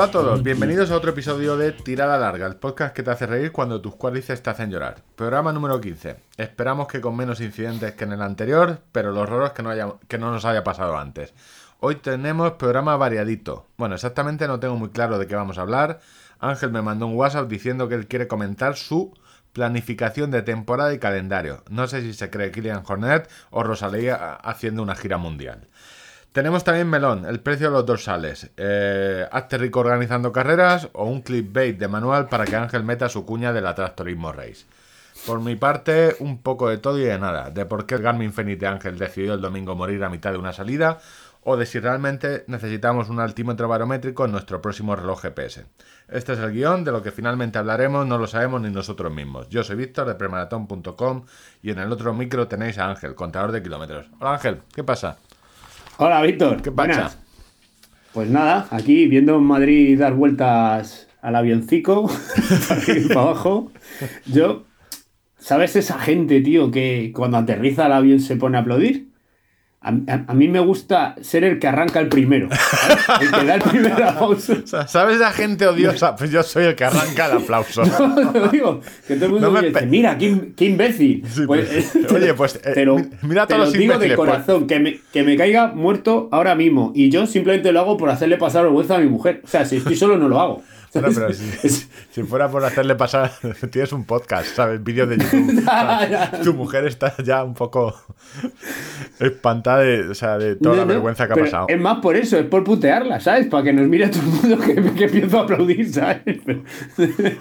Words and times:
Hola 0.00 0.08
a 0.08 0.12
todos, 0.12 0.42
bienvenidos 0.42 0.90
a 0.90 0.96
otro 0.96 1.10
episodio 1.10 1.58
de 1.58 1.72
Tirada 1.72 2.16
Larga, 2.16 2.46
el 2.46 2.56
podcast 2.56 2.96
que 2.96 3.02
te 3.02 3.10
hace 3.10 3.26
reír 3.26 3.52
cuando 3.52 3.82
tus 3.82 3.96
cuádriceps 3.96 4.42
te 4.42 4.48
hacen 4.48 4.70
llorar. 4.70 5.02
Programa 5.14 5.52
número 5.52 5.78
15. 5.78 6.16
Esperamos 6.38 6.88
que 6.88 7.02
con 7.02 7.14
menos 7.14 7.38
incidentes 7.42 7.92
que 7.92 8.04
en 8.04 8.12
el 8.12 8.22
anterior, 8.22 8.80
pero 8.92 9.12
los 9.12 9.24
horrores 9.24 9.52
que 9.52 9.62
no, 9.62 9.68
haya, 9.68 9.92
que 10.08 10.16
no 10.16 10.32
nos 10.32 10.46
haya 10.46 10.64
pasado 10.64 10.96
antes. 10.96 11.34
Hoy 11.80 11.96
tenemos 11.96 12.52
programa 12.52 12.96
variadito. 12.96 13.66
Bueno, 13.76 13.94
exactamente 13.96 14.48
no 14.48 14.58
tengo 14.58 14.76
muy 14.76 14.88
claro 14.88 15.18
de 15.18 15.26
qué 15.26 15.34
vamos 15.34 15.58
a 15.58 15.60
hablar. 15.60 16.00
Ángel 16.38 16.70
me 16.72 16.80
mandó 16.80 17.06
un 17.06 17.16
WhatsApp 17.16 17.50
diciendo 17.50 17.86
que 17.90 17.96
él 17.96 18.08
quiere 18.08 18.26
comentar 18.26 18.76
su 18.76 19.12
planificación 19.52 20.30
de 20.30 20.40
temporada 20.40 20.94
y 20.94 20.98
calendario. 20.98 21.62
No 21.68 21.86
sé 21.88 22.00
si 22.00 22.14
se 22.14 22.30
cree 22.30 22.52
Kylian 22.52 22.84
Hornet 22.86 23.28
o 23.50 23.62
Rosalía 23.64 24.34
haciendo 24.36 24.82
una 24.82 24.94
gira 24.94 25.18
mundial. 25.18 25.68
Tenemos 26.32 26.62
también 26.62 26.88
Melón, 26.88 27.24
el 27.24 27.40
precio 27.40 27.66
de 27.66 27.72
los 27.72 27.86
dorsales. 27.86 28.52
Eh, 28.56 29.26
hazte 29.32 29.58
rico 29.58 29.80
organizando 29.80 30.30
carreras 30.30 30.88
o 30.92 31.04
un 31.06 31.22
clickbait 31.22 31.76
de 31.76 31.88
manual 31.88 32.28
para 32.28 32.44
que 32.44 32.54
Ángel 32.54 32.84
meta 32.84 33.08
su 33.08 33.26
cuña 33.26 33.52
del 33.52 33.66
atractorismo 33.66 34.30
race. 34.30 34.64
Por 35.26 35.40
mi 35.40 35.56
parte, 35.56 36.14
un 36.20 36.40
poco 36.40 36.68
de 36.68 36.78
todo 36.78 37.00
y 37.00 37.02
de 37.02 37.18
nada. 37.18 37.50
De 37.50 37.66
por 37.66 37.84
qué 37.84 37.96
el 37.96 38.02
Garmin 38.02 38.32
Fenix 38.32 38.60
de 38.60 38.68
Ángel 38.68 38.96
decidió 38.96 39.34
el 39.34 39.40
domingo 39.40 39.74
morir 39.74 40.04
a 40.04 40.08
mitad 40.08 40.30
de 40.30 40.38
una 40.38 40.52
salida 40.52 40.98
o 41.42 41.56
de 41.56 41.66
si 41.66 41.80
realmente 41.80 42.44
necesitamos 42.46 43.08
un 43.08 43.18
altímetro 43.18 43.66
barométrico 43.66 44.24
en 44.24 44.30
nuestro 44.30 44.62
próximo 44.62 44.94
reloj 44.94 45.22
GPS. 45.22 45.66
Este 46.08 46.34
es 46.34 46.38
el 46.38 46.52
guion, 46.52 46.84
de 46.84 46.92
lo 46.92 47.02
que 47.02 47.10
finalmente 47.10 47.58
hablaremos 47.58 48.06
no 48.06 48.18
lo 48.18 48.28
sabemos 48.28 48.60
ni 48.60 48.70
nosotros 48.70 49.12
mismos. 49.12 49.48
Yo 49.48 49.64
soy 49.64 49.74
Víctor 49.74 50.06
de 50.06 50.14
premaratón.com 50.14 51.24
y 51.60 51.70
en 51.70 51.80
el 51.80 51.90
otro 51.90 52.14
micro 52.14 52.46
tenéis 52.46 52.78
a 52.78 52.88
Ángel, 52.88 53.16
contador 53.16 53.50
de 53.50 53.64
kilómetros. 53.64 54.06
Hola 54.20 54.34
Ángel, 54.34 54.62
¿qué 54.72 54.84
pasa? 54.84 55.18
Hola 56.02 56.22
Víctor, 56.22 56.62
¿qué 56.62 56.72
pasa? 56.72 57.14
Pues 58.14 58.30
nada, 58.30 58.66
aquí 58.70 59.06
viendo 59.06 59.36
en 59.36 59.42
Madrid 59.42 60.00
dar 60.00 60.14
vueltas 60.14 61.08
al 61.20 61.36
avioncico, 61.36 62.10
para 62.68 62.80
arriba 62.80 63.00
y 63.00 63.08
para 63.08 63.20
abajo. 63.20 63.70
Yo, 64.24 64.64
¿sabes 65.36 65.76
esa 65.76 65.98
gente, 65.98 66.40
tío, 66.40 66.70
que 66.70 67.12
cuando 67.14 67.36
aterriza 67.36 67.84
el 67.84 67.92
avión 67.92 68.20
se 68.20 68.36
pone 68.36 68.56
a 68.56 68.62
aplaudir? 68.62 69.09
A, 69.82 69.88
a, 70.28 70.34
mí 70.34 70.46
me 70.48 70.60
gusta 70.60 71.14
ser 71.22 71.42
el 71.42 71.58
que 71.58 71.66
arranca 71.66 72.00
el 72.00 72.08
primero. 72.08 72.50
¿sabes? 72.52 73.06
El 73.22 73.30
que 73.40 73.44
da 73.46 73.54
el 73.54 73.62
primer 73.62 74.02
aplauso. 74.02 74.54
¿Sabes 74.86 75.18
la 75.18 75.32
gente 75.32 75.66
odiosa? 75.66 76.14
Pues 76.20 76.30
yo 76.30 76.42
soy 76.42 76.64
el 76.66 76.74
que 76.74 76.84
arranca 76.84 77.26
el 77.30 77.38
aplauso. 77.38 77.82
No, 77.86 78.30
lo 78.30 78.48
digo, 78.48 78.80
que 79.08 79.14
todo 79.14 79.24
el 79.26 79.32
mundo 79.32 79.46
No 79.50 79.52
me 79.60 79.68
dice, 79.68 79.86
mira, 79.86 80.18
qué, 80.18 80.52
qué 80.54 80.66
imbécil. 80.66 81.24
Sí, 81.26 81.46
Pues, 81.46 81.66
pues, 81.94 82.12
oye, 82.12 82.34
pues, 82.34 82.56
eh, 82.56 82.72
pero, 82.74 82.96
mi- 82.96 83.06
mira 83.22 83.44
a 83.44 83.46
te 83.46 83.54
todos 83.54 83.68
lo 83.68 83.72
los 83.72 83.78
digo 83.80 83.98
de 83.98 84.06
pues. 84.08 84.16
corazón, 84.16 84.66
que, 84.66 84.80
me, 84.80 85.00
que 85.12 85.22
me 85.22 85.36
caiga 85.38 85.68
muerto 85.68 86.28
ahora 86.30 86.54
mismo. 86.54 86.92
Y 86.94 87.08
yo 87.08 87.26
simplemente 87.26 87.72
lo 87.72 87.80
hago 87.80 87.96
por 87.96 88.10
hacerle 88.10 88.36
pasar 88.36 88.64
vergüenza 88.64 88.96
a 88.96 88.98
mi 88.98 89.08
mujer. 89.08 89.40
O 89.44 89.48
sea, 89.48 89.64
si 89.64 89.76
estoy 89.76 89.96
solo 89.96 90.18
no 90.18 90.28
lo 90.28 90.40
hago. 90.40 90.62
Pero 90.92 91.12
si, 91.32 91.68
si 92.10 92.22
fuera 92.22 92.50
por 92.50 92.64
hacerle 92.64 92.94
pasar, 92.94 93.32
tienes 93.70 93.92
un 93.92 94.04
podcast, 94.04 94.46
¿sabes? 94.54 94.82
Vídeos 94.82 95.08
de 95.08 95.18
YouTube. 95.18 95.64
Tu 96.44 96.54
mujer 96.54 96.86
está 96.86 97.14
ya 97.22 97.44
un 97.44 97.54
poco 97.54 97.94
espantada 99.18 99.80
de, 99.80 100.08
o 100.08 100.14
sea, 100.14 100.38
de 100.38 100.56
toda 100.56 100.76
No, 100.76 100.80
la 100.82 100.86
vergüenza 100.86 101.26
que 101.26 101.32
ha 101.34 101.36
pasado. 101.36 101.66
Es 101.68 101.80
más 101.80 101.98
por 101.98 102.16
eso, 102.16 102.38
es 102.38 102.46
por 102.46 102.64
putearla, 102.64 103.20
¿sabes? 103.20 103.46
Para 103.46 103.64
que 103.64 103.72
nos 103.72 103.86
mire 103.86 104.08
todo 104.08 104.22
el 104.22 104.28
mundo 104.28 104.58
que, 104.58 104.94
que 104.94 105.04
empiezo 105.04 105.38
a 105.38 105.42
aplaudir, 105.42 105.92
¿sabes? 105.92 106.20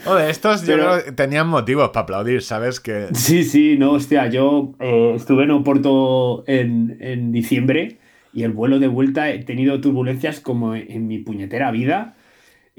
Joder, 0.06 0.30
estos 0.30 0.66
yo 0.66 0.76
creo 0.76 1.04
que 1.04 1.12
tenían 1.12 1.48
motivos 1.48 1.90
para 1.90 2.04
aplaudir, 2.04 2.42
¿sabes? 2.42 2.80
Que 2.80 3.08
Sí, 3.14 3.44
sí, 3.44 3.78
no, 3.78 3.92
hostia, 3.94 4.28
yo 4.28 4.74
eh, 4.80 5.14
estuve 5.16 5.44
en 5.44 5.52
Oporto 5.52 6.44
en, 6.48 6.98
en 7.00 7.32
diciembre 7.32 7.98
y 8.34 8.44
el 8.44 8.52
vuelo 8.52 8.80
de 8.80 8.88
vuelta 8.88 9.30
he 9.30 9.44
tenido 9.44 9.82
turbulencias 9.82 10.40
como 10.40 10.76
en 10.76 11.08
mi 11.08 11.20
puñetera 11.20 11.72
vida. 11.72 12.16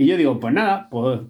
Y 0.00 0.06
yo 0.06 0.16
digo, 0.16 0.40
pues 0.40 0.54
nada, 0.54 0.88
pues 0.90 1.20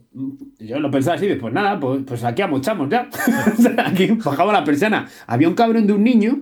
yo 0.60 0.78
lo 0.78 0.92
pensaba 0.92 1.16
así, 1.16 1.26
pues 1.34 1.53
nada, 1.53 1.81
pues, 1.81 2.03
pues 2.06 2.22
aquí 2.22 2.41
amochamos 2.41 2.88
ya. 2.88 3.08
Aquí 3.84 4.06
bajaba 4.12 4.53
la 4.53 4.62
persiana. 4.62 5.08
Había 5.26 5.48
un 5.48 5.54
cabrón 5.54 5.88
de 5.88 5.92
un 5.92 6.04
niño 6.04 6.38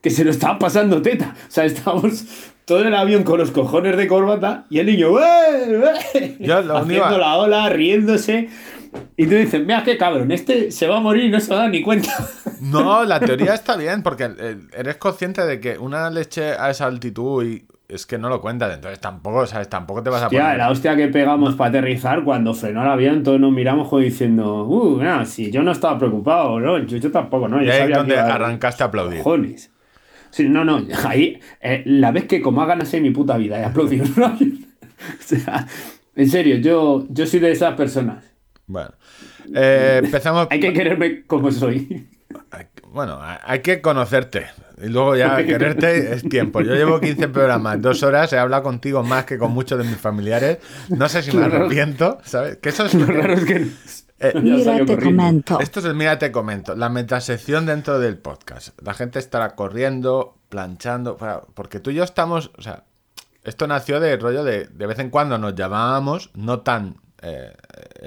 que 0.00 0.08
se 0.10 0.22
lo 0.24 0.30
estaba 0.30 0.60
pasando 0.60 1.02
teta. 1.02 1.34
O 1.34 1.50
sea, 1.50 1.64
estábamos 1.64 2.24
todo 2.66 2.84
el 2.86 2.94
avión 2.94 3.24
con 3.24 3.36
los 3.40 3.50
cojones 3.50 3.96
de 3.96 4.06
corbata 4.06 4.64
y 4.70 4.78
el 4.78 4.86
niño, 4.86 5.10
único- 5.10 6.76
haciendo 6.76 7.18
la 7.18 7.36
ola, 7.38 7.68
riéndose. 7.70 8.48
Y 9.16 9.26
tú 9.26 9.34
dices, 9.34 9.60
mira 9.66 9.82
qué 9.82 9.98
cabrón, 9.98 10.30
este 10.30 10.70
se 10.70 10.86
va 10.86 10.98
a 10.98 11.00
morir 11.00 11.24
y 11.24 11.30
no 11.30 11.40
se 11.40 11.50
va 11.50 11.56
a 11.56 11.62
dar 11.62 11.70
ni 11.70 11.82
cuenta. 11.82 12.12
No, 12.60 13.02
la 13.02 13.18
teoría 13.18 13.54
está 13.54 13.76
bien, 13.76 14.04
porque 14.04 14.30
eh, 14.38 14.56
eres 14.76 14.98
consciente 14.98 15.44
de 15.44 15.58
que 15.58 15.78
una 15.78 16.10
leche 16.10 16.52
a 16.52 16.70
esa 16.70 16.86
altitud 16.86 17.44
y 17.44 17.66
es 17.94 18.06
que 18.06 18.18
no 18.18 18.28
lo 18.28 18.40
cuentas, 18.40 18.74
entonces 18.74 19.00
tampoco, 19.00 19.46
¿sabes? 19.46 19.68
Tampoco 19.68 20.02
te 20.02 20.10
vas 20.10 20.22
a 20.22 20.28
Hostia, 20.28 20.40
poner. 20.42 20.58
la 20.58 20.70
hostia 20.70 20.96
que 20.96 21.08
pegamos 21.08 21.54
para 21.56 21.70
aterrizar 21.70 22.24
cuando 22.24 22.54
frenó 22.54 22.82
el 22.82 22.88
avión, 22.88 23.22
todos 23.22 23.40
nos 23.40 23.52
miramos 23.52 23.88
como 23.88 24.00
diciendo, 24.02 24.64
uh, 24.64 25.02
nada, 25.02 25.24
si 25.26 25.50
yo 25.50 25.62
no 25.62 25.72
estaba 25.72 25.98
preocupado, 25.98 26.58
no, 26.60 26.78
yo, 26.78 26.96
yo 26.98 27.10
tampoco, 27.10 27.48
¿no? 27.48 27.62
Y 27.62 27.66
Yo 27.66 27.72
ahí 27.72 27.78
sabía 27.80 27.96
donde 27.98 28.14
que 28.14 28.20
arrancaste 28.20 28.82
a 28.82 28.86
aplaudir. 28.86 29.18
Cojones. 29.18 29.70
Sí, 30.30 30.48
no, 30.48 30.64
no, 30.64 30.80
ahí, 31.06 31.40
eh, 31.60 31.82
la 31.86 32.10
vez 32.12 32.24
que 32.26 32.40
como 32.40 32.62
hagan 32.62 32.82
así 32.82 32.96
en 32.96 33.02
mi 33.04 33.10
puta 33.10 33.36
vida 33.36 33.60
he 33.60 33.64
aplaudido 33.64 34.04
en 34.04 34.12
un 34.16 34.22
avión. 34.22 34.66
O 35.18 35.22
sea, 35.22 35.66
en 36.14 36.28
serio, 36.30 36.56
yo, 36.56 37.06
yo 37.10 37.26
soy 37.26 37.40
de 37.40 37.50
esas 37.52 37.74
personas. 37.74 38.24
Bueno, 38.66 38.90
eh, 39.54 40.00
empezamos. 40.04 40.46
Hay 40.50 40.60
que 40.60 40.72
quererme 40.72 41.24
como 41.26 41.50
soy. 41.50 42.08
Bueno, 42.92 43.18
hay- 43.22 43.60
que 43.60 43.80
conocerte. 43.80 44.46
Y 44.82 44.88
luego 44.88 45.16
ya 45.16 45.36
quererte 45.46 46.12
es 46.14 46.22
tiempo. 46.28 46.60
Yo 46.60 46.74
llevo 46.74 47.00
15 47.00 47.28
programas, 47.28 47.80
dos 47.80 48.02
horas, 48.02 48.32
he 48.32 48.38
hablado 48.38 48.62
contigo 48.62 49.02
más 49.02 49.24
que 49.24 49.38
con 49.38 49.52
muchos 49.52 49.78
de 49.78 49.84
mis 49.84 49.96
familiares. 49.96 50.58
No 50.88 51.08
sé 51.08 51.22
si 51.22 51.36
me 51.36 51.44
arrepiento, 51.44 52.18
¿sabes? 52.24 52.58
Que 52.58 52.68
eso 52.70 52.84
es 52.86 52.94
Lo 52.94 53.06
raro 53.06 53.32
es 53.34 53.44
que 53.44 53.66
Eh, 54.18 54.32
Mira, 54.40 54.84
te 54.84 54.98
comento. 54.98 55.58
Esto 55.58 55.80
es 55.80 55.86
el 55.86 55.94
Mira, 55.94 56.18
te 56.18 56.30
comento. 56.30 56.76
La 56.76 56.88
metasección 56.88 57.66
dentro 57.66 57.98
del 57.98 58.18
podcast. 58.18 58.68
La 58.80 58.94
gente 58.94 59.18
estará 59.18 59.56
corriendo, 59.56 60.36
planchando. 60.48 61.16
Porque 61.54 61.80
tú 61.80 61.90
y 61.90 61.94
yo 61.94 62.04
estamos. 62.04 62.52
O 62.56 62.62
sea, 62.62 62.84
esto 63.42 63.66
nació 63.66 63.98
de 63.98 64.16
rollo 64.16 64.44
de. 64.44 64.66
De 64.66 64.86
vez 64.86 64.98
en 65.00 65.10
cuando 65.10 65.38
nos 65.38 65.54
llamábamos, 65.56 66.30
no 66.34 66.60
tan. 66.60 66.96
eh, 67.22 67.52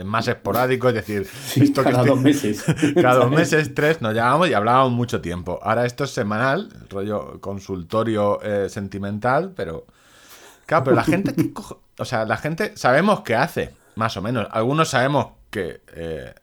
más 0.03 0.27
esporádico, 0.27 0.89
es 0.89 0.95
decir, 0.95 1.27
esto 1.55 1.83
que 1.83 1.91
cada 1.91 2.03
estoy- 2.03 2.07
dos 2.09 2.21
meses. 2.21 2.63
cada 3.01 3.15
dos 3.15 3.31
meses, 3.39 3.73
tres, 3.73 4.01
nos 4.01 4.13
llamábamos 4.13 4.49
y 4.49 4.53
hablábamos 4.53 4.91
mucho 4.91 5.21
tiempo. 5.21 5.59
Ahora 5.63 5.85
esto 5.85 6.03
es 6.03 6.11
semanal, 6.11 6.69
rollo 6.89 7.39
consultorio 7.41 8.39
eh, 8.43 8.67
sentimental, 8.69 9.53
pero. 9.55 9.85
Claro, 10.65 10.83
pero 10.85 10.95
la 10.95 11.03
gente. 11.03 11.33
¿qué 11.33 11.53
cojo- 11.53 11.81
O 11.99 12.05
sea, 12.05 12.25
la 12.25 12.37
gente 12.37 12.73
sabemos 12.75 13.21
qué 13.21 13.35
hace, 13.35 13.71
más 13.95 14.17
o 14.17 14.21
menos. 14.21 14.47
Algunos 14.51 14.89
sabemos 14.89 15.27
que. 15.51 15.81
eh, 15.95 16.33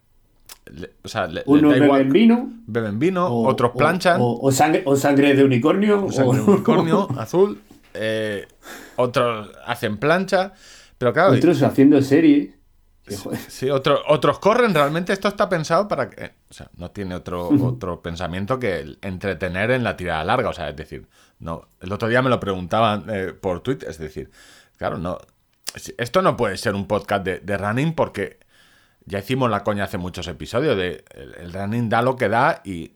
le- 0.66 0.92
o 1.02 1.08
sea, 1.08 1.26
le- 1.26 1.42
igual- 1.44 1.80
beben 1.80 2.12
vino. 2.12 2.52
beben 2.66 2.98
vino, 3.00 3.26
o- 3.26 3.48
otros 3.48 3.72
planchan, 3.76 4.20
O, 4.20 4.38
o 4.40 4.52
sangre, 4.52 4.82
o 4.86 4.94
sangre 4.96 5.34
de 5.34 5.42
unicornio. 5.44 6.04
o 6.06 6.12
sangre 6.12 6.38
de 6.38 6.44
unicornio 6.44 7.08
azul, 7.18 7.60
eh, 7.94 8.46
otros 8.96 9.50
hacen 9.66 9.96
plancha, 9.98 10.52
pero 10.98 11.12
claro, 11.12 11.32
Otros 11.32 11.60
haciendo 11.64 12.00
series. 12.00 12.50
Sí, 13.48 13.68
otro- 13.70 14.02
otros 14.08 14.38
corren. 14.38 14.72
Realmente 14.74 15.12
esto 15.12 15.28
está 15.28 15.48
pensado 15.48 15.88
para 15.88 16.08
que. 16.08 16.32
O 16.48 16.52
sea, 16.54 16.70
no 16.76 16.90
tiene 16.90 17.14
otro, 17.14 17.48
otro 17.66 18.00
pensamiento 18.02 18.58
que 18.58 18.78
el 18.80 18.98
entretener 19.02 19.70
en 19.72 19.82
la 19.84 19.96
tirada 19.96 20.22
larga. 20.24 20.48
O 20.50 20.52
sea, 20.52 20.68
es 20.68 20.76
decir, 20.76 21.08
no. 21.40 21.68
El 21.80 21.92
otro 21.92 22.08
día 22.08 22.22
me 22.22 22.30
lo 22.30 22.38
preguntaban 22.38 23.04
eh, 23.08 23.32
por 23.32 23.60
Twitter. 23.60 23.88
Es 23.90 23.98
decir, 23.98 24.30
claro, 24.76 24.98
no. 24.98 25.18
Esto 25.98 26.22
no 26.22 26.36
puede 26.36 26.56
ser 26.58 26.74
un 26.74 26.86
podcast 26.86 27.24
de, 27.24 27.38
de 27.40 27.56
running 27.58 27.94
porque 27.94 28.38
ya 29.04 29.18
hicimos 29.20 29.50
la 29.50 29.64
coña 29.64 29.84
hace 29.84 29.98
muchos 29.98 30.28
episodios 30.28 30.76
de 30.76 31.04
el, 31.14 31.34
el 31.34 31.52
running 31.52 31.88
da 31.88 32.02
lo 32.02 32.16
que 32.16 32.28
da 32.28 32.60
y. 32.64 32.92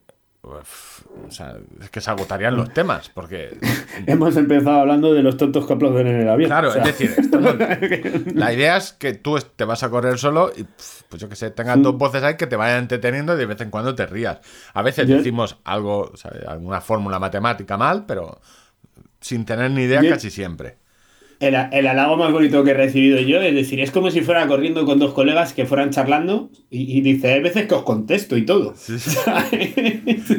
o 0.48 1.30
sea, 1.30 1.56
es 1.82 1.90
que 1.90 2.00
se 2.00 2.08
agotarían 2.10 2.54
los 2.56 2.72
temas 2.72 3.08
porque 3.08 3.58
Hemos 4.06 4.36
empezado 4.36 4.80
hablando 4.80 5.12
de 5.12 5.22
los 5.22 5.36
tontos 5.36 5.66
que 5.66 5.72
aplauden 5.72 6.06
en 6.06 6.20
el 6.20 6.28
avión. 6.28 6.48
Claro, 6.48 6.68
O 6.68 6.72
sea, 6.72 6.82
es 6.84 6.96
decir, 6.98 8.32
la 8.34 8.52
idea 8.52 8.76
es 8.76 8.92
que 8.92 9.14
tú 9.14 9.36
te 9.56 9.64
vas 9.64 9.82
a 9.82 9.90
correr 9.90 10.18
solo 10.18 10.52
y, 10.56 10.64
pues 11.08 11.20
yo 11.20 11.28
que 11.28 11.36
sé, 11.36 11.50
tengas 11.50 11.82
dos 11.82 11.96
voces 11.98 12.22
ahí 12.22 12.36
que 12.36 12.46
te 12.46 12.54
vayan 12.56 12.78
entreteniendo 12.80 13.34
y 13.34 13.38
de 13.38 13.46
vez 13.46 13.60
en 13.60 13.70
cuando 13.70 13.94
te 13.94 14.06
rías. 14.06 14.38
A 14.72 14.82
veces 14.82 15.08
Yo- 15.08 15.16
decimos 15.16 15.58
algo, 15.64 16.12
¿sabes? 16.16 16.46
alguna 16.46 16.80
fórmula 16.80 17.18
matemática 17.18 17.76
mal, 17.76 18.04
pero 18.06 18.40
sin 19.20 19.44
tener 19.44 19.70
ni 19.72 19.82
idea 19.82 20.02
Yo- 20.02 20.10
casi 20.10 20.30
siempre. 20.30 20.76
El, 21.40 21.54
el 21.72 21.86
halago 21.86 22.16
más 22.16 22.32
bonito 22.32 22.64
que 22.64 22.70
he 22.70 22.74
recibido 22.74 23.18
yo, 23.20 23.40
es 23.40 23.54
decir, 23.54 23.80
es 23.80 23.90
como 23.90 24.10
si 24.10 24.20
fuera 24.22 24.46
corriendo 24.46 24.84
con 24.84 24.98
dos 24.98 25.12
colegas 25.12 25.52
que 25.52 25.66
fueran 25.66 25.90
charlando 25.90 26.50
y, 26.70 26.98
y 26.98 27.00
dice, 27.00 27.32
hay 27.32 27.42
veces 27.42 27.66
que 27.66 27.74
os 27.74 27.82
contesto 27.82 28.36
y 28.36 28.46
todo. 28.46 28.74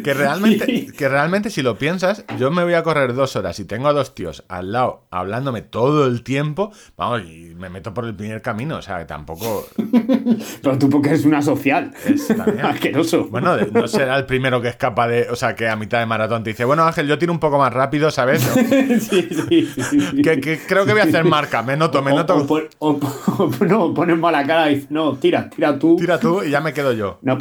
Que 0.03 0.13
realmente, 0.13 0.88
que 0.88 1.09
realmente 1.09 1.49
si 1.49 1.61
lo 1.61 1.77
piensas, 1.77 2.25
yo 2.39 2.51
me 2.51 2.63
voy 2.63 2.73
a 2.73 2.83
correr 2.83 3.13
dos 3.13 3.35
horas 3.35 3.59
y 3.59 3.65
tengo 3.65 3.88
a 3.88 3.94
dos 3.94 4.15
tíos 4.15 4.44
al 4.47 4.71
lado 4.71 5.07
hablándome 5.11 5.61
todo 5.61 6.07
el 6.07 6.23
tiempo, 6.23 6.71
vamos, 6.95 7.23
y 7.23 7.53
me 7.55 7.69
meto 7.69 7.94
por 7.94 8.05
el 8.05 8.15
primer 8.15 8.41
camino, 8.41 8.77
o 8.77 8.81
sea, 8.81 8.99
que 8.99 9.05
tampoco 9.05 9.67
Pero 10.61 10.77
tú 10.77 10.89
porque 10.89 11.09
eres 11.09 11.25
una 11.25 11.41
social. 11.41 11.94
es 12.05 12.29
Asqueroso. 12.63 13.27
Bueno, 13.29 13.57
no 13.57 13.88
será 13.88 14.17
el 14.17 14.25
primero 14.25 14.61
que 14.61 14.69
escapa 14.69 15.07
de. 15.07 15.27
O 15.29 15.35
sea, 15.35 15.55
que 15.55 15.67
a 15.67 15.75
mitad 15.75 15.99
de 15.99 16.05
maratón 16.05 16.44
te 16.44 16.51
dice, 16.51 16.65
bueno, 16.65 16.83
Ángel, 16.83 17.07
yo 17.07 17.17
tiro 17.17 17.31
un 17.31 17.39
poco 17.39 17.57
más 17.57 17.73
rápido, 17.73 18.11
¿sabes? 18.11 18.41
sí, 18.99 19.27
sí, 19.29 19.69
sí, 19.75 19.99
sí. 19.99 20.21
Que, 20.21 20.39
que 20.39 20.59
creo 20.59 20.85
que 20.88 20.94
voy 20.94 21.01
a 21.01 21.06
hacer 21.06 21.24
marca, 21.30 21.62
me 21.63 21.78
noto, 21.78 22.01
me 22.01 22.12
O- 22.12 22.16
noto. 22.16 22.36
o 22.80 22.89
o- 22.89 23.66
no, 23.66 23.94
pones 23.94 24.18
mala 24.18 24.45
cara 24.45 24.72
y 24.72 24.75
dices, 24.75 24.92
no, 24.92 25.16
tira, 25.18 25.50
tira 25.50 25.78
tú. 25.78 25.95
Tira 25.98 26.19
tú 26.19 26.44
y 26.44 26.50
ya 26.50 26.62
me 26.62 26.74
quedo 26.74 26.94
yo. 26.94 27.19
No, 27.22 27.38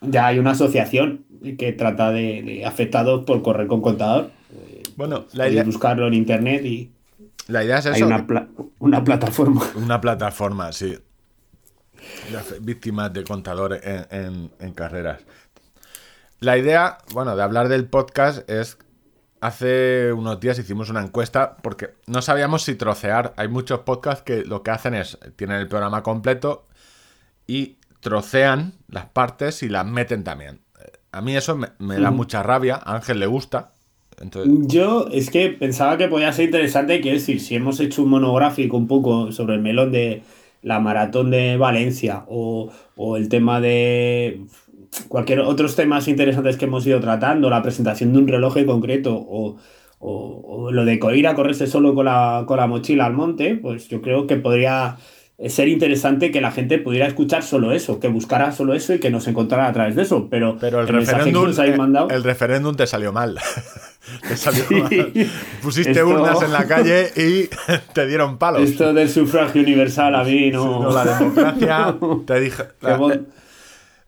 ya 0.00 0.26
hay 0.28 0.38
una 0.38 0.52
asociación 0.52 1.24
que 1.58 1.72
trata 1.72 2.10
de, 2.10 2.42
de 2.42 2.64
afectados 2.66 3.24
por 3.24 3.42
correr 3.42 3.66
con 3.66 3.80
contador. 3.80 4.30
Bueno, 4.96 5.26
la 5.32 5.44
Podéis 5.44 5.52
idea, 5.52 5.64
buscarlo 5.64 6.06
en 6.06 6.14
internet 6.14 6.64
y 6.64 6.90
la 7.48 7.62
idea 7.62 7.78
es 7.78 7.86
hay 7.86 7.92
eso. 7.96 8.06
una, 8.06 8.26
pla- 8.26 8.48
una 8.78 9.04
plataforma. 9.04 9.62
Una 9.76 10.00
plataforma, 10.00 10.72
sí. 10.72 10.96
Las 12.32 12.64
víctimas 12.64 13.12
de 13.12 13.24
contadores 13.24 13.80
en, 13.84 14.06
en- 14.10 14.50
en 14.60 14.72
carreras. 14.72 15.20
La 16.40 16.56
idea, 16.58 16.98
bueno, 17.12 17.34
de 17.36 17.42
hablar 17.42 17.68
del 17.68 17.86
podcast 17.86 18.48
es. 18.50 18.78
Hace 19.40 20.12
unos 20.12 20.40
días 20.40 20.58
hicimos 20.58 20.90
una 20.90 21.02
encuesta 21.02 21.56
porque 21.62 21.90
no 22.06 22.22
sabíamos 22.22 22.62
si 22.62 22.74
trocear. 22.74 23.34
Hay 23.36 23.48
muchos 23.48 23.80
podcasts 23.80 24.22
que 24.22 24.44
lo 24.44 24.62
que 24.62 24.70
hacen 24.70 24.94
es. 24.94 25.18
Tienen 25.36 25.58
el 25.58 25.68
programa 25.68 26.02
completo 26.02 26.66
y 27.46 27.76
trocean 28.00 28.74
las 28.88 29.06
partes 29.06 29.62
y 29.62 29.68
las 29.68 29.86
meten 29.86 30.24
también. 30.24 30.60
A 31.12 31.20
mí 31.20 31.36
eso 31.36 31.56
me, 31.56 31.68
me 31.78 31.98
da 31.98 32.10
mucha 32.10 32.42
rabia. 32.42 32.76
A 32.76 32.96
Ángel 32.96 33.20
le 33.20 33.26
gusta. 33.26 33.72
Entonces, 34.20 34.52
Yo 34.66 35.08
es 35.12 35.30
que 35.30 35.50
pensaba 35.50 35.98
que 35.98 36.08
podía 36.08 36.32
ser 36.32 36.46
interesante, 36.46 37.00
quiero 37.00 37.18
decir, 37.18 37.40
si 37.40 37.54
hemos 37.54 37.80
hecho 37.80 38.02
un 38.02 38.10
monográfico 38.10 38.76
un 38.76 38.86
poco 38.86 39.30
sobre 39.32 39.54
el 39.54 39.60
melón 39.60 39.92
de 39.92 40.22
la 40.62 40.80
maratón 40.80 41.30
de 41.30 41.56
Valencia 41.56 42.24
o, 42.28 42.72
o 42.96 43.16
el 43.16 43.28
tema 43.28 43.60
de 43.60 44.40
cualquier 45.08 45.40
otros 45.40 45.76
temas 45.76 46.08
interesantes 46.08 46.56
que 46.56 46.64
hemos 46.66 46.86
ido 46.86 47.00
tratando, 47.00 47.50
la 47.50 47.62
presentación 47.62 48.12
de 48.12 48.18
un 48.18 48.28
reloj 48.28 48.56
en 48.58 48.66
concreto 48.66 49.14
o, 49.16 49.56
o- 49.98 50.42
o 50.66 50.72
lo 50.72 50.84
de 50.84 51.00
ir 51.14 51.26
a 51.26 51.34
correrse 51.34 51.66
solo 51.66 51.94
con 51.94 52.04
la, 52.06 52.44
con 52.46 52.58
la 52.58 52.66
mochila 52.66 53.06
al 53.06 53.12
monte, 53.14 53.56
pues 53.56 53.88
yo 53.88 54.02
creo 54.02 54.26
que 54.26 54.36
podría 54.36 54.96
ser 55.48 55.68
interesante 55.68 56.30
que 56.30 56.40
la 56.40 56.50
gente 56.50 56.78
pudiera 56.78 57.06
escuchar 57.06 57.42
solo 57.42 57.72
eso, 57.72 58.00
que 58.00 58.08
buscara 58.08 58.52
solo 58.52 58.72
eso 58.72 58.94
y 58.94 58.98
que 59.00 59.10
nos 59.10 59.28
encontrara 59.28 59.66
a 59.68 59.72
través 59.72 59.94
de 59.94 60.02
eso. 60.02 60.28
Pero, 60.30 60.56
Pero 60.58 60.80
el, 60.80 60.88
referéndum, 60.88 61.50
eh, 61.50 61.76
mandado... 61.76 62.08
el 62.08 62.24
referéndum 62.24 62.74
te 62.74 62.86
salió 62.86 63.12
mal. 63.12 63.38
te 64.28 64.34
salió 64.36 64.64
Sí. 64.66 64.74
mal. 64.76 65.12
Pusiste 65.62 65.90
Esto- 65.90 66.06
urnas 66.08 66.40
en 66.42 66.52
la 66.52 66.66
calle 66.66 67.10
y 67.16 67.50
te 67.92 68.06
dieron 68.06 68.38
palos. 68.38 68.62
Esto 68.62 68.94
del 68.94 69.10
sufragio 69.10 69.60
universal 69.60 70.14
a 70.14 70.24
mí 70.24 70.50
no. 70.50 70.84
No, 70.84 70.90
la 70.90 71.04
democracia 71.04 71.94
te 72.26 72.40
dije. 72.40 72.62
La- 72.80 72.96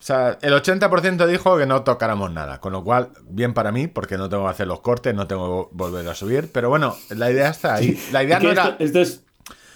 o 0.01 0.03
sea, 0.03 0.39
el 0.43 0.53
80% 0.53 1.27
dijo 1.27 1.59
que 1.59 1.67
no 1.67 1.83
tocáramos 1.83 2.33
nada. 2.33 2.61
Con 2.61 2.73
lo 2.73 2.85
cual, 2.85 3.09
bien 3.29 3.53
para 3.53 3.73
mí, 3.73 3.89
porque 3.89 4.17
no 4.17 4.29
tengo 4.29 4.45
que 4.45 4.51
hacer 4.51 4.67
los 4.69 4.81
cortes, 4.81 5.15
no 5.15 5.27
tengo 5.27 5.69
que 5.71 5.77
volver 5.77 6.07
a 6.09 6.15
subir. 6.15 6.51
Pero 6.53 6.69
bueno, 6.69 6.95
la 7.11 7.31
idea 7.31 7.49
está 7.51 7.75
ahí. 7.75 7.99
La 8.13 8.23
idea 8.23 8.39
Es 8.39 8.43
no 8.45 8.51
era. 8.51 8.63
esto, 8.69 8.77
esto 8.85 9.01
es, 9.01 9.25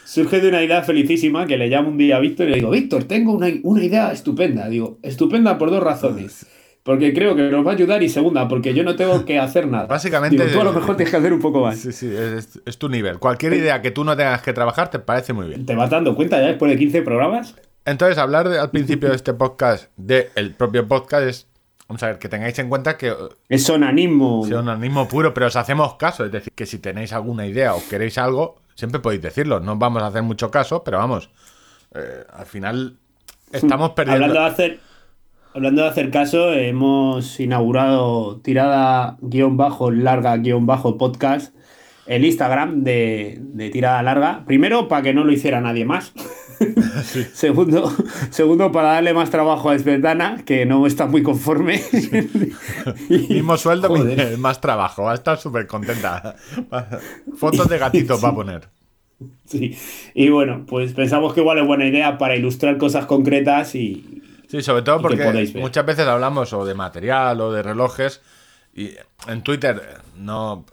surge 0.05 0.41
de 0.41 0.49
una 0.49 0.63
idea 0.63 0.83
felicísima 0.83 1.47
que 1.47 1.57
le 1.59 1.69
llamo 1.69 1.89
un 1.89 1.99
día 1.99 2.17
a 2.17 2.21
Víctor 2.21 2.47
y 2.47 2.51
le 2.51 2.57
digo, 2.57 2.71
Víctor, 2.71 3.05
tengo 3.05 3.33
una, 3.33 3.49
una 3.65 3.83
idea 3.85 4.13
estupenda. 4.13 4.69
Digo, 4.69 4.99
estupenda 5.03 5.59
por 5.59 5.71
dos 5.71 5.83
razones. 5.83 6.47
Porque 6.85 7.15
creo 7.15 7.37
que 7.37 7.43
nos 7.43 7.65
va 7.65 7.71
a 7.71 7.75
ayudar 7.75 8.03
y 8.03 8.09
segunda, 8.09 8.49
porque 8.49 8.75
yo 8.75 8.83
no 8.83 8.97
tengo 8.97 9.25
que 9.25 9.39
hacer 9.39 9.69
nada. 9.69 9.87
Básicamente- 9.87 10.37
Digo, 10.37 10.49
tú 10.53 10.61
a 10.61 10.65
lo 10.65 10.73
mejor 10.73 10.97
tienes 10.97 11.13
que 11.13 11.17
hacer 11.17 11.33
un 11.33 11.39
poco 11.41 11.61
más. 11.61 11.79
Sí, 11.79 11.93
sí, 11.93 12.07
es, 12.13 12.59
es 12.65 12.79
tu 12.79 12.89
nivel. 12.89 13.21
Cualquier 13.21 13.53
idea 13.53 13.81
que 13.83 13.93
tú 13.93 14.03
no 14.05 14.17
tengas 14.17 14.43
que 14.43 14.53
trabajar 14.53 14.91
te 14.91 14.99
parece 14.99 15.33
muy 15.33 15.47
bien. 15.47 15.65
¿Te 15.65 15.77
vas 15.77 15.91
dando 15.91 16.17
cuenta 16.17 16.41
ya 16.41 16.49
después 16.49 16.73
de 16.73 16.79
15 16.79 17.03
programas? 17.03 17.55
Entonces, 17.85 18.19
hablar 18.19 18.49
de- 18.49 18.59
al 18.59 18.71
principio 18.71 19.09
de 19.11 19.17
este 19.17 19.35
podcast, 19.35 19.91
del 19.97 20.55
propio 20.57 20.87
podcast, 20.87 21.25
es. 21.27 21.47
Vamos 21.89 22.03
a 22.05 22.07
ver, 22.07 22.19
que 22.19 22.29
tengáis 22.29 22.59
en 22.59 22.69
cuenta 22.71 22.97
que 22.97 23.13
Es 23.51 23.65
sonanismo. 23.65 24.47
sea 24.47 24.61
un 24.61 24.69
organismo 24.69 25.09
puro, 25.09 25.35
pero 25.35 25.47
os 25.49 25.57
hacemos 25.57 25.95
caso. 25.97 26.25
Es 26.25 26.33
decir, 26.33 26.53
que 26.55 26.65
si 26.65 26.79
tenéis 26.79 27.13
alguna 27.13 27.47
idea 27.47 27.75
o 27.75 27.83
queréis 27.91 28.17
algo, 28.19 28.57
siempre 28.75 29.01
podéis 29.01 29.21
decirlo. 29.21 29.61
No 29.61 29.77
vamos 29.77 30.03
a 30.03 30.07
hacer 30.07 30.23
mucho 30.23 30.51
caso, 30.51 30.83
pero 30.85 30.99
vamos. 30.99 31.29
eh, 31.95 32.25
al 32.33 32.47
final 32.47 32.97
estamos 33.53 33.91
perdiendo. 33.91 34.25
Hablando 34.25 34.41
de 34.41 34.47
hacer, 34.47 34.81
hablando 35.53 35.83
de 35.83 35.89
hacer 35.89 36.11
caso, 36.11 36.53
hemos 36.55 37.39
inaugurado 37.41 38.41
tirada 38.41 39.19
guion 39.21 39.59
bajo 39.59 39.91
larga 39.91 40.35
guion 40.39 40.65
bajo 40.65 40.97
podcast 40.97 41.55
el 42.07 42.25
Instagram 42.25 42.83
de, 42.85 43.37
de 43.41 43.69
tirada 43.71 44.03
larga. 44.03 44.45
Primero, 44.47 44.89
para 44.89 45.03
que 45.03 45.13
no 45.13 45.25
lo 45.25 45.33
hiciera 45.33 45.61
nadie 45.61 45.85
más. 45.85 46.15
segundo, 47.35 47.93
segundo, 48.31 48.73
para 48.73 48.93
darle 48.93 49.15
más 49.15 49.31
trabajo 49.31 49.71
a 49.71 49.75
Esbetana, 49.75 50.43
que 50.45 50.67
no 50.67 50.87
está 50.87 51.07
muy 51.07 51.23
conforme. 51.23 51.83
Y- 53.09 53.35
Mismo 53.35 53.57
sueldo, 53.57 53.89
Joder. 53.89 54.39
más 54.39 54.61
trabajo. 54.61 55.05
Va 55.05 55.13
a 55.13 55.15
estar 55.15 55.39
súper 55.39 55.67
contenta. 55.67 56.37
Fotos 57.37 57.69
de 57.69 57.79
gatitos 57.79 58.23
va 58.25 58.29
a 58.29 58.35
poner. 58.35 58.69
Sí. 59.47 59.77
Y 60.15 60.29
bueno, 60.31 60.65
pues 60.67 60.93
pensamos 60.93 61.33
que 61.35 61.41
igual 61.41 61.59
es 61.59 61.67
buena 61.67 61.87
idea 61.87 62.19
para 62.19 62.35
ilustrar 62.37 62.77
cosas 62.79 63.07
concretas 63.07 63.75
y, 63.75 64.23
Sí, 64.49 64.61
sobre 64.63 64.83
todo 64.83 65.01
porque 65.01 65.51
muchas 65.55 65.87
veces 65.87 66.07
hablamos 66.07 66.53
o 66.53 66.65
de 66.67 66.75
material 66.75 67.41
o 67.41 67.53
de 67.53 67.63
relojes 67.63 68.21
y 68.75 68.91
en 69.27 69.43
Twitter 69.43 69.81
no, 70.19 70.67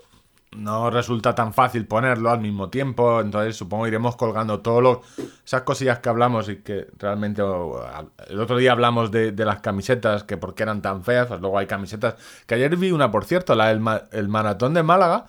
no 0.52 0.90
resulta 0.90 1.36
tan 1.36 1.54
fácil 1.54 1.86
ponerlo 1.86 2.32
al 2.32 2.40
mismo 2.40 2.70
tiempo, 2.70 3.22
entonces 3.22 3.56
supongo 3.56 3.88
iremos 3.88 4.16
colgando 4.16 4.62
todas 4.62 4.98
esas 5.46 5.62
cosillas 5.62 6.00
que 6.00 6.10
hablamos 6.10 6.50
y 6.50 6.58
que 6.58 6.88
realmente 6.98 7.42
o, 7.42 7.80
el 8.28 8.40
otro 8.40 8.58
día 8.58 8.72
hablamos 8.72 9.12
de, 9.12 9.32
de 9.32 9.46
las 9.46 9.60
camisetas 9.60 10.24
que 10.24 10.38
por 10.38 10.56
qué 10.56 10.64
eran 10.64 10.82
tan 10.82 11.04
feas, 11.04 11.28
pues 11.28 11.40
luego 11.40 11.58
hay 11.60 11.68
camisetas 11.68 12.16
que 12.48 12.56
ayer 12.56 12.76
vi 12.78 12.92
una 12.92 13.12
por 13.12 13.26
cierto, 13.26 13.54
la 13.56 13.68
del 13.68 13.80
ma- 13.80 14.04
el 14.12 14.28
maratón 14.28 14.74
de 14.74 14.82
Málaga 14.84 15.26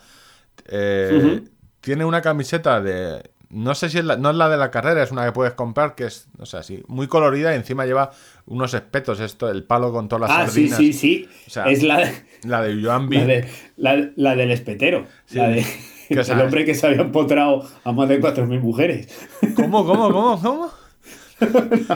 eh, 0.65 1.43
tiene 1.81 2.05
una 2.05 2.21
camiseta 2.21 2.81
de. 2.81 3.31
No 3.49 3.75
sé 3.75 3.89
si 3.89 3.97
es 3.97 4.05
la, 4.05 4.15
no 4.15 4.29
es 4.29 4.35
la 4.37 4.47
de 4.47 4.55
la 4.55 4.71
carrera, 4.71 5.03
es 5.03 5.11
una 5.11 5.25
que 5.25 5.33
puedes 5.33 5.53
comprar 5.55 5.93
que 5.93 6.05
es, 6.05 6.27
no 6.37 6.45
sé, 6.45 6.55
así, 6.57 6.83
muy 6.87 7.07
colorida 7.07 7.51
y 7.51 7.57
encima 7.57 7.85
lleva 7.85 8.11
unos 8.45 8.73
espetos, 8.73 9.19
esto, 9.19 9.49
el 9.49 9.63
palo 9.63 9.91
con 9.91 10.07
todas 10.09 10.29
las 10.29 10.39
Ah, 10.39 10.47
sí, 10.47 10.67
sardinas. 10.69 10.77
sí, 10.77 10.93
sí. 10.93 11.27
O 11.47 11.49
sea, 11.49 11.65
es 11.65 11.83
la, 11.83 12.11
La 12.43 12.61
de 12.61 12.81
Joan 12.83 13.09
la, 13.09 13.25
de- 13.25 13.45
la- 13.77 14.09
la 14.15 14.35
del 14.35 14.51
espetero. 14.51 15.05
Sí. 15.25 15.37
La 15.37 15.47
de, 15.49 15.65
Que, 16.09 16.19
o 16.19 16.21
el 16.33 16.41
hombre 16.41 16.65
que 16.65 16.73
se 16.75 16.87
había 16.87 17.01
empotrado 17.01 17.65
a 17.85 17.91
más 17.93 18.09
de 18.09 18.19
4.000 18.19 18.59
mujeres. 18.59 19.07
¿Cómo, 19.55 19.85
cómo, 19.85 20.11
cómo, 20.11 20.41
cómo? 20.41 20.69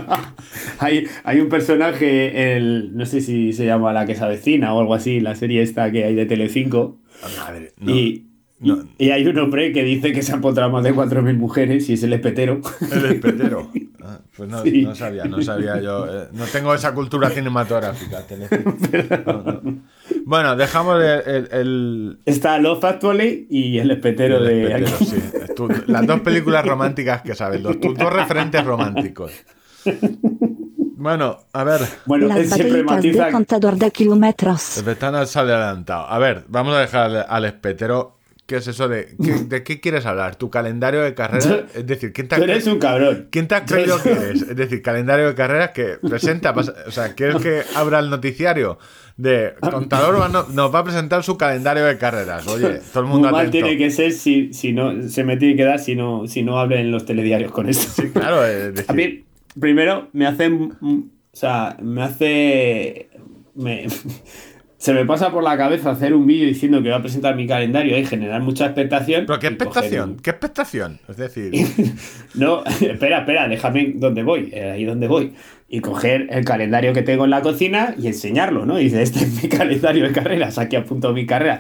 hay, 0.80 1.06
hay 1.24 1.40
un 1.40 1.50
personaje, 1.50 2.56
el, 2.56 2.96
no 2.96 3.06
sé 3.06 3.22
si 3.22 3.54
se 3.54 3.66
llama 3.66 3.94
La 3.94 4.06
que 4.06 4.16
se 4.16 4.24
avecina 4.24 4.74
o 4.74 4.80
algo 4.80 4.94
así, 4.94 5.20
la 5.20 5.36
serie 5.36 5.62
esta 5.62 5.92
que 5.92 6.04
hay 6.06 6.16
de 6.16 6.26
Telecinco. 6.26 6.98
Madre, 7.40 7.74
no. 7.80 7.92
y, 7.96 8.26
no. 8.66 8.84
y 8.98 9.10
hay 9.12 9.26
un 9.28 9.38
hombre 9.40 9.72
que 9.72 9.84
dice 9.84 10.12
que 10.14 10.22
se 10.22 10.32
ha 10.32 10.36
empotrado 10.36 10.70
a 10.70 10.74
más 10.74 10.84
de 10.84 10.94
4.000 10.94 11.38
mujeres 11.38 11.90
y 11.90 11.94
es 11.94 12.04
el 12.04 12.14
espetero. 12.14 12.62
El 12.92 13.06
espetero. 13.06 13.72
Ah, 14.08 14.20
pues 14.38 14.48
no, 14.48 14.62
Sí. 14.62 14.84
no 14.84 14.94
sabía, 14.94 15.26
no 15.26 15.42
sabía 15.42 15.82
yo. 15.82 16.06
eh, 16.06 16.28
no 16.34 16.46
tengo 16.46 16.76
esa 16.76 16.94
cultura 16.94 17.32
cinematográfica. 17.32 18.22
Telecinco. 18.22 18.76
No, 19.26 19.42
no. 19.64 19.82
Bueno, 20.26 20.56
dejamos 20.56 21.02
el- 21.04 21.22
el- 21.26 21.48
el, 21.52 22.20
Está 22.24 22.60
Love 22.60 22.84
Actually 22.84 23.48
y 23.50 23.80
el 23.80 23.90
espetero 23.90 24.38
El 24.38 24.44
de... 24.46 24.64
espetero, 24.86 24.98
sí. 25.00 25.82
Las 25.88 26.06
dos 26.06 26.20
películas 26.20 26.64
románticas 26.68 27.24
que 27.24 27.34
sabes, 27.34 27.64
los, 27.64 27.80
tus 27.80 27.98
dos 27.98 28.14
referentes 28.14 28.64
románticos. 28.64 29.32
Bueno, 30.98 31.40
a 31.54 31.64
ver, 31.64 31.82
Bueno, 32.06 32.28
Las 32.28 32.48
siempre 32.50 32.84
matiza... 32.84 33.26
de 33.26 33.32
contador 33.32 33.76
de 33.78 33.90
kilómetros. 33.92 34.78
el 34.78 35.28
sale 35.28 35.54
adelantado. 35.54 36.08
A 36.08 36.18
ver, 36.20 36.44
vamos 36.48 36.76
a 36.76 36.80
dejar 36.80 37.10
al, 37.10 37.26
al 37.28 37.46
espetero. 37.46 38.18
¿Qué 38.46 38.58
es 38.58 38.68
eso 38.68 38.88
de 38.88 39.16
qué, 39.24 39.32
de 39.48 39.64
qué 39.64 39.80
quieres 39.80 40.06
hablar? 40.06 40.36
¿Tu 40.36 40.50
calendario 40.52 41.02
de 41.02 41.16
carrera? 41.16 41.46
Yo- 41.46 41.64
Es 41.74 41.86
decir, 41.88 42.14
¿quién 42.14 42.28
te 42.28 42.36
ha 42.36 42.38
eres 42.38 42.68
un 42.68 42.78
cabrón. 42.80 43.28
¿Quién 43.32 43.48
te 43.48 43.56
has 43.56 43.62
creído 43.70 44.02
que 44.04 44.12
eres? 44.12 44.42
Es 44.44 44.56
decir, 44.56 44.82
calendario 44.82 45.28
de 45.28 45.36
carreras 45.36 45.72
que 45.72 45.98
presenta, 46.08 46.54
pasa- 46.54 46.76
o 46.88 46.92
sea, 46.92 47.14
¿quieres 47.16 47.38
que 47.42 47.64
abra 47.76 48.00
el 48.00 48.10
noticiario 48.12 48.78
de 49.18 49.54
contador 49.72 50.20
va- 50.20 50.30
no- 50.30 50.46
nos 50.50 50.74
va 50.74 50.80
a 50.80 50.84
presentar 50.84 51.24
su 51.24 51.38
calendario 51.38 51.86
de 51.86 51.98
carreras? 51.98 52.46
Oye, 52.48 52.82
todo 52.94 53.04
el 53.04 53.10
mundo 53.10 53.30
Muy 53.30 53.32
mal 53.32 53.50
tiene 53.50 53.78
que 53.78 53.90
ser 53.90 54.12
si, 54.12 54.54
si 54.54 54.74
no 54.74 55.08
se 55.10 55.24
me 55.24 55.38
tiene 55.38 55.56
que 55.56 55.64
dar 55.64 55.80
si 55.80 55.96
no, 55.96 56.28
si 56.28 56.44
no 56.44 56.60
hablen 56.60 56.92
los 56.92 57.06
telediarios 57.06 57.52
con 57.52 57.68
esto. 57.68 58.02
Sí, 58.02 58.10
claro, 58.12 58.46
es 58.46 58.76
decir, 58.76 58.86
A 58.92 58.94
mí, 58.94 59.24
primero, 59.60 60.10
me 60.14 60.28
hace. 60.28 60.50
O 60.50 61.04
sea, 61.38 61.76
me 61.82 62.04
hace. 62.04 63.10
me- 63.56 63.88
se 64.86 64.94
me 64.94 65.04
pasa 65.04 65.32
por 65.32 65.44
la 65.44 65.58
cabeza 65.58 65.90
hacer 65.90 66.14
un 66.14 66.28
vídeo 66.28 66.46
diciendo 66.48 66.78
que 66.84 66.90
voy 66.90 66.98
a 67.00 67.02
presentar 67.02 67.36
mi 67.36 67.48
calendario 67.48 67.98
y 67.98 68.06
generar 68.06 68.42
mucha 68.44 68.66
expectación. 68.68 69.26
pero 69.26 69.40
qué 69.40 69.48
expectación, 69.48 70.10
un- 70.12 70.18
qué 70.20 70.30
expectación. 70.30 71.00
Es 71.10 71.18
decir, 71.18 71.52
No, 72.36 72.64
espera, 72.66 73.20
espera, 73.22 73.48
déjame 73.48 73.94
dónde 73.96 74.22
voy, 74.22 74.52
eh, 74.54 74.72
ahí 74.74 74.86
donde 74.86 75.08
voy. 75.08 75.34
Y 75.68 75.80
coger 75.80 76.28
el 76.30 76.46
calendario 76.46 76.94
que 76.94 77.02
tengo 77.02 77.24
en 77.26 77.32
la 77.32 77.42
cocina 77.42 77.96
y 77.98 78.06
enseñarlo, 78.06 78.68
¿no? 78.68 78.80
Y 78.80 78.84
dice, 78.84 79.02
este 79.02 79.20
es 79.24 79.42
mi 79.44 79.50
calendario 79.58 80.04
de 80.04 80.12
carreras, 80.12 80.60
aquí 80.60 80.76
apunto 80.76 81.12
mi 81.14 81.26
carrera. 81.26 81.60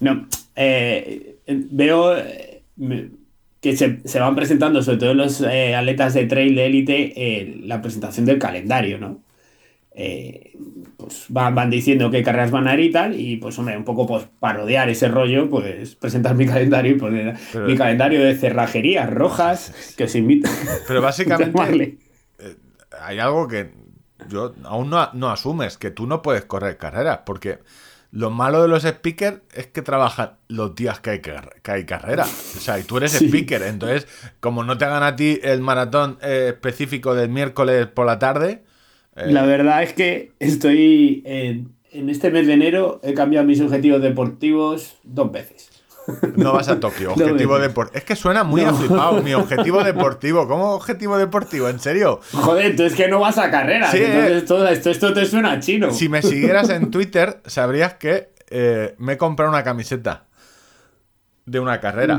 No, 0.00 0.26
eh, 0.56 1.36
veo 1.46 2.16
eh, 2.16 2.62
que 3.60 3.76
se, 3.76 3.98
se 4.06 4.20
van 4.20 4.34
presentando, 4.34 4.82
sobre 4.82 4.96
todo 4.98 5.12
los 5.12 5.42
eh, 5.42 5.74
atletas 5.74 6.14
de 6.14 6.24
trail 6.24 6.54
de 6.54 6.64
élite, 6.64 7.12
eh, 7.14 7.60
la 7.64 7.82
presentación 7.82 8.24
del 8.24 8.38
calendario, 8.38 8.96
¿no? 8.98 9.20
Eh, 10.00 10.52
pues 10.96 11.24
van, 11.28 11.54
van 11.56 11.70
diciendo 11.70 12.08
qué 12.10 12.22
carreras 12.22 12.52
van 12.52 12.68
a 12.68 12.74
ir 12.74 12.80
y 12.80 12.92
tal, 12.92 13.18
y 13.20 13.36
pues 13.38 13.58
hombre, 13.58 13.76
un 13.76 13.82
poco 13.84 14.06
pues 14.06 14.26
parodiar 14.38 14.88
ese 14.88 15.08
rollo, 15.08 15.50
pues 15.50 15.96
presentar 15.96 16.36
mi 16.36 16.46
calendario 16.46 16.92
y 16.92 16.98
poner 16.98 17.36
Pero- 17.52 17.66
mi 17.66 17.76
calendario 17.76 18.22
de 18.24 18.36
cerrajerías 18.36 19.10
rojas 19.10 19.94
que 19.96 20.04
os 20.04 20.14
invito. 20.14 20.48
Pero 20.86 21.02
básicamente 21.02 21.52
Llamarle. 21.58 21.98
hay 23.02 23.18
algo 23.18 23.48
que 23.48 23.70
yo 24.28 24.54
aún 24.64 24.90
no, 24.90 25.10
no 25.14 25.30
asumes, 25.30 25.78
que 25.78 25.90
tú 25.90 26.06
no 26.06 26.22
puedes 26.22 26.44
correr 26.44 26.76
carreras, 26.76 27.20
porque 27.26 27.58
lo 28.10 28.30
malo 28.30 28.62
de 28.62 28.68
los 28.68 28.84
speakers 28.84 29.40
es 29.54 29.66
que 29.66 29.82
trabajan 29.82 30.32
los 30.48 30.74
días 30.74 31.00
que 31.00 31.10
hay, 31.10 31.20
que 31.20 31.70
hay 31.70 31.84
carrera. 31.84 32.24
O 32.24 32.60
sea, 32.60 32.78
y 32.78 32.82
tú 32.84 32.96
eres 32.98 33.12
Sí. 33.12 33.26
speaker, 33.26 33.62
entonces, 33.62 34.06
como 34.40 34.62
no 34.64 34.78
te 34.78 34.84
hagan 34.84 35.02
a 35.02 35.14
ti 35.16 35.38
el 35.42 35.60
maratón 35.60 36.18
eh, 36.22 36.50
específico 36.54 37.14
del 37.14 37.28
miércoles 37.28 37.86
por 37.86 38.06
la 38.06 38.18
tarde, 38.18 38.62
eh, 39.18 39.30
La 39.32 39.44
verdad 39.44 39.82
es 39.82 39.92
que 39.92 40.32
estoy 40.38 41.22
en, 41.26 41.72
en 41.92 42.08
este 42.10 42.30
mes 42.30 42.46
de 42.46 42.54
enero 42.54 43.00
he 43.02 43.14
cambiado 43.14 43.46
mis 43.46 43.60
objetivos 43.60 44.00
deportivos 44.02 44.98
dos 45.04 45.30
veces. 45.32 45.70
no 46.36 46.52
vas 46.54 46.68
a 46.68 46.80
Tokio. 46.80 47.12
Objetivo 47.14 47.58
deportivo. 47.58 47.98
Es 47.98 48.04
que 48.04 48.16
suena 48.16 48.42
muy 48.44 48.62
No. 48.62 48.70
aflipado. 48.70 49.22
Mi 49.22 49.34
objetivo 49.42 49.84
deportivo. 49.84 50.48
¿Cómo 50.48 50.72
objetivo 50.74 51.18
deportivo? 51.18 51.68
¿En 51.68 51.80
serio? 51.80 52.20
Joder, 52.32 52.74
tú 52.76 52.84
es 52.84 52.94
que 52.94 53.08
no 53.08 53.20
vas 53.20 53.36
a 53.38 53.50
carreras. 53.50 53.90
Sí, 53.90 53.98
entonces 54.02 54.42
eh. 54.42 54.46
todo 54.46 54.66
esto, 54.68 54.90
esto 54.90 55.12
te 55.12 55.26
suena 55.26 55.60
chino. 55.60 55.90
Si 55.90 56.08
me 56.08 56.22
siguieras 56.22 56.70
en 56.70 56.90
Twitter, 56.90 57.40
sabrías 57.46 57.94
que 57.94 58.30
eh, 58.50 58.94
me 58.98 59.14
he 59.14 59.16
comprado 59.18 59.50
una 59.52 59.62
camiseta 59.64 60.24
de 61.44 61.60
una 61.60 61.80
carrera. 61.80 62.18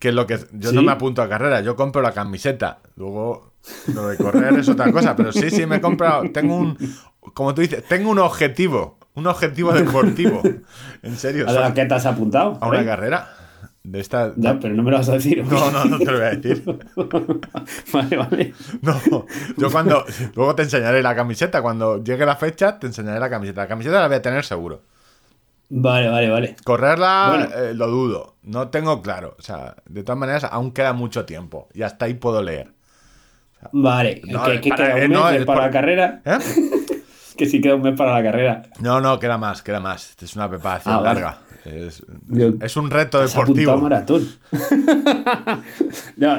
Que 0.00 0.08
es 0.08 0.14
lo 0.14 0.26
que. 0.26 0.38
Yo 0.52 0.70
¿Sí? 0.70 0.74
no 0.74 0.82
me 0.82 0.90
apunto 0.90 1.22
a 1.22 1.28
carrera, 1.28 1.60
yo 1.60 1.76
compro 1.76 2.02
la 2.02 2.12
camiseta. 2.12 2.80
Luego, 2.96 3.52
lo 3.94 4.08
de 4.08 4.16
correr 4.16 4.58
es 4.58 4.68
otra 4.68 4.90
cosa. 4.90 5.14
Pero 5.14 5.30
sí, 5.30 5.50
sí, 5.50 5.66
me 5.66 5.76
he 5.76 5.80
comprado. 5.80 6.24
Tengo 6.32 6.56
un. 6.56 6.76
Como 7.34 7.54
tú 7.54 7.60
dices, 7.60 7.84
tengo 7.86 8.10
un 8.10 8.18
objetivo. 8.18 8.98
Un 9.14 9.26
objetivo 9.26 9.72
deportivo. 9.72 10.40
En 11.02 11.16
serio. 11.16 11.48
¿A 11.48 11.52
la 11.52 11.74
que 11.74 11.84
te 11.84 11.94
has 11.94 12.06
apuntado? 12.06 12.58
a 12.60 12.68
una 12.68 12.84
carrera. 12.84 13.36
De 13.82 14.00
esta. 14.00 14.32
Ya, 14.36 14.58
pero 14.58 14.74
no 14.74 14.82
me 14.82 14.90
lo 14.90 14.98
vas 14.98 15.08
a 15.10 15.12
decir. 15.12 15.44
No, 15.44 15.70
no, 15.70 15.84
no 15.84 15.98
te 15.98 16.04
lo 16.06 16.12
voy 16.12 16.26
a 16.26 16.30
decir. 16.30 16.64
vale, 17.92 18.16
vale. 18.16 18.54
No, 18.82 19.26
yo 19.56 19.70
cuando. 19.70 20.04
Luego 20.34 20.54
te 20.54 20.62
enseñaré 20.62 21.02
la 21.02 21.14
camiseta. 21.14 21.60
Cuando 21.60 22.02
llegue 22.02 22.24
la 22.24 22.36
fecha, 22.36 22.78
te 22.78 22.86
enseñaré 22.86 23.20
la 23.20 23.28
camiseta. 23.28 23.62
La 23.62 23.68
camiseta 23.68 24.00
la 24.00 24.08
voy 24.08 24.16
a 24.16 24.22
tener 24.22 24.44
seguro. 24.44 24.82
Vale, 25.70 26.08
vale, 26.08 26.28
vale. 26.28 26.56
Correrla 26.64 27.26
Bueno. 27.28 27.64
eh, 27.64 27.74
lo 27.74 27.86
dudo. 27.86 28.34
No 28.42 28.68
tengo 28.68 29.00
claro. 29.02 29.36
O 29.38 29.42
sea, 29.42 29.76
de 29.88 30.02
todas 30.02 30.18
maneras, 30.18 30.44
aún 30.44 30.72
queda 30.72 30.92
mucho 30.92 31.24
tiempo. 31.24 31.68
Y 31.72 31.82
hasta 31.82 32.06
ahí 32.06 32.14
puedo 32.14 32.42
leer. 32.42 32.72
Vale. 33.72 34.20
No, 34.26 34.44
¿Qué, 34.44 34.60
qué 34.60 34.70
para- 34.70 34.86
queda? 34.94 34.94
¿Un 34.94 35.00
mes 35.00 35.10
no, 35.10 35.28
de- 35.30 35.36
es 35.38 35.44
para 35.44 35.58
por- 35.60 35.66
la 35.66 35.70
carrera? 35.72 36.22
¿Eh? 36.24 36.38
Que 37.36 37.46
sí 37.46 37.62
queda 37.62 37.76
un 37.76 37.80
mes 37.82 37.94
para 37.96 38.12
la 38.12 38.22
carrera. 38.22 38.62
No, 38.80 39.00
no, 39.00 39.18
queda 39.18 39.38
más, 39.38 39.62
queda 39.62 39.80
más. 39.80 40.14
Es 40.20 40.36
una 40.36 40.50
preparación 40.50 40.94
Ah, 40.94 40.98
vale. 41.00 41.20
larga. 41.20 41.38
Es, 41.64 42.02
Yo- 42.28 42.52
es 42.60 42.76
un 42.76 42.90
reto 42.90 43.18
deportivo. 43.18 43.78
maratón. 43.78 44.28
No, 46.16 46.38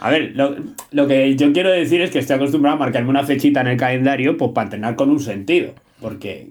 a 0.00 0.10
ver, 0.10 0.32
lo, 0.34 0.56
lo 0.90 1.06
que 1.06 1.36
yo 1.36 1.52
quiero 1.52 1.70
decir 1.70 2.00
es 2.00 2.10
que 2.10 2.18
estoy 2.18 2.36
acostumbrado 2.36 2.76
a 2.76 2.80
marcarme 2.80 3.10
una 3.10 3.24
fechita 3.24 3.60
en 3.60 3.68
el 3.68 3.76
calendario 3.76 4.36
pues, 4.36 4.50
para 4.52 4.64
entrenar 4.64 4.96
con 4.96 5.10
un 5.10 5.20
sentido. 5.20 5.72
Porque 6.00 6.50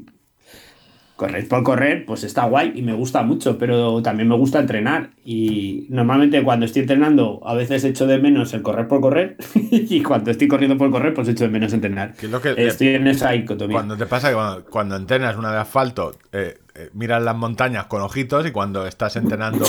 correr 1.19 1.47
por 1.49 1.63
correr, 1.63 2.05
pues 2.05 2.23
está 2.23 2.45
guay 2.45 2.71
y 2.75 2.81
me 2.81 2.93
gusta 2.93 3.23
mucho, 3.23 3.57
pero 3.57 4.01
también 4.01 4.29
me 4.29 4.35
gusta 4.38 4.59
entrenar. 4.59 5.09
Y 5.25 5.85
normalmente 5.89 6.41
cuando 6.43 6.65
estoy 6.65 6.83
entrenando, 6.83 7.41
a 7.43 7.53
veces 7.55 7.83
echo 7.83 8.07
de 8.07 8.19
menos 8.19 8.53
el 8.53 8.61
correr 8.61 8.88
por 8.88 9.01
correr. 9.01 9.35
y 9.53 10.01
cuando 10.01 10.31
estoy 10.31 10.47
corriendo 10.47 10.77
por 10.77 10.89
correr, 10.89 11.13
pues 11.13 11.27
echo 11.27 11.43
de 11.43 11.49
menos 11.49 11.73
entrenar. 11.73 12.13
Que 12.13 12.27
es 12.27 12.31
lo 12.31 12.41
que- 12.41 12.55
estoy 12.57 12.95
en 12.95 13.07
esa 13.07 13.31
dicotomía. 13.31 13.75
Cuando 13.75 13.97
te 13.97 14.05
pasa 14.05 14.29
que 14.29 14.35
cuando, 14.35 14.65
cuando 14.65 14.95
entrenas 14.95 15.35
una 15.35 15.51
de 15.51 15.57
asfalto, 15.57 16.15
eh, 16.31 16.57
eh, 16.73 16.89
miras 16.93 17.21
las 17.21 17.35
montañas 17.35 17.88
con 17.88 18.01
ojitos 18.01 18.47
y 18.47 18.51
cuando 18.51 18.88
estás 18.88 19.17
entrenando 19.17 19.65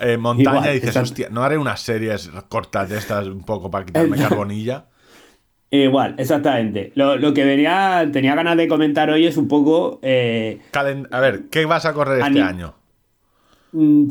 eh, 0.00 0.16
montaña 0.18 0.58
Igual, 0.58 0.74
dices, 0.74 0.96
hostia, 0.96 1.28
no 1.30 1.42
haré 1.42 1.56
unas 1.56 1.80
series 1.80 2.30
cortas 2.50 2.90
de 2.90 2.98
estas 2.98 3.26
un 3.28 3.44
poco 3.44 3.70
para 3.70 3.86
quitarme 3.86 4.18
carbonilla. 4.18 4.84
Igual, 5.74 6.14
exactamente. 6.18 6.92
Lo, 6.96 7.16
lo 7.16 7.32
que 7.32 7.44
venía, 7.46 8.06
tenía 8.12 8.34
ganas 8.34 8.58
de 8.58 8.68
comentar 8.68 9.08
hoy 9.08 9.26
es 9.26 9.38
un 9.38 9.48
poco. 9.48 9.98
eh, 10.02 10.60
Calen- 10.70 11.08
A 11.10 11.18
ver, 11.20 11.44
¿qué 11.50 11.64
vas 11.64 11.86
a 11.86 11.94
correr 11.94 12.20
este 12.20 12.42
año? 12.42 12.74
Mm, 13.72 14.08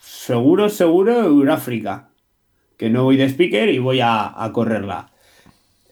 seguro, 0.00 0.68
seguro, 0.68 1.12
Euráfrica. 1.22 2.08
Que 2.76 2.90
no 2.90 3.04
voy 3.04 3.16
de 3.16 3.26
speaker 3.28 3.68
y 3.68 3.78
voy 3.78 4.00
a, 4.00 4.42
a 4.44 4.52
correrla. 4.52 5.12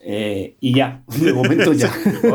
Eh, 0.05 0.57
y 0.59 0.73
ya, 0.75 1.03
de 1.07 1.31
momento 1.31 1.71
ya. 1.71 1.89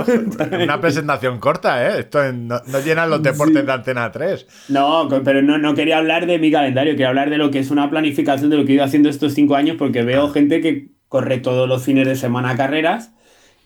Una 0.65 0.81
presentación 0.81 1.39
corta, 1.39 1.87
¿eh? 1.87 2.01
Esto 2.01 2.25
en- 2.25 2.49
no, 2.49 2.59
no 2.69 2.81
llenan 2.81 3.11
los 3.11 3.23
deportes 3.23 3.61
Sí. 3.61 3.67
de 3.67 3.73
Antena 3.73 4.11
3. 4.11 4.47
No, 4.71 5.07
pero 5.23 5.43
no, 5.43 5.59
no 5.59 5.75
quería 5.75 5.99
hablar 5.99 6.25
de 6.25 6.39
mi 6.39 6.51
calendario, 6.51 6.95
quería 6.95 7.11
hablar 7.11 7.29
de 7.29 7.37
lo 7.37 7.51
que 7.51 7.59
es 7.59 7.71
una 7.71 7.91
planificación 7.91 8.49
de 8.49 8.57
lo 8.57 8.65
que 8.65 8.73
he 8.73 8.75
ido 8.77 8.85
haciendo 8.85 9.11
estos 9.11 9.35
cinco 9.35 9.57
años, 9.57 9.77
porque 9.79 10.03
veo 10.03 10.31
gente 10.31 10.63
que 10.63 10.97
corre 11.09 11.39
todos 11.39 11.69
los 11.69 11.83
fines 11.85 12.07
de 12.07 12.17
semana 12.17 12.57
carreras 12.57 13.13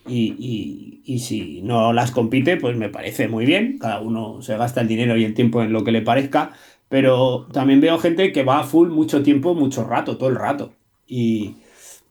y, 0.07 0.35
y- 0.39 1.01
y 1.05 1.19
si 1.21 1.63
no 1.63 1.93
las 1.93 2.11
compite, 2.11 2.57
pues 2.57 2.77
me 2.77 2.89
parece 2.89 3.29
muy 3.29 3.47
bien. 3.47 3.79
Cada 3.79 4.01
uno 4.01 4.43
se 4.43 4.57
gasta 4.57 4.81
el 4.81 4.89
dinero 4.89 5.17
y 5.17 5.25
el 5.25 5.35
tiempo 5.35 5.63
en 5.63 5.73
lo 5.73 5.85
que 5.85 5.93
le 5.93 6.03
parezca, 6.03 6.53
pero 6.89 7.47
también 7.53 7.81
veo 7.81 7.99
gente 7.99 8.33
que 8.33 8.45
va 8.45 8.61
a 8.61 8.65
full 8.65 8.91
mucho 8.91 9.23
tiempo, 9.23 9.55
mucho 9.55 9.85
rato, 9.85 10.17
todo 10.19 10.29
el 10.29 10.37
rato. 10.37 10.73
Y 11.07 11.57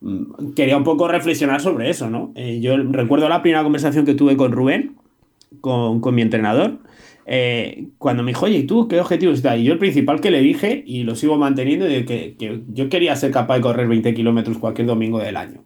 mm, 0.01 0.53
quería 0.55 0.77
un 0.77 0.83
poco 0.83 1.07
reflexionar 1.07 1.61
sobre 1.61 1.89
eso, 1.89 2.09
¿no? 2.09 2.31
Eh, 2.35 2.59
yo 2.61 2.77
recuerdo 2.77 3.29
la 3.29 3.41
primera 3.41 3.63
conversación 3.63 4.05
que 4.05 4.13
tuve 4.15 4.38
con 4.38 4.51
Rubén, 4.51 4.95
con, 5.61 6.00
con 6.01 6.15
mi 6.15 6.21
entrenador, 6.21 6.79
eh, 7.25 7.87
cuando 7.97 8.23
me 8.23 8.31
dijo, 8.31 8.45
oye, 8.45 8.59
¿y 8.59 8.63
tú 8.63 8.87
qué 8.87 8.99
objetivos 8.99 9.37
está? 9.37 9.57
Y 9.57 9.63
yo 9.63 9.73
el 9.73 9.79
principal 9.79 10.21
que 10.21 10.31
le 10.31 10.41
dije, 10.41 10.83
y 10.85 11.03
lo 11.03 11.15
sigo 11.15 11.37
manteniendo, 11.37 11.85
de 11.85 12.05
que, 12.05 12.35
que 12.37 12.61
yo 12.69 12.89
quería 12.89 13.15
ser 13.15 13.31
capaz 13.31 13.55
de 13.55 13.61
correr 13.61 13.87
20 13.87 14.13
kilómetros 14.13 14.57
cualquier 14.57 14.87
domingo 14.87 15.19
del 15.19 15.37
año. 15.37 15.65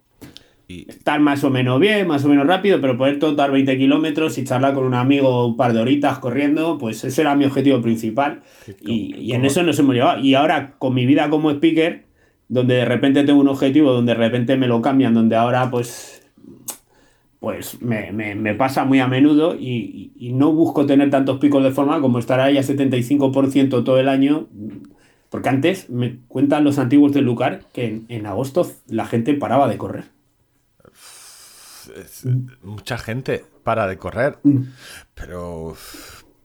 Y, 0.68 0.90
Estar 0.90 1.20
más 1.20 1.44
o 1.44 1.50
menos 1.50 1.80
bien, 1.80 2.06
más 2.08 2.24
o 2.24 2.28
menos 2.28 2.46
rápido, 2.46 2.80
pero 2.80 2.98
poder 2.98 3.18
totar 3.18 3.52
20 3.52 3.78
kilómetros 3.78 4.36
y 4.38 4.44
charlar 4.44 4.74
con 4.74 4.84
un 4.84 4.94
amigo 4.94 5.46
un 5.46 5.56
par 5.56 5.72
de 5.72 5.80
horitas 5.80 6.18
corriendo, 6.18 6.78
pues 6.78 7.04
ese 7.04 7.20
era 7.20 7.36
mi 7.36 7.44
objetivo 7.44 7.80
principal. 7.80 8.42
Y, 8.80 9.14
y 9.16 9.32
en 9.32 9.44
eso 9.44 9.62
nos 9.62 9.78
hemos 9.78 9.94
llevado. 9.94 10.20
Y 10.20 10.34
ahora, 10.34 10.74
con 10.78 10.94
mi 10.94 11.06
vida 11.06 11.30
como 11.30 11.50
speaker, 11.50 12.06
donde 12.48 12.74
de 12.76 12.84
repente 12.84 13.24
tengo 13.24 13.40
un 13.40 13.48
objetivo, 13.48 13.92
donde 13.92 14.12
de 14.12 14.18
repente 14.18 14.56
me 14.56 14.68
lo 14.68 14.80
cambian, 14.80 15.14
donde 15.14 15.36
ahora 15.36 15.70
pues 15.70 16.15
pues 17.46 17.80
me, 17.80 18.10
me- 18.12 18.34
me 18.34 18.54
pasa 18.54 18.84
muy 18.84 18.98
a 18.98 19.06
menudo 19.06 19.54
y, 19.54 20.12
y- 20.18 20.28
y 20.28 20.32
no 20.32 20.50
busco 20.52 20.84
tener 20.84 21.10
tantos 21.10 21.38
picos 21.38 21.62
de 21.62 21.70
forma 21.70 22.00
como 22.00 22.18
estar 22.18 22.40
ahí 22.40 22.58
a 22.58 22.62
75% 22.64 23.84
todo 23.84 24.00
el 24.00 24.08
año. 24.08 24.48
Porque 25.30 25.48
antes 25.48 25.88
me 25.88 26.18
cuentan 26.26 26.64
los 26.64 26.78
antiguos 26.78 27.12
del 27.12 27.24
Lucar 27.24 27.60
que 27.72 27.86
en, 27.86 28.06
en 28.08 28.26
agosto 28.26 28.66
la 28.88 29.06
gente 29.06 29.34
paraba 29.34 29.68
de 29.68 29.78
correr. 29.78 30.04
es- 31.96 32.24
mucha 32.62 32.98
gente 32.98 33.44
para 33.62 33.86
de 33.86 33.96
correr, 33.96 34.38
pero 35.14 35.76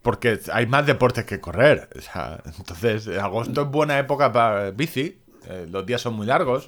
porque 0.03 0.39
hay 0.53 0.65
más 0.67 0.86
deportes 0.86 1.25
que 1.25 1.39
correr. 1.39 1.89
O 1.98 2.01
sea, 2.01 2.41
entonces, 2.58 3.08
agosto 3.17 3.63
es 3.63 3.67
buena 3.72 3.98
época 4.00 4.31
para 4.31 4.72
bici. 4.72 5.17
eh, 5.50 5.65
los 5.70 5.84
días 5.86 6.01
son 6.01 6.13
muy 6.13 6.27
largos. 6.27 6.65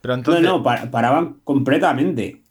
Pero 0.00 0.14
No, 0.14 0.18
entonces, 0.18 0.42
no, 0.44 0.62
pa- 0.62 0.90
paraban 0.90 1.40
completamente. 1.44 2.41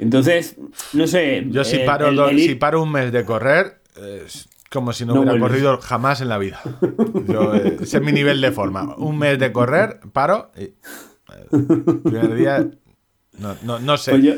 Entonces, 0.00 0.56
no 0.92 1.06
sé. 1.06 1.44
yo 1.48 1.62
si 1.64 1.78
paro, 1.80 2.08
el- 2.08 2.18
el 2.18 2.40
si 2.40 2.54
paro 2.56 2.82
un 2.82 2.90
mes 2.92 3.12
de 3.12 3.24
correr, 3.24 3.80
es 4.24 4.48
como 4.70 4.92
si 4.92 5.04
no, 5.04 5.14
No 5.14 5.20
hubiera 5.20 5.32
vuelves. 5.38 5.48
corrido 5.62 5.78
jamás 5.80 6.20
en 6.20 6.28
la 6.28 6.38
vida. 6.38 6.60
Yo, 7.28 7.54
eh, 7.54 7.76
ese 7.82 7.98
es 7.98 8.02
mi 8.02 8.12
nivel 8.12 8.40
de 8.40 8.50
forma. 8.52 8.94
Un 8.96 9.18
mes 9.18 9.38
de 9.38 9.52
correr, 9.52 10.00
paro 10.12 10.50
y... 10.56 10.62
eh, 10.62 10.74
primer 12.02 12.34
día... 12.34 12.66
No, 13.38 13.56
no, 13.64 13.78
no 13.78 13.96
sé. 13.96 14.10
Pues 14.12 14.22
yo 14.24 14.32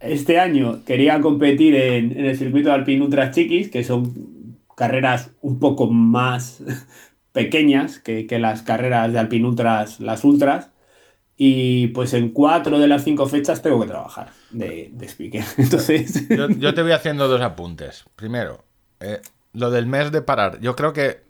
este 0.00 0.38
año 0.38 0.84
quería 0.84 1.20
competir 1.20 1.74
en, 1.74 2.12
en 2.18 2.26
el 2.26 2.36
circuito 2.36 2.68
de 2.68 2.74
Alpine 2.74 3.04
Ultras 3.04 3.34
Chiquis, 3.34 3.70
que 3.70 3.82
son 3.84 4.56
carreras 4.76 5.30
un 5.40 5.58
poco 5.58 5.90
más 5.90 6.62
pequeñas 7.32 7.98
que, 7.98 8.26
que 8.26 8.38
las 8.38 8.62
carreras 8.62 9.12
de 9.12 9.18
Alpine 9.18 9.48
Ultras, 9.48 10.00
las 10.00 10.24
Ultras. 10.24 10.70
Y 11.38 11.88
pues 11.88 12.14
en 12.14 12.30
cuatro 12.30 12.78
de 12.78 12.88
las 12.88 13.04
cinco 13.04 13.26
fechas 13.26 13.60
tengo 13.60 13.80
que 13.80 13.86
trabajar 13.88 14.30
de, 14.50 14.90
de 14.92 15.06
speaker. 15.06 15.44
Entonces, 15.58 16.28
Yo, 16.28 16.48
yo 16.48 16.72
te 16.74 16.82
voy 16.82 16.92
haciendo 16.92 17.28
dos 17.28 17.40
apuntes. 17.42 18.04
Primero, 18.16 18.64
eh, 19.00 19.20
lo 19.52 19.70
del 19.70 19.86
mes 19.86 20.12
de 20.12 20.22
parar. 20.22 20.60
Yo 20.60 20.74
creo 20.76 20.92
que. 20.92 21.24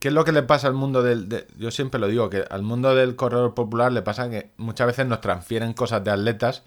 ¿Qué 0.00 0.08
es 0.08 0.14
lo 0.14 0.24
que 0.24 0.30
le 0.32 0.42
pasa 0.44 0.68
al 0.68 0.74
mundo 0.74 1.02
del.? 1.02 1.28
de- 1.28 1.46
yo 1.56 1.70
siempre 1.72 1.98
lo 1.98 2.06
digo, 2.08 2.30
que 2.30 2.44
al 2.50 2.62
mundo 2.62 2.94
del 2.94 3.16
corredor 3.16 3.54
popular 3.54 3.90
le 3.90 4.02
pasa 4.02 4.30
que 4.30 4.50
muchas 4.56 4.86
veces 4.86 5.06
nos 5.06 5.20
transfieren 5.20 5.72
cosas 5.72 6.04
de 6.04 6.10
atletas 6.12 6.62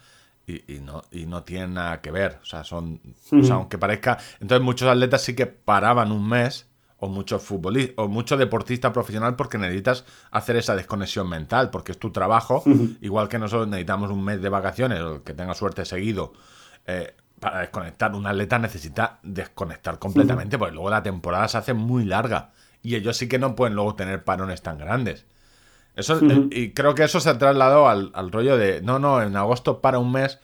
y, 0.48 0.74
y 0.74 0.80
no, 0.80 1.04
y 1.12 1.28
no 1.28 1.44
tienen 1.44 1.76
nada 1.76 2.02
que 2.02 2.12
ver. 2.12 2.40
O 2.42 2.46
sea, 2.46 2.64
son. 2.66 3.00
o 3.32 3.44
sea, 3.44 3.56
aunque 3.56 3.78
parezca. 3.78 4.18
Entonces, 4.42 4.66
muchos 4.66 4.90
atletas 4.90 5.22
sí 5.22 5.36
que 5.36 5.46
paraban 5.46 6.12
un 6.12 6.28
mes. 6.28 6.66
O 7.04 7.10
muchos 7.10 7.42
futbolistas, 7.42 7.96
o 7.98 8.08
mucho 8.08 8.38
deportista 8.38 8.94
profesional, 8.94 9.36
porque 9.36 9.58
necesitas 9.58 10.06
hacer 10.30 10.56
esa 10.56 10.76
desconexión 10.76 11.28
mental, 11.28 11.72
porque 11.72 11.94
es 11.94 11.98
tu 11.98 12.12
trabajo. 12.12 12.64
Igual 13.02 13.28
que 13.28 13.40
nosotros 13.40 13.68
necesitamos 13.68 14.12
un 14.12 14.24
mes 14.24 14.40
de 14.40 14.50
vacaciones, 14.50 15.00
o 15.02 15.16
el 15.16 15.22
que 15.24 15.34
tenga 15.34 15.56
suerte 15.56 15.84
seguido, 15.84 16.34
eh, 16.86 17.16
para 17.40 17.62
desconectar. 17.62 18.14
Un 18.14 18.28
atleta 18.28 18.60
necesita 18.60 19.20
desconectar 19.24 19.98
completamente, 19.98 20.60
porque 20.60 20.76
luego 20.76 20.92
la 20.92 21.02
temporada 21.02 21.48
se 21.48 21.58
hace 21.58 21.74
muy 21.74 22.06
larga. 22.06 22.52
Y 22.84 22.94
ellos 22.96 23.18
sí 23.18 23.28
que 23.28 23.40
no 23.40 23.56
pueden 23.56 23.74
luego 23.74 23.96
tener 23.96 24.24
parones 24.24 24.62
tan 24.62 24.78
grandes. 24.78 25.26
Eso, 25.96 26.18
Ujú. 26.18 26.50
Y 26.52 26.72
creo 26.74 26.94
que 26.94 27.04
eso 27.04 27.20
se 27.20 27.30
ha 27.30 27.38
trasladado 27.40 27.90
al, 27.90 28.12
al 28.14 28.32
rollo 28.32 28.58
de, 28.58 28.82
no, 28.82 29.00
no, 29.00 29.22
en 29.24 29.36
agosto 29.36 29.82
para 29.82 29.98
un 29.98 30.12
mes, 30.12 30.40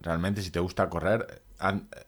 realmente 0.00 0.42
si 0.42 0.50
te 0.50 0.60
gusta 0.60 0.88
correr, 0.90 1.41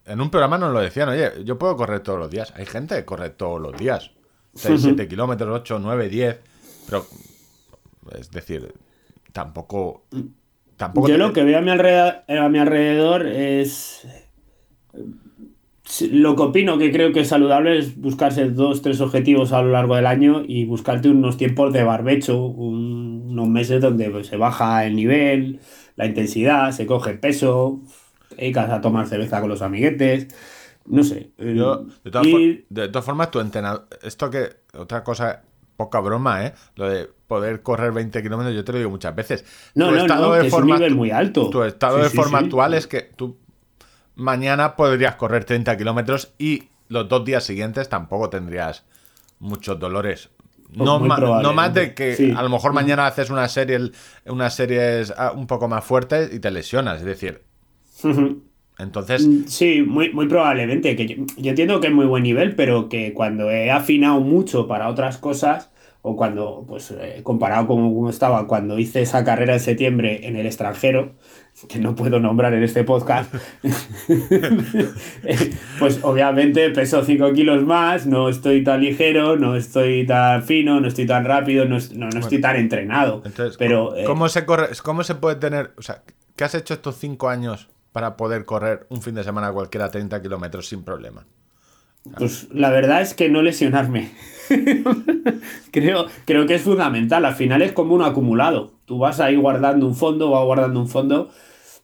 en 0.07 0.21
un 0.21 0.31
programa 0.31 0.59
nos 0.59 0.73
lo 0.73 0.81
decían, 0.81 1.09
oye, 1.09 1.45
yo 1.45 1.59
puedo 1.59 1.77
correr 1.77 2.01
todos 2.01 2.19
los 2.19 2.31
días. 2.31 2.53
Hay 2.57 2.67
gente 2.67 2.97
que 2.97 3.05
corre 3.05 3.31
todos 3.31 3.61
los 3.61 3.77
días. 3.77 4.13
6, 4.55 4.83
7 4.83 5.09
kilómetros, 5.09 5.61
8, 5.61 5.79
9, 5.81 6.09
10. 6.09 6.41
Pero, 6.87 7.07
es 8.19 8.31
decir, 8.31 8.75
tampoco... 9.33 10.05
tampoco 10.77 11.09
Yo 11.09 11.15
te- 11.19 11.19
lo 11.19 11.33
que 11.33 11.45
veo 11.45 11.59
a 11.59 11.63
mi 11.63 11.71
alrededor, 11.71 12.15
a 12.29 12.49
mi 12.49 12.59
alrededor 12.59 13.27
es. 13.27 14.07
sí, 15.85 16.09
Lo 16.11 16.37
que 16.37 16.43
opino 16.43 16.79
que 16.79 16.93
creo 16.93 17.13
que 17.13 17.21
es 17.21 17.29
saludable 17.29 17.79
es 17.79 17.97
buscarse 18.01 18.49
dos, 18.51 18.83
tres 18.83 19.01
objetivos 19.01 19.53
a 19.53 19.63
lo 19.63 19.71
largo 19.71 19.97
del 19.97 20.07
año 20.07 20.43
y 20.47 20.65
buscarte 20.65 21.09
unos 21.11 21.37
tiempos 21.37 21.73
de 21.73 21.83
barbecho, 21.85 22.45
un- 22.47 23.25
unos 23.31 23.49
meses 23.49 23.81
donde 23.81 24.25
se 24.25 24.37
baja 24.37 24.87
el 24.87 24.97
nivel, 24.97 25.61
la 25.97 26.07
intensidad, 26.07 26.71
se 26.73 26.87
coge 26.87 27.15
peso, 27.15 27.83
dedicas 28.37 28.71
a 28.71 28.81
tomar 28.81 29.07
cerveza 29.07 29.41
con 29.41 29.49
los 29.49 29.63
amiguetes, 29.63 30.29
no 30.87 31.03
sé. 31.03 31.31
eh, 31.39 31.55
Yo, 31.57 31.87
de, 32.05 32.11
todas 32.11 32.27
y- 32.27 32.31
for- 32.33 32.65
de 32.69 32.89
todas 32.89 33.05
formas, 33.05 33.31
tu 33.31 33.41
entrenador. 33.41 33.87
Esto 34.03 34.31
que. 34.31 34.51
Otra 34.77 35.03
cosa, 35.05 35.43
poca 35.77 36.01
broma, 36.01 36.45
¿eh? 36.47 36.55
Lo 36.77 36.89
de 36.89 37.09
poder 37.27 37.63
correr 37.63 37.93
20 37.93 38.23
kilómetros, 38.23 38.55
yo 38.55 38.65
te 38.65 38.73
lo 38.73 38.79
digo 38.79 38.91
muchas 38.91 39.15
veces. 39.15 39.45
No, 39.75 39.89
Tu 39.89 39.95
no, 39.97 40.07
no, 40.07 40.33
que 40.33 40.39
es 40.39 40.45
un 40.45 40.51
forma 40.51 40.75
nivel 40.77 40.93
actu- 40.93 40.97
muy 40.97 41.11
alto. 41.11 41.51
Tu 41.51 41.63
estado 41.65 41.97
Sí, 41.99 42.03
de 42.05 42.11
sí, 42.11 42.17
forma 42.17 42.39
sí. 42.41 42.45
actual 42.45 42.75
es 42.75 42.87
que 42.87 43.01
tú 43.03 43.39
mañana 44.15 44.77
podrías 44.77 45.17
correr 45.17 45.45
30 45.45 45.77
kilómetros 45.77 46.33
y 46.39 46.65
los 46.89 47.09
dos 47.09 47.25
días 47.25 47.45
siguientes 47.45 47.89
tampoco 47.89 48.31
tendrías 48.31 48.85
muchos 49.39 49.79
dolores. 49.79 50.31
No, 50.71 50.99
Muy 50.99 51.09
ma- 51.09 51.19
no 51.19 51.53
más 51.53 51.73
de 51.73 51.95
que 51.95 52.35
a 52.37 52.43
lo 52.43 52.49
mejor 52.49 52.73
mañana 52.73 53.07
haces 53.07 53.31
una 53.31 53.47
serie, 53.49 53.79
unas 54.27 54.55
series 54.55 55.13
ah, 55.17 55.33
un 55.33 55.47
poco 55.47 55.69
más 55.69 55.85
fuertes 55.85 56.33
y 56.33 56.41
te 56.41 56.51
lesionas. 56.51 56.99
Es 56.99 57.05
decir, 57.07 57.43
entonces. 58.79 59.27
Mm, 59.27 59.45
Sí, 59.47 59.83
muy, 59.83 60.13
muy 60.13 60.29
probablemente. 60.29 60.97
Que 60.97 61.07
yo, 61.07 61.17
yo 61.37 61.51
entiendo 61.51 61.81
que 61.81 61.89
es 61.89 61.93
muy 61.93 62.07
buen 62.07 62.23
nivel, 62.23 62.55
pero 62.55 62.89
que 62.89 63.13
cuando 63.13 63.51
he 63.51 63.71
afinado 63.71 64.21
mucho 64.21 64.67
para 64.67 64.89
otras 64.89 65.19
cosas, 65.19 65.71
o 66.07 66.17
cuando, 66.17 66.67
pues, 66.69 66.91
eh, 66.91 67.21
comparado 67.23 67.67
con 67.67 67.95
cómo 67.95 68.11
estaba 68.11 68.47
cuando 68.47 68.79
hice 68.79 69.01
esa 69.01 69.25
carrera 69.25 69.55
en 69.55 69.61
septiembre 69.61 70.29
en 70.29 70.37
el 70.37 70.45
extranjero, 70.45 71.15
que 71.67 71.79
no 71.79 71.95
puedo 71.95 72.21
nombrar 72.21 72.53
en 72.53 72.63
este 72.63 72.85
podcast, 72.85 73.35
pues 75.79 76.01
obviamente 76.03 76.69
peso 76.71 77.03
5 77.03 77.33
kilos 77.33 77.65
más, 77.65 78.07
no 78.07 78.29
estoy 78.29 78.63
tan 78.63 78.83
ligero, 78.83 79.39
no 79.39 79.57
estoy 79.57 80.07
tan 80.07 80.43
fino, 80.43 80.79
no 80.79 80.89
estoy 80.89 81.07
tan 81.07 81.25
rápido, 81.25 81.65
no, 81.65 81.79
no, 81.95 82.11
no 82.11 82.21
estoy 82.21 82.39
tan 82.39 82.57
entrenado. 82.57 83.23
Entonces, 83.25 83.57
pero, 83.57 83.97
eh, 83.97 84.05
¿cómo 84.05 84.29
se 84.29 84.45
corre? 84.45 84.69
¿Cómo 84.83 85.05
se 85.05 85.15
puede 85.15 85.37
tener? 85.37 85.73
O 85.79 85.83
sea, 85.83 86.03
¿qué 86.37 86.45
has 86.45 86.55
hecho 86.55 86.75
estos 86.75 86.97
cinco 86.97 87.31
años 87.31 87.71
para 87.95 88.17
poder 88.17 88.45
correr 88.45 88.89
un 88.91 89.03
fin 89.03 89.15
de 89.15 89.23
semana 89.23 89.53
cualquiera 89.53 89.89
30 89.89 90.21
kilómetros 90.21 90.67
sin 90.67 90.83
problema? 90.83 91.25
Pues 92.19 92.49
la 92.53 92.71
verdad 92.71 93.01
es 93.03 93.15
que 93.15 93.29
no 93.29 93.41
lesionarme. 93.41 94.11
creo, 95.71 96.07
creo 96.25 96.45
que 96.45 96.57
es 96.57 96.63
fundamental. 96.63 97.25
Al 97.25 97.37
final 97.37 97.63
es 97.63 97.71
como 97.71 97.95
un 97.95 98.03
acumulado. 98.03 98.73
Tú 98.85 98.99
vas 98.99 99.21
ahí 99.21 99.37
guardando 99.37 99.87
un 99.87 99.95
fondo, 99.95 100.29
vas 100.29 100.45
guardando 100.45 100.81
un 100.81 100.89
fondo 100.89 101.31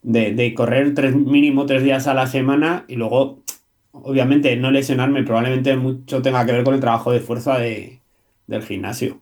de, 0.02 0.33
de 0.33 0.52
correr 0.52 0.95
tres, 0.95 1.14
mínimo 1.14 1.64
tres 1.64 1.85
días 1.85 2.09
a 2.09 2.14
la 2.14 2.26
semana 2.26 2.85
y 2.88 2.96
luego, 2.96 3.44
obviamente, 3.92 4.57
no 4.57 4.73
lesionarme 4.73 5.23
probablemente 5.23 5.77
mucho 5.77 6.23
tenga 6.23 6.44
que 6.44 6.51
ver 6.51 6.64
con 6.64 6.75
el 6.75 6.81
trabajo 6.81 7.12
de 7.12 7.20
fuerza 7.20 7.57
de, 7.57 8.01
del 8.49 8.64
gimnasio. 8.64 9.20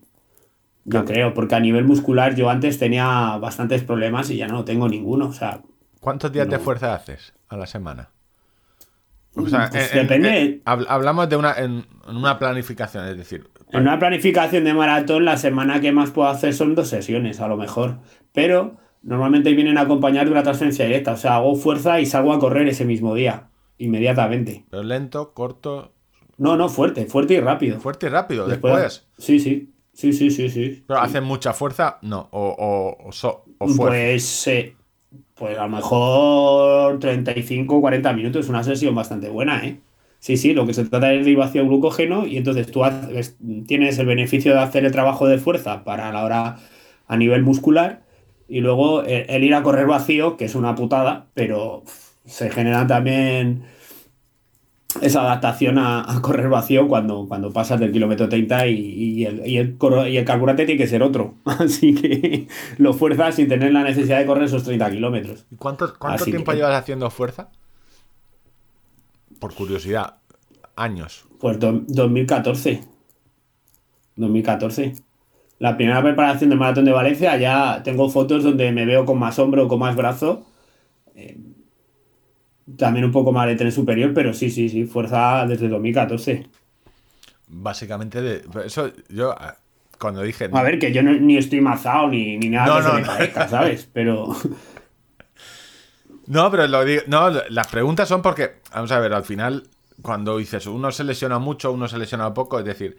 Yo 0.87 1.05
creo, 1.05 1.35
porque 1.35 1.55
a 1.55 1.61
nivel 1.61 1.85
muscular 1.85 2.35
yo 2.35 2.49
antes 2.49 2.79
tenía 2.79 3.37
bastantes 3.37 3.85
problemas 3.85 4.31
y 4.31 4.39
ya 4.39 4.49
no 4.49 4.65
tengo 4.65 4.89
ninguno. 4.89 5.29
O 5.29 5.33
sea, 5.35 5.61
¿Cuántos 6.01 6.33
días 6.33 6.49
de 6.49 6.59
fuerza 6.59 6.95
haces 6.95 7.35
a 7.49 7.57
la 7.57 7.67
semana? 7.67 8.11
O 9.35 9.47
sea, 9.47 9.69
Pues 9.71 9.93
en- 9.93 9.99
en- 9.99 10.07
depende. 10.09 10.41
en- 10.41 10.65
habl- 10.65 10.87
hablamos 10.89 11.29
de 11.29 11.37
una, 11.37 11.53
en, 11.59 11.87
en 12.09 12.17
una 12.17 12.39
planificación, 12.39 13.07
es 13.09 13.17
decir, 13.17 13.49
En 13.71 13.83
una 13.83 13.99
planificación 13.99 14.65
de 14.65 14.73
maratón, 14.75 15.25
la 15.27 15.37
semana 15.37 15.81
que 15.81 15.93
más 15.93 16.11
puedo 16.11 16.29
hacer 16.29 16.55
son 16.55 16.75
dos 16.75 16.89
sesiones, 16.89 17.41
a 17.41 17.49
lo 17.49 17.57
mejor. 17.57 17.99
Pero 18.33 18.79
normalmente 19.03 19.53
vienen 19.53 19.77
a 19.79 19.83
acompañar 19.83 20.25
de 20.25 20.33
una 20.33 20.43
transferencia 20.43 20.87
directa. 20.87 21.13
O 21.13 21.17
sea, 21.19 21.37
hago 21.37 21.55
fuerza 21.55 22.01
y 22.01 22.07
salgo 22.07 22.33
a 22.33 22.39
correr 22.41 22.67
ese 22.69 22.85
mismo 22.87 23.15
día, 23.15 23.49
inmediatamente. 23.77 24.65
pero 24.71 24.83
lento, 24.83 25.35
corto, 25.35 25.93
No, 26.39 26.57
no, 26.57 26.69
fuerte, 26.69 27.05
fuerte 27.07 27.35
y 27.35 27.41
rápido. 27.41 27.79
fuerte 27.81 28.07
y 28.07 28.09
rápido. 28.11 28.47
Después- 28.47 28.75
Después, 28.75 29.09
Sí, 29.19 29.39
sí. 29.39 29.75
Sí, 29.93 30.13
sí, 30.13 30.31
sí, 30.31 30.49
sí. 30.49 30.85
pero 30.87 31.01
Sí. 31.01 31.07
hacen 31.07 31.25
mucha 31.25 31.53
fuerza, 31.53 31.99
no, 32.03 32.29
o, 32.31 32.49
o, 32.49 33.09
o, 33.09 33.13
so- 33.13 33.45
o 33.59 33.67
fuerza. 33.69 33.97
Pues, 33.99 34.47
eh, 34.47 34.77
pues 35.35 35.59
a 35.59 35.63
lo 35.65 35.69
mejor 35.77 36.99
35, 36.99 37.81
40 37.81 38.13
minutos, 38.13 38.45
es 38.45 38.51
una 38.51 38.65
sesión 38.65 38.95
bastante 38.95 39.29
buena, 39.29 39.65
¿eh? 39.67 39.81
Sí, 40.21 40.37
sí, 40.37 40.53
lo 40.53 40.67
que 40.67 40.75
se 40.75 40.85
trata 40.85 41.13
es 41.15 41.25
de 41.25 41.31
ir 41.31 41.37
vacío 41.39 41.67
glucógeno 41.67 42.27
y 42.27 42.37
entonces 42.39 42.71
tú 42.71 42.83
tienes 43.67 43.99
el 43.99 44.07
beneficio 44.07 44.53
de 44.53 44.61
hacer 44.61 44.85
el 44.85 44.93
trabajo 44.93 45.29
de 45.29 45.39
fuerza 45.39 45.85
para 45.85 46.13
la 46.13 46.25
hora 46.25 46.57
a 47.07 47.17
nivel 47.17 47.43
muscular 47.45 48.03
y 48.49 48.61
luego 48.61 49.05
el, 49.05 49.27
el 49.29 49.45
ir 49.45 49.55
a 49.55 49.63
correr 49.63 49.87
vacío, 49.87 50.37
que 50.37 50.47
es 50.47 50.55
una 50.57 50.75
putada, 50.75 51.27
pero 51.35 51.85
se 52.27 52.51
genera 52.51 52.87
también 52.87 53.65
esa 55.03 55.21
adaptación 55.21 55.79
a, 55.79 56.11
a 56.11 56.23
correr 56.23 56.49
vacío 56.49 56.89
cuando, 56.89 57.27
cuando 57.29 57.53
pasas 57.53 57.79
del 57.79 57.93
kilómetro 57.93 58.29
30 58.29 58.67
y, 58.69 58.73
y 58.79 59.25
el, 59.27 59.47
y, 59.47 59.59
el, 59.59 59.77
y 60.09 60.17
el 60.17 60.25
carburante 60.25 60.65
tiene 60.65 60.79
que 60.81 60.87
ser 60.89 61.03
otro. 61.03 61.35
Así 61.45 61.95
que 61.95 62.49
lo 62.79 62.95
fuerzas 62.95 63.35
sin 63.35 63.49
tener 63.49 63.73
la 63.73 63.83
necesidad 63.85 64.19
de 64.19 64.27
correr 64.27 64.45
esos 64.45 64.65
30 64.65 64.91
kilómetros. 64.91 65.45
¿Y 65.51 65.57
cuánto, 65.57 65.93
cuánto 65.99 66.23
Así 66.23 66.31
tiempo 66.31 66.51
que- 66.53 66.57
llevas 66.59 66.75
haciendo 66.81 67.11
fuerza? 67.11 67.51
Por 69.39 69.55
curiosidad, 69.55 70.15
años. 70.75 71.27
Pues 71.39 71.61
do- 71.61 71.83
2014. 71.87 72.83
2014. 74.17 74.95
La 75.61 75.77
primera 75.77 76.03
preparación 76.03 76.51
del 76.51 76.59
maratón 76.59 76.85
de 76.87 76.93
Valencia, 76.93 77.37
ya 77.37 77.83
tengo 77.83 78.09
fotos 78.09 78.43
donde 78.43 78.73
me 78.73 78.85
veo 78.87 79.05
con 79.05 79.19
más 79.19 79.39
hombro, 79.39 79.69
con 79.69 79.81
más 79.81 79.95
brazo. 79.97 80.47
Eh, 81.15 81.37
también 82.77 83.05
un 83.05 83.13
poco 83.13 83.33
más 83.33 83.47
de 83.47 83.57
tren 83.57 83.73
superior, 83.73 84.13
pero 84.15 84.33
sí, 84.35 84.51
sí, 84.51 84.69
sí, 84.69 84.85
fuerza 84.85 85.47
desde 85.47 85.69
2014. 85.69 86.47
Básicamente, 87.49 88.21
de, 88.21 88.45
eso 88.67 88.91
yo 89.09 89.33
ah, 89.33 89.57
cuando 89.99 90.23
dije. 90.23 90.51
A 90.53 90.63
ver, 90.63 90.79
que 90.79 90.93
yo 90.93 91.03
no- 91.03 91.13
ni 91.15 91.37
estoy 91.39 91.61
mazado 91.61 92.09
ni, 92.09 92.37
ni 92.37 92.49
nada 92.51 92.67
No, 92.67 92.77
que 92.77 92.83
no, 92.83 92.89
se 92.89 92.95
me 92.97 93.01
no. 93.03 93.07
parezca, 93.07 93.49
¿sabes? 93.49 93.89
Pero 93.93 94.35
No, 96.27 96.51
pero 96.51 96.67
lo 96.67 96.85
digo. 96.85 97.03
No, 97.07 97.31
las 97.31 97.69
preguntas 97.69 98.09
son 98.09 98.21
porque, 98.23 98.57
vamos 98.75 98.93
a 98.93 98.99
ver, 99.01 99.13
al 99.15 99.25
final, 99.25 99.67
cuando 100.03 100.37
dices 100.37 100.67
uno 100.67 100.91
se 100.93 101.05
lesiona 101.05 101.39
mucho, 101.39 101.73
uno 101.73 101.89
se 101.89 101.97
lesiona 101.99 102.35
poco, 102.35 102.59
es 102.59 102.65
decir, 102.67 102.99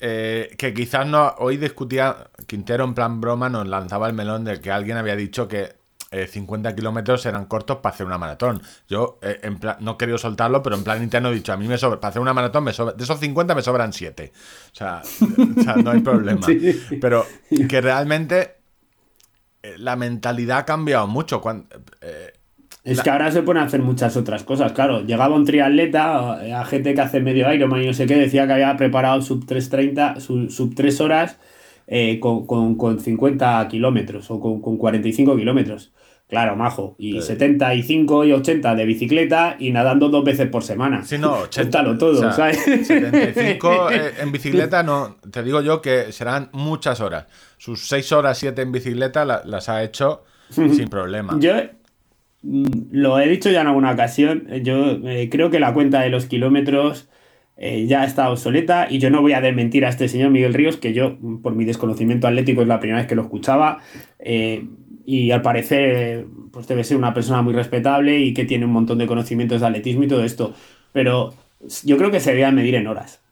eh, 0.00 0.54
que 0.58 0.74
quizás 0.74 1.06
no. 1.06 1.34
Hoy 1.38 1.56
discutía, 1.56 2.28
Quintero 2.46 2.84
en 2.84 2.94
plan 2.94 3.20
broma 3.20 3.48
nos 3.48 3.66
lanzaba 3.66 4.06
el 4.08 4.12
melón 4.14 4.44
de 4.44 4.60
que 4.60 4.70
alguien 4.70 4.96
había 4.98 5.16
dicho 5.16 5.48
que 5.48 5.77
eh, 6.10 6.26
50 6.26 6.74
kilómetros 6.74 7.26
eran 7.26 7.46
cortos 7.46 7.78
para 7.78 7.94
hacer 7.94 8.06
una 8.06 8.16
maratón. 8.18 8.62
Yo 8.88 9.18
eh, 9.22 9.38
en 9.42 9.58
plan, 9.58 9.76
no 9.80 9.92
he 9.92 9.96
querido 9.96 10.18
soltarlo, 10.18 10.62
pero 10.62 10.76
en 10.76 10.84
plan 10.84 11.02
interno 11.02 11.30
he 11.30 11.34
dicho, 11.34 11.52
a 11.52 11.56
mí 11.56 11.68
me 11.68 11.76
sobra, 11.78 12.00
para 12.00 12.10
hacer 12.10 12.22
una 12.22 12.32
maratón, 12.34 12.64
me 12.64 12.72
sobra, 12.72 12.94
de 12.94 13.04
esos 13.04 13.20
50 13.20 13.54
me 13.54 13.62
sobran 13.62 13.92
7. 13.92 14.32
O 14.72 14.74
sea, 14.74 15.02
o 15.58 15.62
sea, 15.62 15.76
no 15.76 15.90
hay 15.90 16.00
problema. 16.00 16.46
Sí. 16.46 16.80
Pero 17.00 17.26
que 17.68 17.80
realmente 17.80 18.56
eh, 19.62 19.74
la 19.78 19.96
mentalidad 19.96 20.58
ha 20.58 20.64
cambiado 20.64 21.06
mucho. 21.06 21.40
Cuando, 21.40 21.66
eh, 22.00 22.32
es 22.84 22.96
La- 22.98 23.02
que 23.02 23.10
ahora 23.10 23.30
se 23.30 23.42
pueden 23.42 23.62
hacer 23.62 23.82
muchas 23.82 24.16
otras 24.16 24.44
cosas. 24.44 24.72
Claro, 24.72 25.02
llegaba 25.02 25.34
un 25.34 25.44
triatleta, 25.44 26.60
a 26.60 26.64
gente 26.64 26.94
que 26.94 27.00
hace 27.02 27.20
medio 27.20 27.52
Ironman 27.52 27.82
y 27.82 27.86
no 27.86 27.92
sé 27.92 28.06
qué, 28.06 28.14
decía 28.16 28.46
que 28.46 28.54
había 28.54 28.74
preparado 28.78 29.20
sub 29.20 29.44
3.30, 29.44 30.20
sub, 30.20 30.50
sub 30.50 30.74
3 30.74 31.00
horas 31.02 31.38
eh, 31.86 32.18
con, 32.20 32.46
con, 32.46 32.76
con 32.76 32.98
50 33.00 33.66
kilómetros 33.68 34.30
o 34.30 34.40
con, 34.40 34.62
con 34.62 34.78
45 34.78 35.36
kilómetros. 35.36 35.92
Claro, 36.28 36.56
majo. 36.56 36.94
Y 36.98 37.20
Sí. 37.22 37.28
75 37.28 38.24
y 38.26 38.32
80 38.32 38.74
de 38.74 38.84
bicicleta 38.84 39.56
y 39.58 39.70
nadando 39.70 40.10
dos 40.10 40.24
veces 40.24 40.46
por 40.48 40.62
semana. 40.62 41.02
Sí, 41.02 41.16
no, 41.18 41.32
80. 41.38 41.54
Cuéntalo 41.62 41.96
todo, 41.98 42.12
o 42.12 42.20
sea, 42.20 42.32
¿sabes? 42.32 42.58
75 42.86 43.90
eh, 43.90 44.12
en 44.20 44.30
bicicleta, 44.32 44.82
no, 44.82 45.16
te 45.30 45.42
digo 45.42 45.62
yo 45.62 45.80
que 45.80 46.12
serán 46.12 46.50
muchas 46.52 47.00
horas. 47.00 47.26
Sus 47.56 47.88
6 47.88 48.12
horas, 48.12 48.36
7 48.38 48.60
en 48.62 48.72
bicicleta 48.72 49.24
la- 49.24 49.42
las 49.46 49.68
ha 49.70 49.82
hecho 49.82 50.24
sin 50.50 50.88
problema. 50.88 51.36
Yo 51.40 51.54
mm, 52.42 52.64
lo 52.92 53.18
he 53.20 53.28
dicho 53.28 53.50
ya 53.50 53.62
en 53.62 53.66
alguna 53.68 53.92
ocasión. 53.92 54.46
Yo 54.62 54.98
eh, 55.08 55.28
creo 55.30 55.50
que 55.50 55.60
la 55.60 55.72
cuenta 55.72 56.00
de 56.02 56.10
los 56.10 56.26
kilómetros 56.26 57.08
eh, 57.56 57.86
ya 57.86 58.04
está 58.04 58.30
obsoleta 58.30 58.86
y 58.90 58.98
yo 58.98 59.10
no 59.10 59.20
voy 59.22 59.32
a 59.32 59.40
desmentir 59.40 59.84
a 59.84 59.88
este 59.88 60.08
señor 60.08 60.30
Miguel 60.30 60.54
Ríos, 60.54 60.76
que 60.76 60.92
yo, 60.92 61.16
por 61.42 61.54
mi 61.54 61.64
desconocimiento 61.64 62.28
atlético, 62.28 62.62
es 62.62 62.68
la 62.68 62.78
primera 62.80 62.98
vez 63.00 63.08
que 63.08 63.14
lo 63.16 63.22
escuchaba. 63.22 63.78
eh, 64.18 64.64
y 65.10 65.30
al 65.30 65.40
parecer, 65.40 66.26
pues 66.52 66.68
debe 66.68 66.84
ser 66.84 66.98
una 66.98 67.14
persona 67.14 67.40
muy 67.40 67.54
respetable 67.54 68.18
y 68.20 68.34
que 68.34 68.44
tiene 68.44 68.66
un 68.66 68.72
montón 68.72 68.98
de 68.98 69.06
conocimientos 69.06 69.62
de 69.62 69.66
atletismo 69.66 70.02
y 70.04 70.08
todo 70.08 70.22
esto. 70.22 70.52
Pero 70.92 71.32
yo 71.84 71.96
creo 71.96 72.10
que 72.10 72.20
se 72.20 72.32
debía 72.32 72.50
medir 72.50 72.74
en 72.74 72.86
horas. 72.86 73.22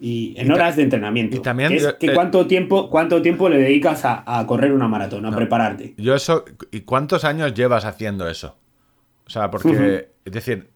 Y 0.00 0.34
en 0.36 0.48
Y 0.48 0.50
horas 0.50 0.74
de 0.74 0.82
entrenamiento. 0.82 1.36
y 1.36 1.40
también, 1.40 1.68
Que 1.70 1.76
es 1.76 1.92
que 2.00 2.06
eh, 2.08 2.14
cuánto, 2.14 2.48
tiempo, 2.48 2.90
¿Cuánto 2.90 3.22
tiempo 3.22 3.48
le 3.48 3.58
dedicas 3.58 4.04
a, 4.04 4.24
a 4.26 4.44
correr 4.46 4.72
una 4.72 4.88
maratón, 4.88 5.24
a 5.24 5.30
No. 5.30 5.36
prepararte? 5.36 5.94
Yo 5.98 6.16
eso, 6.16 6.44
¿y 6.72 6.80
cuántos 6.80 7.24
años 7.24 7.54
llevas 7.54 7.84
haciendo 7.84 8.28
eso? 8.28 8.56
O 9.24 9.30
sea, 9.30 9.52
porque, 9.52 10.08
es 10.24 10.32
decir, 10.32 10.68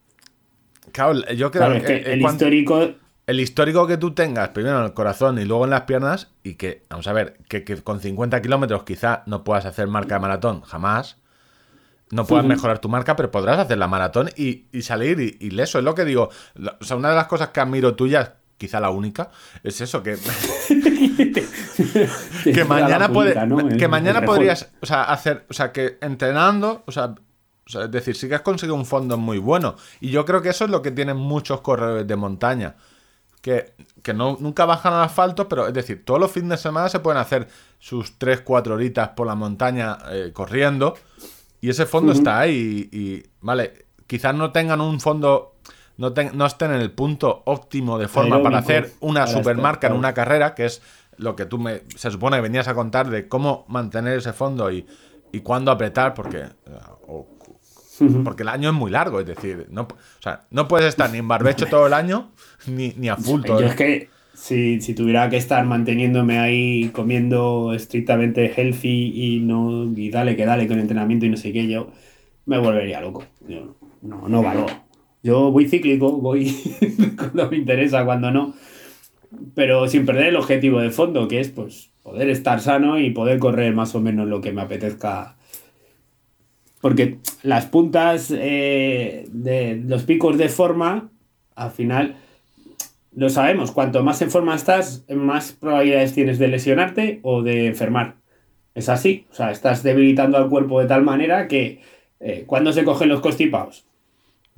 claro, 0.92 1.14
yo 1.35 1.51
creo 1.51 1.64
Claro, 1.64 1.74
es 1.74 1.83
que 1.83 2.12
el 2.12 2.22
histórico. 2.22 2.92
El 3.28 3.40
histórico 3.40 3.86
que 3.86 3.98
tú 3.98 4.14
tengas, 4.14 4.48
primero 4.48 4.78
en 4.78 4.86
el 4.86 4.94
corazón 4.94 5.38
y 5.38 5.44
luego 5.44 5.64
en 5.64 5.70
las 5.70 5.82
piernas, 5.82 6.28
y 6.42 6.54
que, 6.54 6.86
vamos 6.88 7.06
a 7.08 7.12
ver, 7.12 7.36
que, 7.46 7.62
que 7.62 7.76
con 7.76 8.00
50 8.00 8.40
kilómetros 8.40 8.84
quizá 8.84 9.22
no 9.26 9.44
puedas 9.44 9.66
hacer 9.66 9.86
marca 9.86 10.14
de 10.14 10.20
maratón, 10.20 10.62
jamás. 10.62 11.18
No 12.10 12.24
puedas 12.24 12.46
mejorar 12.46 12.78
tu 12.78 12.88
marca, 12.88 13.16
pero 13.16 13.30
podrás 13.30 13.58
hacer 13.58 13.76
la 13.76 13.86
maratón 13.86 14.30
y, 14.34 14.64
y 14.72 14.80
salir 14.80 15.20
y, 15.20 15.36
y. 15.46 15.60
Es 15.60 15.74
lo 15.74 15.94
que 15.94 16.06
digo. 16.06 16.30
O 16.80 16.84
sea, 16.84 16.96
una 16.96 17.10
de 17.10 17.16
las 17.16 17.26
cosas 17.26 17.48
que 17.48 17.60
admiro 17.60 17.94
tuyas, 17.94 18.32
quizá 18.56 18.80
la 18.80 18.88
única, 18.88 19.30
es 19.62 19.78
eso, 19.82 20.02
que, 20.02 20.16
que 22.44 22.64
mañana 22.64 23.12
puede, 23.12 23.34
que 23.76 23.88
mañana 23.88 24.22
podrías, 24.22 24.70
o 24.80 24.86
sea, 24.86 25.02
hacer, 25.02 25.44
o 25.50 25.52
sea, 25.52 25.70
que 25.70 25.98
entrenando, 26.00 26.82
o 26.86 26.92
sea, 26.92 27.14
o 27.68 27.70
sea, 27.70 27.84
es 27.84 27.90
decir, 27.90 28.16
sí 28.16 28.26
que 28.26 28.36
has 28.36 28.40
conseguido 28.40 28.74
un 28.74 28.86
fondo 28.86 29.18
muy 29.18 29.36
bueno. 29.36 29.76
Y 30.00 30.08
yo 30.08 30.24
creo 30.24 30.40
que 30.40 30.48
eso 30.48 30.64
es 30.64 30.70
lo 30.70 30.80
que 30.80 30.92
tienen 30.92 31.18
muchos 31.18 31.60
corredores 31.60 32.06
de 32.06 32.16
montaña. 32.16 32.76
Que, 33.40 33.72
que 34.03 34.12
no, 34.14 34.37
nunca 34.40 34.64
bajan 34.64 34.92
al 34.94 35.05
asfalto, 35.05 35.48
pero 35.48 35.68
es 35.68 35.74
decir, 35.74 36.05
todos 36.05 36.18
los 36.20 36.31
fines 36.31 36.51
de 36.51 36.57
semana 36.59 36.88
se 36.88 36.98
pueden 37.01 37.20
hacer 37.20 37.48
sus 37.79 38.18
3-4 38.18 38.72
horitas 38.72 39.11
por 39.11 39.27
la 39.27 39.35
montaña 39.37 39.96
eh, 40.11 40.31
corriendo. 40.33 40.94
Y 41.61 41.70
ese 41.70 41.87
fondo 41.87 42.12
está 42.12 42.40
ahí. 42.40 42.88
Y, 42.92 42.98
y, 42.98 43.27
vale, 43.40 43.87
quizás 44.07 44.35
no 44.35 44.51
tengan 44.51 44.81
un 44.81 45.01
fondo, 45.01 45.55
no, 45.96 46.12
ten- 46.12 46.33
no 46.35 46.46
estén 46.46 46.72
en 46.72 46.81
el 46.81 46.90
punto 46.90 47.42
óptimo 47.46 47.98
de 47.98 48.09
forma 48.09 48.42
para 48.42 48.59
hacer 48.59 48.92
una 49.01 49.20
para 49.20 49.24
estar, 49.27 49.42
supermarca 49.44 49.87
en 49.87 49.92
una 49.94 50.14
carrera, 50.14 50.55
que 50.55 50.66
es 50.66 50.83
lo 51.16 51.35
que 51.37 51.46
tú 51.46 51.59
me 51.59 51.83
se 51.96 52.11
supone 52.11 52.37
que 52.37 52.42
venías 52.42 52.68
a 52.68 52.74
contar 52.74 53.09
de 53.11 53.29
cómo 53.29 53.64
mantener 53.68 54.18
ese 54.18 54.33
fondo 54.33 54.70
y, 54.70 54.87
y 55.33 55.40
cuándo 55.40 55.70
apretar, 55.72 56.14
porque, 56.14 56.38
eh, 56.38 56.48
porque 58.24 58.42
el 58.42 58.48
año 58.48 58.70
es 58.70 58.74
muy 58.74 58.90
largo, 58.90 59.20
es 59.20 59.26
decir, 59.26 59.66
no, 59.70 59.82
o 59.82 60.22
sea, 60.22 60.44
no 60.50 60.68
puedes 60.68 60.88
estar 60.88 61.11
ni 61.11 61.18
en 61.18 61.28
barbecho 61.28 61.66
todo 61.66 61.87
el 61.87 61.92
año, 61.92 62.30
ni, 62.66 62.92
ni 62.96 63.08
a 63.08 63.16
full 63.16 63.42
todo 63.42 63.61
Yo 63.61 63.66
el 63.66 63.70
es 63.70 63.76
que 63.76 64.08
si, 64.34 64.80
si 64.80 64.94
tuviera 64.94 65.28
que 65.28 65.37
estar 65.37 65.64
manteniéndome 65.64 66.38
ahí 66.38 66.90
comiendo 66.90 67.72
estrictamente 67.74 68.52
healthy 68.56 69.12
y 69.14 69.40
no 69.40 69.84
y 69.96 70.11
dale 70.11 70.37
que 70.37 70.46
dale 70.46 70.68
con 70.68 70.78
entrenamiento 70.78 71.26
y 71.26 71.30
no 71.30 71.37
sé 71.37 71.52
qué, 71.52 71.66
yo 71.66 71.90
me 72.46 72.58
volvería 72.58 73.00
loco. 73.00 73.24
Yo 73.48 73.76
no, 74.02 74.28
no 74.28 74.42
valoro. 74.42 74.88
Yo 75.22 75.50
voy 75.50 75.68
cíclico, 75.68 76.12
voy 76.12 76.56
cuando 77.16 77.50
me 77.50 77.56
interesa, 77.56 78.04
cuando 78.04 78.30
no, 78.30 78.54
pero 79.54 79.88
sin 79.88 80.06
perder 80.06 80.28
el 80.28 80.37
objetivo 80.37 80.80
de 80.80 80.90
fondo, 80.90 81.28
que 81.28 81.40
es 81.40 81.48
pues 81.48 81.90
poder 82.02 82.30
estar 82.30 82.61
sano 82.61 82.98
y 82.98 83.11
poder 83.11 83.38
correr 83.38 83.74
más 83.74 83.94
o 83.94 84.00
menos 84.00 84.28
lo 84.28 84.40
que 84.40 84.52
me 84.52 84.62
apetezca. 84.62 85.37
Porque 86.80 87.18
las 87.42 87.66
puntas 87.66 88.30
eh, 88.30 89.26
de 89.32 89.76
los 89.84 90.04
picos 90.04 90.38
de 90.38 90.48
forma, 90.48 91.10
al 91.56 91.70
final, 91.72 92.16
lo 93.14 93.28
sabemos, 93.30 93.72
cuanto 93.72 94.04
más 94.04 94.22
en 94.22 94.30
forma 94.30 94.54
estás, 94.54 95.04
más 95.08 95.52
probabilidades 95.52 96.14
tienes 96.14 96.38
de 96.38 96.48
lesionarte 96.48 97.18
o 97.22 97.42
de 97.42 97.66
enfermar. 97.66 98.14
Es 98.74 98.88
así, 98.88 99.26
o 99.32 99.34
sea, 99.34 99.50
estás 99.50 99.82
debilitando 99.82 100.38
al 100.38 100.48
cuerpo 100.48 100.80
de 100.80 100.86
tal 100.86 101.02
manera 101.02 101.48
que 101.48 101.80
eh, 102.20 102.44
cuando 102.46 102.72
se 102.72 102.84
cogen 102.84 103.08
los 103.08 103.20
constipados, 103.20 103.88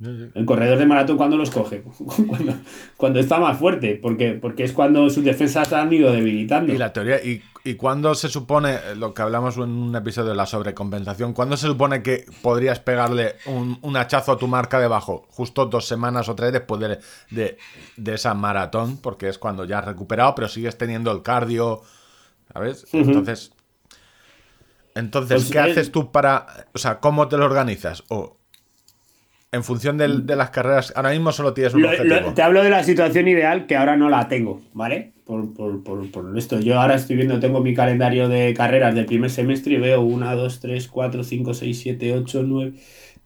el 0.01 0.45
corredor 0.45 0.79
de 0.79 0.85
maratón 0.85 1.17
cuando 1.17 1.37
los 1.37 1.51
coge, 1.51 1.83
cuando, 2.27 2.53
cuando 2.97 3.19
está 3.19 3.39
más 3.39 3.57
fuerte, 3.57 3.99
porque, 4.01 4.33
porque 4.33 4.63
es 4.63 4.73
cuando 4.73 5.09
sus 5.09 5.23
defensas 5.23 5.71
han 5.73 5.93
ido 5.93 6.11
debilitando. 6.11 6.73
Y 6.73 6.77
la 6.77 6.91
teoría, 6.91 7.23
y, 7.23 7.43
y 7.63 7.75
cuándo 7.75 8.15
se 8.15 8.27
supone, 8.27 8.79
lo 8.95 9.13
que 9.13 9.21
hablamos 9.21 9.57
en 9.57 9.69
un 9.69 9.95
episodio 9.95 10.29
de 10.29 10.35
la 10.35 10.47
sobrecompensación, 10.47 11.33
¿cuándo 11.33 11.55
se 11.55 11.67
supone 11.67 12.01
que 12.01 12.25
podrías 12.41 12.79
pegarle 12.79 13.35
un, 13.45 13.77
un 13.81 13.95
hachazo 13.95 14.31
a 14.31 14.37
tu 14.37 14.47
marca 14.47 14.79
debajo? 14.79 15.27
Justo 15.29 15.67
dos 15.67 15.87
semanas 15.87 16.27
o 16.29 16.35
tres 16.35 16.51
después 16.51 16.81
de, 16.81 16.99
de, 17.29 17.57
de 17.97 18.13
esa 18.13 18.33
maratón, 18.33 18.97
porque 18.97 19.29
es 19.29 19.37
cuando 19.37 19.65
ya 19.65 19.79
has 19.79 19.85
recuperado, 19.85 20.33
pero 20.33 20.47
sigues 20.47 20.77
teniendo 20.77 21.11
el 21.11 21.21
cardio, 21.21 21.81
¿sabes? 22.51 22.87
Entonces, 22.91 23.51
entonces 24.95 25.43
Pues 25.43 25.51
¿qué 25.51 25.59
haces 25.59 25.91
tú 25.91 26.11
para, 26.11 26.67
o 26.73 26.77
sea, 26.79 26.99
cómo 26.99 27.27
te 27.27 27.37
lo 27.37 27.45
organizas? 27.45 28.03
O 28.09 28.40
en 29.51 29.63
función 29.63 29.97
del- 29.97 30.25
de 30.25 30.35
las 30.35 30.49
carreras, 30.49 30.93
ahora 30.95 31.11
mismo 31.11 31.31
solo 31.31 31.53
tienes 31.53 31.73
un 31.73 31.81
Lo- 31.81 31.89
objetivo. 31.89 32.15
lo- 32.15 32.33
te 32.33 32.41
hablo 32.41 32.63
de 32.63 32.69
la 32.69 32.83
situación 32.83 33.27
ideal 33.27 33.65
que 33.65 33.75
ahora 33.75 33.97
no 33.97 34.09
la 34.09 34.27
tengo, 34.27 34.61
¿vale? 34.73 35.11
Por, 35.25 35.53
por, 35.53 35.83
por, 35.83 36.09
por 36.11 36.37
esto. 36.37 36.59
Yo 36.59 36.79
ahora 36.79 36.95
estoy 36.95 37.15
viendo, 37.17 37.39
tengo 37.39 37.61
mi 37.61 37.73
calendario 37.73 38.27
de 38.29 38.53
carreras 38.53 38.95
del 38.95 39.05
primer 39.05 39.29
semestre 39.29 39.73
y 39.73 39.77
veo 39.77 40.01
1, 40.01 40.35
2, 40.35 40.59
3, 40.59 40.87
4, 40.87 41.23
5, 41.23 41.53
6, 41.53 41.79
7, 41.81 42.13
8, 42.17 42.43
9, 42.45 42.73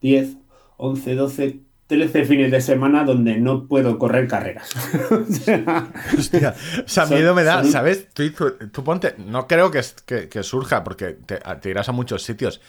10, 0.01 0.37
11, 0.77 1.15
12, 1.15 1.59
13 1.87 2.25
fines 2.25 2.49
de 2.51 2.61
semana 2.61 3.03
donde 3.03 3.37
no 3.37 3.67
puedo 3.67 3.97
correr 3.99 4.27
carreras. 4.27 4.71
O 5.11 5.25
sea, 5.31 5.91
Hostia, 6.17 6.55
o 6.83 6.87
sea, 6.87 7.05
Son- 7.05 7.15
miedo 7.15 7.35
me 7.35 7.43
da, 7.43 7.61
son- 7.61 7.71
¿sabes? 7.71 8.07
Tú, 8.13 8.27
tú- 8.31 8.55
tú 8.71 8.83
ponte, 8.83 9.13
no 9.19 9.47
creo 9.47 9.69
que, 9.71 9.81
que- 10.07 10.27
que 10.29 10.41
surja 10.43 10.83
porque 10.83 11.11
te, 11.25 11.37
te 11.61 11.69
irás 11.69 11.87
a 11.89 11.91
muchos 11.91 12.23
sitios, 12.23 12.61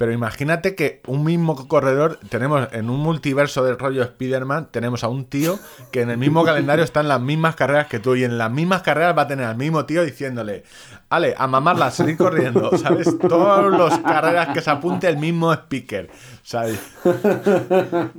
pero 0.00 0.12
imagínate 0.12 0.74
que 0.74 1.02
un 1.08 1.24
mismo 1.24 1.68
corredor, 1.68 2.18
tenemos 2.30 2.68
en 2.72 2.88
un 2.88 3.00
multiverso 3.00 3.62
del 3.64 3.78
rollo 3.78 4.02
Spider-Man, 4.02 4.68
tenemos 4.70 5.04
a 5.04 5.08
un 5.08 5.26
tío 5.26 5.58
que 5.92 6.00
en 6.00 6.08
el 6.08 6.16
mismo 6.16 6.42
calendario 6.42 6.82
está 6.82 7.00
en 7.00 7.08
las 7.08 7.20
mismas 7.20 7.54
carreras 7.54 7.86
que 7.86 7.98
tú 7.98 8.14
y 8.16 8.24
en 8.24 8.38
las 8.38 8.50
mismas 8.50 8.80
carreras 8.80 9.14
va 9.14 9.22
a 9.22 9.28
tener 9.28 9.44
al 9.44 9.58
mismo 9.58 9.84
tío 9.84 10.02
diciéndole, 10.02 10.62
Ale, 11.10 11.34
a 11.36 11.46
mamarla, 11.46 11.90
seguir 11.90 12.16
corriendo, 12.16 12.70
¿sabes? 12.78 13.14
Todas 13.18 13.70
las 13.78 13.98
carreras 13.98 14.48
que 14.54 14.62
se 14.62 14.70
apunte 14.70 15.06
el 15.06 15.18
mismo 15.18 15.52
speaker, 15.52 16.08
¿sabes? 16.44 16.80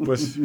Pues, 0.05 0.37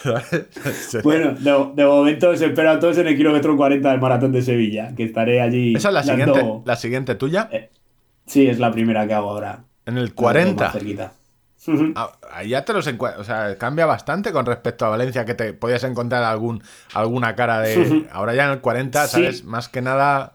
¿sabes? 0.00 0.98
bueno, 1.02 1.32
de, 1.34 1.70
de 1.74 1.86
momento 1.88 2.36
se 2.36 2.46
espera 2.46 2.70
a 2.72 2.78
todos 2.78 2.98
en 2.98 3.08
el 3.08 3.16
kilómetro 3.16 3.56
40 3.56 3.90
del 3.90 4.00
maratón 4.00 4.30
de 4.30 4.42
Sevilla, 4.42 4.94
que 4.94 5.02
estaré 5.02 5.40
allí. 5.40 5.74
Esa 5.74 5.88
es 5.88 5.94
la 5.94 6.02
dando- 6.02 6.34
siguiente, 6.34 6.62
la 6.66 6.76
siguiente 6.76 7.14
tuya, 7.16 7.48
Eh, 7.50 7.70
Sí, 8.26 8.46
es 8.46 8.60
la 8.60 8.70
primera 8.70 9.06
que 9.08 9.12
hago 9.14 9.30
ahora. 9.30 9.64
En 9.86 9.98
el 9.98 10.04
Más 10.04 10.14
40. 10.14 10.70
cerquita. 10.72 11.12
Ujú. 11.66 11.92
Ah, 11.96 12.12
te 12.64 12.72
los 12.74 12.86
encuentras, 12.86 13.20
o 13.22 13.24
sea, 13.24 13.56
cambia 13.56 13.86
bastante 13.86 14.32
con 14.32 14.44
respecto 14.44 14.84
a 14.84 14.90
Valencia, 14.90 15.24
que 15.24 15.34
te 15.34 15.54
podías 15.54 15.82
encontrar 15.84 16.22
algún, 16.22 16.62
alguna 16.92 17.34
cara 17.34 17.60
de... 17.60 18.06
Ahora 18.12 18.34
ya 18.34 18.44
en 18.46 18.50
el 18.50 18.60
40, 18.60 19.06
Sí. 19.06 19.12
¿sabes? 19.12 19.44
Más 19.44 19.68
que 19.68 19.80
nada... 19.80 20.34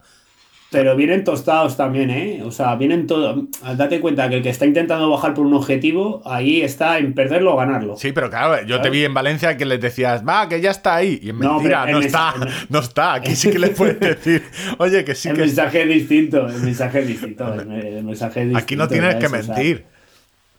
Pero 0.72 0.96
vienen 0.96 1.24
tostados 1.24 1.76
también, 1.78 2.12
¿eh? 2.12 2.44
O 2.44 2.52
sea, 2.52 2.76
vienen 2.76 3.08
todo. 3.08 3.48
Date 3.76 4.00
cuenta 4.00 4.30
que 4.30 4.36
el 4.36 4.44
que 4.44 4.50
está 4.50 4.68
intentando 4.68 5.10
bajar 5.10 5.34
por 5.34 5.44
un 5.48 5.54
objetivo, 5.56 6.22
ahí 6.26 6.62
está 6.62 7.00
en 7.00 7.16
perderlo 7.16 7.56
o 7.56 7.58
ganarlo. 7.58 7.98
Sí, 7.98 8.12
pero 8.12 8.30
claro, 8.30 8.64
yo 8.68 8.80
te 8.80 8.92
vi 8.92 9.04
en 9.04 9.14
Valencia 9.16 9.58
que 9.58 9.66
les 9.66 9.82
decías, 9.82 10.24
va, 10.28 10.48
que 10.48 10.62
ya 10.62 10.70
está 10.70 10.94
ahí. 10.96 11.20
Y 11.24 11.30
en 11.32 11.40
No, 11.40 11.54
mentira, 11.56 11.88
no, 11.88 12.00
está, 12.00 12.36
no 12.70 12.80
está. 12.80 13.14
Aquí 13.16 13.36
sí 13.36 13.50
que 13.50 13.58
les 13.58 13.72
puedes 13.72 14.00
decir, 14.00 14.44
oye, 14.78 15.04
que 15.04 15.16
sí 15.16 15.30
el 15.30 15.38
que 15.38 15.44
está. 15.46 15.64
mensaje 15.64 15.82
es 15.82 15.90
distinto, 15.90 16.48
el 16.48 16.62
mensaje 16.62 17.00
es 17.00 17.08
distinto. 17.08 17.54
El, 17.56 18.04
mensaje 18.04 18.42
es 18.42 18.50
distinto 18.50 18.58
Aquí 18.64 18.76
no 18.76 18.88
tienes 18.88 19.16
que 19.16 19.28
¿sabes? 19.28 19.42
O 19.42 19.46
sea, 19.48 19.56
mentir. 19.56 19.86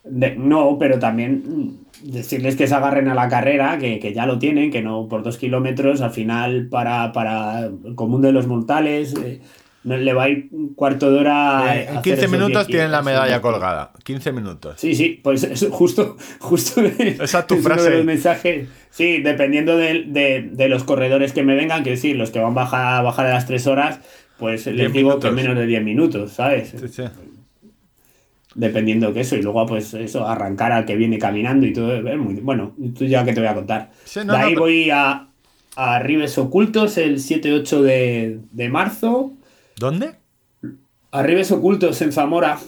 de- 0.02 0.34
no, 0.34 0.76
pero 0.76 0.98
también 0.98 1.78
decirles 2.02 2.56
que 2.56 2.66
se 2.66 2.74
agarren 2.74 3.06
a 3.08 3.14
la 3.14 3.28
carrera, 3.28 3.78
que, 3.78 4.00
que 4.00 4.12
ya 4.12 4.26
lo 4.26 4.40
tienen, 4.40 4.72
que 4.72 4.82
no 4.82 5.06
por 5.06 5.22
dos 5.22 5.38
kilómetros, 5.38 6.00
al 6.00 6.10
final 6.10 6.66
para, 6.68 7.12
para 7.12 7.66
el 7.66 7.94
común 7.94 8.22
de 8.22 8.32
los 8.32 8.48
mortales, 8.48 9.14
eh, 9.22 9.40
le 9.84 10.12
va 10.12 10.24
a 10.24 10.28
ir 10.28 10.48
un 10.52 10.74
cuarto 10.74 11.10
de 11.10 11.18
hora. 11.20 11.74
Eh, 11.76 11.82
en 11.84 11.88
hacer 11.88 12.02
15 12.02 12.20
esos 12.20 12.30
minutos 12.32 12.66
10 12.66 12.66
tienen 12.66 12.92
la 12.92 13.02
medalla 13.02 13.40
colgada. 13.40 13.92
15 14.04 14.32
minutos. 14.32 14.74
Sí, 14.78 14.94
sí, 14.94 15.20
pues 15.22 15.42
eso, 15.44 15.70
justo, 15.70 16.16
justo 16.38 16.80
Esa 16.82 17.38
es 17.40 17.46
tu 17.46 17.56
frase. 17.56 17.90
de 17.90 17.96
los 17.96 18.04
mensajes. 18.04 18.68
Sí, 18.90 19.22
dependiendo 19.22 19.76
de, 19.76 20.04
de- 20.06 20.48
de 20.52 20.68
los 20.68 20.84
corredores 20.84 21.32
que 21.32 21.42
me 21.42 21.54
vengan, 21.54 21.82
que 21.84 21.90
decir, 21.90 22.16
los 22.16 22.30
que 22.30 22.40
van 22.40 22.52
a 22.52 22.54
bajar, 22.54 22.94
a 22.98 23.02
bajar 23.02 23.26
a 23.26 23.30
las 23.34 23.46
3 23.46 23.66
horas, 23.68 24.00
pues 24.38 24.66
les 24.66 24.76
10 24.76 24.92
digo 24.92 25.08
minutos. 25.10 25.30
que 25.30 25.36
menos 25.36 25.56
de 25.56 25.66
10 25.66 25.82
minutos, 25.84 26.32
¿sabes? 26.32 26.74
Sí, 26.78 26.88
sí. 26.88 27.02
Dependiendo 28.54 29.12
que 29.14 29.20
eso, 29.20 29.36
y 29.36 29.42
luego 29.42 29.64
pues 29.64 29.94
eso, 29.94 30.26
arrancar 30.26 30.72
al 30.72 30.84
que 30.84 30.96
viene 30.96 31.18
caminando 31.18 31.66
y 31.66 31.72
todo, 31.72 31.94
es 31.96 32.18
muy, 32.18 32.34
bueno, 32.34 32.72
tú 32.98 33.04
ya 33.04 33.24
que 33.24 33.32
te 33.32 33.38
voy 33.40 33.48
a 33.48 33.54
contar. 33.54 33.90
Sí, 34.04 34.20
no, 34.24 34.32
de 34.32 34.38
ahí 34.40 34.54
voy 34.56 34.90
a, 34.90 35.28
a 35.76 35.98
Ribes 36.00 36.36
Ocultos 36.36 36.98
el 36.98 37.18
7-8 37.18 37.80
de, 37.80 38.40
de 38.50 38.68
marzo. 38.68 39.32
¿Dónde? 39.80 40.12
Arribes 41.10 41.50
Ocultos 41.50 42.02
en 42.02 42.12
Zamora, 42.12 42.58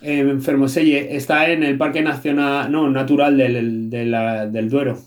en 0.00 0.40
Fermoselle, 0.40 1.14
está 1.14 1.50
en 1.50 1.62
el 1.62 1.76
Parque 1.76 2.00
Nacional, 2.00 2.72
no, 2.72 2.88
Natural 2.88 3.36
del, 3.36 3.90
del 3.90 4.70
Duero. 4.70 4.98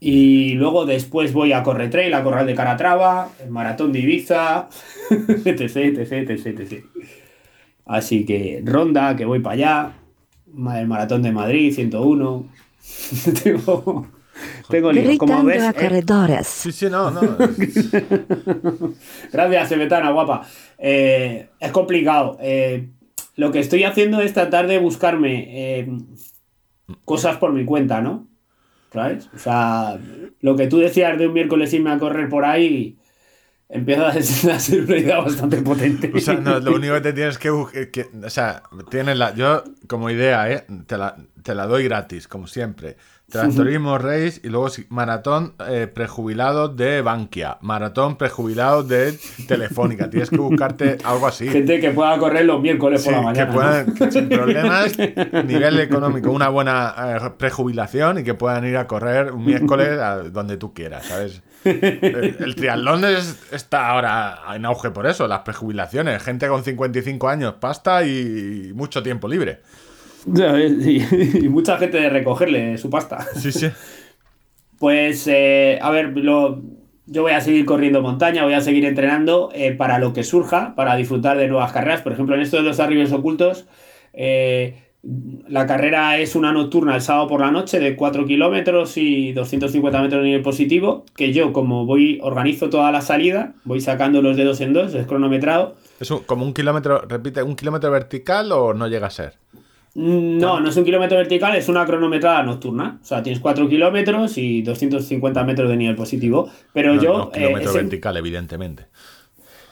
Y 0.00 0.54
luego 0.54 0.86
después 0.86 1.34
voy 1.34 1.52
a 1.52 1.62
Corretrail, 1.62 2.14
a 2.14 2.24
Corral 2.24 2.46
de 2.46 2.54
Caratrava, 2.54 3.32
el 3.44 3.50
Maratón 3.50 3.92
de 3.92 3.98
Ibiza, 3.98 4.70
etc. 5.44 6.84
Así 7.84 8.24
que 8.24 8.62
Ronda, 8.64 9.14
que 9.14 9.26
voy 9.26 9.40
para 9.40 9.54
allá. 9.54 9.92
el 10.80 10.88
maratón 10.88 11.20
de 11.20 11.32
Madrid, 11.32 11.74
101. 11.74 12.46
tengo, 13.44 14.06
tengo 14.72 14.90
lío. 14.90 15.18
Como 15.18 15.44
ves, 15.44 15.62
a 15.62 15.70
eh, 15.70 15.74
corredores. 15.74 16.46
Sí, 16.46 16.72
sí, 16.72 16.86
no, 16.90 17.10
no. 17.10 17.20
Gracias, 19.32 19.68
Sebetana, 19.68 20.10
guapa. 20.10 20.46
Eh, 20.78 21.48
es 21.60 21.70
complicado. 21.70 22.38
Eh, 22.40 22.88
lo 23.36 23.52
que 23.52 23.60
estoy 23.60 23.84
haciendo 23.84 24.20
es 24.20 24.32
tratar 24.32 24.66
de 24.66 24.78
buscarme 24.78 25.80
eh, 25.80 25.88
cosas 27.04 27.36
por 27.36 27.52
mi 27.52 27.64
cuenta, 27.64 28.00
¿no? 28.00 28.26
¿Sabes? 28.92 29.30
O 29.34 29.38
sea, 29.38 29.98
lo 30.40 30.56
que 30.56 30.66
tú 30.66 30.78
decías 30.78 31.16
de 31.18 31.28
un 31.28 31.34
miércoles 31.34 31.72
irme 31.72 31.92
a 31.92 31.98
correr 31.98 32.28
por 32.28 32.44
ahí 32.44 32.98
empieza 33.72 34.08
a 34.08 34.22
ser, 34.60 34.84
una 34.84 34.96
idea 34.96 35.20
bastante 35.20 35.62
potente. 35.62 36.12
O 36.14 36.20
sea, 36.20 36.34
no, 36.34 36.60
lo 36.60 36.74
único 36.74 36.94
que 36.94 37.00
te 37.00 37.12
tienes 37.12 37.38
que 37.38 37.50
buscar. 37.50 37.88
o 38.22 38.30
sea, 38.30 38.62
tienes 38.90 39.16
la. 39.16 39.34
Yo, 39.34 39.64
como 39.88 40.10
idea, 40.10 40.50
¿eh? 40.50 40.66
Te 40.86 40.98
la, 40.98 41.16
te 41.42 41.54
la 41.54 41.66
doy 41.66 41.84
gratis, 41.84 42.28
como 42.28 42.46
siempre. 42.46 42.96
Tractorismo 43.32 43.98
Race 43.98 44.40
y 44.44 44.48
luego 44.48 44.68
maratón 44.90 45.54
eh, 45.68 45.86
prejubilado 45.92 46.68
de 46.68 47.00
Bankia. 47.02 47.58
Maratón 47.62 48.16
prejubilado 48.16 48.82
de 48.84 49.18
Telefónica. 49.48 50.10
Tienes 50.10 50.30
que 50.30 50.36
buscarte 50.36 50.98
algo 51.04 51.26
así. 51.26 51.48
Gente 51.48 51.80
que 51.80 51.90
pueda 51.90 52.16
correr 52.18 52.44
los 52.44 52.60
miércoles 52.60 53.02
Sí, 53.02 53.10
por 53.10 53.14
la 53.24 53.32
que 53.32 53.44
mañana. 53.44 53.46
¿no? 53.46 53.54
puedan, 53.54 53.94
que 53.94 54.12
sin 54.12 54.28
problemas, 54.28 54.92
nivel 55.46 55.80
económico, 55.80 56.30
una 56.30 56.48
buena 56.48 56.94
eh, 56.98 57.30
prejubilación 57.38 58.18
y 58.18 58.22
que 58.22 58.34
puedan 58.34 58.66
ir 58.66 58.76
a 58.76 58.86
correr 58.86 59.32
un 59.32 59.44
miércoles 59.44 59.98
a 59.98 60.18
donde 60.18 60.56
tú 60.56 60.72
quieras, 60.74 61.06
¿sabes? 61.06 61.42
El, 61.64 62.36
el 62.40 62.54
triatlón 62.56 63.04
es- 63.04 63.38
está 63.52 63.88
ahora 63.88 64.40
en 64.54 64.64
auge 64.66 64.90
por 64.90 65.06
eso, 65.06 65.26
las 65.28 65.40
prejubilaciones, 65.40 66.22
gente 66.22 66.48
con 66.48 66.64
55 66.64 67.28
años, 67.28 67.54
pasta 67.60 68.04
y 68.04 68.72
mucho 68.74 69.02
tiempo 69.02 69.28
libre. 69.28 69.62
Y, 70.26 71.02
y 71.44 71.48
mucha 71.48 71.76
gente 71.78 71.98
de 71.98 72.08
recogerle 72.10 72.78
su 72.78 72.90
pasta. 72.90 73.26
Sí, 73.36 73.52
sí. 73.52 73.68
Pues, 74.78 75.28
eh, 75.28 75.78
a 75.80 75.90
ver, 75.90 76.08
lo- 76.16 76.60
yo 77.06 77.22
voy 77.22 77.32
a 77.32 77.40
seguir 77.40 77.64
corriendo 77.64 78.02
montaña, 78.02 78.42
voy 78.42 78.54
a 78.54 78.60
seguir 78.60 78.84
entrenando 78.84 79.50
eh, 79.54 79.72
para 79.72 79.98
lo 80.00 80.12
que 80.12 80.24
surja, 80.24 80.74
para 80.74 80.96
disfrutar 80.96 81.36
de 81.38 81.46
nuevas 81.46 81.70
carreras. 81.72 82.00
Por 82.00 82.12
ejemplo, 82.12 82.34
en 82.34 82.40
esto 82.40 82.56
de 82.56 82.64
los 82.64 82.80
arribes 82.80 83.12
ocultos, 83.12 83.66
eh, 84.12 84.82
la 85.48 85.66
carrera 85.66 86.18
es 86.18 86.34
una 86.34 86.52
nocturna 86.52 86.96
el 86.96 87.00
sábado 87.00 87.28
por 87.28 87.40
la 87.40 87.50
noche 87.52 87.78
de 87.78 87.94
4 87.94 88.24
kilómetros 88.26 88.96
y 88.96 89.32
250 89.32 90.00
metros 90.02 90.20
de 90.22 90.26
nivel 90.28 90.42
positivo, 90.42 91.04
que 91.14 91.32
yo, 91.32 91.52
como 91.52 91.86
voy, 91.86 92.18
organizo 92.22 92.68
toda 92.68 92.90
la 92.90 93.02
salida, 93.02 93.54
voy 93.64 93.80
sacando 93.80 94.20
los 94.20 94.36
dedos 94.36 94.60
en 94.60 94.72
dos, 94.72 94.94
es 94.94 95.06
cronometrado. 95.06 95.76
Es 96.00 96.10
un- 96.10 96.20
como 96.24 96.44
un 96.44 96.54
kilómetro, 96.54 97.02
repite, 97.08 97.42
¿un 97.44 97.54
kilómetro 97.54 97.90
vertical 97.92 98.50
o 98.52 98.74
no 98.74 98.88
llega 98.88 99.06
a 99.08 99.10
ser? 99.10 99.34
No, 99.94 100.58
no 100.60 100.70
es 100.70 100.76
un 100.76 100.84
kilómetro 100.84 101.18
vertical, 101.18 101.54
es 101.54 101.68
una 101.68 101.84
cronometrada 101.84 102.42
nocturna. 102.42 102.98
O 103.02 103.04
sea, 103.04 103.22
tienes 103.22 103.40
4 103.40 103.68
kilómetros 103.68 104.38
y 104.38 104.62
250 104.62 105.44
metros 105.44 105.68
de 105.68 105.76
nivel 105.76 105.96
positivo. 105.96 106.48
Pero 106.72 106.94
No, 106.94 107.02
yo. 107.02 107.18
no, 107.18 107.30
kilómetro 107.30 107.70
ese, 107.70 107.78
vertical, 107.82 108.16
evidentemente. 108.16 108.86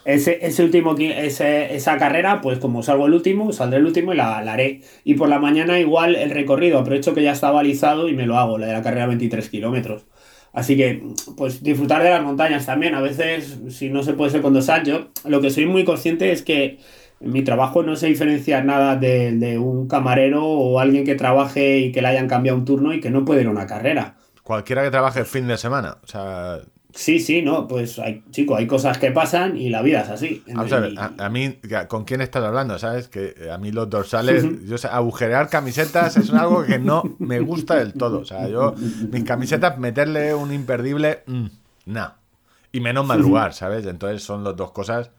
ese, 0.05 0.39
ese 0.45 0.63
último, 0.63 0.95
ese- 0.97 1.75
esa 1.75 1.97
carrera, 1.97 2.41
pues 2.41 2.59
como 2.59 2.83
salgo 2.83 3.07
el 3.07 3.13
último, 3.13 3.51
saldré 3.51 3.79
el 3.79 3.85
último 3.85 4.13
y 4.13 4.17
la, 4.17 4.43
la 4.43 4.53
haré. 4.53 4.81
Y 5.03 5.15
por 5.15 5.27
la 5.29 5.39
mañana, 5.39 5.79
igual 5.79 6.15
el 6.15 6.29
recorrido, 6.31 6.79
aprovecho 6.79 7.13
que 7.15 7.23
ya 7.23 7.31
está 7.31 7.49
balizado 7.51 8.07
y 8.07 8.13
me 8.13 8.25
lo 8.27 8.37
hago, 8.37 8.57
la 8.57 8.67
de 8.67 8.73
la 8.73 8.81
carrera 8.83 9.07
23 9.07 9.49
kilómetros. 9.49 10.05
Así 10.53 10.75
que, 10.75 11.01
pues 11.37 11.63
disfrutar 11.63 12.03
de 12.03 12.09
las 12.09 12.21
montañas 12.23 12.65
también. 12.65 12.93
A 12.93 13.01
veces, 13.01 13.59
si 13.69 13.89
no 13.89 14.03
se 14.03 14.13
puede 14.13 14.31
ser 14.31 14.41
con 14.41 14.53
yo 14.83 15.07
lo 15.25 15.39
que 15.41 15.49
soy 15.49 15.65
muy 15.65 15.85
consciente 15.85 16.31
es 16.31 16.41
que 16.43 16.77
mi 17.21 17.43
trabajo 17.43 17.83
no 17.83 17.95
se 17.95 18.07
diferencia 18.07 18.63
nada 18.63 18.95
de, 18.95 19.31
de 19.33 19.57
un 19.57 19.87
camarero 19.87 20.45
o 20.45 20.79
alguien 20.79 21.05
que 21.05 21.15
trabaje 21.15 21.79
y 21.79 21.91
que 21.91 22.01
le 22.01 22.07
hayan 22.09 22.27
cambiado 22.27 22.57
un 22.57 22.65
turno 22.65 22.93
y 22.93 22.99
que 22.99 23.09
no 23.11 23.25
puede 23.25 23.41
ir 23.41 23.47
a 23.47 23.51
una 23.51 23.67
carrera. 23.67 24.15
Cualquiera 24.43 24.83
que 24.83 24.91
trabaje 24.91 25.19
el 25.19 25.25
fin 25.25 25.47
de 25.47 25.57
semana, 25.57 25.97
o 26.03 26.07
sea, 26.07 26.59
Sí, 26.93 27.21
sí, 27.21 27.41
no, 27.41 27.69
pues 27.69 27.99
hay, 27.99 28.21
chico, 28.31 28.53
hay 28.57 28.67
cosas 28.67 28.97
que 28.97 29.11
pasan 29.11 29.55
y 29.55 29.69
la 29.69 29.81
vida 29.81 30.01
es 30.01 30.09
así. 30.09 30.43
Vamos 30.47 30.73
a 30.73 30.79
ver, 30.81 30.91
Y- 30.91 30.97
a, 30.97 31.13
a 31.19 31.29
mí, 31.29 31.57
¿con 31.87 32.03
quién 32.03 32.19
estás 32.19 32.43
hablando? 32.43 32.77
¿Sabes? 32.79 33.07
Que 33.07 33.49
a 33.49 33.57
mí 33.57 33.71
los 33.71 33.89
dorsales, 33.89 34.43
yo 34.67 34.77
sé, 34.77 34.89
agujerear 34.89 35.47
camisetas 35.47 36.17
es 36.17 36.29
algo 36.33 36.65
que 36.65 36.79
no 36.79 37.03
me 37.19 37.39
gusta 37.39 37.75
del 37.77 37.93
todo. 37.93 38.19
O 38.19 38.25
sea, 38.25 38.45
yo, 38.49 38.75
mis 39.09 39.23
camisetas, 39.23 39.77
meterle 39.77 40.33
un 40.33 40.53
imperdible, 40.53 41.23
mm, 41.27 41.45
no. 41.85 42.13
Y 42.73 42.81
menos 42.81 43.05
madrugar, 43.05 43.53
¿sabes? 43.53 43.85
Entonces 43.85 44.21
son 44.21 44.43
las 44.43 44.57
dos 44.57 44.71
cosas 44.73 45.11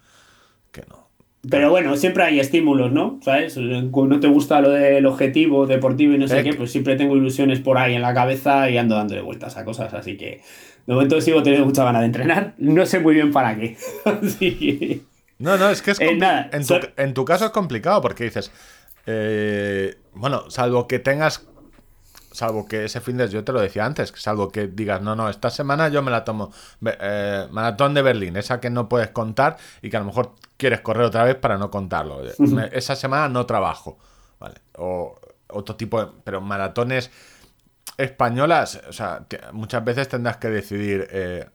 que 0.73 0.83
no. 0.91 1.02
Pero 1.51 1.71
bueno, 1.71 1.97
siempre 1.97 2.23
hay 2.23 2.39
estímulos, 2.39 2.93
¿no? 2.93 3.19
¿Sabes? 3.23 3.57
No 3.57 4.21
te 4.21 4.29
gusta 4.29 4.61
lo 4.61 4.71
del 4.71 5.05
objetivo 5.07 5.67
deportivo 5.67 6.15
y 6.15 6.19
no 6.19 6.29
sé 6.29 6.43
qué, 6.45 6.55
pues 6.55 6.71
siempre 6.71 6.95
tengo 6.97 7.17
ilusiones 7.17 7.59
por 7.61 7.79
ahí 7.79 7.95
en 7.95 8.03
la 8.03 8.15
cabeza 8.15 8.71
y 8.71 8.79
ando 8.79 8.95
dándole 8.95 9.23
vueltas 9.23 9.57
a 9.57 9.65
cosas. 9.65 9.93
Así 9.93 10.17
que 10.17 10.41
de 10.87 10.95
momento 10.95 11.21
sigo 11.21 11.43
teniendo 11.43 11.67
mucha 11.67 11.83
ganas 11.85 12.03
de 12.03 12.07
entrenar. 12.07 12.55
No 12.59 12.87
sé 12.87 13.01
muy 13.01 13.15
bien 13.15 13.33
para 13.33 13.57
qué. 13.57 13.77
Así 14.05 14.57
que- 14.57 15.01
No, 15.39 15.57
no, 15.57 15.69
es 15.71 15.83
que 15.83 15.91
es 15.91 16.01
Eh, 16.01 16.15
nada, 16.17 16.49
en, 16.53 16.61
tu, 16.61 16.67
so- 16.75 16.81
en 16.97 17.13
tu 17.15 17.25
caso 17.25 17.47
es 17.47 17.51
complicado 17.51 18.01
porque 18.01 18.23
dices, 18.25 18.53
eh, 19.07 19.97
bueno, 20.15 20.49
salvo 20.49 20.87
que 20.87 21.01
tengas, 21.01 21.49
salvo 22.33 22.67
que 22.67 22.85
ese 22.85 23.01
fin 23.01 23.17
de, 23.17 23.29
yo 23.29 23.45
te 23.45 23.53
lo 23.53 23.61
decía 23.61 23.85
antes, 23.85 24.13
salvo 24.17 24.49
que 24.49 24.67
digas, 24.67 25.01
no, 25.01 25.15
no, 25.15 25.29
esta 25.29 25.51
semana 25.51 25.89
yo 25.89 26.03
me 26.03 26.11
la 26.11 26.25
tomo, 26.25 26.53
eh, 26.85 27.47
maratón 27.51 27.95
de 27.95 28.03
Berlín, 28.03 28.37
esa 28.37 28.61
que 28.61 28.71
no 28.71 28.89
puedes 28.89 29.11
contar 29.11 29.57
y 29.81 29.91
que 29.91 29.97
a 29.97 30.01
lo 30.01 30.07
mejor 30.07 30.35
quieres 30.57 30.81
correr 30.81 31.05
otra 31.05 31.25
vez 31.25 31.37
para 31.37 31.59
no 31.59 31.71
contarlo. 31.71 32.23
Esa 32.73 32.97
semana 32.97 33.29
no 33.29 33.47
trabajo, 33.47 33.99
¿vale? 34.39 34.57
O 34.79 35.19
otro 35.49 35.77
tipo 35.77 36.05
de, 36.05 36.11
pero 36.25 36.41
maratones 36.41 37.11
españolas, 37.97 38.81
o 38.89 38.93
sea, 38.93 39.27
muchas 39.53 39.85
veces 39.85 40.09
tendrás 40.09 40.39
que 40.39 40.49
decidir 40.49 41.09
eh, 41.11 41.49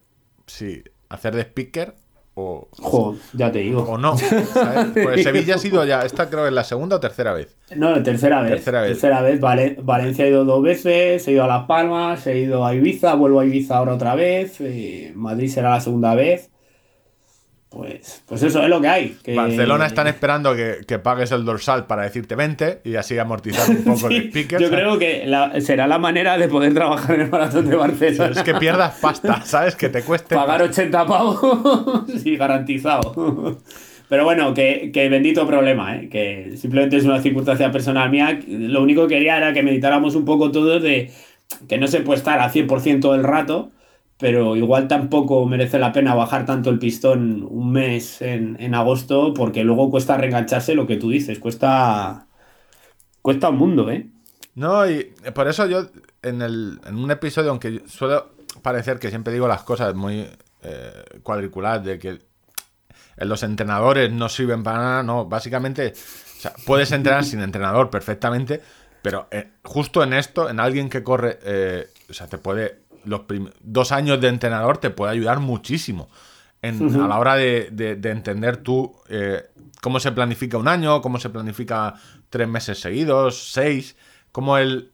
si 0.46 0.82
hacer 1.08 1.34
de 1.34 1.42
speaker 1.42 1.94
o, 2.40 2.68
Jo, 2.78 3.16
ya 3.32 3.50
te 3.50 3.58
digo. 3.60 3.82
o 3.82 3.98
no. 3.98 4.16
¿sabes? 4.16 4.86
Pues 5.02 5.22
Sevilla 5.22 5.56
ha 5.56 5.58
sido 5.58 5.84
ya, 5.84 6.02
esta 6.02 6.28
creo 6.28 6.42
que 6.42 6.48
es 6.48 6.54
la 6.54 6.64
segunda 6.64 6.96
o 6.96 7.00
tercera 7.00 7.32
vez. 7.32 7.56
No, 7.76 8.02
tercera 8.02 8.42
vez. 8.42 8.52
Tercera 8.52 8.82
vez. 8.82 8.90
Tercera 8.92 9.22
vez. 9.22 9.40
Vale, 9.40 9.76
Valencia 9.82 10.24
he 10.24 10.28
ido 10.30 10.44
dos 10.44 10.62
veces, 10.62 11.26
he 11.26 11.32
ido 11.32 11.44
a 11.44 11.46
Las 11.48 11.66
Palmas, 11.66 12.26
he 12.26 12.38
ido 12.38 12.64
a 12.64 12.74
Ibiza, 12.74 13.14
vuelvo 13.14 13.40
a 13.40 13.44
Ibiza 13.46 13.76
ahora 13.76 13.94
otra 13.94 14.14
vez. 14.14 14.60
eh, 14.60 15.12
Madrid 15.14 15.48
será 15.50 15.70
la 15.70 15.80
segunda 15.80 16.14
vez. 16.14 16.50
Pues, 17.70 18.22
pues 18.26 18.42
eso 18.42 18.62
es 18.62 18.68
lo 18.70 18.80
que 18.80 18.88
hay. 18.88 19.16
que- 19.22 19.34
Barcelona 19.34 19.86
están 19.86 20.06
esperando 20.06 20.56
que, 20.56 20.78
que 20.86 20.98
pagues 20.98 21.30
el 21.32 21.44
dorsal 21.44 21.86
para 21.86 22.02
decirte 22.04 22.34
20 22.34 22.80
y 22.84 22.96
así 22.96 23.18
amortizar 23.18 23.68
un 23.68 23.84
poco 23.84 24.08
el 24.10 24.22
Sí, 24.22 24.28
speaker. 24.28 24.58
Yo 24.60 24.68
¿sabes? 24.68 24.80
creo 24.82 24.98
que 24.98 25.26
la- 25.26 25.60
será 25.60 25.86
la 25.86 25.98
manera 25.98 26.38
de 26.38 26.48
poder 26.48 26.72
trabajar 26.72 27.16
en 27.16 27.20
el 27.22 27.30
maratón 27.30 27.68
de 27.68 27.76
Barcelona. 27.76 28.32
Es 28.34 28.42
que 28.42 28.54
pierdas 28.54 28.94
pasta, 29.00 29.42
¿sabes? 29.44 29.76
Que 29.76 29.90
te 29.90 30.02
cueste. 30.02 30.34
Pagar 30.34 30.62
80 30.62 31.06
pavos 31.06 32.04
y 32.24 32.36
garantizado. 32.38 33.58
Pero 34.08 34.24
bueno, 34.24 34.54
que, 34.54 34.90
que 34.90 35.10
bendito 35.10 35.46
problema, 35.46 35.96
¿eh? 35.96 36.08
que 36.08 36.54
simplemente 36.56 36.96
es 36.96 37.04
una 37.04 37.20
circunstancia 37.20 37.70
personal 37.70 38.08
mía. 38.10 38.40
Lo 38.48 38.82
único 38.82 39.06
que 39.06 39.16
quería 39.16 39.36
era 39.36 39.52
que 39.52 39.62
meditáramos 39.62 40.14
un 40.14 40.24
poco 40.24 40.50
todos 40.50 40.82
de 40.82 41.10
que 41.68 41.76
no 41.76 41.86
se 41.86 42.00
puede 42.00 42.16
estar 42.18 42.38
al 42.40 42.50
100% 42.50 43.00
todo 43.00 43.14
el 43.14 43.22
rato, 43.24 43.70
pero 44.18 44.56
igual 44.56 44.88
tampoco 44.88 45.46
merece 45.46 45.78
la 45.78 45.92
pena 45.92 46.14
bajar 46.14 46.44
tanto 46.44 46.70
el 46.70 46.78
pistón 46.78 47.46
un 47.48 47.72
mes 47.72 48.20
en, 48.20 48.56
en 48.60 48.74
agosto, 48.74 49.32
porque 49.32 49.64
luego 49.64 49.90
cuesta 49.90 50.16
reengancharse 50.16 50.74
lo 50.74 50.86
que 50.86 50.96
tú 50.96 51.10
dices, 51.10 51.38
cuesta, 51.38 52.26
cuesta 53.22 53.48
un 53.48 53.56
mundo, 53.56 53.90
¿eh? 53.90 54.08
No, 54.54 54.90
y 54.90 55.12
por 55.34 55.46
eso 55.46 55.66
yo 55.66 55.86
en, 56.22 56.42
el, 56.42 56.80
en 56.84 56.96
un 56.96 57.10
episodio, 57.12 57.50
aunque 57.50 57.82
suelo 57.86 58.32
parecer 58.62 58.98
que 58.98 59.10
siempre 59.10 59.32
digo 59.32 59.46
las 59.46 59.62
cosas 59.62 59.94
muy 59.94 60.26
eh, 60.62 61.04
cuadriculadas, 61.22 61.84
de 61.84 61.98
que 61.98 62.18
los 63.18 63.42
entrenadores 63.44 64.10
no 64.12 64.28
sirven 64.28 64.64
para 64.64 64.78
nada, 64.78 65.02
no, 65.04 65.26
básicamente 65.26 65.92
puedes 66.66 66.90
entrenar 66.92 67.24
sin 67.24 67.40
entrenador 67.40 67.90
perfectamente, 67.90 68.60
pero 69.02 69.28
eh, 69.30 69.52
justo 69.62 70.02
en 70.02 70.12
esto, 70.12 70.50
en 70.50 70.60
alguien 70.60 70.88
que 70.88 71.02
corre, 71.02 71.38
eh, 71.44 71.86
o 72.10 72.12
sea, 72.12 72.26
te 72.26 72.38
puede, 72.38 72.80
los 73.04 73.22
dos 73.60 73.92
años 73.92 74.20
de 74.20 74.28
entrenador 74.28 74.78
te 74.78 74.90
puede 74.90 75.12
ayudar 75.12 75.40
muchísimo. 75.40 76.08
En, 76.60 76.76
a 77.04 77.08
la 77.08 77.18
hora 77.18 77.34
de, 77.36 77.68
de- 77.70 77.94
de 77.96 78.10
entender 78.10 78.56
tú 78.58 78.96
eh, 79.08 79.44
cómo 79.80 80.00
se 80.00 80.10
planifica 80.12 80.58
un 80.58 80.66
año, 80.68 81.00
cómo 81.00 81.18
se 81.20 81.30
planifica 81.30 81.94
tres 82.30 82.48
meses 82.48 82.80
seguidos, 82.80 83.52
seis, 83.52 83.96
cómo 84.32 84.58
el 84.58 84.90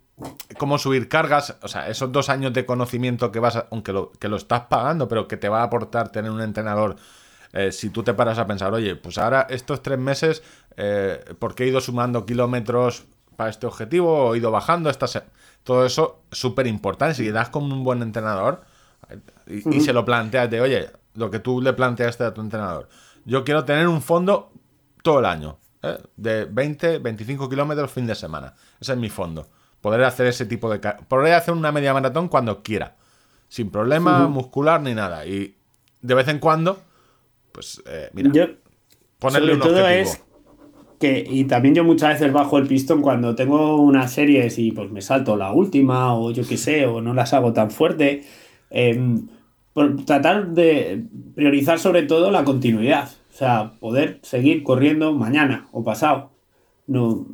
cómo 0.59 0.79
subir 0.79 1.09
cargas, 1.09 1.57
o 1.63 1.67
sea, 1.67 1.89
esos 1.89 2.13
dos 2.13 2.29
años 2.29 2.53
de 2.53 2.65
conocimiento 2.65 3.33
que 3.33 3.41
vas 3.41 3.57
a, 3.57 3.67
aunque 3.73 3.93
lo, 3.93 4.13
que 4.13 4.29
lo 4.29 4.37
estás 4.37 4.61
pagando, 4.69 5.09
pero 5.09 5.27
que 5.27 5.37
te 5.37 5.49
va 5.49 5.61
a 5.61 5.65
aportar 5.65 6.11
tener 6.11 6.31
un 6.31 6.41
entrenador, 6.41 6.95
eh, 7.53 7.73
si 7.73 7.91
tú 7.91 8.05
te 8.05 8.15
paras 8.15 8.39
a 8.39 8.47
pensar, 8.47 8.73
oye, 8.73 8.95
pues 8.95 9.19
ahora 9.19 9.47
estos 9.51 9.83
tres 9.83 9.99
meses, 9.99 10.43
eh, 10.77 11.19
porque 11.41 11.65
he 11.65 11.67
ido 11.67 11.81
sumando 11.81 12.25
kilómetros 12.27 13.07
para 13.37 13.51
este 13.51 13.67
objetivo, 13.67 14.27
o 14.29 14.35
he 14.35 14.39
ido 14.39 14.53
bajando, 14.53 14.89
esta 14.89 15.09
se- 15.09 15.25
todo 15.65 15.85
eso 15.85 16.23
es 16.31 16.39
súper 16.39 16.67
importante, 16.67 17.17
si 17.17 17.31
das 17.31 17.49
con 17.49 17.71
un 17.73 17.83
buen 17.83 18.01
entrenador 18.03 18.63
y, 19.47 19.77
y 19.77 19.81
se 19.81 19.93
lo 19.93 20.05
planteas 20.05 20.49
de, 20.51 20.61
oye, 20.61 20.91
lo 21.15 21.31
que 21.31 21.41
tú 21.41 21.61
le 21.61 21.73
planteaste 21.73 22.25
a 22.25 22.33
tu 22.33 22.41
entrenador, 22.41 22.89
yo 23.25 23.45
quiero 23.45 23.65
tener 23.65 23.89
un 23.89 24.03
fondo 24.03 24.53
todo 25.03 25.19
el 25.19 25.25
año. 25.27 25.59
¿eh? 25.85 25.99
de 26.17 26.45
20, 26.47 26.99
25 26.99 27.49
kilómetros 27.49 27.91
fin 27.91 28.07
de 28.07 28.15
semana. 28.15 28.55
Ese 28.81 28.93
es 28.93 28.99
mi 28.99 29.11
fondo. 29.11 29.49
Poder 29.81 30.03
hacer 30.05 30.27
ese 30.27 30.47
tipo 30.47 30.71
de... 30.71 30.79
Podré 31.09 31.35
hacer 31.35 31.55
una 31.55 31.71
media 31.71 31.93
maratón 31.93 32.29
cuando 32.29 32.63
quiera. 32.63 32.97
Sin 33.49 33.71
problema 33.71 34.27
muscular 34.27 34.81
ni 34.81 34.95
nada. 34.95 35.27
Y 35.27 35.57
de 36.01 36.15
vez 36.15 36.27
en 36.29 36.39
cuando, 36.39 36.83
pues 37.53 37.83
eh, 37.87 38.11
mira, 38.15 38.31
Yo, 38.33 38.47
ponerle 39.19 39.53
sobre 39.53 39.55
un 39.55 39.61
todo 39.61 39.85
objetivo. 39.85 40.11
es 40.11 40.23
que, 41.05 41.27
y 41.29 41.45
también 41.45 41.75
yo 41.75 41.85
muchas 41.85 42.15
veces 42.15 42.33
bajo 42.33 42.57
el 42.57 42.67
pistón 42.67 43.03
cuando 43.03 43.35
tengo 43.35 43.77
unas 43.77 44.11
series 44.11 44.59
y 44.59 44.73
pues 44.73 44.91
me 44.91 45.03
salto 45.03 45.37
la 45.37 45.53
última 45.53 46.15
o 46.15 46.31
yo 46.31 46.47
qué 46.49 46.57
sé, 46.57 46.87
o 46.87 47.03
no 47.03 47.13
las 47.13 47.35
hago 47.35 47.53
tan 47.53 47.71
fuerte. 47.71 48.23
em, 48.71 49.29
por 49.75 50.05
tratar 50.05 50.49
de 50.49 51.05
priorizar 51.35 51.79
sobre 51.79 52.05
todo 52.05 52.31
la 52.31 52.45
continuidad. 52.45 53.11
O 53.33 53.37
sea, 53.37 53.73
poder 53.81 54.21
seguir 54.23 54.63
corriendo 54.63 55.13
mañana 55.13 55.69
o 55.73 55.83
pasado. 55.85 56.31
No, 56.87 57.27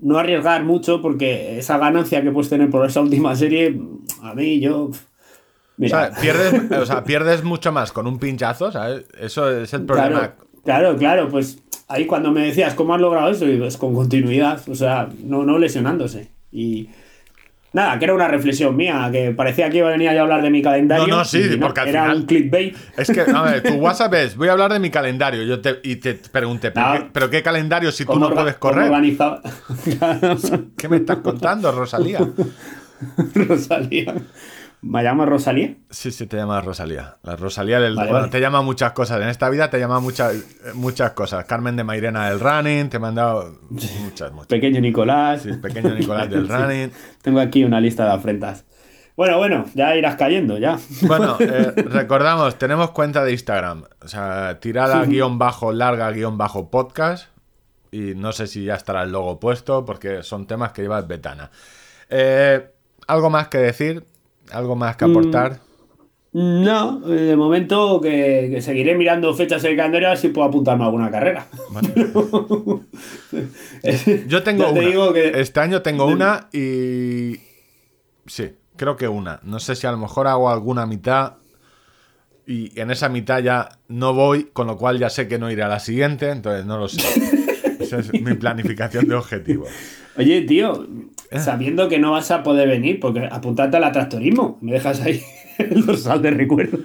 no 0.00 0.18
arriesgar 0.18 0.64
mucho 0.64 1.02
porque 1.02 1.58
esa 1.58 1.78
ganancia 1.78 2.22
que 2.22 2.32
puedes 2.32 2.48
tener 2.48 2.70
por 2.70 2.86
esa 2.86 3.02
última 3.02 3.36
serie, 3.36 3.78
a 4.22 4.34
mí 4.34 4.58
yo... 4.58 4.90
O 5.78 5.88
sea, 5.88 6.10
pierdes, 6.18 6.70
o 6.80 6.86
sea, 6.86 7.04
pierdes 7.04 7.44
mucho 7.44 7.70
más 7.70 7.92
con 7.92 8.06
un 8.06 8.18
pinchazo, 8.18 8.72
¿sabes? 8.72 9.04
Eso 9.20 9.50
es 9.50 9.74
el 9.74 9.84
problema. 9.84 10.20
Claro, 10.20 10.45
claro, 10.66 10.96
claro, 10.98 11.28
pues 11.30 11.58
ahí 11.88 12.04
cuando 12.04 12.30
me 12.32 12.42
decías 12.42 12.74
cómo 12.74 12.94
has 12.94 13.00
logrado 13.00 13.30
eso, 13.30 13.46
digo, 13.46 13.64
es 13.64 13.78
con 13.78 13.94
continuidad, 13.94 14.60
o 14.68 14.74
sea, 14.74 15.08
no, 15.24 15.44
no 15.44 15.56
lesionándose. 15.58 16.28
Y 16.52 16.88
nada, 17.72 17.98
que 17.98 18.04
era 18.06 18.14
una 18.14 18.28
reflexión 18.28 18.74
mía, 18.76 19.08
que 19.12 19.30
parecía 19.32 19.68
que 19.70 19.78
iba 19.78 19.88
a 19.88 19.92
venir 19.92 20.08
a 20.08 20.20
hablar 20.20 20.42
de 20.42 20.50
mi 20.50 20.62
calendario. 20.62 21.06
No, 21.06 21.18
no, 21.18 21.24
sí, 21.24 21.40
y 21.52 21.56
porque 21.56 21.80
al 21.80 21.88
era 21.88 22.02
final- 22.04 22.16
un 22.18 22.26
clickbait. 22.26 22.76
Es 22.96 23.08
que, 23.10 23.20
a 23.20 23.42
ver, 23.42 23.62
tu 23.62 23.74
WhatsApp 23.74 24.14
es, 24.14 24.36
voy 24.36 24.48
a 24.48 24.52
hablar 24.52 24.72
de 24.72 24.78
mi 24.80 24.90
calendario. 24.90 25.42
Yo 25.44 25.60
te, 25.60 25.78
y 25.82 25.96
te 25.96 26.14
pregunté, 26.14 26.70
¿pero, 26.70 26.86
No. 26.86 26.94
qué, 27.00 27.06
pero 27.12 27.30
qué 27.30 27.42
calendario 27.42 27.92
si 27.92 28.04
tú 28.04 28.12
¿Cómo 28.12 28.28
no 28.28 28.34
puedes 28.34 28.56
correr? 28.56 28.90
¿Qué 30.76 30.88
me 30.88 30.96
estás 30.96 31.18
contando, 31.18 31.70
Rosalía? 31.72 32.20
Rosalía. 33.34 34.14
¿Me 34.82 35.02
llamo 35.02 35.26
Rosalía? 35.26 35.74
Sí, 35.90 36.10
sí, 36.12 36.26
te 36.26 36.36
llamas 36.36 36.64
Rosalía. 36.64 37.16
La 37.22 37.34
Rosalía 37.34 37.80
del... 37.80 37.96
Vale, 37.96 38.10
bueno, 38.10 38.20
vale. 38.26 38.30
te 38.30 38.40
llama 38.40 38.62
muchas 38.62 38.92
cosas. 38.92 39.20
En 39.20 39.28
esta 39.28 39.48
vida 39.48 39.68
te 39.70 39.78
llama 39.78 40.00
muchas, 40.00 40.36
muchas 40.74 41.12
cosas. 41.12 41.44
Carmen 41.46 41.76
de 41.76 41.82
Mairena 41.84 42.28
del 42.28 42.38
Running, 42.38 42.88
te 42.88 42.98
he 42.98 43.00
mandado 43.00 43.58
muchas, 43.70 44.30
muchas. 44.32 44.46
Pequeño 44.46 44.80
Nicolás. 44.80 45.42
Sí, 45.42 45.52
pequeño 45.54 45.94
Nicolás 45.94 46.30
del 46.30 46.46
Sí. 46.46 46.52
Running. 46.52 46.92
Tengo 47.22 47.40
aquí 47.40 47.64
una 47.64 47.80
lista 47.80 48.04
de 48.04 48.12
afrentas. 48.12 48.64
Bueno, 49.16 49.38
bueno, 49.38 49.64
ya 49.74 49.96
irás 49.96 50.16
cayendo, 50.16 50.58
ya. 50.58 50.78
Bueno, 51.02 51.36
eh, 51.40 51.72
recordamos, 51.76 52.58
tenemos 52.58 52.90
cuenta 52.90 53.24
de 53.24 53.32
Instagram. 53.32 53.84
O 54.02 54.08
sea, 54.08 54.60
tirada 54.60 55.02
guion 55.06 55.38
bajo, 55.38 55.72
larga 55.72 56.10
guion 56.12 56.36
bajo 56.36 56.70
podcast. 56.70 57.28
Y 57.90 58.14
no 58.14 58.32
sé 58.32 58.46
si 58.46 58.64
ya 58.64 58.74
estará 58.74 59.04
el 59.04 59.12
logo 59.12 59.40
puesto 59.40 59.86
porque 59.86 60.22
son 60.22 60.46
temas 60.46 60.72
que 60.72 60.82
lleva 60.82 61.00
Betana. 61.00 61.50
Eh, 62.10 62.70
¿Algo 63.06 63.30
más 63.30 63.48
que 63.48 63.58
decir? 63.58 64.04
¿Algo 64.52 64.76
más 64.76 64.96
que 64.96 65.04
aportar? 65.04 65.60
No, 66.32 67.02
eh, 67.08 67.12
de 67.22 67.36
momento 67.36 67.98
que, 68.00 68.48
que 68.52 68.60
seguiré 68.60 68.94
mirando 68.94 69.32
fechas 69.34 69.64
en 69.64 69.70
el 69.70 69.76
calendario 69.78 70.08
a 70.08 70.10
ver 70.10 70.18
si 70.18 70.28
puedo 70.28 70.46
apuntarme 70.48 70.82
a 70.84 70.86
alguna 70.86 71.10
carrera. 71.10 71.46
Yo 74.26 74.42
tengo 74.42 74.64
te 74.66 74.70
una. 74.72 74.80
digo 74.88 75.12
que- 75.12 75.40
Este 75.40 75.60
año 75.60 75.82
tengo 75.82 76.06
una 76.06 76.48
y. 76.52 77.40
Sí, 78.26 78.52
creo 78.76 78.96
que 78.96 79.08
una. 79.08 79.40
No 79.44 79.60
sé 79.60 79.74
si 79.76 79.86
a 79.86 79.92
lo 79.92 79.98
mejor 79.98 80.26
hago 80.26 80.50
alguna 80.50 80.86
mitad. 80.86 81.34
Y 82.46 82.78
en 82.80 82.90
esa 82.92 83.08
mitad 83.08 83.40
ya 83.40 83.68
no 83.88 84.12
voy, 84.14 84.44
con 84.52 84.68
lo 84.68 84.76
cual 84.76 84.98
ya 84.98 85.10
sé 85.10 85.26
que 85.26 85.38
no 85.38 85.50
iré 85.50 85.64
a 85.64 85.68
la 85.68 85.80
siguiente, 85.80 86.30
entonces 86.30 86.64
no 86.64 86.78
lo 86.78 86.88
sé. 86.88 87.00
Esa 87.80 87.98
es 87.98 88.12
mi 88.12 88.34
planificación 88.34 89.08
de 89.08 89.14
objetivos. 89.16 89.68
Oye, 90.16 90.42
tío. 90.42 90.86
Sabiendo 91.32 91.88
que 91.88 91.98
no 91.98 92.12
vas 92.12 92.30
a 92.30 92.42
poder 92.42 92.68
venir, 92.68 93.00
porque 93.00 93.28
apuntarte 93.30 93.76
al 93.76 93.84
atractorismo, 93.84 94.58
me 94.60 94.72
dejas 94.72 95.00
ahí 95.00 95.22
el 95.58 95.84
dorsal 95.84 96.22
de 96.22 96.30
recuerdo. 96.30 96.78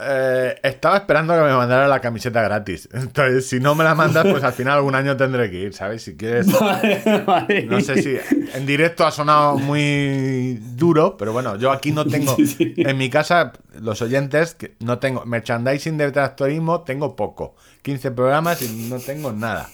Eh, 0.00 0.56
estaba 0.62 0.96
esperando 0.96 1.34
que 1.34 1.40
me 1.40 1.52
mandara 1.52 1.88
la 1.88 2.00
camiseta 2.00 2.42
gratis. 2.42 2.88
Entonces, 2.92 3.48
si 3.48 3.60
no 3.60 3.74
me 3.74 3.84
la 3.84 3.94
mandas, 3.94 4.26
pues 4.26 4.42
al 4.44 4.52
final 4.52 4.78
algún 4.78 4.94
año 4.94 5.16
tendré 5.16 5.50
que 5.50 5.58
ir, 5.58 5.74
¿sabes? 5.74 6.02
Si 6.02 6.16
quieres. 6.16 6.46
vale, 6.60 7.02
vale. 7.26 7.62
No 7.64 7.80
sé 7.80 8.02
si 8.02 8.16
en 8.54 8.66
directo 8.66 9.06
ha 9.06 9.10
sonado 9.10 9.58
muy 9.58 10.58
duro, 10.74 11.16
pero 11.16 11.32
bueno, 11.32 11.56
yo 11.56 11.70
aquí 11.72 11.92
no 11.92 12.04
tengo. 12.04 12.28
Sí, 12.38 12.46
sí. 12.46 12.74
En 12.76 12.96
mi 12.96 13.10
casa, 13.10 13.52
los 13.80 14.00
oyentes, 14.00 14.56
no 14.80 14.98
tengo. 14.98 15.24
Merchandising 15.24 15.98
de 15.98 16.12
tractorismo, 16.12 16.82
tengo 16.82 17.16
poco. 17.16 17.56
15 17.82 18.12
programas 18.12 18.62
y 18.62 18.88
no 18.88 18.98
tengo 18.98 19.32
nada. 19.32 19.68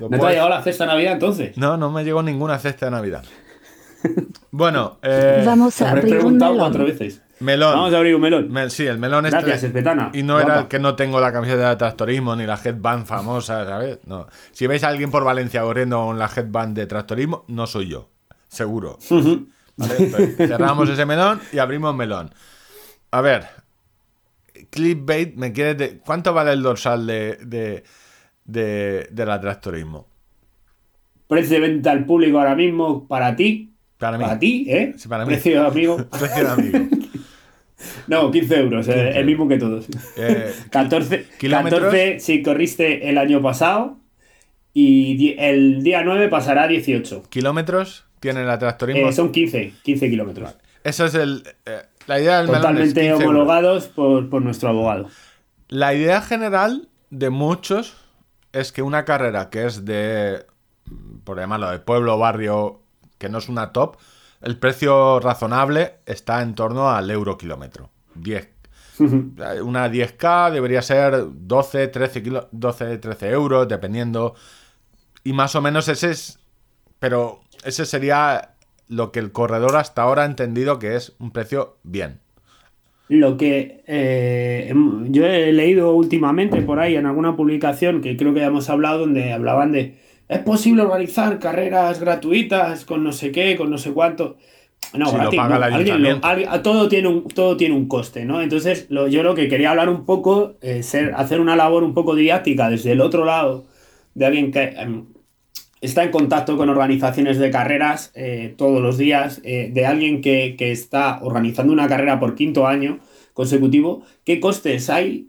¿No 0.00 0.08
te 0.08 0.16
ha 0.16 0.30
llegado 0.30 0.48
la 0.48 0.62
cesta 0.62 0.84
de 0.84 0.88
Navidad 0.88 1.12
entonces? 1.12 1.56
No, 1.56 1.76
no 1.76 1.90
me 1.92 2.02
llegó 2.02 2.22
ninguna 2.22 2.58
cesta 2.58 2.86
de 2.86 2.92
Navidad. 2.92 3.24
Bueno, 4.50 4.98
eh, 5.02 5.42
Vamos 5.44 5.80
a 5.80 5.90
habré 5.90 6.02
abrir 6.02 6.24
un 6.24 6.36
melón. 6.38 6.72
veces. 6.84 7.22
Melón. 7.40 7.74
Vamos 7.74 7.94
a 7.94 7.96
abrir 7.98 8.14
un 8.14 8.20
melón. 8.20 8.50
Me- 8.50 8.70
sí, 8.70 8.86
el 8.86 8.98
melón 8.98 9.26
este. 9.26 9.38
Gracias, 9.38 9.64
Esbetana. 9.64 10.10
Y 10.12 10.22
no 10.22 10.38
era 10.40 10.60
el 10.60 10.68
que 10.68 10.78
no 10.78 10.94
tengo 10.96 11.20
la 11.20 11.32
camiseta 11.32 11.70
de 11.70 11.76
tractorismo 11.76 12.34
ni 12.36 12.46
la 12.46 12.58
headband 12.62 13.06
famosa, 13.06 13.64
¿sabes? 13.66 13.98
No. 14.06 14.26
Si 14.52 14.66
veis 14.66 14.84
a 14.84 14.88
alguien 14.88 15.10
por 15.10 15.24
Valencia 15.24 15.62
corriendo 15.62 16.04
con 16.04 16.18
la 16.18 16.30
headband 16.34 16.76
de 16.76 16.86
tractorismo, 16.86 17.44
no 17.48 17.66
soy 17.66 17.88
yo. 17.88 18.10
Seguro. 18.48 18.98
¿Vale? 19.76 19.94
Entonces, 19.98 20.36
cerramos 20.36 20.88
ese 20.88 21.04
melón 21.04 21.40
y 21.52 21.58
abrimos 21.58 21.94
melón. 21.94 22.30
A 23.10 23.20
ver. 23.20 23.46
Clipbait, 24.70 25.34
¿me 25.36 25.52
quieres 25.52 25.76
de... 25.78 25.98
¿Cuánto 25.98 26.32
vale 26.32 26.52
el 26.52 26.62
dorsal 26.62 27.06
de, 27.06 27.36
de, 27.42 27.84
de, 28.44 29.08
de 29.10 29.26
la 29.26 29.40
tractorismo? 29.40 30.06
Precio 31.26 31.54
de 31.60 31.68
venta 31.68 31.90
al 31.90 32.04
público 32.04 32.38
ahora 32.38 32.54
mismo 32.54 33.06
para 33.08 33.34
ti. 33.34 33.72
Para 33.98 34.18
mí. 34.18 34.24
Para 34.24 34.38
ti, 34.38 34.66
¿eh? 34.68 34.94
Sí, 34.96 35.08
para 35.08 35.24
mí. 35.24 35.32
Precio 35.32 35.66
amigo. 35.66 35.96
Precio 36.10 36.44
de 36.44 36.50
amigo. 36.50 36.78
No, 38.06 38.30
15 38.30 38.56
euros, 38.60 38.88
eh, 38.88 39.12
el 39.18 39.26
mismo 39.26 39.48
que 39.48 39.58
todos. 39.58 39.86
Eh, 40.16 40.52
14, 40.70 41.26
kilómetros. 41.38 41.80
14 41.82 42.20
si 42.20 42.42
corriste 42.42 43.08
el 43.08 43.18
año 43.18 43.40
pasado 43.42 43.98
y 44.72 45.34
el 45.38 45.82
día 45.82 46.02
9 46.02 46.28
pasará 46.28 46.64
a 46.64 46.68
18. 46.68 47.24
¿Kilómetros 47.28 48.06
tiene 48.20 48.44
la 48.44 48.58
tractorismo? 48.58 49.08
Eh, 49.08 49.12
son 49.12 49.30
15, 49.30 49.72
15 49.82 50.10
kilómetros. 50.10 50.56
Eso 50.82 51.06
es 51.06 51.14
el... 51.14 51.44
eh, 51.66 51.82
la 52.06 52.20
idea 52.20 52.38
del 52.38 52.48
melón 52.48 52.56
es 52.78 52.92
Totalmente 52.92 53.00
15 53.00 53.06
euros. 53.12 53.24
homologados 53.24 53.86
por, 53.88 54.28
por 54.28 54.42
nuestro 54.42 54.68
abogado. 54.68 55.08
La 55.68 55.94
idea 55.94 56.20
general 56.20 56.88
de 57.10 57.30
muchos 57.30 57.96
es 58.52 58.72
que 58.72 58.82
una 58.82 59.04
carrera 59.04 59.48
que 59.50 59.64
es 59.64 59.84
de, 59.84 60.44
por 61.24 61.38
llamarlo, 61.38 61.70
de 61.70 61.78
pueblo, 61.78 62.18
barrio, 62.18 62.82
que 63.18 63.28
no 63.28 63.38
es 63.38 63.48
una 63.48 63.72
top, 63.72 63.96
el 64.44 64.58
precio 64.58 65.20
razonable 65.20 65.94
está 66.06 66.42
en 66.42 66.54
torno 66.54 66.90
al 66.90 67.10
euro 67.10 67.36
kilómetro. 67.38 67.90
10. 68.14 68.48
Una 69.64 69.88
10K 69.90 70.52
debería 70.52 70.80
ser 70.82 71.24
12, 71.32 71.88
13, 71.88 72.22
kilo- 72.22 72.48
12, 72.52 72.98
13 72.98 73.30
euros, 73.30 73.66
dependiendo. 73.68 74.34
Y 75.24 75.32
más 75.32 75.54
o 75.56 75.60
menos 75.60 75.88
ese 75.88 76.10
es... 76.10 76.38
Pero 77.00 77.40
ese 77.64 77.86
sería 77.86 78.54
lo 78.88 79.10
que 79.10 79.18
el 79.18 79.32
corredor 79.32 79.76
hasta 79.76 80.02
ahora 80.02 80.22
ha 80.22 80.26
entendido 80.26 80.78
que 80.78 80.94
es 80.96 81.14
un 81.18 81.32
precio 81.32 81.76
bien. 81.82 82.20
Lo 83.08 83.36
que 83.36 83.82
eh, 83.86 84.68
em- 84.70 85.12
yo 85.12 85.26
he 85.26 85.52
leído 85.52 85.92
últimamente 85.92 86.62
por 86.62 86.78
ahí 86.80 86.96
en 86.96 87.06
alguna 87.06 87.36
publicación 87.36 88.00
que 88.00 88.16
creo 88.16 88.32
que 88.32 88.40
ya 88.40 88.46
hemos 88.46 88.70
hablado, 88.70 89.00
donde 89.00 89.32
hablaban 89.32 89.72
de 89.72 89.98
es 90.28 90.38
posible 90.40 90.82
organizar 90.82 91.38
carreras 91.38 92.00
gratuitas 92.00 92.84
con 92.84 93.04
no 93.04 93.12
sé 93.12 93.30
qué, 93.32 93.56
con 93.56 93.70
no 93.70 93.78
sé 93.78 93.92
cuánto. 93.92 94.36
No, 94.92 95.06
Si 95.06 95.12
lo 95.12 95.18
gratis, 95.22 95.36
paga 95.38 95.58
no. 95.58 95.64
Alguien 96.22 96.48
lo- 96.50 96.62
todo, 96.62 96.88
tiene 96.88 97.08
un, 97.08 97.24
todo 97.28 97.56
tiene 97.56 97.74
un 97.74 97.88
coste, 97.88 98.24
¿no? 98.24 98.40
Entonces, 98.42 98.86
lo- 98.90 99.08
yo 99.08 99.22
lo 99.22 99.34
que 99.34 99.48
quería 99.48 99.70
hablar 99.70 99.88
un 99.88 100.04
poco, 100.04 100.54
eh, 100.60 100.82
ser, 100.82 101.14
hacer 101.16 101.40
una 101.40 101.56
labor 101.56 101.82
un 101.84 101.94
poco 101.94 102.14
didáctica 102.14 102.70
desde 102.70 102.92
el 102.92 103.00
otro 103.00 103.24
lado, 103.24 103.64
de 104.14 104.26
alguien 104.26 104.52
que 104.52 104.62
em, 104.76 105.06
está 105.80 106.04
en 106.04 106.10
contacto 106.10 106.56
con 106.56 106.68
organizaciones 106.68 107.38
de 107.38 107.50
carreras 107.50 108.12
eh, 108.14 108.54
todos 108.56 108.80
los 108.80 108.96
días, 108.98 109.40
eh, 109.44 109.70
de 109.72 109.86
alguien 109.86 110.20
que, 110.20 110.54
que 110.56 110.70
está 110.72 111.18
organizando 111.22 111.72
una 111.72 111.88
carrera 111.88 112.20
por 112.20 112.34
quinto 112.34 112.66
año 112.66 113.00
consecutivo, 113.32 114.02
¿qué 114.24 114.38
costes 114.40 114.88
hay 114.90 115.28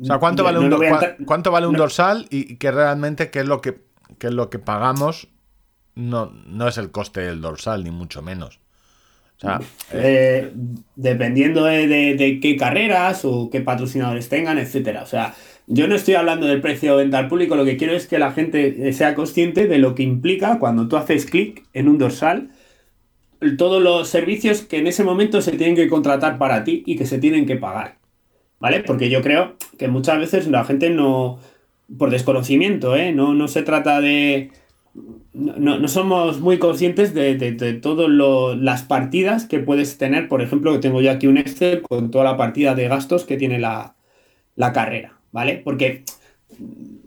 O 0.00 0.04
sea, 0.04 0.18
¿cuánto 0.18 0.42
vale 0.44 0.58
no 0.58 0.64
un, 0.64 0.70
do- 0.70 0.78
cuánto 1.24 1.50
vale 1.52 1.66
un 1.66 1.72
no- 1.74 1.78
dorsal 1.78 2.26
y 2.30 2.52
y 2.52 2.56
que 2.56 2.70
realmente 2.70 3.30
qué 3.30 3.40
es 3.40 3.46
lo 3.46 3.60
que, 3.60 3.78
qué 4.18 4.28
es 4.28 4.32
lo 4.34 4.50
que 4.50 4.58
pagamos? 4.58 5.28
No, 5.94 6.32
no 6.46 6.66
es 6.68 6.76
el 6.78 6.90
coste 6.90 7.20
del 7.20 7.40
dorsal, 7.40 7.84
ni 7.84 7.90
mucho 7.90 8.20
menos. 8.22 8.58
O 9.36 9.40
sea, 9.40 9.60
Eh, 9.92 10.52
dependiendo 10.96 11.64
de, 11.64 11.86
de- 11.86 12.14
de 12.16 12.40
qué 12.40 12.56
carreras 12.56 13.24
o 13.24 13.50
qué 13.50 13.60
patrocinadores 13.60 14.28
tengan, 14.28 14.58
etcétera. 14.58 15.02
O 15.02 15.06
sea, 15.06 15.34
yo 15.66 15.86
no 15.88 15.94
estoy 15.94 16.14
hablando 16.14 16.46
del 16.46 16.60
precio 16.60 16.96
de 16.96 17.02
venta 17.04 17.18
al 17.18 17.28
público, 17.28 17.54
lo 17.56 17.64
que 17.64 17.76
quiero 17.76 17.94
es 17.94 18.06
que 18.06 18.18
la 18.18 18.32
gente 18.32 18.88
eh, 18.88 18.92
sea 18.92 19.14
consciente 19.14 19.66
de 19.68 19.78
lo 19.78 19.94
que 19.94 20.02
implica 20.02 20.58
cuando 20.58 20.88
tú 20.88 20.96
haces 20.96 21.26
clic 21.26 21.64
en 21.72 21.88
un 21.88 21.98
dorsal, 21.98 22.50
todos 23.58 23.82
los 23.82 24.08
servicios 24.08 24.62
que 24.62 24.78
en 24.78 24.86
ese 24.86 25.04
momento 25.04 25.42
se 25.42 25.52
tienen 25.52 25.76
que 25.76 25.88
contratar 25.88 26.38
para 26.38 26.64
ti 26.64 26.82
y 26.86 26.96
que 26.96 27.06
se 27.06 27.18
tienen 27.18 27.46
que 27.46 27.56
pagar. 27.56 27.98
¿Vale? 28.64 28.80
Porque 28.80 29.10
yo 29.10 29.20
creo 29.20 29.56
que 29.78 29.88
muchas 29.88 30.18
veces 30.18 30.46
la 30.46 30.64
gente 30.64 30.88
no, 30.88 31.38
por 31.98 32.08
desconocimiento, 32.08 32.96
¿eh? 32.96 33.12
No, 33.12 33.34
no 33.34 33.46
se 33.46 33.62
trata 33.62 34.00
de... 34.00 34.52
No, 35.34 35.78
no 35.78 35.86
somos 35.86 36.40
muy 36.40 36.58
conscientes 36.58 37.12
de, 37.12 37.36
de, 37.36 37.52
de 37.52 37.74
todas 37.74 38.08
las 38.56 38.82
partidas 38.84 39.44
que 39.44 39.58
puedes 39.58 39.98
tener. 39.98 40.28
Por 40.28 40.40
ejemplo, 40.40 40.80
tengo 40.80 41.02
yo 41.02 41.10
aquí 41.10 41.26
un 41.26 41.36
Excel 41.36 41.82
con 41.82 42.10
toda 42.10 42.24
la 42.24 42.38
partida 42.38 42.74
de 42.74 42.88
gastos 42.88 43.24
que 43.24 43.36
tiene 43.36 43.58
la, 43.58 43.96
la 44.56 44.72
carrera, 44.72 45.18
¿vale? 45.30 45.60
Porque 45.62 46.04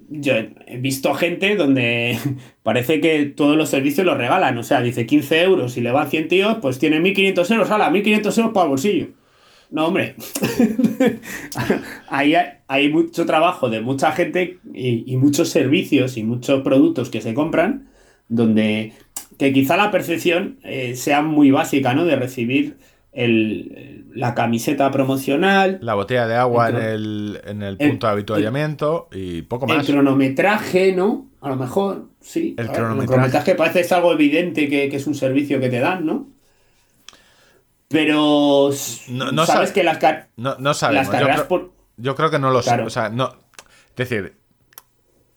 yo 0.09 0.33
he 0.35 0.77
visto 0.77 1.15
gente 1.15 1.55
donde 1.55 2.19
parece 2.61 3.01
que 3.01 3.25
todos 3.25 3.57
los 3.57 3.69
servicios 3.69 4.05
los 4.05 4.15
regalan. 4.15 4.55
O 4.59 4.63
sea, 4.63 4.81
dice 4.81 5.07
15 5.07 5.41
euros 5.41 5.75
y 5.75 5.81
le 5.81 5.91
van 5.91 6.07
100 6.07 6.27
tíos, 6.27 6.57
pues 6.61 6.77
tiene 6.77 6.99
1500 6.99 7.49
euros, 7.49 7.71
¡hala! 7.71 7.89
1500 7.89 8.37
euros 8.37 8.53
para 8.53 8.65
el 8.65 8.69
bolsillo. 8.69 9.07
No, 9.70 9.88
hombre. 9.88 10.15
Ahí 12.09 12.36
hay, 12.36 12.47
hay, 12.68 12.89
mucho 12.89 13.26
trabajo 13.26 13.70
de 13.70 13.82
mucha 13.82 14.11
gente 14.13 14.59
y, 14.74 15.11
y, 15.11 15.18
muchos 15.18 15.49
servicios 15.49 16.18
y 16.18 16.24
muchos 16.24 16.61
productos 16.61 17.09
que 17.09 17.22
se 17.22 17.34
compran 17.34 17.89
donde 18.30 18.93
que 19.38 19.53
quizá 19.53 19.78
la 19.78 19.91
percepción 19.91 20.57
eh, 20.63 20.95
sea 20.95 21.22
muy 21.22 21.51
básica, 21.51 21.93
¿no? 21.93 22.05
De 22.05 22.15
recibir 22.15 22.78
el, 23.13 24.05
la 24.13 24.34
camiseta 24.36 24.89
promocional. 24.91 25.80
La 25.82 25.93
botella 25.93 26.28
de 26.28 26.36
agua 26.36 26.70
el, 26.70 26.76
en, 26.76 26.84
el, 26.84 27.41
en 27.45 27.63
el 27.63 27.78
punto 27.78 28.07
de 28.07 28.13
habituallamiento 28.13 29.07
y 29.11 29.43
poco 29.43 29.68
más. 29.68 29.88
El 29.88 29.93
cronometraje, 29.93 30.93
¿no? 30.93 31.28
A 31.41 31.49
lo 31.49 31.55
mejor, 31.55 32.09
sí. 32.20 32.55
El, 32.57 32.68
cronometraje. 32.68 33.01
el 33.01 33.07
cronometraje 33.07 33.55
parece 33.55 33.82
es 33.82 33.91
algo 33.91 34.11
evidente 34.11 34.70
que, 34.70 34.89
que, 34.89 34.97
es 34.97 35.07
un 35.07 35.15
servicio 35.15 35.59
que 35.59 35.70
te 35.70 35.80
dan, 35.80 36.05
¿no? 36.05 36.28
Pero 37.89 38.69
no, 39.09 39.31
no 39.31 39.45
sabes 39.45 39.69
sab 39.69 39.73
que 39.75 39.83
las, 39.83 39.97
car 39.97 40.27
no, 40.35 40.55
no 40.59 40.73
sabemos. 40.73 41.07
las 41.07 41.09
carreras 41.09 41.38
yo, 41.38 41.47
creo, 41.47 41.47
por... 41.47 41.71
yo 41.97 42.15
creo 42.15 42.29
que 42.29 42.39
no 42.39 42.51
lo 42.51 42.61
Claro. 42.61 42.83
sé. 42.83 42.88
O 42.88 42.89
sea, 42.89 43.09
no. 43.09 43.33
Es 43.89 43.95
decir, 44.09 44.35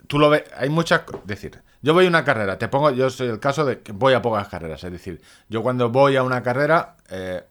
tú 0.09 0.18
lo 0.18 0.30
ves. 0.30 0.44
Hay 0.57 0.68
muchas. 0.68 1.03
Es 1.22 1.26
decir, 1.26 1.62
yo 1.82 1.94
voy 1.94 2.07
a 2.07 2.09
una 2.09 2.24
carrera. 2.24 2.59
Te 2.59 2.68
pongo. 2.68 2.90
Yo 2.90 3.09
soy 3.11 3.28
el 3.28 3.38
caso 3.38 3.64
de 3.64 3.80
que 3.80 3.92
voy 3.92 4.14
a 4.14 4.22
pocas 4.22 4.48
carreras. 4.48 4.82
Es 4.82 4.90
decir, 4.92 5.20
yo 5.48 5.62
cuando 5.62 5.90
voy 5.90 6.16
a 6.16 6.22
una 6.22 6.42
carrera. 6.42 6.96
Eh, 7.11 7.42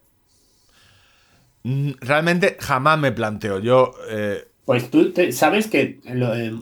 realmente 2.02 2.58
jamás 2.60 3.00
me 3.00 3.12
planteo. 3.12 3.60
Yo. 3.60 3.93
Eh, 4.10 4.47
pues 4.66 4.91
tú 4.91 5.12
te, 5.12 5.32
sabes 5.32 5.68
que 5.68 6.00
lo, 6.06 6.36
eh, 6.36 6.54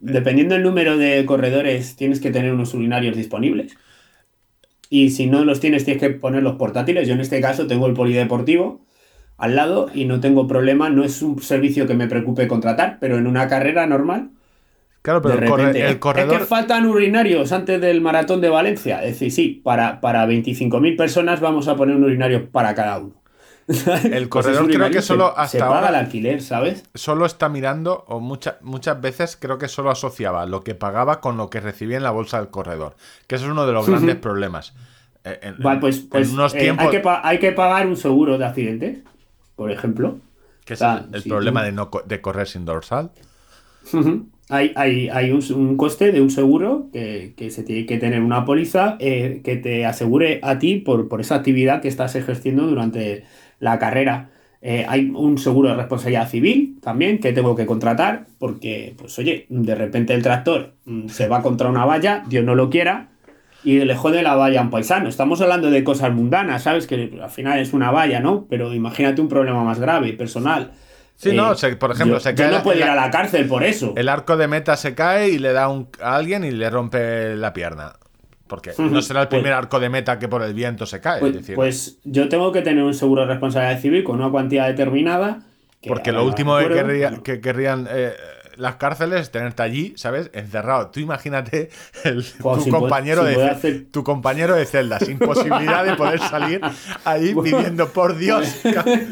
dependiendo 0.00 0.54
del 0.54 0.64
número 0.64 0.98
de 0.98 1.24
corredores 1.24 1.96
tienes 1.96 2.20
que 2.20 2.30
tener 2.30 2.52
unos 2.52 2.74
urinarios 2.74 3.16
disponibles. 3.16 3.74
Y 4.94 5.10
si 5.10 5.26
no 5.26 5.44
los 5.44 5.58
tienes, 5.58 5.84
tienes 5.84 6.00
que 6.00 6.10
poner 6.10 6.44
los 6.44 6.54
portátiles. 6.54 7.08
Yo 7.08 7.14
en 7.14 7.20
este 7.20 7.40
caso 7.40 7.66
tengo 7.66 7.88
el 7.88 7.94
polideportivo 7.94 8.86
al 9.36 9.56
lado 9.56 9.90
y 9.92 10.04
no 10.04 10.20
tengo 10.20 10.46
problema. 10.46 10.88
No 10.88 11.02
es 11.02 11.20
un 11.20 11.42
servicio 11.42 11.88
que 11.88 11.94
me 11.94 12.06
preocupe 12.06 12.46
contratar, 12.46 12.98
pero 13.00 13.18
en 13.18 13.26
una 13.26 13.48
carrera 13.48 13.88
normal. 13.88 14.30
Claro, 15.02 15.20
pero 15.20 15.34
de 15.34 15.46
el, 15.46 15.50
repente, 15.50 15.80
corre, 15.80 15.90
el 15.90 15.98
corredor. 15.98 16.34
Es 16.34 16.38
que 16.38 16.44
faltan 16.46 16.86
urinarios 16.86 17.50
antes 17.50 17.80
del 17.80 18.02
maratón 18.02 18.40
de 18.40 18.50
Valencia. 18.50 19.02
Es 19.02 19.14
decir, 19.18 19.32
sí, 19.32 19.60
para, 19.64 20.00
para 20.00 20.28
25.000 20.28 20.96
personas 20.96 21.40
vamos 21.40 21.66
a 21.66 21.74
poner 21.74 21.96
un 21.96 22.04
urinario 22.04 22.48
para 22.52 22.72
cada 22.76 23.00
uno. 23.00 23.23
El 24.12 24.28
corredor 24.28 24.64
pues 24.64 24.76
creo 24.76 24.90
que 24.90 25.02
solo 25.02 25.28
se, 25.34 25.40
hasta 25.40 25.48
se 25.48 25.58
paga 25.58 25.76
ahora 25.76 25.88
el 25.88 25.94
alquiler, 25.94 26.42
¿sabes? 26.42 26.84
Solo 26.94 27.24
está 27.24 27.48
mirando, 27.48 28.04
o 28.08 28.20
muchas 28.20 28.56
muchas 28.62 29.00
veces 29.00 29.38
creo 29.40 29.56
que 29.58 29.68
solo 29.68 29.90
asociaba 29.90 30.44
lo 30.46 30.62
que 30.62 30.74
pagaba 30.74 31.20
con 31.20 31.36
lo 31.36 31.48
que 31.48 31.60
recibía 31.60 31.96
en 31.96 32.02
la 32.02 32.10
bolsa 32.10 32.38
del 32.38 32.48
corredor. 32.48 32.96
Que 33.26 33.36
eso 33.36 33.46
es 33.46 33.50
uno 33.50 33.66
de 33.66 33.72
los 33.72 33.88
grandes 33.88 34.16
problemas. 34.16 34.74
Eh, 35.24 35.38
En, 35.42 35.56
vale, 35.58 35.80
pues, 35.80 36.00
pues 36.00 36.28
en 36.28 36.34
unos 36.34 36.54
eh, 36.54 36.58
tiempos... 36.58 36.84
hay, 36.86 37.00
que 37.00 37.08
hay, 37.22 37.38
que 37.38 37.52
pagar 37.52 37.86
un 37.86 37.96
seguro 37.96 38.36
de 38.36 38.44
accidentes, 38.44 38.98
por 39.56 39.70
ejemplo. 39.70 40.18
Que 40.66 40.74
es 40.74 40.82
el, 40.82 41.06
el 41.12 41.22
sí, 41.22 41.28
problema 41.28 41.62
de, 41.62 41.72
no, 41.72 41.90
de 42.04 42.20
correr 42.20 42.46
sin 42.46 42.66
dorsal. 42.66 43.10
Uh 43.92 43.96
-huh. 43.96 44.26
Hay, 44.50 44.72
hay, 44.76 45.08
hay 45.08 45.30
un, 45.30 45.42
un, 45.54 45.76
coste 45.78 46.12
de 46.12 46.20
un 46.20 46.30
seguro 46.30 46.88
que, 46.92 47.32
que, 47.34 47.50
se 47.50 47.62
tiene 47.62 47.86
que 47.86 47.96
tener 47.96 48.20
una 48.20 48.44
póliza 48.44 48.96
eh, 49.00 49.40
que 49.42 49.56
te 49.56 49.86
asegure 49.86 50.38
a 50.42 50.58
ti 50.58 50.76
por, 50.76 51.08
por 51.08 51.22
esa 51.22 51.36
actividad 51.36 51.80
que 51.80 51.88
estás 51.88 52.14
ejerciendo 52.14 52.66
durante 52.66 53.24
la 53.64 53.78
carrera. 53.78 54.30
Eh, 54.60 54.86
hay 54.88 55.10
un 55.14 55.36
seguro 55.36 55.70
de 55.70 55.76
responsabilidad 55.76 56.28
civil 56.28 56.78
también 56.80 57.18
que 57.18 57.32
tengo 57.32 57.54
que 57.54 57.66
contratar 57.66 58.26
porque, 58.38 58.94
pues 58.96 59.18
oye, 59.18 59.46
de 59.48 59.74
repente 59.74 60.14
el 60.14 60.22
tractor 60.22 60.74
mm, 60.84 61.08
se 61.08 61.28
va 61.28 61.42
contra 61.42 61.68
una 61.68 61.84
valla, 61.84 62.22
Dios 62.28 62.44
no 62.44 62.54
lo 62.54 62.70
quiera, 62.70 63.08
y 63.62 63.80
le 63.80 63.96
jode 63.96 64.22
la 64.22 64.36
valla 64.36 64.60
a 64.60 64.62
un 64.62 64.70
paisano. 64.70 65.08
Estamos 65.08 65.40
hablando 65.40 65.70
de 65.70 65.82
cosas 65.82 66.12
mundanas, 66.12 66.62
¿sabes? 66.62 66.86
Que 66.86 67.18
al 67.22 67.30
final 67.30 67.58
es 67.58 67.72
una 67.72 67.90
valla, 67.90 68.20
¿no? 68.20 68.46
Pero 68.48 68.72
imagínate 68.74 69.20
un 69.20 69.28
problema 69.28 69.64
más 69.64 69.80
grave, 69.80 70.12
personal. 70.12 70.72
Sí, 71.16 71.30
eh, 71.30 71.34
no, 71.34 71.54
se, 71.54 71.76
por 71.76 71.92
ejemplo, 71.92 72.16
yo, 72.16 72.20
se 72.20 72.34
cae. 72.34 72.50
Yo 72.50 72.58
no 72.58 72.62
puedo 72.62 72.78
ir 72.78 72.84
a 72.84 72.94
la 72.94 73.10
cárcel 73.10 73.46
por 73.46 73.64
eso. 73.64 73.94
El 73.96 74.08
arco 74.08 74.36
de 74.36 74.48
meta 74.48 74.76
se 74.76 74.94
cae 74.94 75.30
y 75.30 75.38
le 75.38 75.52
da 75.52 75.68
un, 75.68 75.88
a 76.02 76.16
alguien 76.16 76.44
y 76.44 76.50
le 76.50 76.68
rompe 76.68 77.36
la 77.36 77.52
pierna. 77.52 77.94
Porque 78.46 78.72
no 78.78 79.00
será 79.00 79.22
el 79.22 79.28
primer 79.28 79.52
pues, 79.52 79.58
arco 79.58 79.80
de 79.80 79.88
meta 79.88 80.18
que 80.18 80.28
por 80.28 80.42
el 80.42 80.52
viento 80.52 80.84
se 80.84 81.00
cae. 81.00 81.20
Pues, 81.20 81.32
es 81.32 81.40
decir, 81.40 81.54
pues 81.54 81.98
yo 82.04 82.28
tengo 82.28 82.52
que 82.52 82.60
tener 82.62 82.84
un 82.84 82.94
seguro 82.94 83.22
de 83.22 83.28
responsabilidad 83.28 83.80
civil 83.80 84.04
con 84.04 84.16
una 84.16 84.30
cuantía 84.30 84.64
determinada. 84.66 85.40
porque 85.86 86.12
lo 86.12 86.24
último 86.24 86.58
que, 86.58 86.68
querría, 86.68 87.10
que 87.22 87.40
querrían 87.40 87.88
eh, 87.90 88.12
las 88.56 88.76
cárceles 88.76 89.22
es 89.22 89.30
tenerte 89.30 89.62
allí, 89.62 89.94
¿sabes? 89.96 90.30
Encerrado. 90.32 90.90
Tú 90.90 91.00
imagínate 91.00 91.70
el, 92.04 92.24
tu, 92.24 92.70
compañero 92.70 93.24
de, 93.24 93.44
hacer... 93.44 93.86
tu 93.90 94.04
compañero 94.04 94.54
de 94.54 94.66
celda, 94.66 94.98
sin 95.00 95.18
posibilidad 95.18 95.84
de 95.84 95.94
poder 95.94 96.20
salir 96.20 96.60
ahí 97.04 97.34
pidiendo, 97.34 97.88
por 97.88 98.16
Dios, 98.16 98.46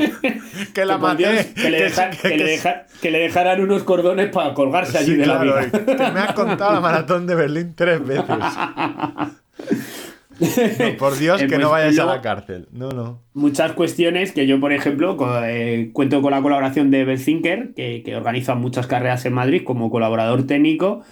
que 0.75 0.85
la 0.85 0.99
maté. 0.99 1.53
Que, 1.55 1.71
le, 1.71 1.83
deja, 1.83 2.11
que, 2.11 2.19
que, 2.19 2.37
le 2.37 2.45
deja, 2.45 2.87
que, 3.01 3.11
le 3.11 3.19
dejaran 3.19 3.61
unos 3.61 3.83
cordones 3.85 4.31
para 4.31 4.55
colgarse 4.55 4.99
allí 4.99 5.13
sí, 5.13 5.17
de 5.17 5.25
claro, 5.25 5.45
la 5.45 5.63
vida. 5.63 5.85
Que 5.85 6.11
me 6.11 6.21
has 6.21 6.33
contado 6.33 6.73
la 6.73 6.81
maratón 6.81 7.27
de 7.27 7.35
Berlín 7.35 7.75
tres 7.77 8.05
veces. 8.05 8.27
No, 10.41 10.97
por 10.99 11.19
Dios, 11.19 11.39
que 11.39 11.45
eh, 11.45 11.49
pues, 11.49 11.61
no 11.61 11.71
vayas 11.71 11.95
luego, 11.95 12.11
a 12.11 12.17
la 12.17 12.23
cárcel. 12.23 12.69
No, 12.73 12.91
no. 12.91 13.23
Muchas 13.35 13.73
cuestiones 13.73 14.33
que 14.33 14.47
yo, 14.47 14.61
por 14.61 14.73
ejemplo, 14.73 15.17
eh, 15.45 15.91
cuento 15.93 16.23
con 16.23 16.31
la 16.31 16.43
colaboración 16.43 16.91
de 16.91 17.05
Belzinker, 17.05 17.75
que, 17.75 18.03
que, 18.05 18.17
organiza 18.17 18.55
muchas 18.55 18.87
carreras 18.87 19.25
en 19.27 19.35
Madrid 19.35 19.63
como 19.65 19.91
colaborador 19.91 20.47
técnico. 20.47 21.03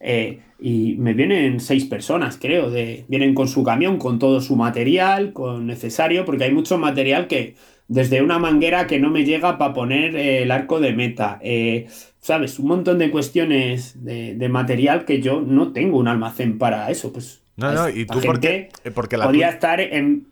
Eh, 0.00 0.40
y 0.58 0.96
me 0.98 1.12
vienen 1.12 1.60
seis 1.60 1.84
personas, 1.84 2.38
creo. 2.40 2.70
De, 2.70 3.04
vienen 3.08 3.34
con 3.34 3.48
su 3.48 3.62
camión, 3.62 3.98
con 3.98 4.18
todo 4.18 4.40
su 4.40 4.56
material, 4.56 5.32
con 5.32 5.66
necesario, 5.66 6.24
porque 6.24 6.44
hay 6.44 6.52
mucho 6.52 6.78
material 6.78 7.28
que, 7.28 7.54
desde 7.88 8.22
una 8.22 8.38
manguera 8.38 8.86
que 8.86 8.98
no 8.98 9.10
me 9.10 9.24
llega 9.24 9.58
para 9.58 9.74
poner 9.74 10.16
eh, 10.16 10.42
el 10.42 10.50
arco 10.50 10.80
de 10.80 10.94
meta. 10.94 11.38
Eh, 11.42 11.86
¿Sabes? 12.20 12.58
Un 12.58 12.68
montón 12.68 12.98
de 12.98 13.10
cuestiones 13.10 14.04
de, 14.04 14.34
de, 14.34 14.48
material 14.48 15.04
que 15.06 15.22
yo 15.22 15.40
no 15.40 15.72
tengo 15.72 15.98
un 15.98 16.08
almacén 16.08 16.58
para 16.58 16.90
eso. 16.90 17.12
Pues 17.12 17.39
no, 17.60 17.72
no, 17.72 17.88
y 17.88 18.06
tú 18.06 18.20
porque, 18.24 18.70
porque 18.94 19.16
la 19.16 19.26
podía 19.26 19.48
estar 19.48 19.80
en. 19.80 20.28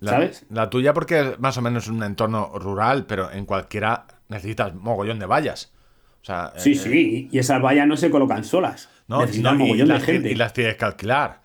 La, 0.00 0.10
¿Sabes? 0.10 0.46
La 0.50 0.68
tuya 0.68 0.92
porque 0.92 1.20
es 1.20 1.38
más 1.38 1.56
o 1.56 1.62
menos 1.62 1.88
un 1.88 2.02
entorno 2.02 2.52
rural, 2.58 3.06
pero 3.06 3.30
en 3.32 3.46
cualquiera 3.46 4.06
necesitas 4.28 4.74
mogollón 4.74 5.18
de 5.18 5.26
vallas. 5.26 5.72
O 6.20 6.24
sea, 6.24 6.52
sí, 6.56 6.72
eh, 6.72 6.74
sí, 6.74 7.28
y 7.30 7.38
esas 7.38 7.62
vallas 7.62 7.86
no 7.86 7.96
se 7.96 8.10
colocan 8.10 8.44
solas. 8.44 8.88
No, 9.08 9.20
necesitan 9.20 9.58
no, 9.58 9.64
mogollón 9.64 9.88
de 9.88 10.00
gente. 10.00 10.30
Y 10.30 10.34
las 10.34 10.52
tienes 10.52 10.76
que 10.76 10.84
alquilar. 10.84 11.42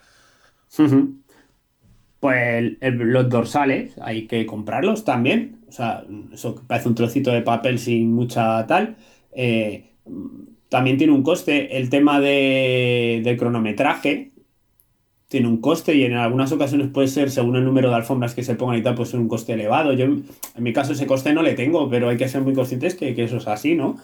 Uh 0.77 0.83
-huh. 0.83 1.15
Pues 2.19 2.37
el, 2.37 2.77
el, 2.81 2.97
los 2.97 3.29
dorsales 3.29 3.95
hay 4.01 4.27
que 4.27 4.45
comprarlos 4.45 5.05
también. 5.05 5.61
O 5.67 5.71
sea, 5.71 6.03
eso 6.33 6.63
parece 6.67 6.89
un 6.89 6.95
trocito 6.95 7.31
de 7.31 7.41
papel 7.41 7.79
sin 7.79 8.13
mucha 8.13 8.65
tal. 8.67 8.97
Eh, 9.31 9.91
también 10.69 10.97
tiene 10.97 11.13
un 11.13 11.23
coste. 11.23 11.77
El 11.77 11.89
tema 11.89 12.19
de, 12.19 13.21
de 13.23 13.37
cronometraje, 13.37 14.28
tiene 15.29 15.47
un 15.47 15.61
coste 15.61 15.93
y 15.93 16.03
en 16.03 16.15
algunas 16.15 16.51
ocasiones 16.51 16.89
puede 16.89 17.07
ser, 17.07 17.29
según 17.29 17.55
el 17.55 17.63
número 17.63 17.89
de 17.89 17.95
alfombras 17.95 18.33
que 18.33 18.43
se 18.43 18.55
pongan 18.55 18.79
y 18.79 18.81
tal, 18.81 18.95
pues 18.95 19.13
un 19.13 19.27
coste 19.27 19.53
elevado. 19.53 19.93
Yo, 19.93 20.05
en 20.05 20.25
mi 20.57 20.73
caso, 20.73 20.93
ese 20.93 21.05
coste 21.05 21.33
no 21.33 21.43
le 21.43 21.53
tengo, 21.53 21.87
pero 21.87 22.09
hay 22.09 22.17
que 22.17 22.27
ser 22.27 22.41
muy 22.41 22.53
conscientes 22.53 22.95
que, 22.95 23.13
que 23.13 23.25
eso 23.25 23.37
es 23.37 23.47
así, 23.47 23.75
¿no? 23.75 23.97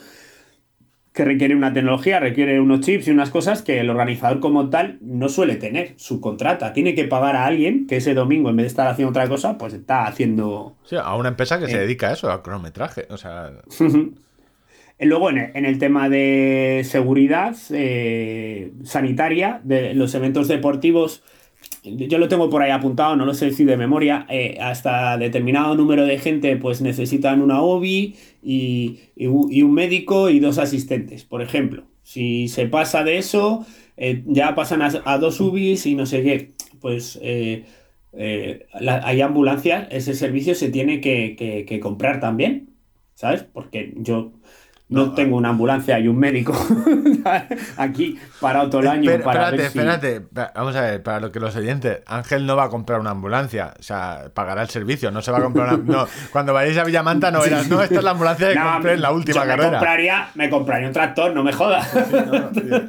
Que 1.13 1.25
requiere 1.25 1.55
una 1.55 1.73
tecnología, 1.73 2.19
requiere 2.19 2.59
unos 2.59 2.81
chips 2.81 3.07
y 3.07 3.11
unas 3.11 3.31
cosas 3.31 3.63
que 3.63 3.79
el 3.79 3.89
organizador 3.89 4.39
como 4.39 4.69
tal 4.69 4.99
no 5.01 5.27
suele 5.27 5.55
tener. 5.55 5.95
Subcontrata, 5.97 6.73
tiene 6.73 6.93
que 6.93 7.05
pagar 7.05 7.35
a 7.35 7.45
alguien 7.47 7.87
que 7.87 7.97
ese 7.97 8.13
domingo, 8.13 8.51
en 8.51 8.57
vez 8.57 8.65
de 8.65 8.67
estar 8.67 8.87
haciendo 8.87 9.09
otra 9.09 9.27
cosa, 9.27 9.57
pues 9.57 9.73
está 9.73 10.05
haciendo. 10.05 10.75
Sí, 10.83 10.95
a 10.95 11.15
una 11.15 11.29
empresa 11.29 11.57
que 11.57 11.65
eh. 11.65 11.69
se 11.69 11.79
dedica 11.79 12.09
a 12.09 12.13
eso, 12.13 12.29
al 12.29 12.43
cronometraje. 12.43 13.07
O 13.09 13.17
sea. 13.17 13.51
Luego, 14.99 15.29
en 15.29 15.37
el, 15.37 15.51
en 15.55 15.65
el, 15.65 15.77
tema 15.77 16.07
de 16.07 16.83
seguridad 16.85 17.55
eh, 17.71 18.71
sanitaria 18.83 19.59
de 19.63 19.93
los 19.93 20.15
eventos 20.15 20.47
deportivos, 20.47 21.21
yo 21.83 22.17
lo 22.17 22.27
tengo 22.27 22.49
por 22.49 22.61
ahí 22.61 22.71
apuntado, 22.71 23.15
no 23.15 23.25
lo 23.25 23.33
sé 23.33 23.45
decir 23.45 23.67
de 23.67 23.77
memoria, 23.77 24.25
eh, 24.29 24.57
hasta 24.61 25.17
determinado 25.17 25.75
número 25.75 26.05
de 26.05 26.17
gente 26.17 26.55
pues 26.57 26.81
necesitan 26.81 27.41
una 27.41 27.61
OBI 27.61 28.15
y, 28.41 28.99
y, 29.15 29.27
un 29.27 29.73
médico 29.73 30.29
y 30.29 30.39
dos 30.39 30.57
asistentes, 30.57 31.25
por 31.25 31.41
ejemplo. 31.41 31.83
Si 32.03 32.47
se 32.47 32.67
pasa 32.67 33.03
de 33.03 33.17
eso, 33.17 33.65
eh, 33.97 34.23
ya 34.27 34.55
pasan 34.55 34.81
a, 34.81 34.91
a, 35.05 35.17
dos 35.17 35.39
UBIs 35.39 35.85
y 35.85 35.95
no 35.95 36.05
sé 36.05 36.23
qué, 36.23 36.51
pues 36.79 37.19
eh, 37.21 37.65
hay 38.79 39.21
ambulancias, 39.21 39.87
ese 39.91 40.13
servicio 40.15 40.55
se 40.55 40.69
tiene 40.69 41.01
que, 41.01 41.65
que 41.67 41.79
comprar 41.79 42.19
también, 42.19 42.69
¿sabes? 43.13 43.43
Porque 43.43 43.93
yo 43.97 44.33
No, 44.87 45.13
tengo 45.15 45.35
una 45.37 45.49
ambulancia 45.49 45.97
y 45.99 46.07
un 46.07 46.19
médico 46.19 46.53
aquí 47.77 48.19
parado 48.39 48.69
todo 48.69 48.81
el 48.81 48.87
año 48.87 49.09
Espera- 49.11 49.23
para 49.23 49.49
espérate, 49.49 49.57
ver 49.57 49.65
espérate. 49.65 50.27
Va- 50.37 50.51
Vamos 50.55 50.75
a 50.75 50.81
ver, 50.81 51.01
para 51.03 51.19
lo 51.19 51.31
que 51.31 51.39
los 51.39 51.55
oyentes, 51.55 51.99
Ángel 52.05 52.45
no 52.45 52.55
va 52.55 52.65
a 52.65 52.69
comprar 52.69 52.99
una 52.99 53.09
ambulancia, 53.09 53.73
o 53.79 53.81
sea, 53.81 54.25
pagará 54.33 54.61
el 54.61 54.69
servicio, 54.69 55.09
no 55.09 55.23
se 55.23 55.31
va 55.31 55.39
a 55.39 55.41
comprar 55.41 55.73
una... 55.73 55.83
No, 55.91 56.07
cuando 56.31 56.53
vayáis 56.53 56.77
a 56.77 56.83
Villamanta 56.83 57.31
no 57.31 57.41
verás, 57.41 57.67
no, 57.67 57.81
esta 57.81 57.95
es 57.95 58.03
la 58.03 58.11
ambulancia 58.11 58.49
que 58.49 58.55
No, 58.55 58.73
compré 58.73 58.93
en 58.93 59.01
la 59.01 59.11
última 59.11 59.39
yo 59.39 59.41
me 59.41 59.47
carrera. 59.47 59.69
Compraría, 59.71 60.27
me 60.35 60.49
compraría 60.51 60.87
un 60.87 60.93
tractor, 60.93 61.33
no 61.33 61.43
me 61.43 61.51
jodas. 61.53 61.91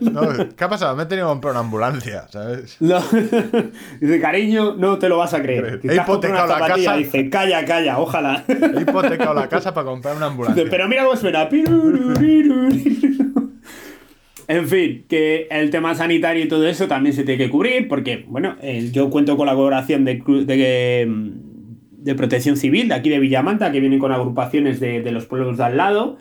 No, 0.01 0.21
¿Qué 0.55 0.65
ha 0.65 0.69
pasado? 0.69 0.95
Me 0.97 1.05
he 1.05 1.07
tenido 1.07 1.29
que 1.29 1.31
comprar 1.33 1.53
una 1.53 1.61
ambulancia, 1.61 2.27
¿sabes? 2.31 2.77
No. 2.81 3.01
Dice, 4.01 4.21
cariño, 4.21 4.75
no 4.77 4.99
te 4.99 5.09
lo 5.09 5.17
vas 5.19 5.33
a 5.33 5.41
creer. 5.41 5.81
He 5.83 5.95
hipotecado 5.97 6.47
la 6.47 6.67
casa. 6.67 6.97
Dice, 6.97 7.31
calla, 7.31 7.65
calla, 7.65 7.99
ojalá. 7.99 8.45
He 8.49 8.83
hipotecado 8.83 9.33
la 9.35 9.49
casa 9.49 9.73
para 9.73 9.87
comprar 9.87 10.15
una 10.17 10.27
ambulancia. 10.27 10.63
Dice, 10.63 10.71
pero 10.71 10.87
mira 10.89 11.05
cómo 11.05 11.17
suena. 11.17 11.49
Pirururiru. 11.49 11.86
En 14.49 14.69
fin, 14.69 15.05
que 15.09 15.49
el 15.51 15.71
tema 15.71 15.95
sanitario 15.95 16.45
y 16.45 16.49
todo 16.49 16.69
eso 16.69 16.87
también 16.87 17.15
se 17.15 17.25
tiene 17.25 17.45
que 17.45 17.51
cubrir, 17.51 17.89
porque, 17.89 18.25
bueno, 18.29 18.57
eh, 18.63 18.91
yo 18.93 19.11
cuento 19.11 19.37
con 19.37 19.47
la 19.47 19.55
colaboración 19.55 20.05
de, 20.05 20.23
de, 20.45 21.07
mm, 21.09 22.05
de 22.05 22.15
Protección 22.15 22.57
Civil 22.57 22.89
de 22.89 22.95
aquí 22.95 23.09
de 23.09 23.19
Villamanta, 23.19 23.73
que 23.73 23.81
vienen 23.81 23.99
con 23.99 24.13
agrupaciones 24.13 24.79
de, 24.79 25.11
los 25.11 25.27
pueblos 25.27 25.57
de 25.57 25.65
al 25.65 25.77
lado, 25.77 26.19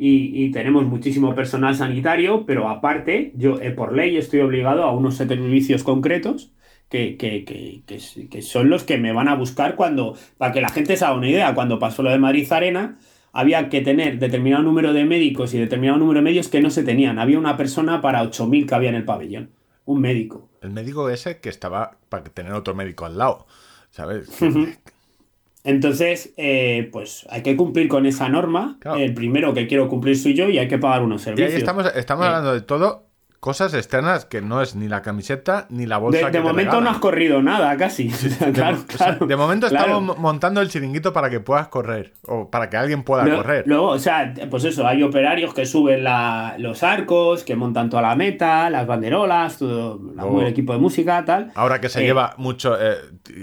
y, 0.00 0.50
tenemos 0.52 0.86
muchísimo 0.86 1.34
personal 1.34 1.74
sanitario, 1.74 2.46
pero 2.46 2.68
aparte, 2.68 3.32
yo 3.36 3.60
eh, 3.60 3.70
por 3.72 3.92
ley 3.92 4.16
estoy 4.16 4.40
obligado 4.40 4.84
a 4.84 4.92
unos 4.92 5.16
servicios 5.16 5.82
concretos. 5.84 6.52
Que, 6.88 7.18
que, 7.18 7.44
que, 7.44 7.82
que 8.30 8.40
son 8.40 8.70
los 8.70 8.82
que 8.82 8.96
me 8.96 9.12
van 9.12 9.28
a 9.28 9.34
buscar 9.34 9.74
cuando, 9.76 10.16
para 10.38 10.54
que 10.54 10.62
la 10.62 10.70
gente 10.70 10.96
se 10.96 11.04
haga 11.04 11.18
una 11.18 11.28
idea, 11.28 11.54
cuando 11.54 11.78
pasó 11.78 12.02
lo 12.02 12.08
de 12.08 12.16
Madrid 12.16 12.50
Arena, 12.50 12.96
había 13.40 13.68
que 13.68 13.80
tener 13.80 14.18
determinado 14.18 14.62
número 14.62 14.92
de 14.92 15.04
médicos 15.04 15.54
y 15.54 15.58
determinado 15.58 15.98
número 15.98 16.18
de 16.18 16.24
medios 16.24 16.48
que 16.48 16.60
no 16.60 16.70
se 16.70 16.82
tenían. 16.82 17.18
Había 17.18 17.38
una 17.38 17.56
persona 17.56 18.00
para 18.00 18.22
8.000 18.24 18.66
que 18.66 18.74
había 18.74 18.88
en 18.88 18.96
el 18.96 19.04
pabellón. 19.04 19.50
Un 19.84 20.00
médico. 20.00 20.48
El 20.60 20.70
médico 20.70 21.08
ese 21.08 21.38
que 21.38 21.48
estaba 21.48 21.96
para 22.08 22.24
tener 22.24 22.52
otro 22.52 22.74
médico 22.74 23.06
al 23.06 23.16
lado, 23.16 23.46
¿sabes? 23.90 24.28
Entonces, 25.64 26.32
eh, 26.36 26.88
pues 26.92 27.26
hay 27.30 27.42
que 27.42 27.56
cumplir 27.56 27.88
con 27.88 28.06
esa 28.06 28.28
norma. 28.28 28.76
Claro. 28.80 28.98
El 28.98 29.12
primero 29.14 29.52
que 29.54 29.66
quiero 29.66 29.88
cumplir 29.88 30.16
soy 30.16 30.34
yo 30.34 30.48
y 30.48 30.58
hay 30.58 30.68
que 30.68 30.78
pagar 30.78 31.02
unos 31.02 31.22
Y 31.22 31.24
servicios. 31.24 31.52
ahí 31.52 31.58
estamos, 31.58 31.86
estamos 31.94 32.24
Eh. 32.24 32.28
hablando 32.28 32.52
de 32.54 32.60
todo, 32.62 33.04
cosas 33.40 33.72
externas 33.74 34.24
que 34.24 34.40
no 34.42 34.60
es 34.62 34.74
ni 34.74 34.88
la 34.88 35.00
camiseta 35.02 35.66
ni 35.70 35.86
la 35.86 35.98
bolsa 35.98 36.18
De, 36.18 36.24
que 36.26 36.30
de 36.32 36.38
te 36.38 36.40
momento 36.42 36.70
regalan. 36.72 36.84
no 36.84 36.90
has 36.90 36.98
corrido 36.98 37.40
nada, 37.40 37.76
casi. 37.76 38.08
De, 38.40 38.52
claro, 38.52 38.76
mo- 38.78 38.82
o 38.82 38.96
sea, 38.96 39.06
claro, 39.06 39.26
de 39.26 39.36
momento 39.36 39.68
claro. 39.68 39.84
estamos 39.86 40.02
mo- 40.04 40.16
montando 40.20 40.60
el 40.60 40.68
chiringuito 40.68 41.12
para 41.12 41.30
que 41.30 41.38
puedas 41.40 41.68
correr 41.68 42.14
o 42.26 42.50
para 42.50 42.68
que 42.68 42.76
alguien 42.76 43.04
pueda 43.04 43.24
correr. 43.32 43.62
Luego, 43.66 43.88
o 43.90 43.98
sea, 43.98 44.34
pues 44.50 44.64
eso, 44.64 44.86
hay 44.86 45.02
operarios 45.04 45.54
que 45.54 45.66
suben 45.66 46.02
la- 46.04 46.56
los 46.58 46.82
arcos, 46.82 47.44
que 47.44 47.54
montan 47.54 47.88
toda 47.90 48.02
la 48.02 48.16
meta, 48.16 48.70
las 48.70 48.86
banderolas, 48.86 49.58
todo 49.58 49.98
Luego- 50.14 50.40
el 50.42 50.48
equipo 50.48 50.72
de 50.72 50.80
música, 50.80 51.24
tal. 51.24 51.52
Ahora 51.54 51.80
que 51.80 51.88
se 51.88 52.00
Eh, 52.00 52.06
lleva 52.06 52.34
mucho, 52.38 52.76
eh, 52.80 52.96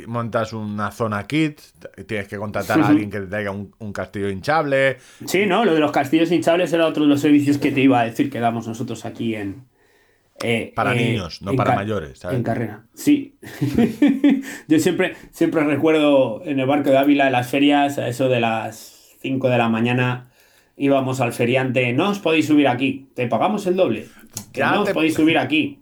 montas 0.07 0.51
una 0.53 0.91
zona 0.91 1.23
kit, 1.25 1.61
tienes 2.05 2.27
que 2.27 2.37
contratar 2.37 2.81
a 2.81 2.87
alguien 2.89 3.09
que 3.09 3.21
te 3.21 3.27
traiga 3.27 3.51
un, 3.51 3.73
un 3.79 3.93
castillo 3.93 4.29
hinchable. 4.29 4.97
Sí, 5.25 5.45
¿no? 5.45 5.63
Lo 5.63 5.73
de 5.73 5.79
los 5.79 5.91
castillos 5.91 6.31
hinchables 6.31 6.73
era 6.73 6.85
otro 6.85 7.03
de 7.03 7.09
los 7.09 7.21
servicios 7.21 7.57
que 7.57 7.71
te 7.71 7.79
iba 7.81 8.01
a 8.01 8.03
decir 8.03 8.29
que 8.29 8.39
damos 8.41 8.67
nosotros 8.67 9.05
aquí 9.05 9.35
en. 9.35 9.63
Eh, 10.43 10.73
Para 10.75 10.93
eh, 10.93 11.11
niños, 11.11 11.41
no 11.41 11.55
para 11.55 11.75
mayores, 11.75 12.19
¿sabes? 12.19 12.37
En 12.37 12.43
carrera. 12.43 12.83
Sí. 12.93 13.37
Yo 14.67 14.79
siempre, 14.79 15.15
siempre 15.31 15.63
recuerdo 15.63 16.41
en 16.45 16.59
el 16.59 16.65
barco 16.65 16.89
de 16.89 16.97
Ávila, 16.97 17.27
en 17.27 17.31
las 17.31 17.49
ferias, 17.49 17.97
a 17.97 18.07
eso 18.07 18.27
de 18.27 18.41
las 18.41 19.15
5 19.21 19.49
de 19.49 19.57
la 19.57 19.69
mañana, 19.69 20.31
íbamos 20.75 21.21
al 21.21 21.31
feriante. 21.31 21.93
No 21.93 22.09
os 22.09 22.19
podéis 22.19 22.47
subir 22.47 22.67
aquí, 22.67 23.07
te 23.15 23.27
pagamos 23.27 23.65
el 23.67 23.75
doble. 23.75 24.07
Que 24.51 24.59
Ya 24.59 24.71
no 24.71 24.81
os 24.81 24.91
podéis 24.91 25.13
subir 25.15 25.37
aquí. 25.37 25.79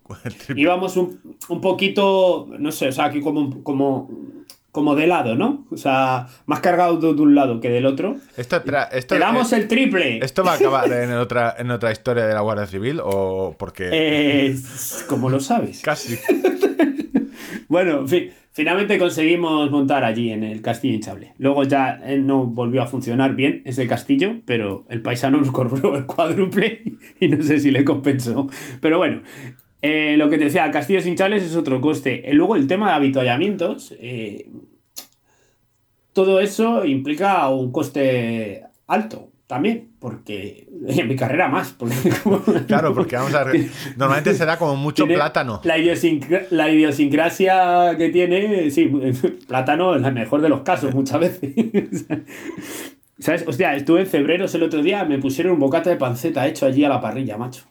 Íbamos 0.55 0.97
un, 0.97 1.37
un 1.49 1.61
poquito, 1.61 2.47
no 2.59 2.71
sé, 2.71 2.89
o 2.89 2.91
sea, 2.91 3.05
aquí 3.05 3.21
como, 3.21 3.63
como, 3.63 4.09
como 4.73 4.95
de 4.95 5.05
lado, 5.05 5.35
¿no? 5.35 5.67
O 5.69 5.77
sea, 5.77 6.27
más 6.47 6.59
cargado 6.59 6.97
de, 6.97 7.21
un 7.21 7.35
lado 7.35 7.61
que 7.61 7.69
del 7.69 7.85
otro. 7.85 8.17
Esto, 8.35 8.57
espera, 8.57 8.85
esto, 8.85 9.13
Te 9.13 9.19
damos 9.19 9.53
eh, 9.53 9.57
el 9.57 9.67
triple. 9.67 10.17
¿Esto 10.17 10.43
va 10.43 10.53
a 10.53 10.55
acabar 10.55 10.91
en 10.91 11.11
otra, 11.13 11.55
en 11.59 11.69
otra 11.69 11.91
historia 11.91 12.25
de 12.25 12.33
la 12.33 12.41
Guardia 12.41 12.65
Civil 12.65 12.99
o 13.03 13.55
porque 13.57 13.89
Eh, 13.91 14.55
¿Cómo 15.07 15.29
lo 15.29 15.39
sabes? 15.39 15.81
casi? 15.81 16.17
Bueno, 17.69 18.01
en 18.01 18.07
fin, 18.07 18.29
finalmente 18.51 18.99
conseguimos 18.99 19.71
montar 19.71 20.03
allí 20.03 20.29
en 20.29 20.43
el 20.43 20.61
castillo 20.61 20.93
hinchable. 20.93 21.33
Luego 21.39 21.63
ya 21.63 21.99
eh, 22.03 22.19
no 22.19 22.45
volvió 22.45 22.83
a 22.83 22.85
funcionar 22.85 23.33
bien 23.35 23.63
ese 23.65 23.87
castillo, 23.87 24.41
pero 24.45 24.85
el 24.89 25.01
paisano 25.01 25.39
nos 25.39 25.51
cobró 25.51 25.97
el 25.97 26.05
cuádruple 26.05 26.83
y 27.19 27.29
no 27.29 27.41
sé 27.41 27.59
si 27.59 27.71
le 27.71 27.83
compensó. 27.83 28.47
Pero 28.79 28.99
bueno, 28.99 29.23
eh, 29.83 30.15
lo 30.17 30.29
que 30.29 30.37
te 30.39 30.45
decía, 30.45 30.71
castillos 30.71 31.05
hinchables 31.05 31.43
es 31.43 31.55
otro 31.55 31.79
coste. 31.81 32.27
Eh, 32.29 32.33
luego 32.33 32.55
el 32.55 32.65
tema 32.65 32.87
de 32.89 32.93
habituallamientos, 32.95 33.93
eh, 33.99 34.47
todo 36.13 36.39
eso 36.39 36.85
implica 36.85 37.47
un 37.49 37.71
coste 37.71 38.63
alto 38.87 39.29
también, 39.47 39.89
porque 39.99 40.67
en 40.87 41.07
mi 41.07 41.15
carrera 41.15 41.47
más. 41.49 41.73
Porque 41.73 41.95
como- 42.23 42.41
Claro, 42.67 42.93
porque 42.93 43.15
vamos 43.17 43.33
a 43.35 43.43
ver, 43.43 43.67
normalmente 43.97 44.33
se 44.33 44.45
da 44.45 44.57
como 44.57 44.75
mucho 44.75 45.05
plátano. 45.07 45.59
La, 45.63 45.77
idiosincra- 45.77 46.47
la 46.49 46.69
idiosincrasia 46.71 47.95
que 47.97 48.09
tiene, 48.09 48.71
sí, 48.71 48.85
plátano 49.47 49.95
en 49.95 50.05
el 50.05 50.13
mejor 50.13 50.41
de 50.41 50.49
los 50.49 50.61
casos 50.61 50.93
muchas 50.95 51.19
veces. 51.19 51.53
¿Sabes? 53.19 53.45
Hostia, 53.47 53.75
estuve 53.75 54.01
en 54.01 54.07
febrero 54.07 54.45
el 54.51 54.63
otro 54.63 54.81
día, 54.81 55.03
me 55.05 55.17
pusieron 55.19 55.53
un 55.53 55.59
bocata 55.59 55.89
de 55.89 55.95
panceta 55.97 56.47
hecho 56.47 56.65
allí 56.65 56.83
a 56.83 56.89
la 56.89 56.99
parrilla, 56.99 57.37
macho. 57.37 57.63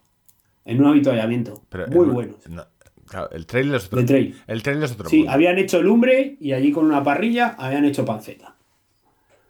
En 0.65 0.81
un 0.81 0.87
habituallamiento. 0.91 1.63
Pero, 1.69 1.87
Muy 1.89 2.07
no, 2.49 2.65
claro, 3.07 3.31
el 3.33 3.47
trail 3.47 3.75
es 3.75 3.87
otro. 3.87 4.05
Trail. 4.05 4.35
El 4.47 4.63
trail 4.63 4.83
es 4.83 4.93
otro. 4.93 5.09
Sí, 5.09 5.19
mundo. 5.19 5.33
habían 5.33 5.59
hecho 5.59 5.83
lumbre 5.83 6.37
y 6.41 6.53
allí 6.53 6.71
con 6.73 6.85
una 6.87 7.03
parrilla 7.03 7.55
habían 7.59 7.85
hecho 7.85 8.05
panceta. 8.05 8.57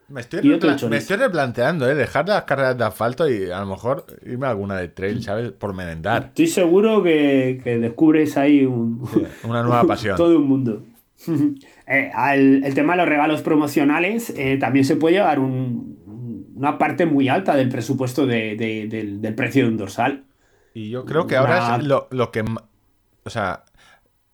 Me 0.09 0.21
estoy, 0.21 0.43
me 0.91 0.99
replanteando, 1.17 1.89
¿eh? 1.89 1.95
Dejar 1.95 2.29
las 2.29 2.43
carreras 2.43 2.77
de 2.77 2.85
asfalto 2.85 3.31
y 3.31 3.51
a 3.51 3.61
lo 3.61 3.67
mejor 3.67 4.05
irme 4.27 4.47
a 4.47 4.51
alguna 4.51 4.77
de 4.77 4.89
trail, 4.89 5.23
¿sabes? 5.23 5.53
Por 5.53 5.73
merendar. 5.73 6.25
Estoy 6.27 6.49
seguro 6.49 7.03
que, 7.03 7.61
que 7.65 7.79
descubres 7.79 8.37
ahí 8.37 8.67
un, 8.67 9.03
Una 9.45 9.63
nueva 9.63 9.85
pasión. 9.87 10.17
Todo 10.17 10.37
un 10.39 10.47
mundo. 10.49 10.85
Eh, 11.87 12.11
al- 12.15 12.63
el 12.65 12.75
tema 12.75 12.93
de 12.95 12.99
los 12.99 13.09
regalos 13.09 13.43
promocionales 13.43 14.31
eh, 14.37 14.57
también 14.59 14.85
se 14.85 14.95
puede 14.97 15.17
llevar 15.17 15.41
un- 15.41 15.99
una 16.55 16.79
parte 16.79 17.07
muy 17.07 17.29
alta 17.29 17.57
del 17.57 17.69
presupuesto 17.69 18.25
de- 18.27 18.55
de- 18.57 18.87
del, 18.89 19.21
del 19.21 19.35
precio 19.35 19.65
de 19.65 19.69
un 19.71 19.77
dorsal. 19.77 20.25
Y 20.75 20.91
yo 20.91 21.05
creo 21.05 21.27
que 21.27 21.37
ahora 21.37 21.77
es 21.77 21.85
lo, 21.85 22.09
lo 22.11 22.31
que. 22.31 22.45
O 23.25 23.31
sea, 23.31 23.65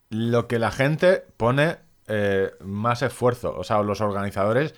lo 0.09 0.47
que 0.47 0.59
la 0.59 0.71
gente 0.71 1.23
pone 1.37 1.77
eh, 2.07 2.51
más 2.61 3.01
esfuerzo. 3.01 3.55
O 3.55 3.63
sea, 3.63 3.81
los 3.83 4.01
organizadores, 4.01 4.73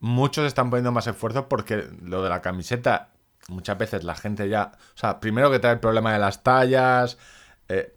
muchos 0.00 0.46
están 0.46 0.70
poniendo 0.70 0.92
más 0.92 1.06
esfuerzo 1.06 1.48
porque 1.48 1.84
lo 2.02 2.22
de 2.22 2.28
la 2.28 2.42
camiseta, 2.42 3.10
muchas 3.48 3.78
veces 3.78 4.04
la 4.04 4.14
gente 4.14 4.48
ya. 4.48 4.72
O 4.94 4.98
sea, 4.98 5.20
primero 5.20 5.50
que 5.50 5.58
trae 5.58 5.74
el 5.74 5.80
problema 5.80 6.12
de 6.12 6.18
las 6.18 6.42
tallas. 6.42 7.18
eh, 7.68 7.94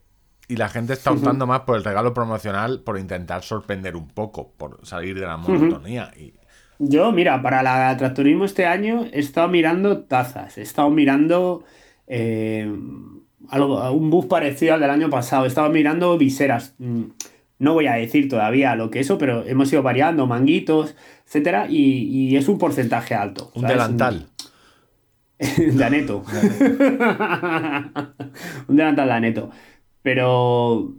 y 0.47 0.57
la 0.57 0.69
gente 0.69 0.93
está 0.93 1.11
optando 1.11 1.47
más 1.47 1.61
por 1.61 1.75
el 1.75 1.83
regalo 1.83 2.13
promocional, 2.13 2.81
por 2.81 2.99
intentar 2.99 3.41
sorprender 3.43 3.95
un 3.95 4.07
poco, 4.07 4.53
por 4.57 4.85
salir 4.85 5.19
de 5.19 5.25
la 5.25 5.37
monotonía. 5.37 6.11
Y 6.15 6.35
Yo, 6.77 7.11
mira, 7.11 7.41
para 7.41 7.63
la 7.63 7.95
tractorismo 7.97 8.45
este 8.45 8.65
año 8.67 9.05
he 9.11 9.19
estado 9.19 9.47
mirando 9.47 10.03
tazas, 10.03 10.57
he 10.57 10.61
estado 10.61 10.89
mirando 10.91 11.63
eh, 12.07 12.69
algo, 13.49 13.91
un 13.91 14.09
bus 14.09 14.25
parecido 14.25 14.73
al 14.75 14.79
del 14.81 14.89
año 14.89 15.09
pasado, 15.09 15.45
he 15.45 15.47
estado 15.47 15.69
mirando 15.69 16.17
viseras. 16.17 16.73
Mm, 16.79 17.03
No 17.59 17.73
voy 17.73 17.87
a 17.87 17.93
decir 17.93 18.27
todavía 18.29 18.75
lo 18.75 18.89
que 18.91 18.99
eso, 18.99 19.17
pero 19.17 19.45
hemos 19.45 19.71
ido 19.71 19.81
variando, 19.83 20.27
manguitos, 20.27 20.95
etcétera, 21.25 21.67
y, 21.69 22.27
y 22.31 22.35
es 22.35 22.47
un 22.49 22.57
porcentaje 22.57 23.15
alto. 23.15 23.51
un 23.55 23.61
¿sabes? 23.61 23.77
delantal. 23.77 24.27
de 25.57 25.83
aneto. 25.83 26.23
un 28.67 28.75
delantal 28.75 29.07
de 29.07 29.13
aneto. 29.13 29.49
Pero 30.01 30.93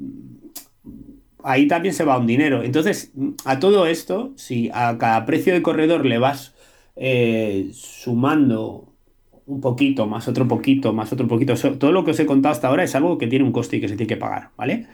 ahí 1.45 1.69
también 1.69 1.95
se 1.95 2.05
va 2.05 2.19
un 2.19 2.27
dinero. 2.27 2.63
Entonces, 2.63 3.13
a 3.45 3.59
todo 3.61 3.87
esto, 3.87 4.33
si 4.37 4.71
a 4.73 4.97
cada 4.99 5.25
precio 5.27 5.53
de 5.55 5.63
corredor 5.63 6.05
le 6.07 6.19
vas 6.19 6.55
eh, 6.97 7.69
sumando 7.73 8.86
un 9.47 9.61
poquito, 9.61 10.07
más 10.07 10.27
otro 10.29 10.47
poquito, 10.49 10.93
más 10.93 11.13
otro 11.13 11.27
poquito, 11.29 11.55
todo 11.79 11.93
lo 11.93 12.05
que 12.05 12.11
os 12.13 12.21
he 12.21 12.27
contado 12.27 12.53
hasta 12.53 12.69
ahora 12.69 12.85
es 12.85 12.95
algo 12.95 13.17
que 13.19 13.27
tiene 13.27 13.45
un 13.45 13.53
coste 13.53 13.77
y 13.77 13.81
que 13.81 13.89
se 13.89 13.97
tiene 13.97 14.09
que 14.09 14.17
pagar, 14.17 14.51
¿vale? 14.57 14.87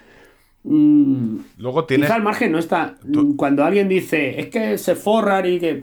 Mm, 0.64 1.38
Luego 1.59 1.84
tienes. 1.84 2.07
Quizá 2.07 2.14
al 2.16 2.22
margen 2.22 2.53
no 2.53 2.59
está. 2.59 2.94
Tú- 3.12 3.36
Cuando 3.36 3.64
alguien 3.64 3.88
dice, 3.88 4.38
es 4.40 4.46
que 4.48 4.78
se 4.78 4.94
forran 4.94 5.46
y 5.46 5.59
que. 5.59 5.80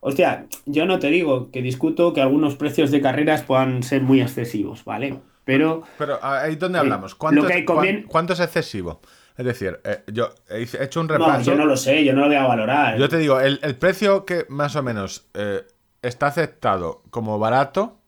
Hostia, 0.00 0.46
yo 0.66 0.86
no 0.86 0.98
te 1.00 1.08
digo 1.08 1.50
que 1.50 1.60
discuto 1.62 2.12
que 2.12 2.20
algunos 2.20 2.54
precios 2.54 2.90
de 2.92 3.00
carreras 3.00 3.42
puedan 3.42 3.82
ser 3.82 4.02
muy 4.02 4.20
excesivos, 4.20 4.84
¿vale? 4.84 5.18
Pero 5.44 5.82
Pero 5.98 6.22
ahí 6.22 6.54
donde 6.56 6.78
Eh, 6.78 6.82
hablamos. 6.82 7.14
¿Cuánto, 7.16 7.42
lo 7.42 7.48
que 7.48 7.58
es, 7.58 8.06
cuánto 8.06 8.34
excesivo? 8.34 9.00
Es 9.36 9.44
decir, 9.46 9.78
eh, 9.84 10.02
yo 10.12 10.28
he 10.50 10.62
he 10.62 10.84
hecho 10.84 11.00
un 11.00 11.06
no, 11.08 11.14
repaso. 11.14 11.50
yo 11.50 11.56
no 11.56 11.64
lo 11.64 11.76
sé, 11.76 12.04
yo 12.04 12.12
no 12.12 12.20
lo 12.22 12.26
voy 12.28 12.36
a 12.36 12.46
valorar. 12.46 12.98
Yo 12.98 13.08
te 13.08 13.18
digo, 13.18 13.40
el, 13.40 13.58
el 13.62 13.76
precio 13.76 14.24
que 14.24 14.46
más 14.48 14.76
o 14.76 14.82
menos 14.82 15.28
eh, 15.34 15.62
está 16.02 16.26
aceptado 16.28 17.02
como 17.10 17.38
barato, 17.38 17.98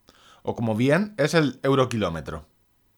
o 0.43 0.55
como 0.57 0.75
bien, 0.75 1.15
es 1.19 1.35
el 1.35 1.59
euro 1.63 1.89
kilómetro. 1.89 2.47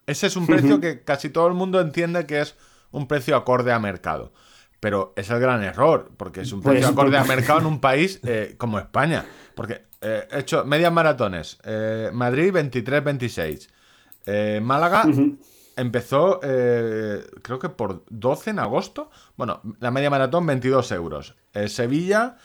Ese 0.07 0.27
es 0.27 0.37
un 0.37 0.47
precio 0.47 0.81
que 0.81 1.03
casi 1.05 1.31
todo 1.31 1.47
el 1.49 1.55
mundo 1.55 1.81
entiende 1.81 2.27
que 2.27 2.41
es 2.41 2.57
un 2.91 3.07
precio 3.09 3.37
acorde 3.37 3.73
a 3.73 3.79
mercado. 3.79 4.33
Pero 4.81 5.13
es 5.17 5.31
el 5.31 5.39
gran 5.39 5.63
error, 5.63 6.11
porque 6.17 6.41
es 6.41 6.53
un 6.53 6.61
Pues, 6.61 6.75
precio 6.75 6.89
acorde 6.91 7.17
a 7.17 7.25
mercado 7.25 7.61
en 7.61 7.67
un 7.67 7.81
país 7.81 8.21
eh, 8.25 8.57
como 8.59 8.79
España. 8.81 9.25
Porque 9.55 9.85
eh, 10.01 10.27
he 10.31 10.41
hecho 10.41 10.65
medias 10.65 10.93
maratones. 10.93 11.59
eh, 11.65 12.11
Madrid 12.13 12.53
23-26. 12.53 13.69
Eh, 14.27 14.61
Málaga 14.63 15.05
empezó, 15.77 16.41
creo 16.41 17.59
que 17.61 17.69
por 17.69 18.05
12 18.11 18.51
en 18.51 18.59
agosto. 18.59 19.11
Bueno, 19.37 19.61
la 19.81 19.91
media 19.91 20.11
maratón 20.11 20.47
22 20.47 20.91
euros. 20.93 21.37
Sevilla 21.69 22.37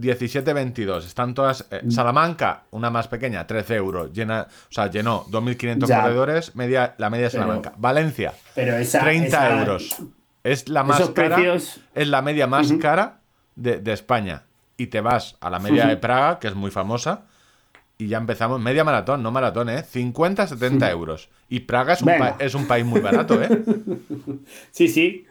17-22. 0.00 1.04
Están 1.06 1.34
todas. 1.34 1.66
eh, 1.70 1.80
Mm. 1.84 1.90
Salamanca, 1.90 2.64
una 2.70 2.90
más 2.90 3.08
pequeña, 3.08 3.46
13 3.46 3.74
euros. 3.76 4.12
Llena, 4.12 4.46
o 4.48 4.72
sea, 4.72 4.88
llenó 4.90 5.24
2.500 5.30 5.88
Ya. 5.88 6.02
corredores, 6.02 6.54
media, 6.56 6.94
la 6.98 7.10
media 7.10 7.24
de 7.26 7.30
Pero- 7.30 7.42
Salamanca. 7.44 7.72
Valencia, 7.76 8.32
Pero 8.54 8.76
esa, 8.76 9.00
30 9.00 9.26
esa- 9.48 9.60
euros. 9.60 9.96
Es 10.42 10.68
la 10.68 10.82
más 10.84 11.10
cara. 11.10 11.36
precios- 11.36 11.80
Es 11.94 12.08
la 12.08 12.22
media 12.22 12.46
más 12.46 12.72
cara 12.80 13.18
de, 13.56 13.78
de 13.78 13.92
España. 13.92 14.44
Y 14.76 14.86
te 14.86 15.00
vas 15.02 15.36
a 15.40 15.50
la 15.50 15.58
media 15.58 15.86
de 15.86 15.96
Praga, 15.98 16.38
que 16.38 16.48
es 16.48 16.54
muy 16.54 16.70
famosa. 16.70 17.22
Y 17.98 18.08
ya 18.08 18.16
empezamos, 18.16 18.58
media 18.58 18.82
maratón, 18.82 19.22
no 19.22 19.30
maratón, 19.30 19.68
¿eh? 19.68 19.82
50, 19.82 20.46
70 20.46 20.90
euros. 20.90 21.28
Y 21.50 21.60
Praga 21.60 21.92
es 21.92 22.00
un, 22.00 22.10
es 22.38 22.54
un 22.54 22.66
país 22.66 22.86
muy 22.86 23.00
barato, 23.02 23.38
¿eh? 23.42 23.48
Sí, 24.70 24.88
sí, 24.88 25.26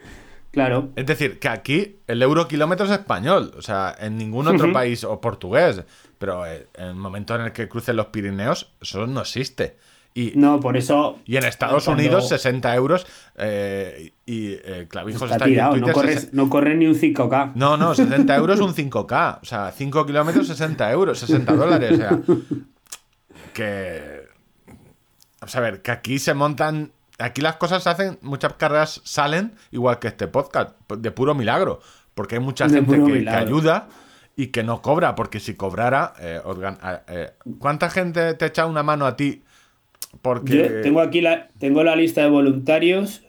claro. 0.51 0.89
Es 0.95 1.05
decir, 1.05 1.39
que 1.39 1.47
aquí 1.49 1.97
el 2.07 2.21
euro 2.21 2.47
kilómetro 2.47 2.85
es 2.85 2.91
español. 2.91 3.53
O 3.57 3.61
sea, 3.61 3.95
en 3.99 4.17
ningún 4.17 4.47
otro 4.47 4.71
país 4.73 5.03
o 5.03 5.19
portugués. 5.21 5.83
Pero 6.17 6.45
eh, 6.45 6.67
en 6.75 6.87
el 6.87 6.95
momento 6.95 7.35
en 7.35 7.41
el 7.41 7.51
que 7.53 7.69
crucen 7.69 7.95
los 7.95 8.07
Pirineos, 8.07 8.73
eso 8.81 9.07
no 9.07 9.21
existe. 9.21 9.77
Y, 10.13 10.33
No, 10.35 10.59
por 10.59 10.75
eso. 10.75 11.19
y 11.23 11.37
en 11.37 11.45
Estados 11.45 11.85
cuando 11.85 12.01
Unidos, 12.01 12.27
60 12.29 12.75
euros. 12.75 13.05
eh, 13.37 14.11
y 14.25 14.53
eh, 14.53 14.87
Clavijos 14.89 15.21
Está 15.21 15.35
está, 15.35 15.45
ahí 15.45 15.51
en 15.51 15.55
tirado, 15.55 15.77
no 15.77 15.93
corres, 15.93 16.15
60 16.15 16.35
no 16.35 16.49
corres 16.49 16.77
ni 16.77 16.87
un 16.87 16.95
5K. 16.95 17.51
No, 17.55 17.77
no, 17.77 17.93
60 17.93 18.35
euros 18.35 18.59
un 18.59 18.73
5K. 18.73 19.39
O 19.41 19.45
sea, 19.45 19.71
5 19.71 20.05
kilómetros, 20.05 20.47
60 20.47 20.91
euros, 20.91 21.19
60 21.19 21.53
dólares. 21.53 21.91
O 21.93 21.95
sea, 21.95 22.19
que. 23.53 24.27
Vamos 25.39 25.55
a 25.55 25.59
ver, 25.61 25.81
que 25.81 25.91
aquí 25.91 26.19
se 26.19 26.33
montan. 26.33 26.91
Aquí 27.19 27.41
las 27.41 27.57
cosas 27.57 27.83
se 27.83 27.89
hacen, 27.89 28.17
muchas 28.21 28.53
carreras 28.53 29.01
salen, 29.03 29.53
igual 29.71 29.99
que 29.99 30.07
este 30.07 30.27
podcast, 30.27 30.71
de 30.89 31.11
puro 31.11 31.35
milagro. 31.35 31.79
Porque 32.15 32.35
hay 32.35 32.41
mucha 32.41 32.67
De 32.67 32.75
gente 32.75 33.03
que, 33.03 33.23
que 33.23 33.29
ayuda 33.29 33.87
y 34.35 34.47
que 34.47 34.63
no 34.63 34.81
cobra. 34.81 35.15
Porque 35.15 35.39
si 35.39 35.55
cobrara. 35.55 36.13
eh, 36.19 36.39
organ- 36.43 36.79
eh, 37.07 37.31
¿Cuánta 37.59 37.89
gente 37.89 38.33
te 38.33 38.45
echa 38.45 38.65
una 38.65 38.83
mano 38.83 39.05
a 39.05 39.15
ti? 39.15 39.43
Porque. 40.21 40.55
Yo 40.57 40.81
tengo 40.81 41.01
aquí 41.01 41.21
la, 41.21 41.49
tengo 41.59 41.83
la 41.83 41.95
lista 41.95 42.21
de 42.21 42.29
voluntarios. 42.29 43.23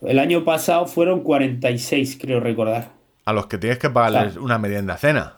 El 0.00 0.18
año 0.18 0.44
pasado 0.44 0.86
fueron 0.86 1.20
46, 1.22 2.18
creo 2.20 2.40
recordar. 2.40 2.92
A 3.26 3.32
los 3.34 3.46
que 3.46 3.58
tienes 3.58 3.78
que 3.78 3.90
pagarles 3.90 4.36
una 4.36 4.58
merienda 4.58 4.96
cena. 4.96 5.36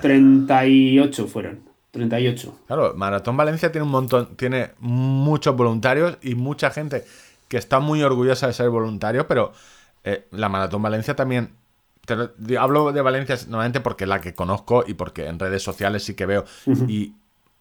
38 0.00 1.26
fueron. 1.26 1.60
38. 1.92 2.54
Claro, 2.66 2.94
Maratón 2.96 3.36
Valencia 3.36 3.70
tiene 3.70 3.84
un 3.84 3.90
montón, 3.90 4.34
tiene 4.36 4.72
muchos 4.80 5.54
voluntarios 5.54 6.18
y 6.22 6.34
mucha 6.34 6.70
gente 6.70 7.04
que 7.48 7.58
está 7.58 7.80
muy 7.80 8.02
orgullosa 8.02 8.46
de 8.46 8.54
ser 8.54 8.70
voluntario, 8.70 9.28
pero 9.28 9.52
eh, 10.02 10.26
la 10.30 10.48
Maratón 10.48 10.82
Valencia 10.82 11.14
también. 11.14 11.50
te 12.06 12.58
hablo 12.58 12.92
de 12.92 13.02
Valencia 13.02 13.36
normalmente 13.46 13.80
porque 13.80 14.04
es 14.04 14.08
la 14.08 14.20
que 14.22 14.34
conozco 14.34 14.84
y 14.86 14.94
porque 14.94 15.26
en 15.26 15.38
redes 15.38 15.62
sociales 15.62 16.02
sí 16.02 16.14
que 16.14 16.24
veo. 16.24 16.44
Y 16.88 17.12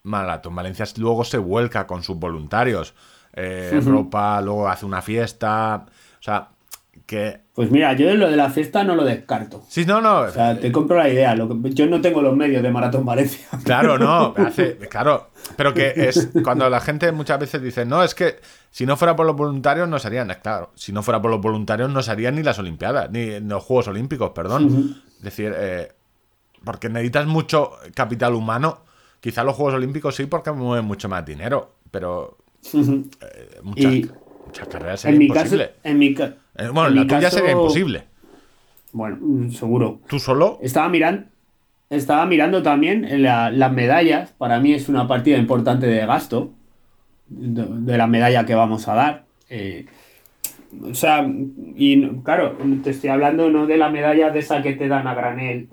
Maratón 0.04 0.56
Valencia 0.56 0.86
luego 0.98 1.26
se 1.26 1.38
vuelca 1.38 1.86
con 1.86 2.02
sus 2.02 2.18
voluntarios. 2.18 2.94
Eh, 3.34 3.82
Ropa, 3.84 4.42
luego 4.42 4.70
hace 4.70 4.86
una 4.86 5.02
fiesta. 5.02 5.86
O 6.20 6.24
sea, 6.24 6.50
que. 7.12 7.42
Pues 7.54 7.70
mira, 7.70 7.94
yo 7.94 8.12
lo 8.16 8.30
de 8.30 8.38
la 8.38 8.50
fiesta 8.50 8.84
no 8.84 8.96
lo 8.96 9.04
descarto. 9.04 9.62
Sí, 9.68 9.86
no, 9.86 10.00
no. 10.02 10.22
O 10.22 10.30
sea, 10.32 10.58
te 10.58 10.72
compro 10.72 10.98
la 10.98 11.10
idea. 11.10 11.36
Lo 11.36 11.48
que- 11.50 11.70
yo 11.74 11.86
no 11.86 12.00
tengo 12.02 12.22
los 12.22 12.36
medios 12.36 12.64
de 12.64 12.72
Maratón 12.72 13.06
Valencia. 13.06 13.46
Claro, 13.66 13.98
no, 14.00 14.34
hace, 14.38 14.78
claro, 14.90 15.30
pero 15.58 15.74
que 15.74 15.94
es 15.96 16.30
cuando 16.44 16.70
la 16.70 16.80
gente 16.80 17.12
muchas 17.12 17.40
veces 17.40 17.62
dice, 17.62 17.86
no, 17.86 18.04
es 18.04 18.16
que 18.16 18.38
si 18.72 18.86
no 18.86 18.96
fuera 18.98 19.16
por 19.16 19.26
los 19.26 19.36
voluntarios 19.36 19.88
no 19.90 20.00
serían, 20.00 20.34
claro, 20.42 20.72
si 20.76 20.92
no 20.94 21.04
fuera 21.04 21.22
por 21.22 21.30
los 21.30 21.42
voluntarios 21.42 21.90
no 21.92 22.02
serían 22.02 22.36
ni 22.36 22.44
las 22.44 22.58
Olimpiadas, 22.58 23.12
ni 23.12 23.40
los 23.42 23.64
Juegos 23.64 23.90
Olímpicos, 23.90 24.32
perdón. 24.32 24.96
Es 25.18 25.24
decir, 25.24 25.54
eh, 25.56 25.92
porque 26.64 26.90
necesitas 26.90 27.26
mucho 27.28 27.72
capital 27.94 28.34
humano, 28.34 28.80
quizá 29.20 29.44
los 29.44 29.56
Juegos 29.56 29.74
Olímpicos 29.76 30.16
sí 30.16 30.26
porque 30.26 30.52
mueven 30.52 30.86
mucho 30.86 31.10
más 31.10 31.26
dinero, 31.26 31.76
pero 31.92 32.38
eh, 32.74 33.60
muchas, 33.64 33.94
Y 33.94 34.10
muchas 34.46 34.68
carreras 34.68 35.06
en 35.06 35.12
sería 35.14 35.20
mi 35.20 35.28
caso, 35.28 35.40
imposible. 35.56 35.72
en 35.84 36.00
mi 36.00 36.14
ca- 36.14 36.26
Eh, 36.26 36.51
bueno, 36.70 36.90
en 36.90 36.96
la 36.96 37.02
tuya 37.04 37.20
caso- 37.22 37.38
sería 37.38 37.52
imposible. 37.52 38.04
Bueno, 38.94 39.18
mm, 39.22 39.52
seguro. 39.52 40.00
Tú 40.08 40.20
solo, 40.20 40.60
Estaba 40.62 40.90
mirando, 40.90 41.24
estaba 41.90 42.26
mirando 42.26 42.62
también 42.62 43.06
en 43.06 43.24
la- 43.24 43.50
las 43.52 43.72
medallas. 43.72 44.32
Para 44.38 44.60
mí 44.60 44.74
es 44.74 44.90
una 44.90 45.08
partida 45.08 45.38
importante 45.38 45.88
de 45.88 46.06
gasto 46.06 46.52
de, 47.28 47.66
de 47.66 47.98
la 47.98 48.08
medalla 48.08 48.46
que 48.46 48.56
vamos 48.56 48.88
a 48.88 48.94
dar. 48.96 49.24
Eh, 49.50 49.86
o 50.90 50.94
sea, 50.94 51.26
y 51.76 52.08
claro, 52.24 52.58
te 52.84 52.92
estoy 52.92 53.10
hablando 53.10 53.50
no 53.50 53.66
de 53.66 53.78
la 53.78 53.90
medalla 53.90 54.30
de 54.30 54.40
esa 54.40 54.62
que 54.62 54.74
te 54.74 54.88
dan 54.88 55.08
a 55.08 55.14
granel, 55.16 55.68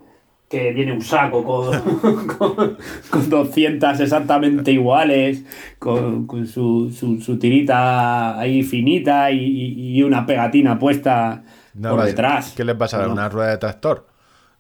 que 0.48 0.72
viene 0.72 0.92
un 0.92 1.02
saco 1.02 1.44
con, 1.44 2.26
con, 2.26 2.76
con 3.10 3.30
200 3.30 4.00
exactamente 4.00 4.72
iguales, 4.72 5.44
con, 5.78 6.26
con 6.26 6.46
su, 6.46 6.90
su- 6.90 7.20
su 7.20 7.38
tirita 7.38 8.38
ahí 8.38 8.62
finita 8.62 9.30
y, 9.30 9.38
y- 9.96 10.02
una 10.02 10.24
pegatina 10.24 10.78
puesta 10.78 11.42
no 11.74 11.90
por 11.90 12.04
detrás. 12.04 12.54
¿qué 12.56 12.64
les 12.64 12.76
vas 12.78 12.94
a 12.94 12.98
dar? 12.98 13.08
¿Una 13.10 13.28
rueda 13.28 13.50
de 13.50 13.58
tractor? 13.58 14.06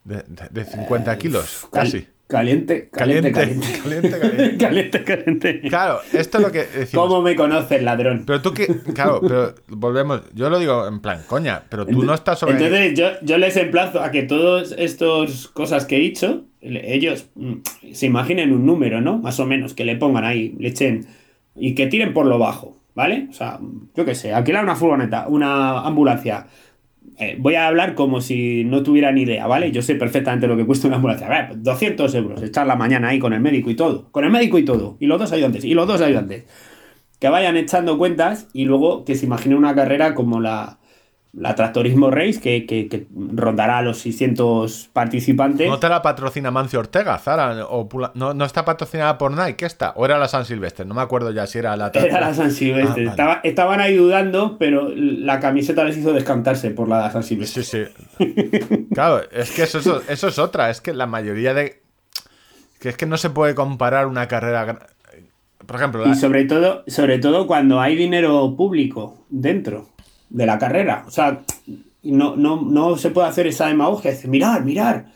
De, 0.04 0.16
de- 0.26 0.48
de 0.50 0.64
50 0.64 1.16
kilos, 1.18 1.66
Cal- 1.72 1.84
casi. 1.84 2.06
Caliente, 2.28 2.90
caliente, 2.92 3.32
Caliente, 3.32 3.70
caliente. 3.70 4.58
caliente, 4.58 4.58
caliente. 4.58 5.04
Caliente. 5.04 5.60
Claro, 5.70 6.00
esto 6.12 6.36
es 6.36 6.44
lo 6.44 6.52
que 6.52 6.64
decimos. 6.64 7.08
¿Cómo 7.08 7.22
me 7.22 7.34
conoces, 7.34 7.82
ladrón? 7.82 8.24
Pero 8.26 8.42
tú 8.42 8.52
que, 8.52 8.66
claro, 8.92 9.20
pero 9.22 9.54
volvemos, 9.68 10.20
yo 10.34 10.50
lo 10.50 10.58
digo 10.58 10.86
en 10.86 11.00
plan, 11.00 11.22
coña, 11.26 11.62
pero 11.70 11.86
tú 11.86 12.04
no 12.04 12.12
estás 12.12 12.40
sobre... 12.40 12.52
Entonces, 12.52 12.92
yo, 12.98 13.06
yo 13.22 13.38
les 13.38 13.56
emplazo 13.56 14.02
a 14.02 14.10
que 14.10 14.24
todas 14.24 14.74
estas 14.76 15.48
cosas 15.48 15.86
que 15.86 15.96
he 15.96 16.00
dicho, 16.00 16.44
ellos 16.60 17.30
mm, 17.34 17.54
se 17.92 18.04
imaginen 18.04 18.52
un 18.52 18.66
número, 18.66 19.00
¿no? 19.00 19.16
Más 19.16 19.40
o 19.40 19.46
menos, 19.46 19.72
que 19.72 19.86
le 19.86 19.96
pongan 19.96 20.26
ahí, 20.26 20.54
le 20.58 20.68
echen 20.68 21.06
y 21.56 21.74
que 21.74 21.86
tiren 21.86 22.12
por 22.12 22.26
lo 22.26 22.38
bajo, 22.38 22.76
¿vale? 22.94 23.28
O 23.30 23.32
sea, 23.32 23.58
yo 23.96 24.04
qué 24.04 24.14
sé, 24.14 24.34
alquilar 24.34 24.64
una 24.64 24.76
furgoneta, 24.76 25.28
una 25.28 25.80
ambulancia. 25.80 26.46
Eh, 27.20 27.36
voy 27.38 27.56
a 27.56 27.66
hablar 27.66 27.94
como 27.94 28.20
si 28.20 28.62
no 28.64 28.82
tuviera 28.82 29.10
ni 29.10 29.22
idea, 29.22 29.46
¿vale? 29.46 29.72
Yo 29.72 29.82
sé 29.82 29.96
perfectamente 29.96 30.46
lo 30.46 30.56
que 30.56 30.64
cuesta 30.64 30.86
una 30.86 30.96
ambulancia. 30.96 31.26
A 31.26 31.30
ver, 31.30 31.62
200 31.62 32.14
euros, 32.14 32.42
echar 32.42 32.66
la 32.66 32.76
mañana 32.76 33.08
ahí 33.08 33.18
con 33.18 33.32
el 33.32 33.40
médico 33.40 33.70
y 33.70 33.74
todo. 33.74 34.08
Con 34.12 34.24
el 34.24 34.30
médico 34.30 34.58
y 34.58 34.64
todo. 34.64 34.96
Y 35.00 35.06
los 35.06 35.18
dos 35.18 35.32
ayudantes. 35.32 35.64
Y 35.64 35.74
los 35.74 35.88
dos 35.88 36.00
ayudantes. 36.00 36.44
Que 37.18 37.28
vayan 37.28 37.56
echando 37.56 37.98
cuentas 37.98 38.48
y 38.52 38.66
luego 38.66 39.04
que 39.04 39.16
se 39.16 39.26
imagine 39.26 39.56
una 39.56 39.74
carrera 39.74 40.14
como 40.14 40.40
la, 40.40 40.77
la 41.34 41.54
Tractorismo 41.54 42.10
Race, 42.10 42.40
que, 42.40 42.64
que- 42.66 42.88
que 42.88 43.06
rondará 43.34 43.78
a 43.78 43.82
los 43.82 43.98
600 43.98 44.90
participantes. 44.92 45.68
¿No 45.68 45.78
te 45.78 45.88
la 45.88 46.00
patrocina 46.02 46.50
Mancio 46.50 46.80
Ortega, 46.80 47.18
Zara? 47.18 47.66
O 47.66 47.88
Pula- 47.88 48.12
no, 48.14 48.32
¿No 48.34 48.44
está 48.44 48.64
patrocinada 48.64 49.18
por 49.18 49.32
Nike 49.32 49.66
esta? 49.66 49.92
¿O 49.96 50.04
era 50.06 50.18
la 50.18 50.26
San 50.26 50.44
Silvestre? 50.46 50.84
No 50.86 50.94
me 50.94 51.02
acuerdo 51.02 51.30
ya 51.30 51.46
si 51.46 51.58
era 51.58 51.76
la... 51.76 51.90
Era 51.94 52.20
la 52.20 52.34
San 52.34 52.50
Silvestre. 52.50 52.90
Ah, 52.90 52.94
vale. 52.94 53.10
Estaba- 53.10 53.40
estaban 53.44 53.80
ahí 53.80 53.94
dudando, 53.96 54.56
pero 54.58 54.88
la 54.94 55.38
camiseta 55.38 55.84
les 55.84 55.98
hizo 55.98 56.12
descantarse 56.12 56.70
por 56.70 56.88
la 56.88 57.10
San 57.10 57.22
Silvestre. 57.22 57.62
Sí, 57.62 57.84
sí. 58.18 58.86
Claro, 58.94 59.20
es 59.30 59.50
que 59.50 59.64
eso, 59.64 59.78
eso, 59.78 60.02
eso 60.08 60.28
es 60.28 60.38
otra. 60.38 60.70
Es 60.70 60.80
que 60.80 60.94
la 60.94 61.06
mayoría 61.06 61.52
de... 61.54 61.82
Que 62.80 62.88
es 62.90 62.96
que 62.96 63.06
no 63.06 63.16
se 63.18 63.30
puede 63.30 63.54
comparar 63.54 64.06
una 64.06 64.28
carrera... 64.28 64.78
Por 65.66 65.76
ejemplo, 65.76 66.04
la- 66.06 66.12
Y 66.12 66.14
sobre 66.14 66.44
todo, 66.46 66.84
sobre 66.86 67.18
todo 67.18 67.46
cuando 67.46 67.80
hay 67.80 67.96
dinero 67.96 68.54
público 68.56 69.18
dentro 69.28 69.88
de 70.30 70.46
la 70.46 70.58
carrera. 70.58 71.04
O 71.06 71.10
sea, 71.10 71.40
no, 72.02 72.36
no, 72.36 72.62
no 72.62 72.96
se 72.96 73.10
puede 73.10 73.28
hacer 73.28 73.46
esa 73.46 73.66
demagogia. 73.66 74.10
Decir, 74.10 74.30
mirar, 74.30 74.64
mirar, 74.64 75.06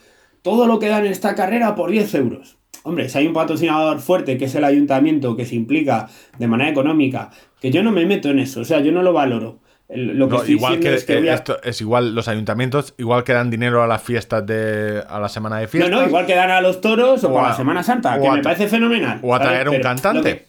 todo 0.42 0.66
lo 0.66 0.78
que 0.78 0.88
dan 0.88 1.06
en 1.06 1.12
esta 1.12 1.34
carrera 1.34 1.74
por 1.74 1.90
10 1.90 2.14
euros. 2.16 2.56
Hombre, 2.84 3.08
si 3.08 3.18
hay 3.18 3.26
un 3.28 3.32
patrocinador 3.32 4.00
fuerte 4.00 4.36
que 4.38 4.46
es 4.46 4.54
el 4.56 4.64
ayuntamiento 4.64 5.36
que 5.36 5.44
se 5.46 5.54
implica 5.54 6.08
de 6.38 6.48
manera 6.48 6.70
económica, 6.70 7.30
que 7.60 7.70
yo 7.70 7.82
no 7.84 7.92
me 7.92 8.04
meto 8.06 8.28
en 8.30 8.40
eso, 8.40 8.60
o 8.62 8.64
sea, 8.64 8.80
yo 8.80 8.90
no 8.90 9.02
lo 9.02 9.12
valoro. 9.12 9.60
Lo 9.94 10.26
que 10.26 10.32
no, 10.32 10.38
estoy 10.40 10.54
igual 10.54 10.80
que, 10.80 10.94
es 10.94 11.04
que 11.04 11.18
eh, 11.18 11.30
a- 11.30 11.34
esto 11.34 11.62
es 11.62 11.80
igual 11.82 12.14
los 12.14 12.26
ayuntamientos 12.26 12.94
igual 12.96 13.24
que 13.24 13.34
dan 13.34 13.50
dinero 13.50 13.82
a 13.82 13.86
las 13.86 14.02
fiestas 14.02 14.44
de 14.46 15.02
a 15.06 15.20
la 15.20 15.28
semana 15.28 15.56
de 15.58 15.64
No, 15.64 15.68
fiestas 15.68 15.90
no, 16.00 16.06
igual 16.06 16.24
que 16.24 16.34
dan 16.34 16.50
a 16.50 16.62
los 16.62 16.80
toros 16.80 17.22
o, 17.24 17.38
a- 17.38 17.48
la 17.50 17.54
Semana 17.54 17.82
Santa, 17.82 18.18
que 18.18 18.30
me 18.30 18.42
parece 18.42 18.68
fenomenal. 18.68 19.20
o 19.22 19.34
a 19.34 19.38
traer 19.40 19.68
un 19.68 19.72
Pero 19.76 19.82
cantante. 19.84 20.18
Lo 20.18 20.24
que, 20.24 20.46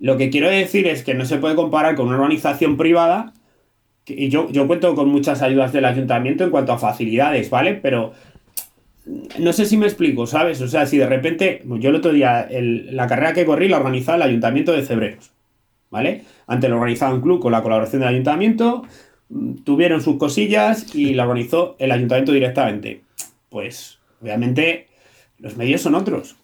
lo 0.00 0.16
que 0.18 0.28
quiero 0.30 0.48
decir 0.50 0.86
es 0.88 1.04
que 1.04 1.14
no 1.14 1.24
se 1.24 1.36
puede 1.38 1.54
comparar 1.54 1.94
con 1.94 2.08
una 2.08 2.16
organización 2.16 2.76
privada. 2.76 3.32
Y 4.06 4.28
yo, 4.28 4.50
yo 4.50 4.66
cuento 4.66 4.94
con 4.94 5.08
muchas 5.08 5.40
ayudas 5.42 5.72
del 5.72 5.86
ayuntamiento 5.86 6.44
en 6.44 6.50
cuanto 6.50 6.72
a 6.72 6.78
facilidades, 6.78 7.48
¿vale? 7.48 7.74
Pero 7.74 8.12
no 9.38 9.52
sé 9.52 9.66
si 9.66 9.76
me 9.76 9.86
explico, 9.86 10.26
¿sabes? 10.26 10.60
O 10.60 10.68
sea, 10.68 10.86
si 10.86 10.98
de 10.98 11.06
repente, 11.06 11.62
yo 11.64 11.90
el 11.90 11.96
otro 11.96 12.12
día, 12.12 12.48
la 12.50 13.06
carrera 13.06 13.32
que 13.32 13.44
corrí 13.44 13.68
la 13.68 13.78
organizaba 13.78 14.16
el 14.16 14.22
Ayuntamiento 14.22 14.72
de 14.72 14.82
Cebreros, 14.82 15.30
¿vale? 15.90 16.24
Antes 16.46 16.70
lo 16.70 16.76
organizaba 16.76 17.14
un 17.14 17.20
club 17.20 17.40
con 17.40 17.52
la 17.52 17.62
colaboración 17.62 18.00
del 18.00 18.10
Ayuntamiento, 18.10 18.84
tuvieron 19.64 20.00
sus 20.00 20.16
cosillas 20.16 20.94
y 20.94 21.14
la 21.14 21.24
organizó 21.24 21.76
el 21.78 21.92
Ayuntamiento 21.92 22.32
directamente. 22.32 23.02
Pues, 23.50 23.98
obviamente, 24.22 24.88
los 25.38 25.56
medios 25.56 25.82
son 25.82 25.94
otros. 25.94 26.36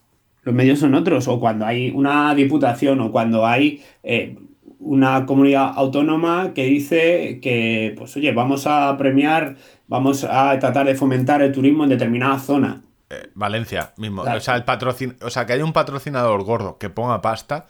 Los 0.43 0.55
medios 0.55 0.79
son 0.79 0.95
otros. 0.95 1.29
O 1.29 1.41
cuando 1.41 1.67
hay 1.67 1.91
una 1.91 2.35
diputación 2.35 3.01
o 3.01 3.11
cuando 3.11 3.47
hay 3.47 3.83
eh, 4.03 4.37
una 4.81 5.27
comunidad 5.27 5.73
autónoma 5.77 6.53
que 6.55 6.65
dice 6.65 7.39
que, 7.41 7.95
pues, 7.97 8.17
oye, 8.17 8.33
vamos 8.33 8.67
a 8.67 8.97
premiar, 8.97 9.57
vamos 9.87 10.25
a 10.25 10.59
tratar 10.59 10.87
de 10.87 10.95
fomentar 10.95 11.43
el 11.43 11.53
turismo 11.53 11.85
en 11.85 11.91
determinada 11.91 12.39
zona. 12.39 12.83
Eh, 13.11 13.31
Valencia 13.35 13.93
mismo. 13.97 14.23
Claro. 14.23 14.39
O 14.39 14.41
sea, 14.41 14.57
el 14.57 14.65
patrocin... 14.65 15.17
o 15.23 15.31
sea, 15.31 15.47
que 15.47 15.53
haya 15.53 15.65
un 15.65 15.73
patrocinador 15.73 16.43
gordo 16.45 16.79
que 16.79 16.91
ponga 16.91 17.21
pasta, 17.21 17.67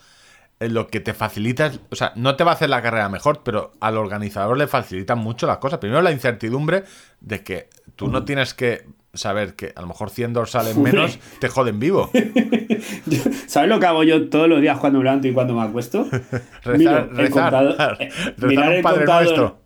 en 0.61 0.75
lo 0.75 0.89
que 0.89 1.01
te 1.01 1.15
facilita, 1.15 1.73
o 1.91 1.97
sea, 1.97 2.13
no 2.17 2.37
te 2.37 2.45
va 2.45 2.53
a 2.53 2.55
hacer 2.55 2.69
la 2.69 2.83
carrera 2.83 3.09
mejor, 3.09 3.43
pero 3.43 3.73
al 3.81 3.97
organizador 3.97 4.59
le 4.59 4.67
facilitan 4.67 5.19
mucho 5.19 5.47
las 5.47 5.57
cosas. 5.57 5.79
Primero 5.79 6.03
la 6.03 6.13
incertidumbre 6.13 6.85
de 7.21 7.43
que 7.43 7.71
tú 7.97 8.09
no 8.09 8.25
tienes 8.25 8.53
que 8.53 8.87
saber 9.13 9.55
que 9.55 9.73
a 9.75 9.81
lo 9.81 9.89
mejor 9.89 10.11
100 10.11 10.33
dorsales 10.33 10.77
Hombre. 10.77 10.93
menos 10.93 11.19
te 11.41 11.49
joden 11.49 11.79
vivo. 11.81 12.11
¿Sabes 13.47 13.69
lo 13.69 13.81
que 13.81 13.87
hago 13.87 14.03
yo 14.05 14.29
todos 14.29 14.49
los 14.49 14.61
días 14.61 14.79
cuando 14.79 14.99
me 14.99 15.05
levanto 15.05 15.29
y 15.29 15.33
cuando 15.33 15.55
me 15.55 15.63
acuesto? 15.63 16.07
Rezar, 16.63 16.79
Miro 16.79 16.99
el 17.11 17.17
rezar, 17.17 17.53
contador- 17.53 17.97
eh, 18.01 18.09
rezar 18.37 18.49
mirar 18.49 18.73
el 18.75 18.83
Padre 18.83 19.05
contador- 19.07 19.25
Nuestro. 19.25 19.59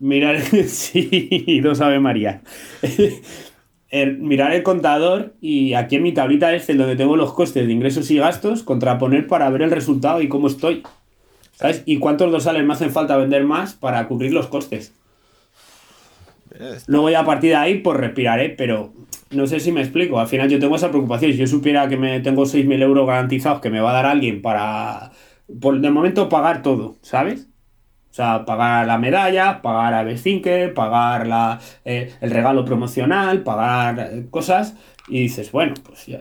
Mirar, 0.00 0.40
sí, 0.68 1.08
y 1.30 1.60
dos 1.60 1.80
Ave 1.80 1.98
María. 2.00 2.42
El- 3.90 4.18
mirar 4.18 4.52
el 4.52 4.62
contador 4.62 5.34
y 5.40 5.74
aquí 5.74 5.96
en 5.96 6.02
mi 6.02 6.12
tablita 6.12 6.54
Excel 6.54 6.76
donde 6.78 6.94
tengo 6.96 7.16
los 7.16 7.32
costes 7.32 7.66
de 7.66 7.72
ingresos 7.72 8.10
y 8.10 8.18
gastos, 8.18 8.62
contraponer 8.62 9.26
para 9.26 9.48
ver 9.50 9.62
el 9.62 9.70
resultado 9.70 10.20
y 10.22 10.28
cómo 10.28 10.46
estoy. 10.46 10.82
¿Sabes? 11.52 11.82
Y 11.86 11.98
cuántos 11.98 12.30
dorsales 12.30 12.64
me 12.64 12.72
hacen 12.74 12.90
falta 12.92 13.16
vender 13.16 13.44
más 13.44 13.74
para 13.74 14.06
cubrir 14.06 14.32
los 14.32 14.46
costes. 14.46 14.92
Luego 16.86 17.10
ya 17.10 17.20
a 17.20 17.24
partir 17.24 17.50
de 17.50 17.56
ahí, 17.56 17.78
pues 17.78 17.96
respiraré, 17.98 18.50
pero 18.50 18.92
no 19.30 19.46
sé 19.46 19.60
si 19.60 19.72
me 19.72 19.80
explico. 19.80 20.18
Al 20.18 20.26
final 20.26 20.48
yo 20.48 20.58
tengo 20.58 20.76
esa 20.76 20.90
preocupación. 20.90 21.32
Si 21.32 21.38
yo 21.38 21.46
supiera 21.46 21.88
que 21.88 21.96
me 21.96 22.20
tengo 22.20 22.44
6.000 22.44 22.82
euros 22.82 23.06
garantizados 23.06 23.60
que 23.60 23.70
me 23.70 23.80
va 23.80 23.90
a 23.90 23.94
dar 23.94 24.06
alguien 24.06 24.42
para, 24.42 25.12
por 25.60 25.80
de 25.80 25.90
momento, 25.90 26.28
pagar 26.28 26.62
todo, 26.62 26.96
¿sabes? 27.02 27.46
O 28.10 28.14
sea, 28.14 28.44
pagar 28.44 28.86
la 28.86 28.98
medalla, 28.98 29.62
pagar 29.62 29.94
a 29.94 30.02
Bestinker, 30.02 30.74
pagar 30.74 31.26
la, 31.26 31.60
eh, 31.84 32.12
el 32.20 32.30
regalo 32.30 32.64
promocional, 32.64 33.42
pagar 33.42 34.00
eh, 34.00 34.26
cosas. 34.30 34.74
Y 35.06 35.22
dices, 35.22 35.52
bueno, 35.52 35.74
pues 35.84 36.06
ya. 36.06 36.20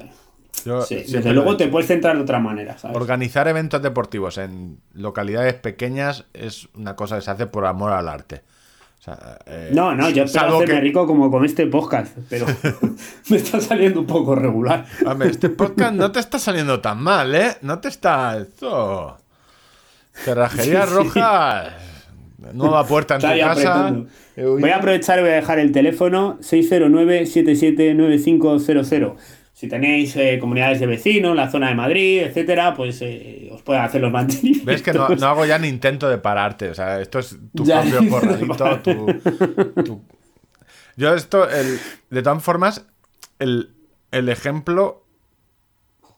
Yo 0.66 0.82
sí, 0.82 0.96
desde 0.96 1.34
luego 1.34 1.56
te 1.56 1.68
puedes 1.68 1.88
centrar 1.88 2.16
de 2.16 2.24
otra 2.24 2.40
manera, 2.40 2.78
¿sabes? 2.78 2.98
Organizar 2.98 3.48
eventos 3.48 3.82
deportivos 3.82 4.38
en 4.38 4.80
localidades 4.94 5.54
pequeñas 5.54 6.26
es 6.34 6.68
una 6.74 6.96
cosa 6.96 7.16
que 7.16 7.22
se 7.22 7.32
hace 7.32 7.48
por 7.48 7.66
amor 7.66 7.94
al 7.94 8.10
arte. 8.10 8.42
Sea, 9.08 9.40
eh, 9.46 9.70
No, 9.74 9.96
no, 9.96 10.10
yo 10.10 10.24
espero 10.24 10.56
hacerme 10.58 10.74
que- 10.76 10.82
rico 10.82 11.08
como 11.08 11.32
con 11.32 11.46
este 11.46 11.66
podcast, 11.68 12.14
pero 12.30 12.46
me 13.30 13.38
está 13.38 13.62
saliendo 13.62 14.02
un 14.02 14.08
poco 14.08 14.36
regular. 14.36 14.86
Hombre, 15.06 15.30
este 15.30 15.48
podcast 15.50 15.94
no 15.94 16.12
te 16.12 16.20
está 16.20 16.38
saliendo 16.40 16.82
tan 16.82 17.02
mal, 17.02 17.34
¿eh? 17.34 17.56
No 17.62 17.80
te 17.80 17.88
está. 17.88 18.38
Esto. 18.38 19.18
Cerrajería 20.14 20.82
Sí, 20.86 20.90
sí. 20.90 20.94
roja. 20.96 21.78
Nueva 22.54 22.86
puerta 22.86 23.16
en 23.16 23.22
tu 23.22 23.28
casa. 23.28 23.88
oído. 24.36 24.60
Voy 24.60 24.70
a 24.70 24.76
aprovechar 24.78 25.18
y 25.20 25.22
voy 25.22 25.32
a 25.32 25.36
dejar 25.36 25.60
el 25.60 25.72
teléfono 25.72 26.38
609-779500. 26.42 29.16
Si 29.54 29.68
tenéis 29.68 30.16
eh, 30.16 30.38
comunidades 30.40 30.80
de 30.80 30.86
vecinos, 30.86 31.36
la 31.36 31.50
zona 31.50 31.70
de 31.70 31.76
Madrid, 31.76 32.22
etcétera, 32.22 32.76
pues 32.76 33.02
eh, 33.02 33.47
os 33.68 33.76
pueden 33.76 33.84
hacer 33.84 34.02
los 34.02 34.12
mantenimientos. 34.12 34.66
Ves 34.66 34.82
que 34.82 34.94
no, 34.94 35.10
no 35.10 35.28
hago 35.28 35.46
ya 35.46 35.60
ni 35.60 35.68
intento 35.68 36.08
de 36.10 36.18
pararte. 36.18 36.70
O 36.70 36.74
sea, 36.74 37.00
esto 37.02 37.20
es 37.20 37.38
tu 37.54 37.64
Ya. 37.66 37.82
propio 37.82 38.10
corralito. 38.10 38.80
tu- 38.80 39.84
tu- 39.84 40.02
Yo 40.96 41.14
esto, 41.14 41.48
el- 41.50 41.80
de 42.10 42.22
todas 42.24 42.42
formas, 42.44 42.86
el, 43.40 43.72
el 44.12 44.30
ejemplo, 44.30 45.04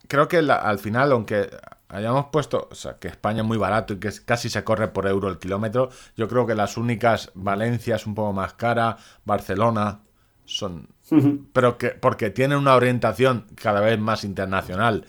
creo 0.08 0.28
que 0.28 0.42
la- 0.42 0.56
al 0.56 0.78
final, 0.78 1.12
aunque 1.12 1.50
hayamos 1.88 2.26
puesto, 2.32 2.68
o 2.70 2.74
sea, 2.74 2.98
que 2.98 3.08
España 3.08 3.42
es 3.42 3.46
muy 3.48 3.58
barato 3.58 3.94
y 3.94 3.98
que 3.98 4.08
es- 4.08 4.20
casi 4.20 4.48
se 4.48 4.62
corre 4.64 4.88
por 4.88 5.06
euro 5.06 5.28
el 5.28 5.38
kilómetro, 5.38 5.90
yo 6.16 6.28
creo 6.28 6.46
que 6.46 6.54
las 6.54 6.76
únicas, 6.76 7.30
Valencia 7.34 7.96
es 7.96 8.06
un 8.06 8.14
poco 8.14 8.32
más 8.32 8.54
cara, 8.54 8.96
Barcelona 9.24 10.00
son... 10.44 10.88
Pero 11.52 11.76
que 11.76 11.88
porque 11.90 12.30
tienen 12.30 12.58
una 12.58 12.76
orientación 12.76 13.46
cada 13.56 13.80
vez 13.80 13.98
más 13.98 14.22
internacional. 14.22 15.04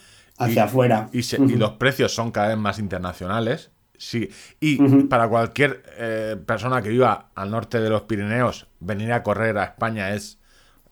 Hacia 0.46 0.64
afuera. 0.66 1.10
Y, 1.14 1.24
se- 1.24 1.42
y 1.42 1.56
los 1.56 1.72
precios 1.72 2.14
son 2.14 2.32
cada 2.32 2.50
vez 2.50 2.58
más 2.58 2.80
internacionales. 2.80 3.72
Sí. 3.98 4.30
Y 4.60 4.78
para 5.04 5.28
cualquier 5.28 5.84
eh, 5.98 6.36
persona 6.46 6.82
que 6.82 6.89
viva 6.89 7.30
al 7.36 7.52
norte 7.52 7.80
de 7.80 7.89
los 7.89 8.02
Pirineos, 8.04 8.68
venir 8.80 9.14
a 9.14 9.22
correr 9.22 9.58
a 9.60 9.64
España 9.66 10.14
es 10.16 10.39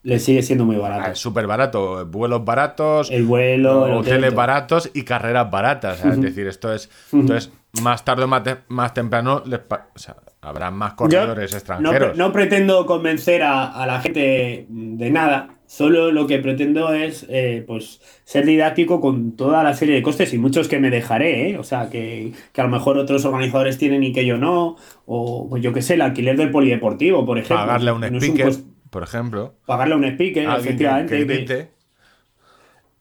Le 0.04 0.18
sigue 0.20 0.42
siendo 0.42 0.64
muy 0.64 0.76
barato. 0.76 1.10
es 1.10 1.18
súper 1.18 1.46
barato. 1.48 2.06
Vuelos 2.06 2.44
baratos, 2.44 3.10
El 3.10 3.24
vuelo, 3.24 3.86
el 3.86 3.92
hotel, 3.94 4.12
hoteles 4.14 4.34
baratos 4.34 4.90
y 4.94 5.02
carreras 5.02 5.50
baratas. 5.50 6.04
Es 6.04 6.20
decir, 6.20 6.46
esto 6.46 6.72
es. 6.72 6.88
Entonces, 7.12 7.50
más 7.82 8.04
tarde 8.04 8.24
o 8.24 8.28
más, 8.28 8.44
te- 8.44 8.58
más 8.68 8.94
temprano 8.94 9.42
les 9.44 9.58
pa- 9.58 9.88
o 9.94 9.98
sea, 9.98 10.16
habrá 10.40 10.70
más 10.70 10.94
corredores 10.94 11.50
no, 11.52 11.58
extranjeros. 11.58 12.16
no 12.16 12.32
pretendo 12.32 12.86
convencer 12.86 13.42
a, 13.42 13.72
a 13.72 13.86
la 13.86 14.00
gente 14.00 14.66
de 14.68 15.10
nada. 15.10 15.48
Solo 15.70 16.10
lo 16.10 16.26
que 16.26 16.40
pretendo 16.40 16.92
es 16.92 17.24
eh, 17.28 17.62
pues 17.64 18.00
ser 18.24 18.44
didáctico 18.44 19.00
con 19.00 19.36
toda 19.36 19.62
la 19.62 19.72
serie 19.72 19.94
de 19.94 20.02
costes 20.02 20.34
y 20.34 20.38
muchos 20.38 20.66
que 20.66 20.80
me 20.80 20.90
dejaré, 20.90 21.50
¿eh? 21.50 21.58
O 21.58 21.62
sea, 21.62 21.88
que, 21.88 22.32
que 22.52 22.60
a 22.60 22.64
lo 22.64 22.70
mejor 22.70 22.98
otros 22.98 23.24
organizadores 23.24 23.78
tienen 23.78 24.02
y 24.02 24.12
que 24.12 24.26
yo 24.26 24.36
no. 24.36 24.74
O 25.06 25.46
pues 25.48 25.62
yo 25.62 25.72
qué 25.72 25.80
sé, 25.80 25.94
el 25.94 26.02
alquiler 26.02 26.36
del 26.36 26.50
polideportivo, 26.50 27.24
por 27.24 27.38
ejemplo. 27.38 27.64
Pagarle 27.64 27.90
a 27.90 27.94
un 27.94 28.00
No 28.00 28.18
speaker, 28.18 28.52
por 28.90 29.04
ejemplo. 29.04 29.54
pagarle 29.64 29.94
a 29.94 29.96
un 29.98 30.04
speaker, 30.06 30.48
efectivamente. 30.58 31.24
que 31.24 31.44
que-. 31.44 31.79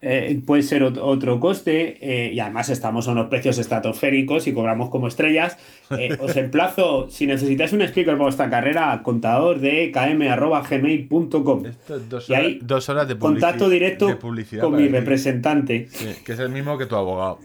Eh, 0.01 0.39
puede 0.45 0.63
ser 0.63 0.81
ot- 0.83 0.99
otro 1.01 1.39
coste 1.39 1.97
eh, 2.01 2.31
y 2.33 2.39
además 2.39 2.69
estamos 2.69 3.07
a 3.07 3.11
unos 3.11 3.27
precios 3.27 3.57
estratosféricos 3.57 4.47
y 4.47 4.53
cobramos 4.53 4.89
como 4.89 5.07
estrellas. 5.07 5.57
Eh, 5.91 6.15
os 6.21 6.35
emplazo, 6.37 7.09
si 7.09 7.27
necesitáis 7.27 7.73
un 7.73 7.81
speaker 7.81 8.13
para 8.13 8.23
vuestra 8.23 8.49
carrera, 8.49 9.01
contador 9.03 9.59
de 9.59 9.91
km.gmail.com. 9.91 11.63
Dos 12.09 12.29
Y 12.29 12.33
horas, 12.33 12.51
dos 12.61 12.89
horas 12.89 13.07
de 13.07 13.17
Contacto 13.17 13.69
directo 13.69 14.07
de 14.07 14.15
publicidad 14.15 14.63
con 14.63 14.75
mi 14.75 14.87
representante. 14.87 15.87
Sí, 15.91 16.15
que 16.25 16.33
es 16.33 16.39
el 16.39 16.49
mismo 16.49 16.77
que 16.77 16.85
tu 16.85 16.95
abogado. 16.95 17.39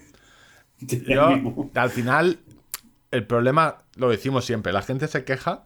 Yo, 0.80 1.70
al 1.74 1.90
final, 1.90 2.38
el 3.10 3.26
problema, 3.26 3.82
lo 3.96 4.10
decimos 4.10 4.44
siempre, 4.44 4.72
la 4.72 4.82
gente 4.82 5.08
se 5.08 5.24
queja 5.24 5.64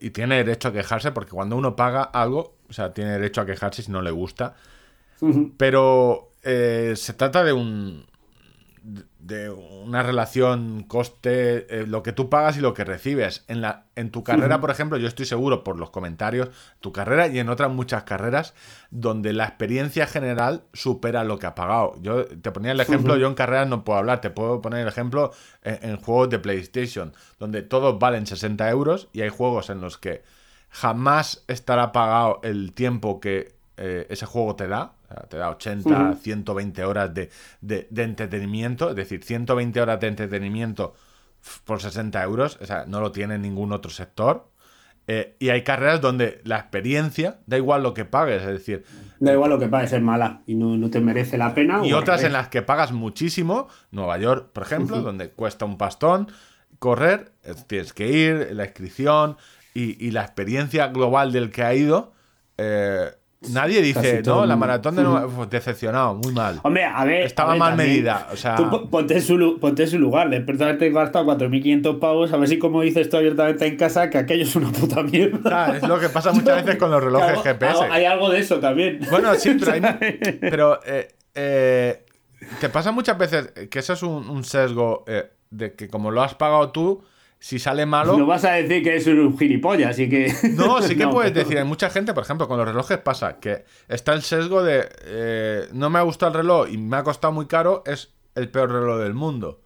y 0.00 0.10
tiene 0.10 0.36
derecho 0.36 0.68
a 0.68 0.72
quejarse 0.72 1.12
porque 1.12 1.32
cuando 1.32 1.54
uno 1.56 1.76
paga 1.76 2.02
algo, 2.02 2.56
o 2.68 2.72
sea, 2.72 2.94
tiene 2.94 3.10
derecho 3.12 3.42
a 3.42 3.46
quejarse 3.46 3.82
si 3.82 3.90
no 3.90 4.00
le 4.00 4.10
gusta. 4.10 4.54
Pero 5.56 6.32
eh, 6.42 6.94
se 6.96 7.12
trata 7.14 7.44
de 7.44 7.52
un 7.52 8.08
de 9.18 9.50
una 9.50 10.02
relación 10.02 10.84
coste, 10.84 11.82
eh, 11.82 11.86
lo 11.86 12.02
que 12.02 12.12
tú 12.12 12.30
pagas 12.30 12.56
y 12.56 12.60
lo 12.60 12.72
que 12.72 12.84
recibes. 12.84 13.44
En, 13.46 13.60
la, 13.60 13.84
en 13.94 14.10
tu 14.10 14.24
carrera, 14.24 14.60
por 14.60 14.70
ejemplo, 14.70 14.96
yo 14.96 15.06
estoy 15.06 15.26
seguro 15.26 15.62
por 15.62 15.78
los 15.78 15.90
comentarios, 15.90 16.48
tu 16.80 16.90
carrera 16.90 17.28
y 17.28 17.38
en 17.38 17.50
otras 17.50 17.70
muchas 17.70 18.04
carreras, 18.04 18.54
donde 18.90 19.34
la 19.34 19.44
experiencia 19.44 20.06
general 20.06 20.64
supera 20.72 21.24
lo 21.24 21.38
que 21.38 21.46
ha 21.46 21.54
pagado. 21.54 21.94
Yo 22.00 22.24
te 22.24 22.50
ponía 22.50 22.72
el 22.72 22.80
ejemplo, 22.80 23.16
yo 23.18 23.28
en 23.28 23.34
carreras 23.34 23.68
no 23.68 23.84
puedo 23.84 23.98
hablar, 23.98 24.20
te 24.20 24.30
puedo 24.30 24.62
poner 24.62 24.80
el 24.80 24.88
ejemplo 24.88 25.32
en, 25.62 25.90
en 25.90 25.96
juegos 25.98 26.30
de 26.30 26.38
PlayStation, 26.38 27.12
donde 27.38 27.62
todos 27.62 27.98
valen 27.98 28.26
60 28.26 28.68
euros 28.70 29.08
y 29.12 29.20
hay 29.20 29.28
juegos 29.28 29.68
en 29.68 29.82
los 29.82 29.98
que 29.98 30.22
jamás 30.70 31.44
estará 31.48 31.92
pagado 31.92 32.40
el 32.42 32.72
tiempo 32.72 33.20
que 33.20 33.54
eh, 33.76 34.06
ese 34.10 34.26
juego 34.26 34.56
te 34.56 34.68
da. 34.68 34.92
O 35.10 35.14
sea, 35.14 35.22
te 35.28 35.36
da 35.38 35.50
80, 35.50 36.14
120 36.22 36.84
horas 36.84 37.12
de, 37.12 37.30
de- 37.60 37.88
de 37.90 38.02
entretenimiento. 38.04 38.90
Es 38.90 38.96
decir, 38.96 39.24
120 39.24 39.80
horas 39.80 39.98
de 40.00 40.06
entretenimiento 40.08 40.94
por 41.64 41.80
60 41.80 42.22
euros. 42.22 42.58
O 42.60 42.66
sea, 42.66 42.84
no 42.86 43.00
lo 43.00 43.10
tiene 43.10 43.38
ningún 43.38 43.72
otro 43.72 43.90
sector. 43.90 44.48
Eh, 45.08 45.34
y 45.40 45.48
hay 45.48 45.64
carreras 45.64 46.00
donde 46.00 46.40
la 46.44 46.58
experiencia 46.58 47.40
da 47.46 47.56
igual 47.56 47.82
lo 47.82 47.92
que 47.94 48.04
pagues. 48.04 48.42
Es 48.42 48.48
decir, 48.48 48.84
Da 49.18 49.32
igual 49.32 49.50
lo 49.50 49.58
que 49.58 49.66
pague, 49.66 49.86
es 49.86 50.00
mala 50.02 50.42
y 50.46 50.54
no, 50.54 50.76
no 50.76 50.88
te 50.90 51.00
merece 51.00 51.36
la 51.36 51.52
pena. 51.54 51.84
y 51.84 51.92
otras 51.92 52.22
en 52.22 52.32
las 52.32 52.48
que 52.48 52.62
pagas 52.62 52.92
muchísimo. 52.92 53.66
Nueva 53.90 54.16
York, 54.18 54.50
por 54.52 54.62
ejemplo, 54.62 55.00
donde 55.02 55.30
cuesta 55.30 55.64
un 55.64 55.76
pastón 55.76 56.28
correr. 56.78 57.32
Tienes 57.66 57.92
que 57.92 58.08
ir, 58.08 58.50
la 58.52 58.64
inscripción 58.66 59.36
y, 59.74 60.06
y 60.06 60.12
la 60.12 60.22
experiencia 60.22 60.86
global 60.88 61.32
del 61.32 61.50
que 61.50 61.62
ha 61.64 61.74
ido. 61.74 62.12
eh, 62.58 63.10
nadie 63.48 63.80
dice, 63.82 64.22
no, 64.24 64.34
la 64.34 64.40
mundo". 64.40 64.56
maratón 64.58 64.96
de 64.96 65.02
Nueva 65.02 65.26
Uf, 65.26 65.48
decepcionado, 65.48 66.14
muy 66.14 66.32
mal. 66.32 66.60
Hombre, 66.62 66.84
a 66.84 67.04
ver. 67.04 67.22
Estaba 67.26 67.50
a 67.50 67.52
ver, 67.54 67.58
mal 67.60 67.70
también, 67.70 67.88
medida, 67.90 68.28
o 68.32 68.36
sea- 68.36 68.56
Tú 68.56 68.88
ponte 68.90 69.14
en 69.14 69.22
su, 69.22 69.58
ponte 69.60 69.84
en 69.84 69.88
su 69.90 69.98
lugar. 69.98 70.28
Después 70.30 70.58
de 70.58 70.64
haberte 70.64 70.90
gastado 70.90 71.24
4.500 71.26 71.98
pavos, 71.98 72.32
a 72.32 72.36
ver 72.36 72.48
si, 72.48 72.58
como 72.58 72.82
dices 72.82 73.08
tú 73.08 73.16
abiertamente 73.16 73.66
en 73.66 73.76
casa, 73.76 74.10
que 74.10 74.18
aquello 74.18 74.42
es 74.44 74.54
una 74.56 74.70
puta 74.70 75.02
mierda. 75.02 75.66
Ah, 75.66 75.76
es 75.76 75.82
lo 75.88 75.98
que 75.98 76.08
pasa 76.10 76.32
muchas 76.32 76.64
veces 76.64 76.78
con 76.78 76.90
los 76.90 77.02
relojes 77.02 77.40
GPS. 77.42 77.84
Hay 77.90 78.04
algo 78.04 78.28
de 78.30 78.40
eso 78.40 78.60
también. 78.60 79.00
Bueno, 79.10 79.34
sí, 79.34 79.56
pero, 79.58 79.72
hay- 79.72 79.80
pero, 80.40 80.80
eh, 80.84 81.08
eh, 81.34 82.04
te 82.60 82.68
pasa 82.68 82.92
muchas 82.92 83.16
veces 83.18 83.52
que 83.70 83.78
eso 83.78 83.92
es 83.94 84.02
un, 84.02 84.28
un 84.28 84.44
sesgo 84.44 85.04
eh, 85.06 85.30
de 85.50 85.74
que 85.74 85.88
como 85.88 86.10
lo 86.10 86.22
has 86.22 86.34
pagado 86.34 86.70
tú, 86.70 87.02
si 87.42 87.58
sale 87.58 87.86
malo... 87.86 88.16
No 88.18 88.26
vas 88.26 88.44
a 88.44 88.52
decir 88.52 88.82
que 88.84 88.96
es 88.96 89.06
un 89.06 89.36
gilipollas, 89.38 89.90
así 89.90 90.08
que. 90.08 90.32
No, 90.54 90.80
sí 90.82 90.94
que 90.96 91.04
No, 91.04 91.10
puedes 91.10 91.32
pero- 91.32 91.42
decir, 91.44 91.58
hay 91.58 91.64
mucha 91.64 91.88
gente, 91.90 92.12
por 92.14 92.22
ejemplo, 92.22 92.46
con 92.46 92.58
los 92.58 92.68
relojes 92.68 92.98
pasa 92.98 93.40
que 93.40 93.64
está 93.88 94.12
el 94.12 94.22
sesgo 94.22 94.62
de 94.62 94.88
eh, 95.04 95.68
no 95.72 95.88
me 95.90 95.98
ha 95.98 96.02
gustado 96.02 96.30
el 96.32 96.36
reloj 96.38 96.68
y 96.70 96.76
me 96.78 96.96
ha 96.98 97.02
costado 97.02 97.32
muy 97.32 97.46
caro, 97.46 97.82
es 97.86 98.12
el 98.34 98.48
peor 98.50 98.70
reloj 98.70 98.98
del 99.00 99.14
mundo. 99.14 99.62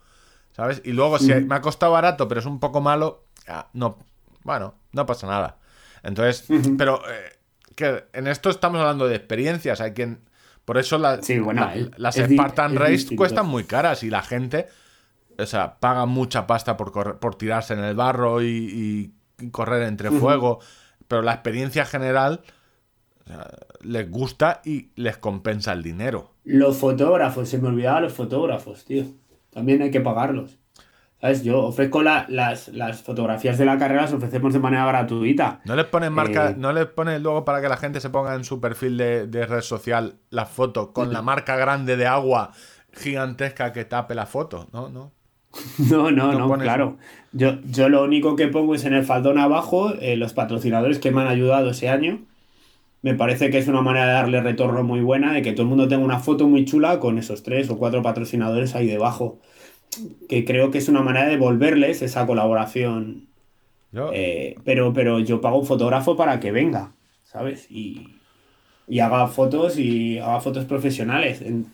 ¿Sabes? 0.52 0.80
Y 0.84 0.92
luego, 0.92 1.18
si 1.18 1.34
me 1.34 1.54
ha 1.56 1.60
costado 1.60 1.90
barato, 1.92 2.28
pero 2.28 2.38
es 2.38 2.46
un 2.46 2.60
poco 2.60 2.80
malo, 2.80 3.24
ah, 3.48 3.66
no, 3.72 3.98
bueno, 4.44 4.76
no 4.92 5.04
pasa 5.04 5.26
nada. 5.26 5.58
Entonces, 6.04 6.44
pero 6.78 7.02
eh, 7.10 7.32
que 7.74 8.04
en 8.12 8.28
esto 8.28 8.50
estamos 8.50 8.80
hablando 8.80 9.08
de 9.08 9.16
experiencias, 9.16 9.80
hay 9.80 9.92
quien. 9.94 10.20
Por 10.64 10.78
eso 10.78 10.96
la- 10.96 11.20
Sí, 11.22 11.40
bueno, 11.40 11.62
la- 11.62 11.88
las 11.96 12.14
Spartan 12.14 12.76
Race 12.76 13.16
cuestan 13.16 13.46
muy 13.46 13.64
caras 13.64 14.04
y 14.04 14.10
la 14.10 14.22
gente, 14.22 14.68
o 15.38 15.46
sea, 15.46 15.78
paga 15.80 16.06
mucha 16.06 16.46
pasta 16.46 16.76
por, 16.76 16.92
correr- 16.92 17.18
por 17.18 17.34
tirarse 17.36 17.74
en 17.74 17.80
el 17.84 17.94
barro 17.94 18.42
y, 18.42 19.12
y 19.40 19.50
correr 19.50 19.82
entre 19.84 20.10
fuego, 20.10 20.60
pero 21.08 21.22
la 21.22 21.32
experiencia 21.34 21.84
general 21.84 22.40
o 23.24 23.28
sea, 23.28 23.50
les 23.82 24.10
gusta 24.10 24.60
y 24.64 24.90
les 24.96 25.16
compensa 25.16 25.72
el 25.72 25.82
dinero. 25.82 26.32
Los 26.44 26.76
fotógrafos, 26.76 27.48
se 27.48 27.58
me 27.58 27.68
olvidaba 27.68 28.00
los 28.00 28.12
fotógrafos, 28.12 28.84
tío. 28.84 29.04
También 29.50 29.80
hay 29.82 29.90
que 29.90 30.00
pagarlos. 30.00 30.58
¿Sabes? 31.20 31.42
Yo 31.42 31.62
ofrezco 31.64 32.02
la- 32.02 32.26
las, 32.28 32.68
las 32.68 33.00
fotografías 33.02 33.56
de 33.56 33.64
la 33.64 33.78
carrera, 33.78 34.02
las 34.02 34.12
ofrecemos 34.12 34.52
de 34.52 34.58
manera 34.58 34.84
gratuita. 34.84 35.60
No 35.64 35.74
les 35.74 35.86
ponen 35.86 36.12
marca, 36.12 36.50
Eh. 36.50 36.54
no 36.58 36.70
les 36.72 36.84
ponen 36.86 37.22
luego 37.22 37.46
para 37.46 37.62
que 37.62 37.68
la 37.70 37.78
gente 37.78 38.00
se 38.00 38.10
ponga 38.10 38.34
en 38.34 38.44
su 38.44 38.60
perfil 38.60 38.98
de, 38.98 39.26
de 39.26 39.46
red 39.46 39.62
social 39.62 40.16
la 40.28 40.44
foto 40.44 40.92
con 40.92 41.12
la 41.12 41.22
marca 41.22 41.56
grande 41.56 41.96
de 41.96 42.06
agua 42.06 42.50
gigantesca 42.92 43.72
que 43.72 43.84
tape 43.86 44.14
la 44.14 44.26
foto, 44.26 44.68
¿no? 44.72 44.88
No. 44.90 45.12
No, 45.90 46.10
no, 46.10 46.32
No 46.32 46.58
claro. 46.58 46.96
Yo, 47.32 47.60
yo 47.64 47.88
lo 47.88 48.02
único 48.04 48.36
que 48.36 48.48
pongo 48.48 48.74
es 48.74 48.84
en 48.84 48.94
el 48.94 49.04
faldón 49.04 49.38
abajo 49.38 49.92
eh, 50.00 50.16
los 50.16 50.32
patrocinadores 50.32 50.98
que 50.98 51.10
me 51.10 51.22
han 51.22 51.28
ayudado 51.28 51.70
ese 51.70 51.88
año. 51.88 52.20
Me 53.02 53.14
parece 53.14 53.50
que 53.50 53.58
es 53.58 53.68
una 53.68 53.82
manera 53.82 54.06
de 54.06 54.12
darle 54.12 54.40
retorno 54.40 54.82
muy 54.82 55.00
buena, 55.00 55.32
de 55.32 55.42
que 55.42 55.52
todo 55.52 55.62
el 55.62 55.68
mundo 55.68 55.88
tenga 55.88 56.04
una 56.04 56.20
foto 56.20 56.48
muy 56.48 56.64
chula 56.64 57.00
con 57.00 57.18
esos 57.18 57.42
tres 57.42 57.68
o 57.70 57.76
cuatro 57.76 58.02
patrocinadores 58.02 58.74
ahí 58.74 58.86
debajo. 58.86 59.40
Que 60.28 60.44
creo 60.44 60.70
que 60.70 60.78
es 60.78 60.88
una 60.88 61.02
manera 61.02 61.26
de 61.26 61.32
devolverles 61.32 62.02
esa 62.02 62.26
colaboración. 62.26 63.26
Yo, 63.92 64.10
Eh, 64.12 64.56
pero, 64.64 64.92
pero 64.92 65.18
yo 65.20 65.40
pago 65.40 65.58
un 65.58 65.66
fotógrafo 65.66 66.16
para 66.16 66.40
que 66.40 66.50
venga, 66.50 66.92
¿sabes? 67.24 67.66
Y, 67.70 68.08
y 68.88 69.00
haga 69.00 69.26
fotos 69.28 69.78
y 69.78 70.18
haga 70.18 70.40
fotos 70.40 70.64
profesionales. 70.64 71.42
En- 71.42 71.66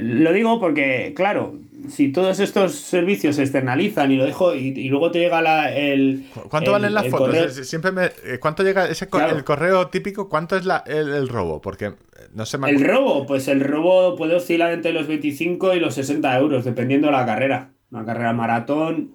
lo 0.00 0.32
digo 0.32 0.60
porque, 0.60 1.12
claro, 1.16 1.58
si 1.88 2.12
todos 2.12 2.38
estos 2.40 2.74
servicios 2.74 3.36
se 3.36 3.42
externalizan 3.42 4.12
y 4.12 4.16
lo 4.16 4.24
dejo 4.24 4.54
y, 4.54 4.68
y 4.68 4.88
luego 4.88 5.10
te 5.10 5.18
llega 5.18 5.40
la, 5.42 5.74
el. 5.74 6.26
¿cu- 6.34 6.48
¿Cuánto 6.48 6.70
el- 6.70 6.72
valen 6.72 6.94
las 6.94 7.08
fotos? 7.08 7.28
correo- 7.28 7.50
Siempre 7.50 7.90
me, 7.92 8.04
eh, 8.06 8.38
¿Cuánto 8.40 8.62
llega 8.62 8.86
ese 8.88 9.08
Claro. 9.08 9.36
el 9.36 9.44
correo 9.44 9.88
típico? 9.88 10.28
¿Cuánto 10.28 10.56
es 10.56 10.64
la, 10.66 10.84
el, 10.86 11.08
el 11.12 11.28
robo? 11.28 11.60
Porque 11.60 11.86
eh, 11.86 11.92
no 12.34 12.44
se 12.46 12.58
me 12.58 12.68
El 12.70 12.84
robo, 12.84 13.26
pues 13.26 13.48
el 13.48 13.60
robo 13.60 14.14
puede 14.16 14.34
oscilar 14.36 14.72
entre 14.72 14.92
los 14.92 15.06
25 15.06 15.74
y 15.74 15.80
los 15.80 15.94
60 15.94 16.38
euros, 16.38 16.64
dependiendo 16.64 17.06
de 17.08 17.12
la 17.12 17.24
carrera. 17.26 17.70
Una 17.90 18.04
carrera 18.04 18.32
maratón. 18.32 19.12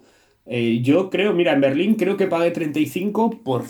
eh, 0.47 0.81
yo 0.83 1.09
creo, 1.09 1.33
mira, 1.33 1.53
en 1.53 1.61
Berlín 1.61 1.95
creo 1.95 2.17
que 2.17 2.27
pagué 2.27 2.51
35 2.51 3.41
por, 3.43 3.63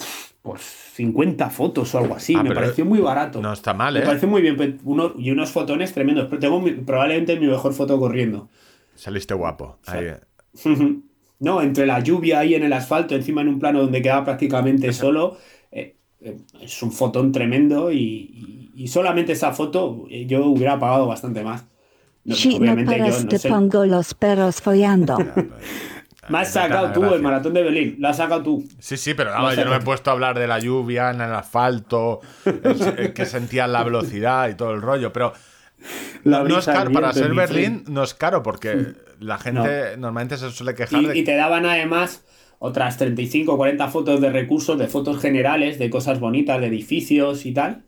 por 0.45 0.59
50 0.59 1.49
fotos 1.49 1.93
o 1.95 1.97
algo 1.97 2.15
así. 2.15 2.35
Ah, 2.37 2.43
Me 2.43 2.53
pareció 2.53 2.85
muy 2.85 2.99
barato. 2.99 3.41
No 3.41 3.51
está 3.51 3.73
mal, 3.73 3.95
Me 3.95 4.01
¿eh? 4.01 4.03
parece 4.03 4.27
muy 4.27 4.41
bien. 4.43 4.55
pues, 4.55 4.75
uno- 4.83 5.13
y 5.17 5.31
unos 5.31 5.49
fotones 5.51 5.91
tremendos. 5.91 6.27
Pero 6.29 6.39
tengo 6.39 6.61
mi- 6.61 6.71
probablemente 6.71 7.37
mi 7.39 7.47
mejor 7.47 7.73
foto 7.73 7.99
corriendo. 7.99 8.47
Saliste 8.95 9.33
guapo. 9.33 9.79
Ahí, 9.87 10.05
eh. 10.05 10.19
no, 11.39 11.61
entre 11.61 11.85
la 11.87 11.99
lluvia 11.99 12.39
ahí 12.39 12.53
en 12.53 12.63
el 12.63 12.73
asfalto, 12.73 13.15
encima 13.15 13.41
en 13.41 13.47
un 13.49 13.59
plano 13.59 13.81
donde 13.81 14.01
queda 14.01 14.23
prácticamente 14.23 14.93
solo. 14.93 15.37
eh, 15.71 15.95
eh, 16.21 16.37
es 16.61 16.81
un 16.83 16.91
fotón 16.91 17.31
tremendo 17.31 17.91
y, 17.91 17.97
y- 17.97 18.71
y 18.83 18.87
solamente 18.87 19.31
esa 19.33 19.51
foto 19.51 20.05
eh, 20.09 20.25
yo 20.27 20.45
hubiera 20.45 20.79
pagado 20.79 21.07
bastante 21.07 21.43
más. 21.43 21.65
No, 22.23 22.35
Si 22.35 22.49
no 22.49 22.57
obviamente 22.57 22.97
yo 22.97 23.19
no 23.21 23.27
te 23.27 23.37
sé. 23.39 23.49
pongo 23.49 23.85
los 23.85 24.13
perros 24.13 24.61
follando. 24.61 25.17
Me 26.30 26.39
has 26.39 26.55
Me 26.55 26.61
da 26.61 26.67
sacado 26.67 26.88
tú 26.93 26.99
gracia. 27.01 27.15
el 27.17 27.21
maratón 27.23 27.53
de 27.53 27.63
Berlín. 27.63 27.95
Lo 27.99 28.07
has 28.07 28.17
sacado 28.17 28.43
tú. 28.43 28.65
Sí, 28.80 28.97
sí, 28.97 29.13
pero 29.13 29.32
sé 29.51 29.57
yo 29.57 29.65
no 29.65 29.71
me 29.71 29.78
he 29.78 29.82
puesto 29.82 30.09
a 30.09 30.13
hablar 30.13 30.38
de 30.39 30.47
la 30.47 30.59
lluvia 30.59 31.11
en 31.11 31.21
el 31.21 31.34
asfalto, 31.34 32.21
el- 32.45 32.99
el 32.99 33.13
que 33.13 33.26
sentían 33.26 33.71
la 33.71 33.84
velocidad 33.84 34.49
y 34.49 34.55
todo 34.55 34.71
el 34.71 34.82
rollo, 34.82 35.13
pero 35.13 35.34
La 36.23 36.43
no 36.43 36.57
es 36.57 36.65
caro, 36.65 36.91
para 36.91 37.13
ser 37.13 37.34
Berlín 37.34 37.84
no 37.88 38.03
es 38.03 38.13
caro 38.13 38.41
porque 38.43 38.93
la 39.19 39.38
gente 39.38 39.95
normalmente 39.97 40.38
se 40.38 40.49
suele 40.51 40.73
quejar 40.76 41.01
Y, 41.01 41.05
de 41.07 41.17
y 41.17 41.23
te 41.23 41.36
daban 41.36 41.65
además 41.65 42.23
otras 42.59 42.97
35 42.97 43.53
o 43.53 43.57
40 43.57 43.88
fotos 43.89 44.21
de 44.21 44.32
recursos, 44.32 44.78
de 44.78 44.88
fotos 44.88 45.21
generales, 45.21 45.78
de 45.78 45.89
cosas 45.89 46.19
bonitas, 46.19 46.59
de 46.59 46.67
edificios 46.67 47.45
y 47.45 47.53
tal. 47.53 47.84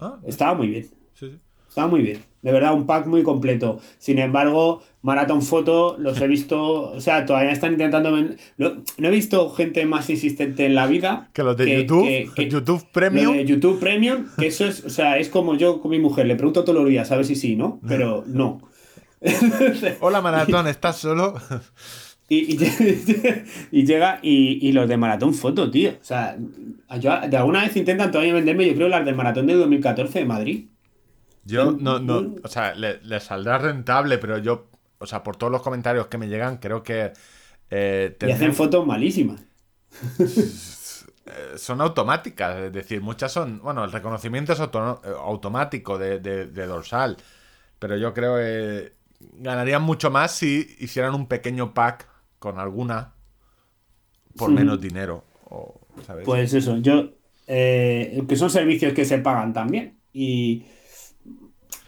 Ah, 0.00 0.18
Estaba 0.26 0.54
muy 0.54 0.68
bien. 0.68 0.84
sí, 1.14 1.30
sí. 1.30 1.40
Estaba 1.68 1.88
muy 1.88 2.02
bien. 2.02 2.22
De 2.42 2.52
verdad, 2.52 2.72
un 2.74 2.86
pack 2.86 3.06
muy 3.06 3.22
completo. 3.24 3.80
Sin 3.98 4.18
embargo, 4.18 4.80
Marathon 5.02 5.42
Photo 5.42 5.96
los 5.98 6.20
he 6.20 6.28
visto. 6.28 6.92
O 6.92 7.00
sea, 7.00 7.26
todavía 7.26 7.50
están 7.50 7.72
intentando. 7.72 8.10
No, 8.58 8.72
no 8.96 9.08
he 9.08 9.10
visto 9.10 9.50
gente 9.50 9.84
más 9.86 10.08
insistente 10.08 10.64
en 10.66 10.74
la 10.76 10.86
vida. 10.86 11.30
Que 11.32 11.42
los 11.42 11.56
de 11.56 11.82
YouTube, 11.82 12.30
YouTube 12.48 12.86
Premium. 12.92 13.34
de 13.36 13.44
YouTube 13.44 13.80
Premium, 13.80 14.26
que 14.38 14.46
eso 14.46 14.64
es. 14.66 14.84
O 14.84 14.90
sea, 14.90 15.18
es 15.18 15.28
como 15.28 15.56
yo 15.56 15.80
con 15.80 15.90
mi 15.90 15.98
mujer. 15.98 16.26
Le 16.26 16.36
pregunto 16.36 16.62
todos 16.64 16.78
los 16.78 16.88
días, 16.88 17.10
a 17.10 17.16
ver 17.16 17.24
si 17.24 17.34
sí, 17.34 17.56
¿no? 17.56 17.80
Pero 17.88 18.22
no. 18.26 18.60
Hola 20.00 20.20
Maratón, 20.20 20.66
¿estás 20.68 20.98
solo? 20.98 21.34
Y, 22.30 22.56
y, 22.56 23.44
y 23.72 23.86
llega 23.86 24.18
y, 24.20 24.58
y 24.68 24.72
los 24.72 24.86
de 24.86 24.98
Maratón 24.98 25.32
Foto, 25.32 25.70
tío. 25.70 25.92
O 25.92 26.04
sea, 26.04 26.36
yo- 27.00 27.20
de 27.26 27.36
alguna 27.38 27.62
vez 27.62 27.74
intentan 27.74 28.10
todavía 28.10 28.34
venderme, 28.34 28.66
yo 28.66 28.74
creo, 28.74 28.88
las 28.88 29.02
del 29.06 29.14
Maratón 29.14 29.46
de 29.46 29.54
2014 29.54 30.18
de 30.18 30.24
Madrid. 30.26 30.66
Yo 31.48 31.76
no, 31.78 32.00
no, 32.00 32.34
o 32.42 32.48
sea, 32.48 32.74
le, 32.74 33.00
le 33.02 33.20
saldrá 33.20 33.58
rentable, 33.58 34.18
pero 34.18 34.38
yo, 34.38 34.70
o 34.98 35.06
sea, 35.06 35.22
por 35.22 35.36
todos 35.36 35.52
los 35.52 35.62
comentarios 35.62 36.08
que 36.08 36.18
me 36.18 36.28
llegan, 36.28 36.58
creo 36.58 36.82
que 36.82 37.12
eh, 37.70 38.16
Y 38.20 38.30
hacen 38.30 38.54
fotos 38.54 38.86
malísimas. 38.86 39.40
eh, 41.26 41.54
son 41.58 41.80
automáticas, 41.80 42.56
es 42.58 42.72
decir, 42.72 43.00
muchas 43.02 43.32
son, 43.32 43.60
bueno, 43.62 43.84
el 43.84 43.92
reconocimiento 43.92 44.52
es 44.52 44.60
auto- 44.60 45.00
eh, 45.04 45.08
automático 45.18 45.98
de, 45.98 46.18
de- 46.20 46.46
de 46.46 46.66
dorsal, 46.66 47.16
pero 47.78 47.96
yo 47.96 48.14
creo 48.14 48.36
que 48.36 48.94
ganarían 49.34 49.82
mucho 49.82 50.10
más 50.10 50.32
si 50.32 50.76
hicieran 50.80 51.14
un 51.14 51.28
pequeño 51.28 51.74
pack 51.74 52.08
con 52.38 52.58
alguna 52.58 53.14
por 54.36 54.52
menos 54.52 54.80
dinero, 54.80 55.24
o, 55.50 55.80
¿sabes? 56.06 56.30
Pues 56.32 56.52
eso, 56.54 56.78
yo. 56.78 57.14
eh, 57.46 58.24
que 58.28 58.36
son 58.36 58.50
servicios 58.50 58.92
que 58.94 59.04
se 59.04 59.18
pagan 59.18 59.52
también. 59.52 60.00
Y. 60.12 60.66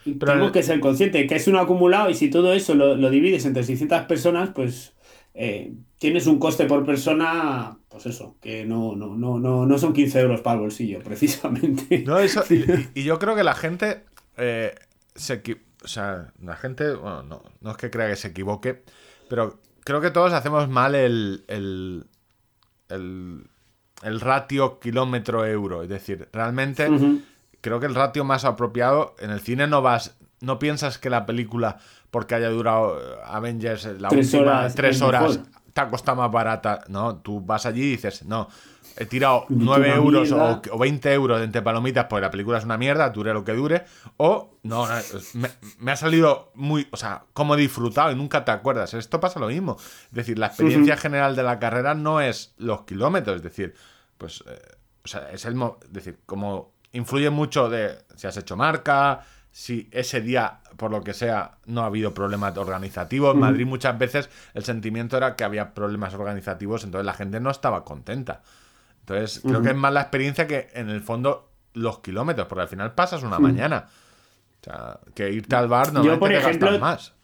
Pero 0.05 0.33
tengo 0.33 0.47
el- 0.47 0.53
que 0.53 0.63
ser 0.63 0.81
consciente 0.81 1.27
que 1.27 1.37
es 1.37 1.47
un 1.47 1.57
acumulado 1.57 2.11
y 2.11 2.15
si 2.15 2.31
todo 2.31 2.53
eso 2.53 2.75
lo, 2.75 2.97
lo 2.97 3.11
divides 3.11 3.45
entre 3.45 3.63
600 3.63 4.03
personas, 4.03 4.51
pues 4.55 4.95
eh, 5.35 5.73
tienes 5.99 6.27
un 6.27 6.39
coste 6.39 6.65
por 6.67 6.85
persona, 6.85 7.79
pues 7.89 8.07
eso, 8.07 8.37
que 8.41 8.65
no, 8.65 8.97
no, 8.97 9.17
no, 9.17 9.39
no, 9.39 9.67
no 9.67 9.79
son 9.79 9.93
15 9.93 10.21
euros 10.21 10.41
para 10.41 10.55
el 10.55 10.61
bolsillo, 10.63 11.01
precisamente. 11.05 12.03
No, 12.07 12.19
eso, 12.19 12.43
y, 12.95 13.03
yo 13.03 13.19
creo 13.19 13.37
que 13.37 13.45
la 13.45 13.55
gente 13.55 14.05
eh, 14.37 14.75
se 15.15 15.43
o 15.83 15.89
sea, 15.89 16.33
la 16.43 16.57
gente, 16.57 16.95
bueno, 16.95 17.23
no, 17.23 17.43
no 17.61 17.71
es 17.71 17.77
que 17.77 17.91
crea 17.91 18.09
que 18.09 18.17
se 18.17 18.29
equivoque, 18.29 18.83
pero 19.29 19.61
creo 19.85 20.01
que 20.01 20.11
todos 20.11 20.33
hacemos 20.33 20.69
mal 20.69 20.95
el, 20.95 21.45
el, 21.49 22.07
el, 22.89 23.47
el 24.03 24.21
ratio 24.21 24.79
kilómetro-euro. 24.79 25.83
Es 25.83 25.89
decir, 25.89 26.29
realmente. 26.33 26.89
Creo 27.61 27.81
que 27.81 27.87
el 27.87 27.95
ratio 27.95 28.25
más 28.25 28.45
apropiado 28.45 29.15
en 29.19 29.31
el 29.31 29.41
cine 29.41 29.67
no 29.67 29.83
vas, 29.83 30.17
no 30.41 30.59
piensas 30.59 30.99
que 30.99 31.11
la 31.11 31.27
película, 31.27 31.79
porque 32.11 32.35
haya 32.35 32.49
durado 32.51 32.99
eh, 32.99 33.17
Avengers 33.27 33.85
eh, 33.87 33.97
la 33.99 34.09
Tres 34.09 34.33
última 34.35 34.53
horas 34.53 34.75
tres 34.75 34.97
es 34.97 35.03
horas, 35.03 35.23
mejor. 35.39 35.53
te 35.73 35.81
ha 35.81 35.89
costado 35.89 36.17
más 36.19 36.31
barata. 36.33 36.85
No, 36.89 37.17
tú 37.17 37.41
vas 37.41 37.67
allí 37.67 37.83
y 37.83 37.91
dices, 37.93 38.25
no, 38.25 38.49
he 38.97 39.07
tirado 39.07 39.47
Dicho 39.49 39.63
9 39.65 39.87
una 39.89 39.97
euros 39.97 40.33
o, 40.33 40.61
o 40.73 40.79
20 40.79 41.13
euros 41.13 41.41
entre 41.43 41.63
palomitas 41.63 42.07
porque 42.07 42.23
la 42.23 42.31
película 42.31 42.59
es 42.59 42.65
una 42.65 42.77
mierda, 42.77 43.11
dure 43.11 43.33
lo 43.33 43.45
que 43.45 43.53
dure, 43.53 43.85
o 44.17 44.57
no, 44.65 44.87
no, 44.89 44.95
me, 45.35 45.49
me 45.79 45.93
ha 45.93 45.97
salido 45.97 46.51
muy, 46.55 46.89
o 46.91 46.97
sea, 46.97 47.25
como 47.33 47.55
he 47.55 47.59
disfrutado 47.59 48.11
y 48.11 48.17
nunca 48.17 48.45
te 48.45 48.51
acuerdas. 48.51 48.93
Esto 48.95 49.21
pasa 49.21 49.39
lo 49.39 49.47
mismo. 49.49 49.77
Es 49.79 50.13
decir, 50.13 50.39
la 50.39 50.47
experiencia 50.47 50.97
general 50.97 51.37
de 51.37 51.43
la 51.45 51.59
carrera 51.59 51.95
no 51.95 52.21
es 52.21 52.55
los 52.59 52.83
kilómetros, 52.83 53.37
es 53.37 53.43
decir, 53.43 53.75
pues, 54.19 54.43
eh, 54.49 54.61
o 55.05 55.09
sea, 55.09 55.31
es 55.31 55.45
el, 55.45 55.55
mo- 55.55 55.79
es 55.83 55.93
decir, 55.93 56.19
como 56.27 56.73
influye 56.93 57.31
mucho 57.31 57.69
de 57.69 57.99
si 58.17 58.27
has 58.27 58.37
hecho 58.37 58.57
marca, 58.57 59.21
si 59.53 59.89
ese 59.91 60.21
día, 60.21 60.61
por 60.77 60.91
lo 60.91 61.03
que 61.03 61.13
sea, 61.13 61.59
no 61.67 61.83
ha 61.83 61.87
habido 61.87 62.15
problemas 62.15 62.57
organizativos. 62.57 63.35
En 63.35 63.41
Madrid 63.41 63.67
muchas 63.67 63.99
veces 63.99 64.31
el 64.55 64.65
sentimiento 64.65 65.17
era 65.17 65.37
que 65.37 65.45
había 65.45 65.75
problemas 65.75 66.15
organizativos, 66.15 66.85
entonces 66.85 67.07
la 67.07 67.15
gente 67.15 67.41
no 67.41 67.51
estaba 67.51 67.85
contenta. 67.85 68.43
Entonces, 69.01 69.41
creo 69.43 69.63
que 69.63 69.71
es 69.71 69.77
más 69.77 69.93
la 69.93 70.03
experiencia 70.03 70.47
que 70.47 70.69
en 70.73 70.89
el 70.89 71.01
fondo 71.01 71.51
los 71.73 71.99
kilómetros, 71.99 72.47
porque 72.47 72.63
al 72.63 72.69
final 72.69 72.93
pasas 72.93 73.23
una 73.23 73.39
mañana. 73.39 73.87
O 74.61 74.65
sea, 74.65 75.01
que 75.15 75.31
irte 75.31 75.57
al 75.57 75.69
bar 75.69 75.93
no 75.93 76.03
te 76.03 76.09
gastas 76.09 76.33
ejemplo, 76.33 76.79
más. 76.79 77.15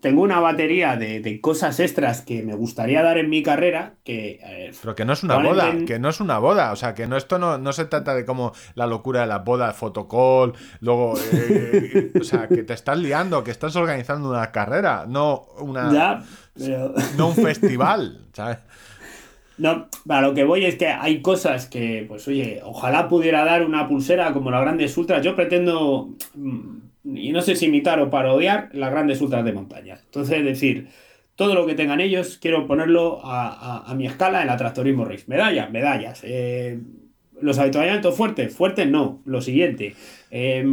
Tengo 0.00 0.22
una 0.22 0.40
batería 0.40 0.96
de, 0.96 1.20
de 1.20 1.40
cosas 1.42 1.78
extras 1.78 2.22
que 2.22 2.42
me 2.42 2.54
gustaría 2.54 3.02
dar 3.02 3.18
en 3.18 3.28
mi 3.28 3.42
carrera 3.42 3.96
que... 4.02 4.40
eh, 4.42 4.72
Pero 4.80 4.94
que 4.94 5.04
no 5.04 5.12
es 5.12 5.22
una 5.22 5.36
boda, 5.36 5.74
que 5.86 5.98
no 5.98 6.08
es 6.08 6.20
una 6.20 6.38
boda. 6.38 6.72
O 6.72 6.76
sea, 6.76 6.94
que 6.94 7.06
no 7.06 7.18
esto 7.18 7.38
no, 7.38 7.58
no 7.58 7.72
se 7.74 7.84
trata 7.84 8.14
de 8.14 8.24
como 8.24 8.52
la 8.74 8.86
locura 8.86 9.20
de 9.20 9.26
las 9.26 9.44
bodas, 9.44 9.76
fotocall, 9.76 10.54
luego. 10.80 11.14
eh, 11.32 12.12
o 12.18 12.24
sea, 12.24 12.48
que 12.48 12.62
te 12.62 12.72
estás 12.72 12.98
liando, 12.98 13.44
que 13.44 13.50
estás 13.50 13.76
organizando 13.76 14.30
una 14.30 14.50
carrera, 14.50 15.04
no 15.06 15.42
una. 15.58 15.92
ya, 15.92 16.24
pero... 16.56 16.94
No 17.18 17.28
un 17.28 17.34
festival, 17.34 18.26
¿sabes? 18.32 18.58
No, 19.58 19.88
para 20.06 20.22
lo 20.22 20.32
que 20.32 20.44
voy 20.44 20.64
es 20.64 20.76
que 20.76 20.86
hay 20.88 21.20
cosas 21.20 21.66
que, 21.66 22.06
pues 22.08 22.26
oye, 22.26 22.62
ojalá 22.64 23.08
pudiera 23.10 23.44
dar 23.44 23.62
una 23.62 23.86
pulsera 23.86 24.32
como 24.32 24.50
las 24.50 24.62
grandes 24.62 24.96
ultras. 24.96 25.22
Yo 25.22 25.36
pretendo, 25.36 26.08
mm, 26.34 26.76
y 27.04 27.32
no 27.32 27.40
sé 27.42 27.56
si 27.56 27.66
imitar 27.66 28.00
o 28.00 28.10
parodiar, 28.10 28.68
las 28.72 28.90
grandes 28.90 29.20
ultras 29.20 29.44
de 29.44 29.52
montaña. 29.52 29.98
Entonces, 30.04 30.38
es 30.38 30.44
decir, 30.44 30.88
todo 31.34 31.54
lo 31.54 31.66
que 31.66 31.74
tengan 31.74 32.00
ellos, 32.00 32.38
quiero 32.40 32.66
ponerlo 32.66 33.24
a, 33.24 33.48
a- 33.48 33.90
a 33.90 33.94
mi 33.94 34.06
escala 34.06 34.40
en 34.42 34.46
la 34.48 34.56
Tractorismo 34.56 35.04
Race. 35.04 35.24
Medallas, 35.26 35.70
medallas. 35.70 36.20
Eh, 36.24 36.78
los 37.40 37.58
avituallamientos 37.58 38.14
fuertes, 38.14 38.54
fuertes 38.54 38.86
no. 38.88 39.22
Lo 39.24 39.40
siguiente. 39.40 39.94
Eh, 40.30 40.64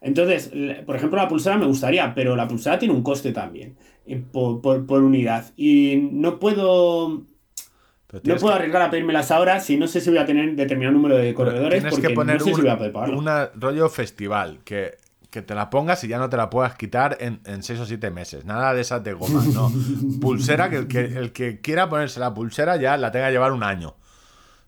entonces, 0.00 0.50
por 0.86 0.96
ejemplo, 0.96 1.18
la 1.20 1.28
pulsera 1.28 1.56
me 1.58 1.66
gustaría, 1.66 2.12
pero 2.14 2.34
la 2.36 2.48
pulsera 2.48 2.78
tiene 2.78 2.94
un 2.94 3.02
coste 3.02 3.32
también 3.32 3.76
eh, 4.06 4.20
por, 4.32 4.60
por- 4.60 4.84
por 4.86 5.02
unidad. 5.02 5.44
Y 5.56 6.08
no 6.10 6.38
puedo. 6.40 7.08
No 7.10 8.36
puedo 8.36 8.48
que- 8.48 8.52
arriesgar 8.60 8.82
a 8.82 8.90
pedírmelas 8.90 9.30
ahora 9.30 9.60
si 9.60 9.76
no 9.76 9.86
sé 9.86 10.00
si 10.00 10.08
voy 10.08 10.18
a 10.18 10.24
tener 10.24 10.56
determinado 10.56 10.94
número 10.94 11.16
de 11.16 11.24
pero 11.24 11.34
corredores 11.34 11.80
tienes 11.80 11.92
porque 11.94 12.08
que 12.08 12.14
poner 12.14 12.38
no 12.38 12.44
sé 12.44 12.44
si 12.46 12.54
un 12.54 12.60
voy 12.62 12.70
a 12.70 12.78
poder 12.78 13.14
una 13.14 13.50
rollo 13.54 13.88
festival, 13.90 14.60
que, 14.64 14.92
que 15.30 15.42
te 15.42 15.54
la 15.54 15.68
pongas 15.70 16.02
y 16.04 16.08
ya 16.08 16.18
no 16.18 16.28
te 16.30 16.36
la 16.36 16.48
puedas 16.50 16.74
quitar 16.76 17.16
en, 17.20 17.40
en 17.44 17.62
seis 17.62 17.78
o 17.80 17.86
siete 17.86 18.10
meses. 18.10 18.44
Nada 18.44 18.72
de 18.74 18.80
esas 18.80 19.04
de 19.04 19.12
goma, 19.12 19.44
no. 19.52 19.70
Pulsera, 20.20 20.70
que 20.70 20.76
el, 20.76 20.88
que 20.88 21.00
el 21.04 21.32
que 21.32 21.60
quiera 21.60 21.88
ponerse 21.88 22.18
la 22.20 22.32
pulsera 22.32 22.76
ya 22.76 22.96
la 22.96 23.10
tenga 23.12 23.26
que 23.26 23.32
llevar 23.32 23.52
un 23.52 23.62
año. 23.62 23.88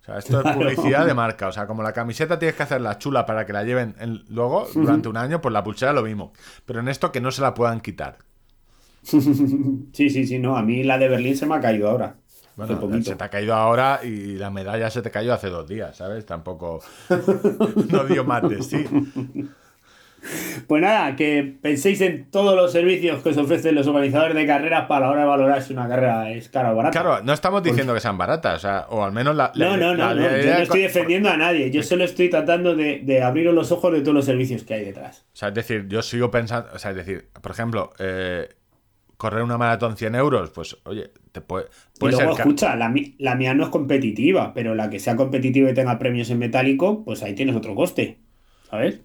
O 0.03 0.05
sea, 0.05 0.19
esto 0.19 0.41
es 0.43 0.53
publicidad 0.57 1.07
de 1.07 1.15
marca. 1.15 1.49
O 1.49 1.53
sea, 1.53 1.67
como 1.67 1.83
la 1.83 1.93
camiseta 1.93 2.39
tienes 2.39 2.57
que 2.57 2.63
hacerla 2.63 2.99
chula 2.99 3.25
para 3.27 3.47
que 3.47 3.53
la 3.53 3.65
lleven 3.65 3.95
en- 3.99 4.25
luego 4.29 4.69
durante 4.75 5.09
un 5.09 5.17
año, 5.17 5.41
pues 5.41 5.53
la 5.53 5.65
pulsera 5.65 5.93
lo 5.93 6.03
mismo. 6.03 6.33
Pero 6.67 6.81
en 6.81 6.89
esto 6.89 7.11
que 7.13 7.21
no 7.21 7.31
se 7.31 7.43
la 7.43 7.55
puedan 7.55 7.81
quitar. 7.81 8.19
Sí, 9.03 10.11
sí, 10.11 10.27
sí, 10.27 10.39
no. 10.39 10.57
A 10.57 10.63
mí 10.63 10.85
la 10.85 10.99
de 10.99 11.09
Berlín 11.09 11.37
se 11.37 11.47
me 11.47 11.55
ha 11.55 11.61
caído 11.61 11.89
ahora. 11.89 12.17
Bueno, 12.57 13.03
se 13.03 13.17
te 13.17 13.25
ha 13.25 13.29
caído 13.31 13.55
ahora 13.55 14.01
y 14.03 14.37
la 14.37 14.51
medalla 14.51 14.91
se 14.91 15.01
te 15.01 15.11
cayó 15.11 15.33
hace 15.33 15.49
dos 15.49 15.67
días, 15.67 15.97
¿sabes? 15.97 16.27
Tampoco 16.27 16.83
no 17.89 18.05
dio 18.05 18.23
de 18.25 18.63
sí. 18.63 18.85
Pues 20.67 20.83
nada, 20.83 21.17
que 21.17 21.57
penséis 21.63 22.01
en 22.03 22.31
todos 22.31 22.55
los 22.55 22.71
servicios 22.73 23.23
que 23.23 23.31
os 23.31 23.37
ofrecen 23.39 23.75
los 23.75 23.87
organizadores 23.87 24.35
de 24.37 24.47
carreras 24.47 24.87
para 24.87 25.07
la 25.07 25.13
hora 25.13 25.21
de 25.23 25.27
valorar 25.27 25.63
si 25.63 25.73
una 25.73 25.89
carrera 25.89 26.31
es 26.31 26.49
cara 26.49 26.73
o 26.73 26.77
barata. 26.77 27.01
Claro, 27.01 27.23
no 27.25 27.33
estamos 27.33 27.63
diciendo 27.63 27.95
que 27.95 28.01
sean 28.01 28.19
baratas, 28.19 28.57
o 28.57 28.59
sea, 28.59 28.87
o 28.91 29.03
al 29.05 29.13
menos 29.13 29.35
la. 29.35 29.51
la- 29.55 29.67
No, 29.67 29.77
no, 29.77 29.95
la- 29.95 30.15
no, 30.15 30.21
no. 30.21 30.29
la 30.29 30.41
Yo 30.43 30.53
no 30.55 30.59
estoy 30.63 30.83
defendiendo 30.83 31.29
a 31.31 31.37
nadie. 31.37 31.71
Yo 31.71 31.83
solo 31.83 32.05
estoy 32.05 32.29
tratando 32.31 32.75
de, 32.77 33.01
de 33.03 33.23
abriros 33.23 33.55
los 33.55 33.73
ojos 33.73 33.93
de 33.93 34.01
todos 34.01 34.15
los 34.15 34.25
servicios 34.25 34.63
que 34.65 34.75
hay 34.75 34.85
detrás. 34.85 35.25
O 35.33 35.37
sea, 35.37 35.49
es 35.49 35.55
decir, 35.55 35.87
yo 35.89 36.03
sigo 36.03 36.31
pensando, 36.31 36.69
o 36.75 36.79
sea, 36.79 36.91
es 36.91 36.97
decir, 36.99 37.29
por 37.41 37.51
ejemplo, 37.53 37.93
eh, 37.99 38.49
correr 39.17 39.43
una 39.43 39.59
maratón 39.59 39.97
100 39.97 40.15
euros, 40.15 40.51
pues, 40.51 40.77
oye, 40.85 41.11
te 41.33 41.41
puede, 41.41 41.67
Y 41.97 41.99
puede 41.99 42.13
luego, 42.17 42.31
ser. 42.33 42.37
ca- 42.37 42.43
escucha, 42.45 42.77
la, 42.77 42.95
la 43.19 43.35
mía 43.35 43.55
no 43.55 43.65
es 43.65 43.69
competitiva, 43.71 44.53
pero 44.55 44.75
la 44.75 44.89
que 44.91 44.99
sea 44.99 45.17
competitiva 45.17 45.71
y 45.71 45.75
tenga 45.75 45.99
premios 45.99 46.31
en 46.31 46.39
metálico, 46.39 47.05
pues 47.05 47.23
ahí 47.23 47.35
tienes 47.35 47.57
otro 47.57 47.75
coste. 47.75 48.19
¿Sabes? 48.71 49.01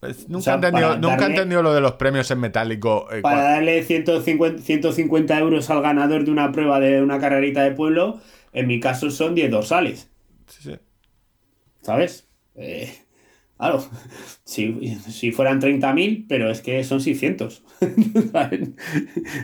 Pues 0.00 0.28
nunca, 0.28 0.56
o 0.56 0.60
sea, 0.60 0.96
nunca 0.96 1.16
darle- 1.22 1.26
entendido 1.26 1.62
lo 1.62 1.72
de 1.74 1.80
los 1.80 1.92
premios 1.94 2.30
en 2.30 2.40
metálico. 2.40 3.08
eh, 3.12 3.22
Para 3.22 3.42
darle 3.42 3.82
150, 3.82 4.62
150 4.62 5.38
euros 5.38 5.70
al 5.70 5.82
ganador 5.82 6.24
de 6.24 6.30
una 6.30 6.52
prueba 6.52 6.80
de 6.80 7.02
una 7.02 7.18
carrerita 7.18 7.62
de 7.64 7.72
pueblo, 7.72 8.20
en 8.52 8.66
mi 8.66 8.78
caso 8.80 9.10
son 9.10 9.34
10 9.34 9.50
dorsales, 9.50 10.10
sí, 10.48 10.62
sí. 10.62 10.78
¿sabes? 11.82 12.28
Eh, 12.54 12.92
claro, 13.58 13.84
si, 14.44 14.96
si 14.96 15.32
fueran 15.32 15.60
30.000, 15.60 16.26
pero 16.28 16.50
es 16.50 16.60
que 16.60 16.82
son 16.84 17.00
600. 17.00 17.62
¿sabes? 18.32 18.70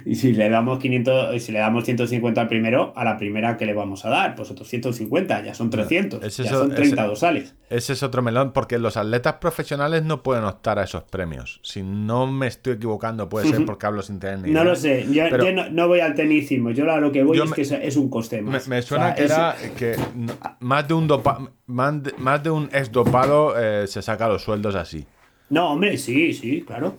Y 0.06 0.14
si 0.14 0.32
le 0.32 0.48
damos 0.48 0.78
500, 0.78 1.34
y 1.36 1.40
si 1.40 1.52
le 1.52 1.58
damos 1.58 1.84
150 1.84 2.40
al 2.40 2.48
primero, 2.48 2.92
a 2.96 3.04
la 3.04 3.16
primera 3.18 3.56
que 3.56 3.66
le 3.66 3.74
vamos 3.74 4.04
a 4.04 4.10
dar, 4.10 4.34
pues 4.34 4.50
otros 4.50 4.68
150, 4.68 5.44
ya 5.44 5.54
son 5.54 5.70
300, 5.70 6.22
es 6.24 6.36
ya 6.38 6.50
son 6.50 6.74
30 6.74 6.94
ese- 7.00 7.06
dorsales. 7.08 7.54
Ese 7.68 7.94
es 7.94 8.02
otro 8.02 8.20
melón, 8.22 8.52
porque 8.52 8.78
los 8.78 8.96
atletas 8.98 9.34
profesionales 9.40 10.02
no 10.02 10.22
pueden 10.22 10.44
optar 10.44 10.78
a 10.78 10.84
esos 10.84 11.04
premios. 11.04 11.58
Si 11.62 11.82
no 11.82 12.26
me 12.26 12.46
estoy 12.46 12.74
equivocando, 12.74 13.28
puede 13.30 13.48
ser 13.48 13.64
porque 13.64 13.86
hablo 13.86 14.02
sin 14.02 14.18
tener 14.18 14.38
ni 14.40 14.44
No 14.50 14.60
idea. 14.60 14.64
lo 14.64 14.76
sé, 14.76 15.06
yo, 15.10 15.24
Pero- 15.30 15.44
yo 15.46 15.52
no, 15.52 15.70
no 15.70 15.88
voy 15.88 16.00
al 16.00 16.14
tenicismo, 16.14 16.70
yo 16.70 16.90
a 16.90 17.00
lo 17.00 17.10
que 17.12 17.22
voy 17.22 17.38
es 17.38 17.48
me- 17.48 17.56
que 17.56 17.62
es, 17.62 17.96
un 17.96 18.10
coste 18.10 18.42
más. 18.42 18.68
me 18.68 18.82
suena 18.82 19.06
sea, 19.06 19.14
que 19.14 19.24
es- 19.24 19.30
era 19.30 19.56
que 19.78 19.96
no- 20.14 20.34
más 20.60 20.86
de 20.86 20.94
un 20.94 21.08
dopa- 21.08 21.50
más 21.72 22.02
de, 22.02 22.12
más 22.18 22.42
de 22.42 22.50
un 22.50 22.64
ex 22.72 22.92
dopado 22.92 23.54
eh, 23.58 23.86
se 23.86 24.02
saca 24.02 24.28
los 24.28 24.42
sueldos 24.42 24.74
así. 24.74 25.04
No, 25.50 25.72
hombre, 25.72 25.96
sí, 25.98 26.32
sí, 26.32 26.62
claro. 26.66 26.96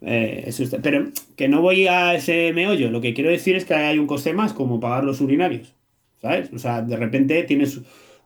Eh, 0.00 0.44
eso 0.46 0.62
está- 0.62 0.78
Pero 0.78 1.08
que 1.36 1.48
no 1.48 1.60
voy 1.60 1.86
a 1.88 2.14
ese 2.14 2.52
meollo. 2.52 2.90
Lo 2.90 3.00
que 3.00 3.14
quiero 3.14 3.30
decir 3.30 3.56
es 3.56 3.64
que 3.64 3.74
hay 3.74 3.98
un 3.98 4.06
coste 4.06 4.32
más, 4.32 4.52
como 4.52 4.80
pagar 4.80 5.04
los 5.04 5.20
urinarios. 5.20 5.74
¿Sabes? 6.22 6.50
O 6.52 6.58
sea, 6.58 6.82
de 6.82 6.96
repente 6.96 7.42
tienes. 7.44 7.80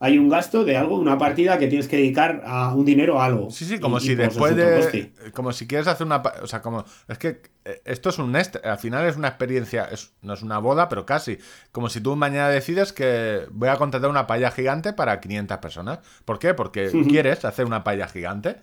Hay 0.04 0.18
un 0.18 0.28
gasto 0.28 0.64
de 0.64 0.76
algo, 0.76 0.98
una 0.98 1.16
partida 1.16 1.58
que 1.58 1.68
tienes 1.68 1.86
que 1.86 1.96
dedicar 1.96 2.42
a 2.44 2.74
un 2.74 2.84
dinero 2.84 3.20
a 3.20 3.26
algo. 3.26 3.50
Sí, 3.52 3.64
sí, 3.64 3.78
como 3.78 3.98
Y- 3.98 4.00
si 4.00 4.12
y, 4.12 4.16
pues, 4.16 4.28
después 4.30 4.56
de. 4.56 5.12
Como 5.32 5.52
si 5.52 5.68
quieres 5.68 5.86
hacer 5.86 6.04
una. 6.06 6.22
pa- 6.22 6.34
O 6.42 6.46
sea, 6.48 6.60
como. 6.60 6.84
Es 7.06 7.18
que 7.18 7.40
eh, 7.64 7.80
esto 7.84 8.08
es 8.08 8.18
un. 8.18 8.34
Al 8.34 8.78
final 8.78 9.06
es 9.06 9.16
una 9.16 9.28
experiencia. 9.28 9.84
es- 9.84 10.12
no 10.22 10.34
es 10.34 10.42
una 10.42 10.58
boda, 10.58 10.88
pero 10.88 11.06
casi. 11.06 11.38
Como 11.70 11.88
si 11.88 12.00
tú 12.00 12.16
mañana 12.16 12.48
decides 12.48 12.92
que 12.92 13.46
voy 13.52 13.68
a 13.68 13.76
contratar 13.76 14.10
una 14.10 14.26
paella 14.26 14.50
gigante 14.50 14.92
para 14.92 15.20
500 15.20 15.58
personas. 15.58 16.00
¿Por 16.24 16.40
qué? 16.40 16.52
Porque 16.54 16.90
quieres 17.08 17.44
hacer 17.44 17.64
una 17.64 17.84
paella 17.84 18.08
gigante. 18.08 18.56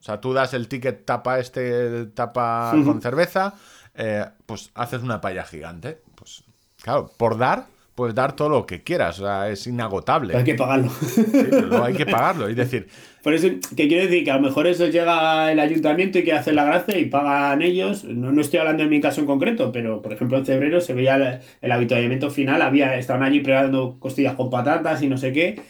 O 0.00 0.02
sea, 0.02 0.20
tú 0.20 0.32
das 0.32 0.54
el 0.54 0.66
ticket 0.66 1.04
tapa 1.04 1.38
este, 1.38 2.06
tapa 2.06 2.72
con 2.84 3.00
cerveza. 3.00 3.54
eh, 3.94 4.24
pues 4.46 4.70
haces 4.74 5.02
una 5.02 5.20
paella 5.20 5.44
gigante. 5.44 6.00
Pues, 6.16 6.42
claro, 6.82 7.10
por 7.16 7.38
dar, 7.38 7.66
puedes 8.00 8.14
dar 8.14 8.34
todo 8.36 8.48
lo 8.48 8.66
que 8.66 8.82
quieras. 8.82 9.18
O 9.20 9.24
sea, 9.24 9.50
es 9.50 9.66
inagotable. 9.66 10.34
Pero 10.34 10.38
hay 10.38 10.44
que 10.44 10.54
pagarlo. 10.54 10.90
Sí, 11.40 11.50
pero 11.70 11.84
hay 11.84 11.94
que 11.94 12.06
pagarlo. 12.06 12.48
Es 12.48 12.56
decir, 12.56 12.88
Por 13.22 13.34
eso, 13.34 13.48
que 13.76 13.86
quiero 13.88 14.02
decir 14.04 14.24
que 14.24 14.30
a 14.30 14.36
lo 14.36 14.42
mejor 14.42 14.66
eso 14.66 14.86
llega 14.86 15.52
el 15.52 15.60
ayuntamiento 15.60 16.18
y 16.18 16.22
quiere 16.22 16.38
hacer 16.38 16.54
la 16.54 16.64
gracia 16.64 16.98
y 16.98 17.06
pagan 17.06 17.60
ellos. 17.62 18.04
No, 18.04 18.32
no 18.32 18.40
estoy 18.40 18.60
hablando 18.60 18.82
de 18.82 18.88
mi 18.88 19.00
caso 19.00 19.20
en 19.20 19.26
concreto, 19.26 19.72
pero 19.72 20.00
por 20.02 20.12
ejemplo 20.12 20.38
en 20.38 20.46
febrero 20.46 20.80
se 20.80 20.94
veía 20.94 21.16
el, 21.16 21.40
el 21.60 21.72
avituallamiento 21.72 22.30
final, 22.30 22.62
había, 22.62 22.96
estaban 22.96 23.22
allí 23.22 23.40
preparando 23.40 23.98
costillas 24.00 24.34
con 24.34 24.48
patatas 24.50 25.02
y 25.02 25.08
no 25.08 25.18
sé 25.18 25.32
qué. 25.32 25.60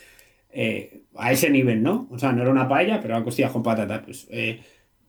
eh, 0.51 1.03
a 1.17 1.33
ese 1.33 1.51
nivel, 1.51 1.83
¿no? 1.83 2.09
O 2.11 2.19
sea, 2.19 2.33
no 2.33 2.43
era 2.43 2.51
una 2.51 2.69
paella, 2.69 3.01
pero 3.01 3.15
eran 3.15 3.25
costillas 3.25 3.51
con 3.53 3.63
patatas. 3.63 4.03
Pues, 4.05 4.27
eh, 4.31 4.61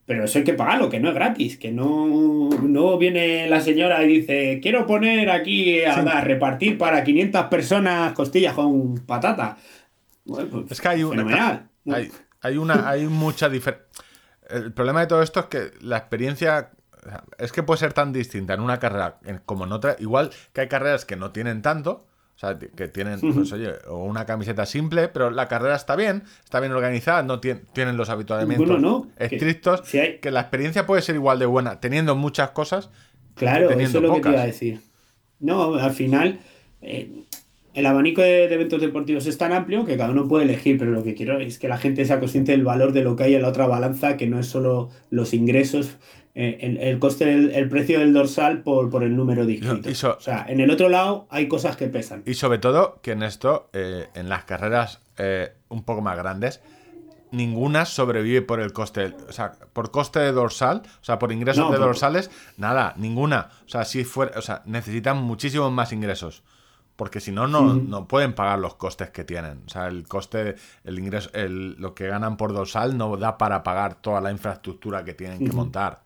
pero 0.06 0.24
eso 0.24 0.38
hay 0.38 0.44
que 0.44 0.54
pagarlo, 0.54 0.88
que 0.88 1.00
no 1.00 1.08
es 1.08 1.14
gratis, 1.14 1.56
que 1.58 1.70
no, 1.70 2.50
no 2.62 2.98
viene 2.98 3.48
la 3.48 3.60
señora 3.60 4.02
y 4.02 4.20
dice, 4.20 4.60
quiero 4.62 4.86
poner 4.86 5.30
aquí 5.30 5.82
a, 5.84 5.94
a 5.94 6.20
repartir 6.20 6.76
para 6.76 7.04
500 7.04 7.46
personas 7.46 8.12
costillas 8.12 8.54
con 8.54 8.98
patata. 9.06 9.56
Bueno, 10.24 10.48
pues, 10.50 10.72
Es 10.72 10.80
que 10.80 10.88
hay 10.88 11.04
una, 11.04 11.16
fenomenal. 11.22 11.68
hay, 11.90 12.10
hay 12.40 12.56
una, 12.56 12.88
hay 12.88 13.06
mucha 13.06 13.48
diferencia. 13.48 13.86
El 14.48 14.72
problema 14.72 15.00
de 15.00 15.06
todo 15.06 15.22
esto 15.22 15.40
es 15.40 15.46
que 15.46 15.70
la 15.80 15.96
experiencia 15.96 16.70
es 17.38 17.52
que 17.52 17.62
puede 17.62 17.78
ser 17.78 17.92
tan 17.92 18.12
distinta 18.12 18.54
en 18.54 18.60
una 18.60 18.78
carrera 18.78 19.18
como 19.46 19.64
en 19.64 19.72
otra. 19.72 19.96
Igual 19.98 20.30
que 20.52 20.62
hay 20.62 20.68
carreras 20.68 21.04
que 21.04 21.16
no 21.16 21.32
tienen 21.32 21.62
tanto, 21.62 22.06
sea, 22.46 22.58
que 22.58 22.88
tienen, 22.88 23.20
pues 23.20 23.52
oye, 23.52 23.70
una 23.88 24.26
camiseta 24.26 24.66
simple, 24.66 25.08
pero 25.08 25.30
la 25.30 25.48
carrera 25.48 25.76
está 25.76 25.96
bien, 25.96 26.24
está 26.44 26.60
bien 26.60 26.72
organizada, 26.72 27.22
no 27.22 27.40
tien- 27.40 27.62
tienen 27.72 27.96
los 27.96 28.10
habituamientos 28.10 28.66
Bueno, 28.68 28.80
no, 28.80 29.08
que- 29.16 29.26
estrictos, 29.36 29.82
si 29.84 29.98
hay- 29.98 30.18
que 30.18 30.30
la 30.30 30.40
experiencia 30.40 30.86
puede 30.86 31.02
ser 31.02 31.14
igual 31.14 31.38
de 31.38 31.46
buena 31.46 31.80
teniendo 31.80 32.16
muchas 32.16 32.50
cosas. 32.50 32.90
Claro, 33.34 33.70
eso 33.70 33.98
es 33.98 34.02
lo 34.02 34.14
que 34.14 34.20
te 34.20 34.28
iba 34.30 34.42
a 34.42 34.46
decir. 34.46 34.80
No, 35.40 35.74
al 35.76 35.92
final, 35.92 36.40
eh, 36.82 37.10
el 37.74 37.86
abanico 37.86 38.20
de, 38.20 38.48
de 38.48 38.54
eventos 38.54 38.80
deportivos 38.82 39.26
es 39.26 39.38
tan 39.38 39.52
amplio 39.52 39.86
que 39.86 39.96
cada 39.96 40.10
uno 40.10 40.28
puede 40.28 40.44
elegir, 40.44 40.78
pero 40.78 40.90
lo 40.90 41.02
que 41.02 41.14
quiero 41.14 41.38
es 41.40 41.58
que 41.58 41.68
la 41.68 41.78
gente 41.78 42.04
sea 42.04 42.20
consciente 42.20 42.52
del 42.52 42.64
valor 42.64 42.92
de 42.92 43.02
lo 43.02 43.16
que 43.16 43.24
hay 43.24 43.34
en 43.34 43.42
la 43.42 43.48
otra 43.48 43.66
balanza, 43.66 44.16
que 44.18 44.26
no 44.26 44.38
es 44.38 44.46
solo 44.46 44.90
los 45.10 45.32
ingresos, 45.32 45.96
el, 46.34 46.78
el 46.78 46.98
coste, 46.98 47.58
el 47.58 47.68
precio 47.68 47.98
del 47.98 48.12
dorsal 48.12 48.62
por, 48.62 48.88
por 48.90 49.02
el 49.02 49.14
número 49.14 49.44
de 49.44 49.94
so- 49.94 50.16
o 50.16 50.20
sea, 50.20 50.46
en 50.48 50.60
el 50.60 50.70
otro 50.70 50.88
lado 50.88 51.26
hay 51.30 51.46
cosas 51.48 51.76
que 51.76 51.88
pesan. 51.88 52.22
Y 52.26 52.34
sobre 52.34 52.58
todo 52.58 53.00
que 53.02 53.12
en 53.12 53.22
esto, 53.22 53.68
eh, 53.72 54.08
en 54.14 54.28
las 54.28 54.44
carreras 54.44 55.00
eh, 55.18 55.52
un 55.68 55.82
poco 55.82 56.00
más 56.00 56.16
grandes, 56.16 56.60
ninguna 57.30 57.84
sobrevive 57.86 58.42
por 58.42 58.60
el 58.60 58.72
coste, 58.72 59.14
o 59.28 59.32
sea, 59.32 59.52
por 59.72 59.90
coste 59.90 60.20
de 60.20 60.32
dorsal, 60.32 60.82
o 61.00 61.04
sea, 61.04 61.18
por 61.18 61.32
ingresos 61.32 61.64
No, 61.64 61.70
de 61.72 61.78
por- 61.78 61.86
dorsales, 61.88 62.30
nada, 62.56 62.94
ninguna. 62.96 63.48
O 63.66 63.68
sea, 63.68 63.84
si 63.84 64.04
fuera, 64.04 64.38
o 64.38 64.42
sea, 64.42 64.62
necesitan 64.66 65.18
muchísimos 65.18 65.72
más 65.72 65.92
ingresos. 65.92 66.42
Porque 66.94 67.20
si 67.20 67.32
no, 67.32 67.48
no, 67.48 67.72
no 67.74 68.06
pueden 68.06 68.34
pagar 68.34 68.58
los 68.58 68.74
costes 68.74 69.08
que 69.08 69.24
tienen. 69.24 69.62
O 69.66 69.70
sea, 69.70 69.86
el 69.88 70.06
coste, 70.06 70.56
el 70.84 70.98
ingreso, 70.98 71.30
el, 71.32 71.72
lo 71.80 71.94
que 71.94 72.06
ganan 72.06 72.36
por 72.36 72.52
dorsal 72.52 72.98
no 72.98 73.16
da 73.16 73.38
para 73.38 73.62
pagar 73.62 73.94
toda 73.94 74.20
la 74.20 74.30
infraestructura 74.30 75.02
que 75.02 75.14
tienen 75.14 75.38
que 75.44 75.52
montar. 75.52 76.01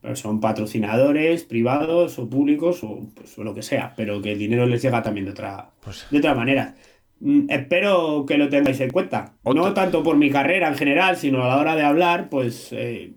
Pero 0.00 0.14
son 0.14 0.40
patrocinadores 0.40 1.44
privados 1.44 2.18
o 2.18 2.28
públicos 2.30 2.84
o, 2.84 3.08
pues, 3.14 3.36
o 3.38 3.42
lo 3.44 3.52
que 3.54 3.62
sea, 3.62 3.94
pero 3.96 4.22
que 4.22 4.32
el 4.32 4.38
dinero 4.38 4.66
les 4.66 4.80
llega 4.82 5.02
también 5.02 5.26
de 5.26 5.32
otra, 5.32 5.70
Pues- 5.82 6.06
de 6.10 6.18
otra 6.18 6.34
manera. 6.34 6.74
Mm, 7.20 7.50
espero 7.50 8.24
que 8.26 8.38
lo 8.38 8.48
tengáis 8.48 8.78
en 8.80 8.90
cuenta. 8.90 9.34
No 9.44 9.74
tanto 9.74 10.04
por 10.04 10.16
mi 10.16 10.30
carrera 10.30 10.68
en 10.68 10.76
general, 10.76 11.16
sino 11.16 11.42
a 11.42 11.48
la 11.48 11.58
hora 11.58 11.74
de 11.74 11.82
hablar, 11.82 12.28
pues 12.28 12.68
eh, 12.72 13.12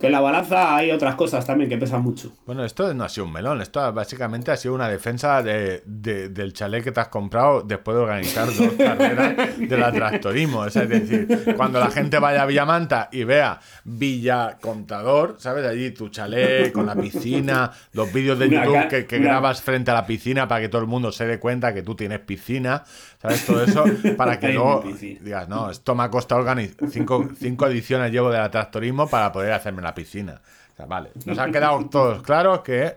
que 0.00 0.06
en 0.06 0.12
la 0.12 0.20
balanza 0.20 0.74
hay 0.76 0.90
otras 0.90 1.14
cosas 1.14 1.46
también 1.46 1.70
que 1.70 1.78
pesan 1.78 2.02
mucho. 2.02 2.32
Bueno, 2.46 2.64
esto 2.64 2.92
no 2.94 3.04
ha 3.04 3.08
sido 3.08 3.26
un 3.26 3.32
melón, 3.32 3.60
esto 3.62 3.92
básicamente 3.92 4.50
ha 4.50 4.56
sido 4.56 4.74
una 4.74 4.88
defensa 4.88 5.42
de, 5.42 5.82
de- 5.86 6.28
del 6.30 6.52
chalet 6.52 6.82
que 6.82 6.92
te 6.92 7.00
has 7.00 7.08
comprado 7.08 7.62
después 7.62 7.96
de 7.96 8.02
organizar 8.02 8.46
dos 8.46 8.72
carreras 8.78 9.58
de 9.58 9.76
la 9.78 9.92
tractorismo. 9.92 10.60
O 10.60 10.70
sea, 10.70 10.82
es 10.82 10.88
decir, 10.88 11.54
cuando 11.56 11.78
la 11.80 11.90
gente 11.90 12.18
vaya 12.18 12.42
a 12.42 12.46
Villamanta 12.46 13.08
y 13.12 13.24
vea 13.24 13.60
Villa 13.84 14.58
Contador, 14.60 15.36
¿sabes? 15.38 15.64
Allí 15.64 15.90
tu 15.92 16.08
chalet 16.08 16.72
con 16.72 16.86
la 16.86 16.94
piscina, 16.96 17.70
los 17.92 18.12
vídeos 18.12 18.38
de 18.38 18.48
YouTube 18.50 19.06
que, 19.06 19.18
grabas 19.18 19.62
frente 19.62 19.90
a 19.90 19.94
la 19.94 20.06
piscina 20.06 20.46
para 20.48 20.60
que 20.60 20.68
todo 20.68 20.80
el 20.82 20.88
mundo 20.88 21.12
se 21.12 21.26
dé 21.26 21.38
cuenta 21.38 21.72
que 21.72 21.82
tú 21.82 21.94
tienes 21.94 22.20
piscina, 22.20 22.84
¿sabes? 23.20 23.44
Todo 23.46 23.62
eso 23.64 23.84
para 24.16 24.38
que 24.38 24.48
luego 24.52 24.82
digas, 25.20 25.48
no, 25.48 25.70
esto 25.70 25.94
me 25.94 26.04
ha 26.04 26.10
costado. 26.10 26.44
Cinco, 26.90 27.28
cinco 27.38 27.66
ediciones 27.66 28.12
llevo 28.12 28.30
de 28.30 28.38
la 28.38 28.50
tractorismo 28.50 29.08
para 29.08 29.32
poder 29.32 29.52
hacerme 29.52 29.82
la 29.82 29.94
piscina. 29.94 30.40
O 30.72 30.76
sea, 30.76 30.86
vale, 30.86 31.10
nos 31.24 31.38
han 31.38 31.52
quedado 31.52 31.84
todos 31.90 32.22
claros 32.22 32.60
que. 32.60 32.96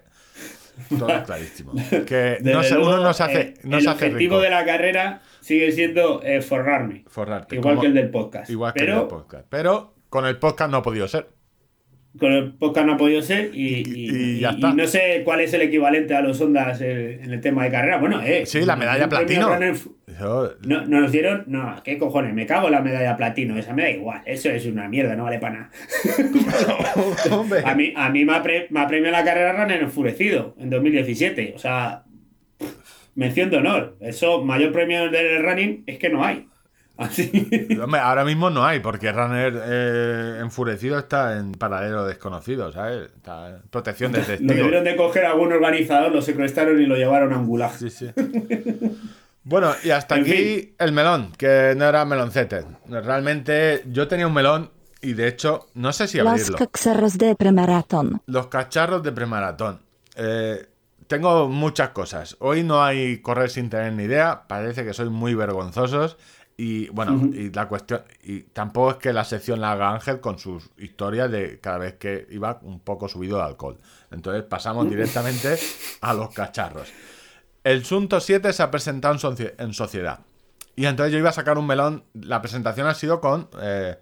Todo 0.98 1.24
clarísimo. 1.24 1.74
Que 2.06 2.38
no 2.44 2.60
uno 2.82 2.98
no 3.00 3.14
se 3.14 3.24
hace, 3.24 3.42
eh, 3.42 3.54
no 3.64 3.78
el 3.78 3.84
se 3.84 3.90
hace 3.90 4.06
objetivo 4.06 4.36
rico. 4.38 4.40
de 4.42 4.50
la 4.50 4.66
carrera 4.66 5.22
sigue 5.42 5.72
siendo 5.72 6.22
eh, 6.24 6.42
forrarme. 6.42 7.04
Forrarte, 7.08 7.56
igual 7.56 7.76
como- 7.76 7.82
que 7.82 7.88
el 7.88 7.94
del 7.94 8.10
podcast. 8.10 8.50
Igual 8.50 8.74
que 8.74 8.80
pero 8.80 8.94
el 8.94 9.00
del 9.00 9.08
podcast. 9.08 9.46
Pero 9.50 9.94
con 10.10 10.26
el 10.26 10.38
podcast 10.38 10.72
no 10.72 10.78
ha 10.78 10.82
podido 10.82 11.08
ser. 11.08 11.30
Con 12.20 12.32
el 12.34 12.52
podcast 12.54 12.86
no 12.88 12.94
ha 12.94 12.98
podido 12.98 13.22
ser 13.22 13.52
y, 13.54 13.84
y- 13.88 14.36
Y 14.38 14.40
ya 14.42 14.50
está. 14.52 14.70
y 14.70 14.74
no 14.74 14.86
sé 14.86 15.22
cuál 15.24 15.40
es 15.42 15.54
el 15.54 15.62
equivalente 15.62 16.14
a 16.14 16.22
los 16.22 16.40
ondas 16.42 16.82
eh, 16.82 17.20
en 17.24 17.32
el 17.32 17.40
tema 17.42 17.64
de 17.64 17.72
carrera. 17.72 17.98
Bueno, 18.00 18.22
eh. 18.22 18.46
Sí, 18.46 18.62
la 18.66 18.76
medalla 18.76 19.08
platino. 19.08 19.48
Runner- 19.50 19.76
No, 20.66 20.86
nos 20.86 21.12
dieron, 21.12 21.46
no, 21.48 21.82
¿qué 21.86 21.98
cojones? 21.98 22.34
Me 22.34 22.46
cago 22.46 22.68
en 22.68 22.74
la 22.74 22.82
medalla 22.82 23.16
platino, 23.16 23.58
esa 23.58 23.74
me 23.74 23.84
da 23.84 23.90
igual, 23.92 24.22
eso 24.26 24.50
es 24.50 24.66
una 24.66 24.88
mierda, 24.90 25.16
no 25.16 25.24
vale 25.24 25.40
para 25.40 25.54
nada. 25.54 25.72
A 27.66 27.76
mí, 27.76 27.94
a 27.96 28.10
mí 28.10 28.26
me, 28.26 28.34
ha 28.36 28.44
pre- 28.44 28.68
me 28.70 29.12
la 29.12 29.24
carrera 29.24 29.54
Runner 29.54 29.82
enfurecido 29.82 30.56
en 30.60 30.70
2017, 30.70 31.54
o 31.56 31.60
sea, 31.60 32.04
mención 33.16 33.50
de 33.50 33.58
honor. 33.58 33.98
Eso, 34.02 34.44
mayor 34.44 34.72
premio 34.72 35.10
del 35.10 35.42
running 35.44 35.84
es 35.88 35.98
que 35.98 36.10
no 36.10 36.24
hay. 36.26 36.46
Así. 37.10 37.68
Ahora 38.02 38.24
mismo 38.26 38.50
no 38.50 38.66
hay, 38.66 38.80
porque 38.80 39.12
Runner 39.12 39.62
eh, 39.66 40.38
enfurecido 40.42 41.00
está 41.00 41.38
en 41.38 41.52
paradero 41.54 42.06
desconocido, 42.06 42.72
¿sabes? 42.72 43.12
Está 43.16 43.50
en 43.50 43.62
protección 43.70 44.12
de 44.12 44.20
Lo 44.20 44.26
testigos. 44.28 44.56
debieron 44.56 44.84
de 44.84 44.96
coger 44.96 45.26
a 45.26 45.32
algún 45.32 45.52
organizador, 45.54 46.12
lo 46.12 46.22
secuestraron 46.22 46.82
y 46.82 46.86
lo 46.86 46.96
llevaron 46.96 47.34
a 47.34 47.38
un 47.38 47.48
gulag. 47.48 47.74
Sí, 47.78 47.90
sí. 47.90 48.12
Bueno, 49.44 49.74
y 49.84 49.90
hasta 49.90 50.16
En 50.18 50.22
aquí 50.22 50.34
fin. 50.34 50.76
el 50.80 50.92
melón, 50.92 51.32
que 51.38 51.74
no 51.76 51.86
era 51.86 52.06
meloncete. 52.06 52.64
Realmente 52.88 53.84
yo 53.88 54.08
tenía 54.08 54.28
un 54.28 54.34
melón 54.34 54.72
y 55.02 55.14
de 55.14 55.28
hecho 55.28 55.68
no 55.74 55.92
sé 55.94 56.08
si 56.08 56.20
Los 56.20 56.28
abrirlo. 56.28 56.58
cacharros 56.58 57.18
de 57.18 57.36
premaratón. 57.36 58.22
Los 58.28 58.48
cacharros 58.48 59.02
de 59.04 59.12
premaratón. 59.12 59.80
Eh, 60.16 60.68
tengo 61.08 61.50
muchas 61.50 61.90
cosas. 61.90 62.38
Hoy 62.40 62.64
no 62.64 62.84
hay 62.84 63.18
correr 63.22 63.50
sin 63.50 63.70
tener 63.70 63.92
ni 63.94 64.04
idea. 64.04 64.44
Parece 64.48 64.86
que 64.86 64.94
soy 64.94 65.10
muy 65.10 65.34
vergonzosos. 65.34 66.18
Y 66.64 66.90
bueno, 66.90 67.14
y 67.34 67.50
la 67.52 67.68
cuestión. 67.68 68.04
Y 68.24 68.42
tampoco 68.42 68.92
es 68.92 68.98
que 68.98 69.14
la 69.14 69.24
sección 69.24 69.60
la 69.62 69.72
haga 69.72 69.90
Ángel 69.92 70.20
con 70.20 70.38
sus 70.38 70.70
historias 70.78 71.32
de 71.32 71.60
cada 71.60 71.80
vez 71.80 71.96
que 71.96 72.28
iba 72.30 72.60
un 72.62 72.80
poco 72.82 73.08
subido 73.08 73.38
de 73.38 73.44
alcohol. 73.46 73.78
Entonces 74.12 74.44
pasamos 74.44 74.88
directamente 74.88 75.58
a 76.02 76.14
los 76.14 76.30
cacharros. 76.36 76.88
El 77.64 77.84
Sunto 77.84 78.20
7 78.20 78.54
se 78.54 78.62
ha 78.62 78.70
presentado 78.70 79.12
en, 79.16 79.20
socie- 79.20 79.54
en 79.58 79.74
sociedad. 79.74 80.20
Y 80.76 80.86
entonces 80.86 81.12
yo 81.12 81.18
iba 81.18 81.30
a 81.30 81.34
sacar 81.34 81.58
un 81.58 81.66
melón. 81.66 82.04
La 82.14 82.42
presentación 82.44 82.86
ha 82.86 82.94
sido 82.94 83.20
con 83.22 83.50
eh, 83.60 83.98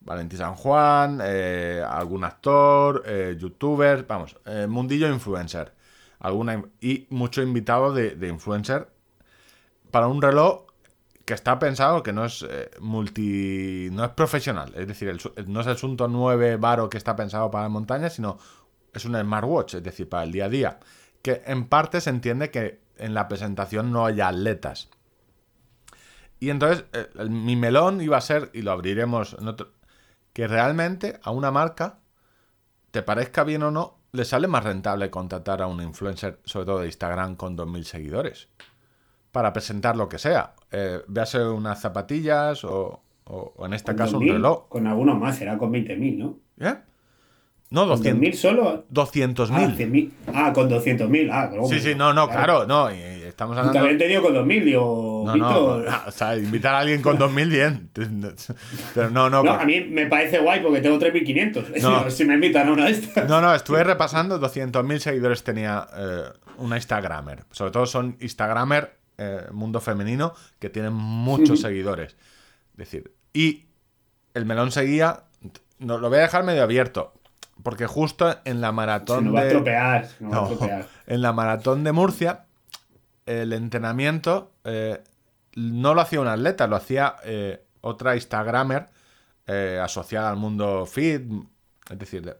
Valentín 0.00 0.38
San 0.38 0.54
Juan, 0.54 1.20
eh, 1.22 1.84
algún 1.86 2.24
actor, 2.24 3.02
eh, 3.04 3.36
youtuber, 3.38 4.06
vamos, 4.08 4.36
mundillo 4.68 5.06
influencer. 5.12 5.72
Alguna, 6.18 6.64
y 6.80 7.06
mucho 7.10 7.42
invitado 7.42 7.92
de, 7.92 8.10
de 8.16 8.28
influencer 8.28 8.88
para 9.90 10.06
un 10.08 10.22
reloj 10.22 10.62
que 11.30 11.34
está 11.34 11.60
pensado 11.60 12.02
que 12.02 12.12
no 12.12 12.24
es 12.24 12.42
eh, 12.42 12.72
multi. 12.80 13.88
no 13.92 14.04
es 14.04 14.10
profesional. 14.10 14.72
Es 14.74 14.88
decir, 14.88 15.16
no 15.46 15.60
es 15.60 15.66
el 15.68 15.76
Sunto 15.76 16.08
9 16.08 16.56
Varo 16.56 16.90
que 16.90 16.98
está 16.98 17.14
pensado 17.14 17.52
para 17.52 17.68
montaña, 17.68 18.10
sino 18.10 18.36
es 18.92 19.04
un 19.04 19.14
smartwatch, 19.14 19.74
es 19.74 19.82
decir, 19.84 20.08
para 20.08 20.24
el 20.24 20.32
día 20.32 20.46
a 20.46 20.48
día. 20.48 20.80
Que 21.22 21.42
en 21.46 21.68
parte 21.68 22.00
se 22.00 22.10
entiende 22.10 22.50
que 22.50 22.80
en 22.96 23.14
la 23.14 23.28
presentación 23.28 23.92
no 23.92 24.06
haya 24.06 24.26
atletas. 24.26 24.88
Y 26.40 26.50
entonces 26.50 26.84
eh, 26.94 27.08
mi 27.28 27.54
melón 27.54 28.00
iba 28.00 28.16
a 28.16 28.20
ser, 28.20 28.50
y 28.52 28.62
lo 28.62 28.72
abriremos 28.72 29.36
en 29.38 29.46
otro, 29.46 29.70
que 30.32 30.48
realmente 30.48 31.20
a 31.22 31.30
una 31.30 31.52
marca, 31.52 32.00
te 32.90 33.04
parezca 33.04 33.44
bien 33.44 33.62
o 33.62 33.70
no, 33.70 34.00
le 34.10 34.24
sale 34.24 34.48
más 34.48 34.64
rentable 34.64 35.10
contratar 35.10 35.62
a 35.62 35.68
un 35.68 35.80
influencer, 35.80 36.40
sobre 36.44 36.66
todo 36.66 36.80
de 36.80 36.86
Instagram, 36.86 37.36
con 37.36 37.56
2.000 37.56 37.84
seguidores. 37.84 38.48
Para 39.32 39.52
presentar 39.52 39.96
lo 39.96 40.08
que 40.08 40.18
sea. 40.18 40.54
Eh, 40.72 41.00
véase 41.06 41.42
unas 41.44 41.80
zapatillas 41.80 42.64
o, 42.64 43.00
o- 43.24 43.52
o 43.56 43.66
en 43.66 43.74
este 43.74 43.94
caso 43.94 44.18
un 44.18 44.24
2.000, 44.24 44.32
reloj. 44.32 44.68
Con 44.68 44.86
alguno 44.86 45.14
más, 45.14 45.36
será 45.36 45.56
con 45.58 45.70
20.000, 45.72 46.16
¿no? 46.18 46.38
¿Eh? 46.58 46.74
No, 47.70 47.82
¿Con 47.82 47.90
200 48.02 48.20
2.000 48.20 48.34
solo? 48.34 48.84
200.000. 48.92 49.50
Ah, 49.52 49.74
100.000. 49.76 50.10
Ah, 50.34 50.52
con 50.52 50.68
200.000. 50.68 51.28
Ah, 51.32 51.48
claro. 51.48 51.66
sí, 51.68 51.78
sí, 51.78 51.94
no, 51.94 52.12
no, 52.12 52.28
claro, 52.28 52.66
no. 52.66 52.90
y- 52.92 52.96
y 52.96 53.22
estamos 53.22 53.56
hablando. 53.56 53.78
También 53.78 53.96
te 53.96 54.08
digo 54.08 54.22
con 54.22 54.34
2.000, 54.34 54.64
digo, 54.64 55.22
No, 55.24 55.36
no, 55.36 55.46
Víctor. 55.48 55.88
no, 55.88 55.96
o 56.08 56.10
sea, 56.10 56.36
invitar 56.36 56.74
a 56.74 56.80
alguien 56.80 57.00
con 57.00 57.16
2.000, 57.16 57.48
bien. 57.48 57.90
Pero 58.94 59.10
no, 59.10 59.30
no, 59.30 59.44
No, 59.44 59.50
porque- 59.52 59.62
a 59.62 59.66
mí 59.66 59.80
me 59.88 60.06
parece 60.06 60.40
guay 60.40 60.60
porque 60.60 60.80
tengo 60.80 60.98
3.500. 60.98 61.80
No. 61.80 62.10
si 62.10 62.24
me 62.24 62.34
invitan 62.34 62.68
a 62.68 62.72
una 62.72 62.86
de 62.86 62.90
estas. 62.90 63.28
No, 63.28 63.40
no, 63.40 63.54
estuve 63.54 63.84
repasando, 63.84 64.40
200.000 64.40 64.98
seguidores 64.98 65.44
tenía 65.44 65.86
eh, 65.96 66.22
una 66.58 66.74
Instagramer. 66.76 67.44
Sobre 67.52 67.70
todo 67.70 67.86
son 67.86 68.16
Instagramer, 68.20 68.98
eh, 69.20 69.46
mundo 69.52 69.80
femenino, 69.80 70.32
que 70.58 70.70
tienen 70.70 70.92
muchos 70.94 71.60
seguidores. 71.66 72.16
Es 72.72 72.76
decir, 72.78 73.12
y 73.32 73.66
el 74.34 74.46
melón 74.46 74.72
seguía, 74.72 75.24
no, 75.78 75.98
lo 75.98 76.08
voy 76.08 76.18
a 76.18 76.22
dejar 76.22 76.42
medio 76.44 76.62
abierto, 76.62 77.12
porque 77.62 77.86
justo 77.86 78.34
en 78.44 78.60
la 78.60 78.68
Se 78.68 78.72
maratón 78.72 79.24
nos 79.26 79.34
va 79.34 79.40
a 79.40 79.42
de... 79.44 79.48
estropear. 79.48 80.06
se 80.08 80.24
nos 80.24 80.32
va 80.32 80.36
a 80.36 80.40
No, 80.40 80.52
estropear. 80.52 80.88
en 81.06 81.22
la 81.22 81.32
maratón 81.32 81.84
de 81.84 81.92
Murcia, 81.92 82.46
el 83.26 83.52
entrenamiento 83.52 84.52
eh, 84.64 85.02
no 85.56 85.94
lo 85.94 86.00
hacía 86.00 86.20
un 86.20 86.28
atleta, 86.28 86.66
lo 86.66 86.76
hacía 86.76 87.16
eh, 87.24 87.62
otra 87.82 88.14
Instagramer 88.14 88.88
asociada 89.82 90.30
al 90.30 90.36
mundo 90.36 90.86
fit, 90.86 91.22
es 91.90 91.98
decir, 91.98 92.24
de- 92.24 92.36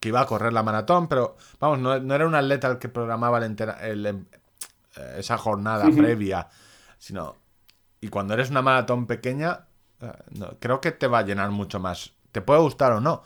que 0.00 0.08
iba 0.08 0.20
a 0.20 0.26
correr 0.26 0.52
la 0.52 0.62
maratón, 0.62 1.08
pero 1.08 1.36
vamos, 1.60 1.78
no, 1.80 1.98
no 1.98 2.14
era 2.14 2.26
un 2.26 2.34
atleta 2.36 2.68
el 2.68 2.78
que 2.78 2.88
programaba 2.88 3.38
el 3.38 3.56
el, 3.82 4.26
eh, 4.96 5.16
esa 5.18 5.38
jornada 5.38 5.84
previa, 5.90 6.48
sino... 6.98 7.36
Y 8.00 8.08
cuando 8.08 8.34
eres 8.34 8.50
una 8.50 8.62
maratón 8.62 9.06
pequeña, 9.06 9.66
eh, 10.00 10.12
no, 10.38 10.58
creo 10.58 10.80
que 10.80 10.92
te 10.92 11.06
va 11.06 11.20
a 11.20 11.22
llenar 11.22 11.50
mucho 11.50 11.78
más. 11.80 12.14
Te 12.32 12.40
puede 12.42 12.60
gustar 12.60 12.92
o 12.92 13.00
no, 13.00 13.22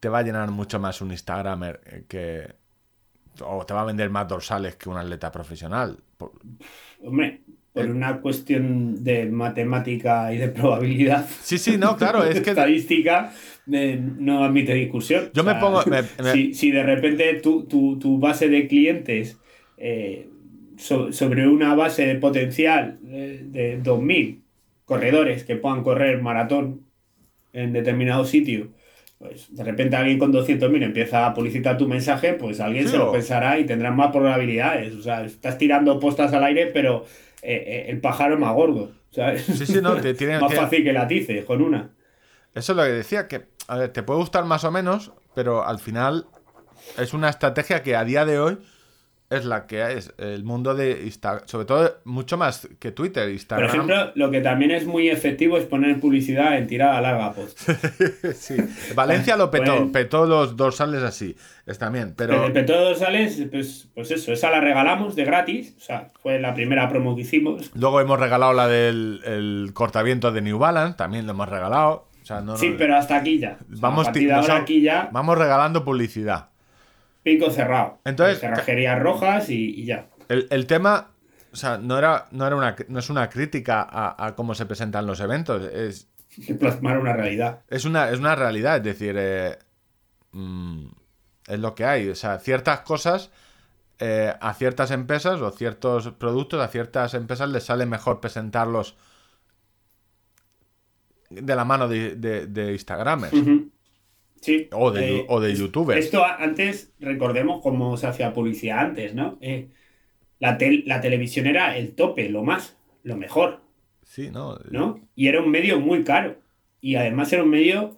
te 0.00 0.08
va 0.08 0.18
a 0.18 0.22
llenar 0.22 0.50
mucho 0.50 0.78
más 0.78 1.00
un 1.00 1.10
Instagramer 1.12 1.80
eh, 1.86 2.04
que... 2.08 2.56
O 3.42 3.66
te 3.66 3.74
va 3.74 3.82
a 3.82 3.84
vender 3.84 4.08
más 4.10 4.26
dorsales 4.28 4.76
que 4.76 4.88
un 4.88 4.96
atleta 4.96 5.30
profesional. 5.30 5.98
Por- 6.16 6.32
Hombre, 7.04 7.42
por 7.72 7.86
una 7.86 8.20
cuestión 8.22 9.04
de 9.04 9.26
matemática 9.26 10.32
y 10.32 10.38
de 10.38 10.48
probabilidad. 10.48 11.26
Sí, 11.42 11.58
sí, 11.58 11.76
no, 11.76 11.96
claro, 11.96 12.24
es 12.24 12.40
que... 12.40 12.50
estadística 12.50 13.32
eh, 13.70 14.00
no 14.00 14.42
admite 14.44 14.72
discusión. 14.72 15.30
Yo 15.34 15.44
me 15.44 15.54
pongo- 15.54 15.84
me- 15.86 16.02
me- 16.02 16.32
Si, 16.32 16.54
si 16.54 16.70
de 16.70 16.82
repente 16.82 17.34
tu, 17.34 17.64
tu- 17.64 17.98
tu 17.98 18.18
base 18.18 18.48
de 18.48 18.66
clientes 18.66 19.36
eh, 19.76 20.30
so- 20.78 21.12
sobre 21.12 21.46
una 21.48 21.74
base 21.74 22.06
de 22.06 22.14
potencial 22.16 22.98
eh, 23.06 23.40
de 23.44 23.82
2.000 23.82 24.42
corredores 24.84 25.44
que 25.44 25.56
puedan 25.56 25.82
correr 25.82 26.20
maratón 26.22 26.82
en 27.52 27.72
determinado 27.72 28.24
sitio, 28.24 28.68
pues 29.18 29.54
de 29.54 29.64
repente 29.64 29.96
alguien 29.96 30.18
con 30.18 30.32
200.000 30.32 30.82
empieza 30.84 31.26
a 31.26 31.34
publicitar 31.34 31.78
tu 31.78 31.88
mensaje, 31.88 32.34
pues 32.34 32.60
alguien 32.60 32.84
Sí, 32.84 32.90
se 32.90 32.98
lo 32.98 33.10
pensará 33.12 33.58
y 33.58 33.64
tendrás 33.64 33.94
más 33.94 34.12
probabilidades. 34.12 34.94
O 34.94 35.02
sea, 35.02 35.24
estás 35.24 35.56
tirando 35.58 35.98
postas 35.98 36.32
al 36.34 36.44
aire, 36.44 36.66
pero 36.66 37.04
eh, 37.42 37.64
eh, 37.66 37.86
el 37.88 38.00
pájaro 38.00 38.38
más 38.38 38.52
gordo. 38.54 38.90
¿sabes? 39.10 39.42
Sí, 39.44 39.64
sí, 39.66 39.78
no, 39.82 39.96
te 39.96 40.12
tiene- 40.14 40.38
más 40.38 40.50
tiene- 40.50 40.62
fácil 40.64 40.84
que 40.84 40.92
la 40.92 41.08
tice 41.08 41.44
con 41.44 41.62
una. 41.62 41.90
Eso 42.54 42.72
es 42.72 42.76
lo 42.76 42.82
que 42.84 42.90
decía, 42.90 43.26
que 43.28 43.46
a 43.68 43.78
ver, 43.78 43.88
te 43.92 44.02
puede 44.02 44.20
gustar 44.20 44.44
más 44.44 44.64
o 44.64 44.70
menos, 44.70 45.12
pero 45.34 45.66
al 45.66 45.78
final 45.78 46.26
es 46.98 47.14
una 47.14 47.30
estrategia 47.30 47.82
que 47.82 47.96
a 47.96 48.04
día 48.04 48.24
de 48.26 48.38
hoy 48.38 48.58
es 49.28 49.44
la 49.44 49.66
que 49.66 49.92
es. 49.94 50.14
El 50.18 50.44
mundo 50.44 50.74
de 50.74 51.02
Instagram, 51.04 51.46
sobre 51.48 51.64
todo 51.66 51.96
mucho 52.04 52.36
más 52.36 52.68
que 52.78 52.92
Twitter, 52.92 53.24
Por 53.24 53.32
Instagram. 53.32 53.68
ejemplo, 53.68 54.12
lo 54.14 54.30
que 54.30 54.40
también 54.40 54.70
es 54.70 54.86
muy 54.86 55.08
efectivo 55.08 55.58
es 55.58 55.64
poner 55.64 55.98
publicidad 56.00 56.56
en 56.58 56.66
tirada 56.66 57.00
larga 57.00 57.32
post. 57.32 57.58
Sí. 58.34 58.56
Valencia 58.94 59.36
lo 59.36 59.50
petó, 59.50 59.72
Bueno. 59.72 59.92
petó 59.92 60.26
los 60.26 60.56
dorsales 60.56 61.02
así. 61.02 61.36
Es 61.66 61.78
también, 61.78 62.14
pero. 62.16 62.52
Petó 62.52 62.94
sales, 62.94 63.42
pues, 63.50 63.88
pues 63.94 64.10
eso, 64.12 64.32
esa 64.32 64.50
la 64.50 64.60
regalamos 64.60 65.16
de 65.16 65.24
gratis. 65.24 65.74
O 65.76 65.80
sea, 65.80 66.08
fue 66.22 66.38
la 66.38 66.54
primera 66.54 66.88
promo 66.88 67.16
que 67.16 67.22
hicimos. 67.22 67.70
Luego 67.74 68.00
hemos 68.00 68.20
regalado 68.20 68.52
la 68.52 68.68
del 68.68 69.20
el 69.24 69.70
cortavientos 69.74 70.32
de 70.32 70.42
New 70.42 70.58
Balance, 70.58 70.96
también 70.96 71.26
lo 71.26 71.32
hemos 71.32 71.48
regalado. 71.48 72.08
O 72.22 72.24
sea, 72.26 72.40
no, 72.40 72.56
Sí, 72.56 72.70
no- 72.70 72.76
pero 72.76 72.96
hasta 72.96 73.16
aquí 73.16 73.38
ya. 73.38 73.58
O 73.60 73.72
sea, 73.72 73.76
vamos, 73.80 74.02
a 74.02 74.04
partir 74.06 74.22
ti- 74.22 74.26
de 74.26 74.32
ahora 74.34 74.46
nos 74.48 74.56
ha- 74.58 74.62
aquí 74.62 74.80
ya, 74.80 75.08
vamos 75.12 75.38
regalando 75.38 75.84
publicidad. 75.84 76.50
Pico 77.26 77.50
cerrado. 77.50 77.98
Entonces- 78.04 78.38
Cerrajerías 78.38 79.00
rojas 79.02 79.50
y, 79.50 79.80
y 79.80 79.84
ya. 79.84 80.06
El, 80.28 80.46
el 80.50 80.66
tema, 80.66 81.10
o 81.52 81.56
sea, 81.56 81.76
no 81.76 81.98
era, 81.98 82.28
no 82.30 82.46
era 82.46 82.54
una, 82.54 82.76
no 82.86 83.00
es 83.00 83.10
una 83.10 83.28
crítica 83.28 83.82
a, 83.82 84.26
a 84.26 84.36
cómo 84.36 84.54
se 84.54 84.64
presentan 84.64 85.06
los 85.08 85.18
eventos, 85.18 85.60
es, 85.72 86.08
plasmar 86.60 86.98
una 86.98 87.12
realidad. 87.14 87.62
es 87.68 87.84
una, 87.84 88.10
es 88.10 88.20
una 88.20 88.36
realidad, 88.36 88.76
es 88.76 88.84
decir, 88.84 89.16
eh, 89.18 89.58
mm, 90.30 90.86
es 91.48 91.58
lo 91.58 91.74
que 91.74 91.84
hay. 91.84 92.08
O 92.10 92.14
sea, 92.14 92.38
ciertas 92.38 92.80
cosas 92.82 93.30
eh, 93.98 94.32
a 94.40 94.54
ciertas 94.54 94.92
empresas 94.92 95.40
o 95.40 95.50
ciertos 95.50 96.12
productos 96.12 96.60
a 96.62 96.68
ciertas 96.68 97.14
empresas 97.14 97.48
les 97.50 97.64
sale 97.64 97.86
mejor 97.86 98.20
presentarlos 98.20 98.96
de 101.30 101.56
la 101.56 101.64
mano 101.64 101.88
de, 101.88 102.14
de, 102.14 102.46
de 102.46 102.72
Instagramers. 102.72 103.32
Sí. 104.40 104.68
o 104.72 104.90
de, 104.90 105.18
eh, 105.18 105.24
o 105.28 105.40
de 105.40 105.54
youtubers. 105.54 106.04
Esto 106.04 106.24
antes, 106.24 106.92
recordemos 107.00 107.60
cómo 107.62 107.96
se 107.96 108.06
hacía 108.06 108.32
publicidad 108.32 108.78
antes, 108.80 109.14
¿no? 109.14 109.38
Eh, 109.40 109.68
la, 110.38 110.58
tel- 110.58 110.84
la 110.86 111.00
televisión 111.00 111.46
era 111.46 111.76
el 111.76 111.94
tope, 111.94 112.28
lo 112.28 112.42
más, 112.42 112.76
lo 113.02 113.16
mejor, 113.16 113.60
Sí, 114.04 114.30
¿no? 114.30 114.56
¿no? 114.70 115.00
Y 115.16 115.26
era 115.26 115.40
un 115.42 115.50
medio 115.50 115.80
muy 115.80 116.04
caro. 116.04 116.36
Y 116.80 116.94
además 116.94 117.32
era 117.32 117.42
un 117.42 117.50
medio 117.50 117.96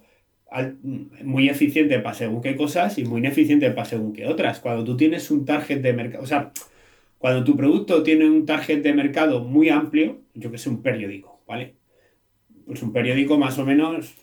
muy 1.23 1.47
eficiente 1.49 1.99
para 1.99 2.15
según 2.15 2.41
qué 2.41 2.55
cosas 2.55 2.97
y 2.97 3.05
muy 3.05 3.19
ineficiente 3.19 3.69
para 3.69 3.85
según 3.85 4.13
qué 4.13 4.25
otras. 4.25 4.59
Cuando 4.59 4.83
tú 4.83 4.97
tienes 4.97 5.29
un 5.29 5.45
target 5.45 5.81
de 5.81 5.93
mercado, 5.93 6.23
o 6.23 6.27
sea, 6.27 6.51
cuando 7.19 7.43
tu 7.43 7.55
producto 7.55 8.01
tiene 8.01 8.27
un 8.27 8.45
target 8.47 8.81
de 8.81 8.93
mercado 8.93 9.41
muy 9.43 9.69
amplio, 9.69 10.21
yo 10.33 10.49
que 10.49 10.57
sé, 10.57 10.69
un 10.69 10.81
periódico, 10.81 11.43
¿vale? 11.47 11.75
Pues 12.65 12.81
un 12.81 12.91
periódico 12.91 13.37
más 13.37 13.59
o 13.59 13.65
menos 13.65 14.15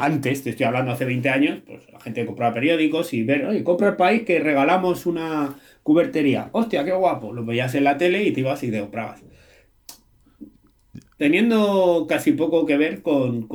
antes, 0.00 0.42
te 0.42 0.50
estoy 0.50 0.66
hablando 0.66 0.92
hace 0.92 1.04
20 1.04 1.28
años, 1.28 1.58
pues 1.66 1.80
la 1.92 2.00
gente 2.00 2.26
compraba 2.26 2.54
periódicos 2.54 3.12
y 3.14 3.22
ver, 3.22 3.46
oye, 3.46 3.64
compra 3.64 3.88
el 3.88 3.96
país 3.96 4.22
que 4.22 4.38
regalamos 4.40 5.06
una 5.06 5.56
cubertería. 5.82 6.50
Hostia, 6.52 6.84
qué 6.84 6.92
guapo. 6.92 7.32
Lo 7.32 7.44
veías 7.44 7.74
en 7.74 7.84
la 7.84 7.96
tele 7.96 8.24
y 8.24 8.32
te 8.32 8.40
ibas 8.40 8.62
y 8.62 8.70
te 8.70 8.80
comprabas. 8.80 9.22
Teniendo 11.16 12.06
casi 12.08 12.32
poco 12.32 12.66
que 12.66 12.76
ver 12.76 13.02
con, 13.02 13.48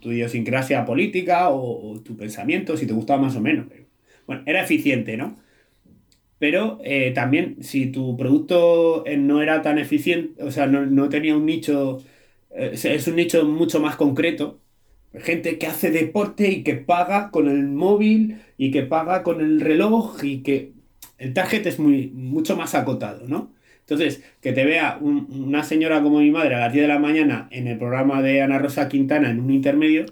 tu 0.00 0.10
idiosincrasia 0.10 0.84
política 0.84 1.50
o, 1.50 2.00
tu 2.00 2.16
pensamiento, 2.16 2.76
si 2.76 2.86
te 2.86 2.92
gustaba 2.92 3.22
más 3.22 3.36
o 3.36 3.40
menos. 3.40 3.66
Bueno, 4.26 4.42
era 4.46 4.62
eficiente, 4.62 5.16
¿no? 5.16 5.36
Pero 6.38 6.78
eh, 6.84 7.12
también, 7.14 7.62
si 7.62 7.86
tu 7.86 8.16
producto 8.16 9.06
eh, 9.06 9.16
no 9.16 9.40
era 9.42 9.62
tan 9.62 9.78
eficiente, 9.78 10.42
o 10.42 10.50
sea, 10.50 10.66
no, 10.66 11.08
tenía 11.08 11.36
un 11.36 11.46
nicho, 11.46 11.98
eh, 12.50 12.72
es 12.74 13.06
un 13.08 13.16
nicho 13.16 13.44
mucho 13.44 13.80
más 13.80 13.96
concreto, 13.96 14.60
gente 15.20 15.58
que 15.58 15.66
hace 15.66 15.90
deporte 15.90 16.48
y 16.50 16.62
que 16.64 16.74
paga 16.74 17.30
con 17.30 17.48
el 17.48 17.66
móvil 17.68 18.40
y 18.58 18.70
que 18.70 18.82
paga 18.82 19.22
con 19.22 19.40
el 19.40 19.60
reloj 19.60 20.22
y 20.24 20.38
que 20.42 20.72
el 21.18 21.32
target 21.34 21.66
es 21.66 21.78
muy, 21.78 22.08
mucho 22.08 22.56
más 22.56 22.74
acotado, 22.74 23.22
¿no? 23.28 23.52
Entonces, 23.80 24.22
que 24.40 24.52
te 24.52 24.64
vea 24.64 24.98
un- 25.00 25.26
una 25.30 25.62
señora 25.62 26.02
como 26.02 26.20
mi 26.20 26.30
madre 26.30 26.54
a 26.54 26.60
las 26.60 26.72
10 26.72 26.84
de 26.84 26.92
la 26.94 26.98
mañana 26.98 27.48
en 27.50 27.68
el 27.68 27.78
programa 27.78 28.22
de 28.22 28.40
Ana 28.42 28.58
Rosa 28.58 28.88
Quintana 28.88 29.30
en 29.30 29.40
un 29.40 29.50
intermedio, 29.50 30.06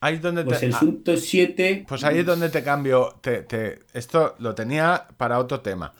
Ahí 0.00 0.16
es 0.16 0.20
donde 0.22 0.44
pues 0.44 0.60
te- 0.60 0.66
el 0.66 0.72
punto 0.74 1.16
7... 1.16 1.86
Pues 1.88 2.04
ahí 2.04 2.18
es 2.18 2.26
donde 2.26 2.50
te 2.50 2.62
cambio. 2.62 3.14
Te, 3.22 3.40
te- 3.42 3.78
esto 3.94 4.34
lo 4.38 4.54
tenía 4.54 5.06
para 5.16 5.38
otro 5.38 5.60
tema. 5.60 5.94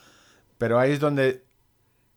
Pero 0.58 0.78
ahí 0.78 0.92
es 0.92 1.00
donde. 1.00 1.40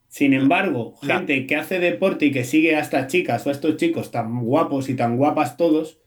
Sin 0.09 0.33
embargo, 0.33 0.95
La- 1.01 1.17
gente 1.19 1.47
que 1.47 1.55
hace 1.55 1.79
deporte 1.79 2.25
y 2.25 2.31
que 2.33 2.43
sigue 2.43 2.75
a 2.75 2.81
estas 2.81 3.07
chicas 3.07 3.45
o 3.45 3.49
a 3.49 3.53
estos 3.53 3.77
chicos 3.77 4.11
tan 4.11 4.39
guapos 4.43 4.89
y 4.89 4.95
tan 4.95 5.15
guapas 5.15 5.55
todos, 5.55 5.97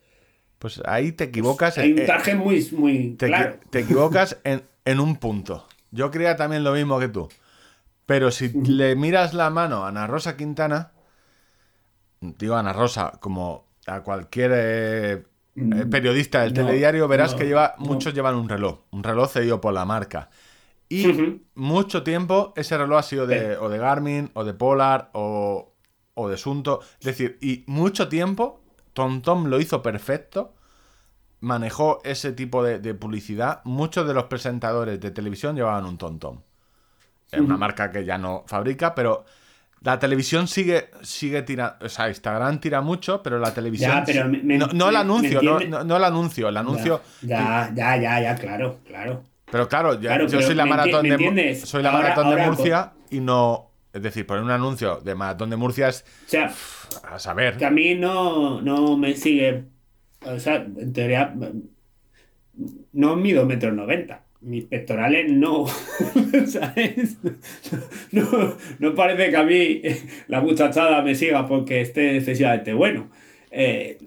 Pues 0.61 0.81
ahí 0.85 1.11
te 1.11 1.25
equivocas. 1.25 1.77
hay 1.77 1.93
un 1.93 1.99
eh, 1.99 2.05
target 2.05 2.35
muy, 2.37 2.67
muy 2.73 3.15
te, 3.15 3.27
claro. 3.27 3.59
te 3.71 3.79
equivocas 3.79 4.37
en, 4.43 4.63
en 4.85 4.99
un 4.99 5.15
punto. 5.17 5.67
Yo 5.91 6.11
creía 6.11 6.35
también 6.35 6.63
lo 6.63 6.73
mismo 6.73 6.99
que 6.99 7.09
tú. 7.09 7.29
Pero 8.05 8.31
si 8.31 8.49
le 8.63 8.95
miras 8.95 9.33
la 9.33 9.49
mano 9.49 9.85
a 9.85 9.89
Ana 9.89 10.07
Rosa 10.07 10.37
Quintana, 10.37 10.93
digo 12.19 12.55
Ana 12.55 12.73
Rosa, 12.73 13.13
como 13.19 13.67
a 13.87 14.01
cualquier 14.01 14.51
eh, 14.53 15.23
eh, 15.69 15.85
periodista 15.89 16.41
del 16.41 16.53
Mm, 16.53 16.57
no, 16.59 16.65
telediario, 16.67 17.07
verás 17.07 17.33
no, 17.33 17.37
que 17.37 17.45
lleva, 17.45 17.75
no. 17.79 17.85
muchos 17.85 18.13
llevan 18.13 18.35
un 18.35 18.49
reloj, 18.49 18.81
un 18.91 19.03
reloj 19.03 19.31
cedido 19.31 19.61
por 19.61 19.73
la 19.73 19.85
marca. 19.85 20.29
Y 20.89 21.41
mucho 21.55 22.03
tiempo 22.03 22.53
ese 22.55 22.77
reloj 22.77 22.99
ha 22.99 23.03
sido 23.03 23.27
de, 23.27 23.57
o 23.57 23.69
de 23.69 23.77
Garmin, 23.79 24.31
o 24.33 24.43
de 24.43 24.53
Polar, 24.53 25.09
o, 25.13 25.73
o 26.13 26.29
de 26.29 26.37
Sunto. 26.37 26.81
Es 26.99 27.05
decir, 27.05 27.37
y 27.41 27.63
mucho 27.67 28.09
tiempo 28.09 28.60
TomTom 28.93 29.45
lo 29.47 29.59
hizo 29.59 29.81
perfecto, 29.81 30.53
manejó 31.39 31.99
ese 32.03 32.31
tipo 32.33 32.63
de, 32.63 32.79
de 32.79 32.93
publicidad. 32.93 33.61
Muchos 33.63 34.07
de 34.07 34.13
los 34.13 34.25
presentadores 34.25 34.99
de 34.99 35.11
televisión 35.11 35.55
llevaban 35.55 35.85
un 35.85 35.97
TomTom. 35.97 36.39
Es 37.31 37.39
una 37.39 37.55
marca 37.57 37.89
que 37.91 38.03
ya 38.03 38.17
no 38.17 38.43
fabrica, 38.45 38.93
pero 38.93 39.23
la 39.83 39.97
televisión 39.97 40.47
sigue, 40.49 40.89
sigue 41.01 41.41
tirando. 41.43 41.75
O 41.85 41.89
sea, 41.89 42.09
Instagram 42.09 42.59
tira 42.59 42.81
mucho, 42.81 43.23
pero 43.23 43.39
la 43.39 43.53
televisión. 43.53 43.89
Ya, 43.91 44.03
pero 44.03 44.27
me- 44.27 44.43
me- 44.43 44.57
no, 44.57 44.67
no 44.67 44.89
el 44.89 44.95
anuncio, 44.97 45.41
no, 45.41 45.59
no- 45.61 45.83
no 45.85 45.95
el 45.97 46.03
anuncio, 46.03 46.49
el 46.49 46.57
anuncio. 46.57 47.01
Ya, 47.21 47.71
ya, 47.73 47.95
ya, 47.97 48.19
ya, 48.21 48.35
claro, 48.35 48.79
claro. 48.85 49.23
Pero 49.49 49.67
claro, 49.69 49.93
ya- 49.95 50.09
Claro, 50.09 50.27
yo 50.27 50.41
soy 50.41 50.55
la 50.55 50.65
¿me 50.65 50.71
enti- 50.71 50.75
maratón 50.75 51.03
de 51.03 51.09
Mu- 51.09 51.13
entiendes? 51.29 51.61
soy 51.61 51.81
la 51.83 51.89
Ahora- 51.91 52.01
maratón 52.03 52.25
de 52.25 52.31
ahora 52.33 52.45
Murcia 52.47 52.91
y 53.09 53.19
no. 53.21 53.70
Es 53.93 54.01
decir, 54.01 54.25
poner 54.25 54.43
un 54.43 54.51
anuncio 54.51 55.01
de 55.03 55.15
maratón 55.15 55.49
de 55.49 55.57
Murcia 55.57 55.89
es 55.89 56.05
O 56.25 56.29
sea, 56.29 56.53
a 57.03 57.19
saber. 57.19 57.57
que 57.57 57.65
a 57.65 57.71
mí 57.71 57.95
no, 57.95 58.61
no 58.61 58.97
me 58.97 59.15
sigue. 59.15 59.65
O 60.25 60.39
sea, 60.39 60.55
en 60.57 60.93
teoría. 60.93 61.33
No 62.93 63.15
mido 63.15 63.45
metro 63.45 63.71
noventa. 63.71 64.25
Mis 64.41 64.65
pectorales 64.65 65.31
no. 65.31 65.67
¿Sabes? 66.47 67.17
No, 68.11 68.55
no 68.79 68.95
parece 68.95 69.29
que 69.29 69.37
a 69.37 69.43
mí 69.43 69.81
la 70.27 70.41
muchachada 70.41 71.01
me 71.01 71.13
siga 71.15 71.47
porque 71.47 71.81
esté 71.81 72.17
excesivamente 72.17 72.73
bueno. 72.73 73.09
Eh, 73.51 73.97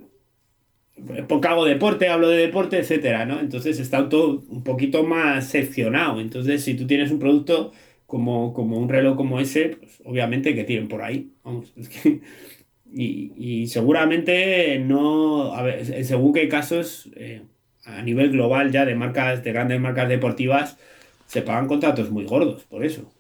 porque 1.28 1.48
hago 1.48 1.64
deporte, 1.64 2.08
hablo 2.08 2.28
de 2.28 2.38
deporte, 2.38 2.78
etcétera, 2.78 3.26
¿no? 3.26 3.40
Entonces 3.40 3.78
está 3.78 4.08
todo 4.08 4.42
un 4.48 4.62
poquito 4.64 5.04
más 5.04 5.48
seccionado. 5.48 6.20
Entonces, 6.20 6.62
si 6.64 6.74
tú 6.74 6.86
tienes 6.86 7.10
un 7.10 7.18
producto 7.18 7.72
como, 8.06 8.52
como 8.52 8.78
un 8.78 8.88
reloj 8.88 9.16
como 9.16 9.40
ese, 9.40 9.76
pues 9.78 10.02
obviamente 10.04 10.54
que 10.54 10.64
tiren 10.64 10.88
por 10.88 11.02
ahí. 11.02 11.32
Vamos, 11.44 11.72
es 11.76 11.88
que- 11.88 12.20
y, 12.92 13.62
y 13.62 13.66
seguramente 13.66 14.78
no, 14.78 15.54
a 15.54 15.62
ver, 15.62 16.04
según 16.04 16.32
qué 16.32 16.48
casos, 16.48 17.10
eh, 17.16 17.42
a 17.84 18.02
nivel 18.02 18.30
global 18.30 18.70
ya 18.72 18.84
de 18.84 18.94
marcas, 18.94 19.42
de 19.44 19.52
grandes 19.52 19.80
marcas 19.80 20.08
deportivas, 20.08 20.78
se 21.26 21.42
pagan 21.42 21.66
contratos 21.68 22.10
muy 22.10 22.24
gordos, 22.24 22.64
por 22.64 22.84
eso. 22.84 23.10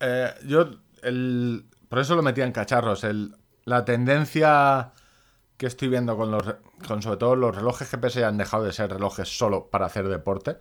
Eh, 0.00 0.30
yo, 0.46 0.70
el, 1.02 1.64
por 1.88 1.98
eso 2.00 2.16
lo 2.16 2.22
metía 2.22 2.44
en 2.44 2.52
cacharros. 2.52 3.04
El, 3.04 3.34
la 3.64 3.84
tendencia 3.84 4.92
que 5.56 5.66
estoy 5.66 5.88
viendo 5.88 6.16
con 6.16 6.30
los, 6.30 6.56
con 6.86 7.02
sobre 7.02 7.18
todo 7.18 7.36
los 7.36 7.54
relojes 7.54 7.90
GPS 7.90 8.24
han 8.24 8.38
dejado 8.38 8.64
de 8.64 8.72
ser 8.72 8.90
relojes 8.90 9.28
solo 9.28 9.68
para 9.70 9.86
hacer 9.86 10.08
deporte. 10.08 10.58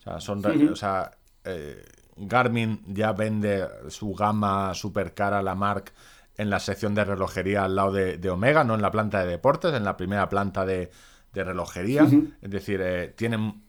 O 0.00 0.02
sea, 0.02 0.20
son, 0.20 0.44
o 0.46 0.76
sea, 0.76 1.12
eh, 1.44 1.82
Garmin 2.20 2.82
ya 2.86 3.12
vende 3.12 3.66
su 3.88 4.14
gama 4.14 4.74
super 4.74 5.14
cara, 5.14 5.42
la 5.42 5.54
Mark, 5.54 5.92
en 6.36 6.50
la 6.50 6.60
sección 6.60 6.94
de 6.94 7.04
relojería 7.04 7.64
al 7.64 7.74
lado 7.74 7.92
de, 7.92 8.18
de 8.18 8.30
Omega, 8.30 8.64
no 8.64 8.74
en 8.74 8.82
la 8.82 8.90
planta 8.90 9.20
de 9.24 9.30
deportes, 9.30 9.74
en 9.74 9.84
la 9.84 9.96
primera 9.96 10.28
planta 10.28 10.64
de, 10.64 10.90
de 11.32 11.44
relojería. 11.44 12.08
Es 12.40 12.50
decir, 12.50 12.80
eh, 12.82 13.08
tienen 13.16 13.62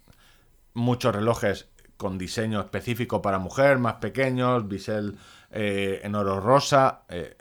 muchos 0.74 1.16
relojes 1.16 1.70
con 1.98 2.18
diseño 2.18 2.60
específico 2.60 3.22
para 3.22 3.40
mujer, 3.40 3.80
más 3.80 3.96
pequeños, 3.96 4.68
bisel 4.68 5.18
eh, 5.52 6.02
en 6.04 6.16
oro 6.16 6.40
rosa. 6.40 7.02
eh, 7.10 7.36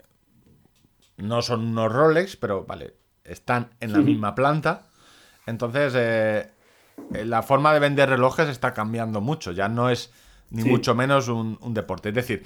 no 1.17 1.41
son 1.41 1.67
unos 1.67 1.91
Rolex, 1.91 2.35
pero 2.37 2.65
vale, 2.65 2.95
están 3.23 3.69
en 3.79 3.91
la 3.93 3.99
misma 3.99 4.35
planta. 4.35 4.83
Entonces, 5.45 6.47
la 7.11 7.41
forma 7.43 7.73
de 7.73 7.79
vender 7.79 8.09
relojes 8.09 8.47
está 8.47 8.73
cambiando 8.73 9.19
mucho. 9.19 9.51
Ya 9.51 9.67
no 9.67 9.89
es 9.89 10.11
ni 10.51 10.63
Sí. 10.63 10.69
mucho 10.69 10.95
menos 10.95 11.27
un, 11.27 11.57
un 11.61 11.73
deporte. 11.73 12.09
Es 12.09 12.15
decir, 12.15 12.43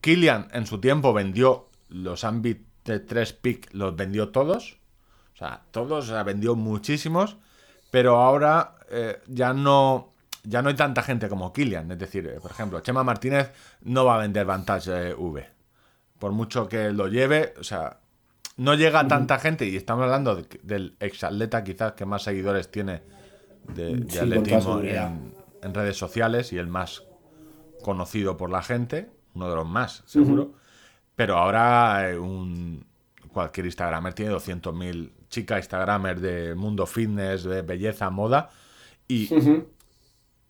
Kilian 0.00 0.48
en 0.52 0.66
su 0.66 0.80
tiempo 0.80 1.12
vendió 1.12 1.68
los 1.88 2.24
Ambit 2.24 2.66
3 2.82 3.32
Peak 3.34 3.68
los 3.72 3.94
vendió 3.96 4.28
todos. 4.30 4.78
O 5.34 5.36
sea, 5.36 5.62
todos, 5.70 6.06
o 6.08 6.12
sea, 6.12 6.22
vendió 6.22 6.54
muchísimos. 6.56 7.36
Pero 7.90 8.16
ahora 8.16 8.76
eh, 8.90 9.18
ya 9.26 9.52
no 9.52 10.12
ya 10.44 10.62
no 10.62 10.68
hay 10.70 10.76
tanta 10.76 11.02
gente 11.02 11.28
como 11.28 11.52
Kilian. 11.52 11.90
Es 11.92 11.98
decir, 11.98 12.26
eh, 12.26 12.38
por 12.40 12.50
ejemplo, 12.50 12.80
Chema 12.80 13.04
Martínez 13.04 13.50
no 13.82 14.04
va 14.04 14.14
a 14.14 14.18
vender 14.18 14.46
Vantage 14.46 15.10
eh, 15.10 15.14
V. 15.14 15.46
Por 16.18 16.32
mucho 16.32 16.68
que 16.68 16.90
lo 16.90 17.08
lleve, 17.08 17.54
o 17.60 17.64
sea, 17.64 17.98
no 18.56 18.74
llega 18.74 19.00
a 19.00 19.08
tanta 19.08 19.38
gente. 19.38 19.66
Y 19.66 19.76
estamos 19.76 20.04
hablando 20.04 20.34
de- 20.36 20.60
del 20.62 20.96
exatleta 21.00 21.62
quizás 21.64 21.92
que 21.92 22.06
más 22.06 22.22
seguidores 22.22 22.70
tiene 22.70 23.02
de, 23.74 24.04
Sí, 24.08 24.18
atletismo 24.18 24.80
en, 24.80 25.34
en 25.62 25.74
redes 25.74 25.96
sociales 25.98 26.52
y 26.52 26.58
el 26.58 26.66
más 26.66 27.02
conocido 27.82 28.36
por 28.36 28.50
la 28.50 28.62
gente, 28.62 29.10
uno 29.34 29.48
de 29.48 29.56
los 29.56 29.66
más, 29.66 30.02
seguro. 30.06 30.52
Pero 31.16 31.36
ahora 31.36 32.10
eh, 32.10 32.18
un, 32.18 32.86
cualquier 33.32 33.66
Instagramer 33.66 34.14
tiene 34.14 34.32
200.000 34.32 35.10
chicas 35.28 35.58
Instagramer 35.58 36.20
de 36.20 36.54
mundo 36.54 36.86
fitness, 36.86 37.44
de 37.44 37.62
belleza, 37.62 38.10
moda. 38.10 38.50
Y 39.06 39.28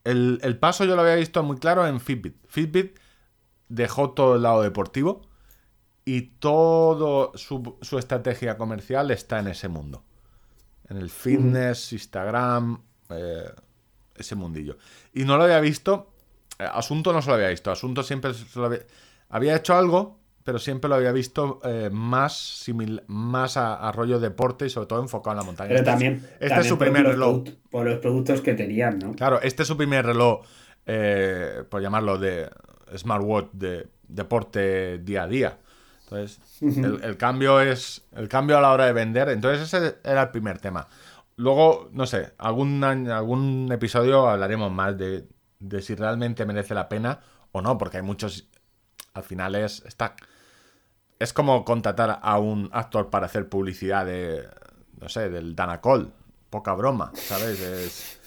el, 0.04 0.40
el 0.42 0.58
paso 0.58 0.84
yo 0.84 0.94
lo 0.96 1.02
había 1.02 1.14
visto 1.14 1.42
muy 1.42 1.58
claro 1.58 1.86
en 1.86 2.00
Fitbit. 2.00 2.36
Fitbit 2.48 2.98
dejó 3.68 4.10
todo 4.10 4.36
el 4.36 4.42
lado 4.42 4.62
deportivo 4.62 5.22
y 6.04 6.22
todo 6.22 7.32
su, 7.36 7.76
su 7.82 7.98
estrategia 7.98 8.56
comercial 8.56 9.10
está 9.10 9.40
en 9.40 9.48
ese 9.48 9.68
mundo. 9.68 10.02
En 10.88 10.96
el 10.96 11.10
fitness, 11.10 11.92
Instagram, 11.92 12.80
eh, 13.10 13.50
ese 14.16 14.34
mundillo. 14.34 14.78
Y 15.12 15.24
no 15.24 15.36
lo 15.36 15.44
había 15.44 15.60
visto. 15.60 16.14
Eh, 16.58 16.68
Asunto 16.72 17.12
no 17.12 17.22
se 17.22 17.28
lo 17.28 17.34
había 17.34 17.48
visto. 17.48 17.70
Asunto 17.70 18.02
siempre 18.02 18.34
se 18.34 18.58
lo 18.58 18.66
había, 18.66 18.80
había 19.28 19.56
hecho 19.56 19.74
algo, 19.76 20.18
pero 20.44 20.58
siempre 20.58 20.88
lo 20.88 20.94
había 20.96 21.12
visto 21.12 21.60
eh, 21.64 21.90
más 21.92 22.66
simil- 22.66 23.02
más 23.06 23.56
a, 23.56 23.74
a 23.86 23.92
rollo 23.92 24.18
deporte 24.18 24.66
y 24.66 24.70
sobre 24.70 24.86
todo 24.86 25.00
enfocado 25.02 25.32
en 25.32 25.36
la 25.38 25.44
montaña. 25.44 25.68
Pero 25.68 25.80
Este 25.80 25.90
es- 25.90 25.94
también, 25.94 26.14
este 26.34 26.48
también 26.48 26.60
es 26.60 26.68
su 26.68 26.78
primer 26.78 27.06
reloj. 27.06 27.44
Por 27.70 27.86
los 27.86 27.98
productos 27.98 28.40
que 28.40 28.54
tenían, 28.54 28.98
¿no? 28.98 29.12
Claro, 29.14 29.40
este 29.42 29.62
es 29.62 29.68
su 29.68 29.76
primer 29.76 30.06
reloj, 30.06 30.42
eh, 30.86 31.64
por 31.68 31.82
llamarlo 31.82 32.18
de 32.18 32.48
smartwatch 32.96 33.48
de 33.52 33.88
deporte 34.08 34.98
día 34.98 35.24
a 35.24 35.26
día. 35.26 35.58
Entonces, 36.04 36.40
el, 36.62 37.04
el 37.04 37.16
cambio 37.18 37.60
es 37.60 38.06
el 38.16 38.28
cambio 38.28 38.56
a 38.56 38.62
la 38.62 38.72
hora 38.72 38.86
de 38.86 38.94
vender. 38.94 39.28
Entonces, 39.28 39.62
ese 39.72 39.98
era 40.02 40.22
el 40.22 40.28
primer 40.30 40.58
tema. 40.58 40.88
Luego, 41.36 41.90
no 41.92 42.06
sé, 42.06 42.32
algún, 42.38 42.82
algún 42.82 43.68
episodio 43.70 44.26
hablaremos 44.26 44.72
más 44.72 44.96
de, 44.96 45.24
de 45.60 45.82
si 45.82 45.94
realmente 45.94 46.46
merece 46.46 46.74
la 46.74 46.88
pena 46.88 47.20
o 47.52 47.60
no, 47.62 47.78
porque 47.78 47.98
hay 47.98 48.02
muchos. 48.02 48.48
Al 49.14 49.22
final 49.24 49.54
es. 49.54 49.82
Está, 49.86 50.14
es 51.18 51.32
como 51.32 51.64
contratar 51.64 52.20
a 52.22 52.38
un 52.38 52.68
actor 52.72 53.10
para 53.10 53.26
hacer 53.26 53.48
publicidad 53.48 54.06
de. 54.06 54.44
No 55.00 55.08
sé, 55.08 55.28
del 55.28 55.54
Danacol. 55.56 56.12
Poca 56.50 56.74
broma, 56.74 57.12
¿sabes? 57.14 57.60
Es. 57.60 58.18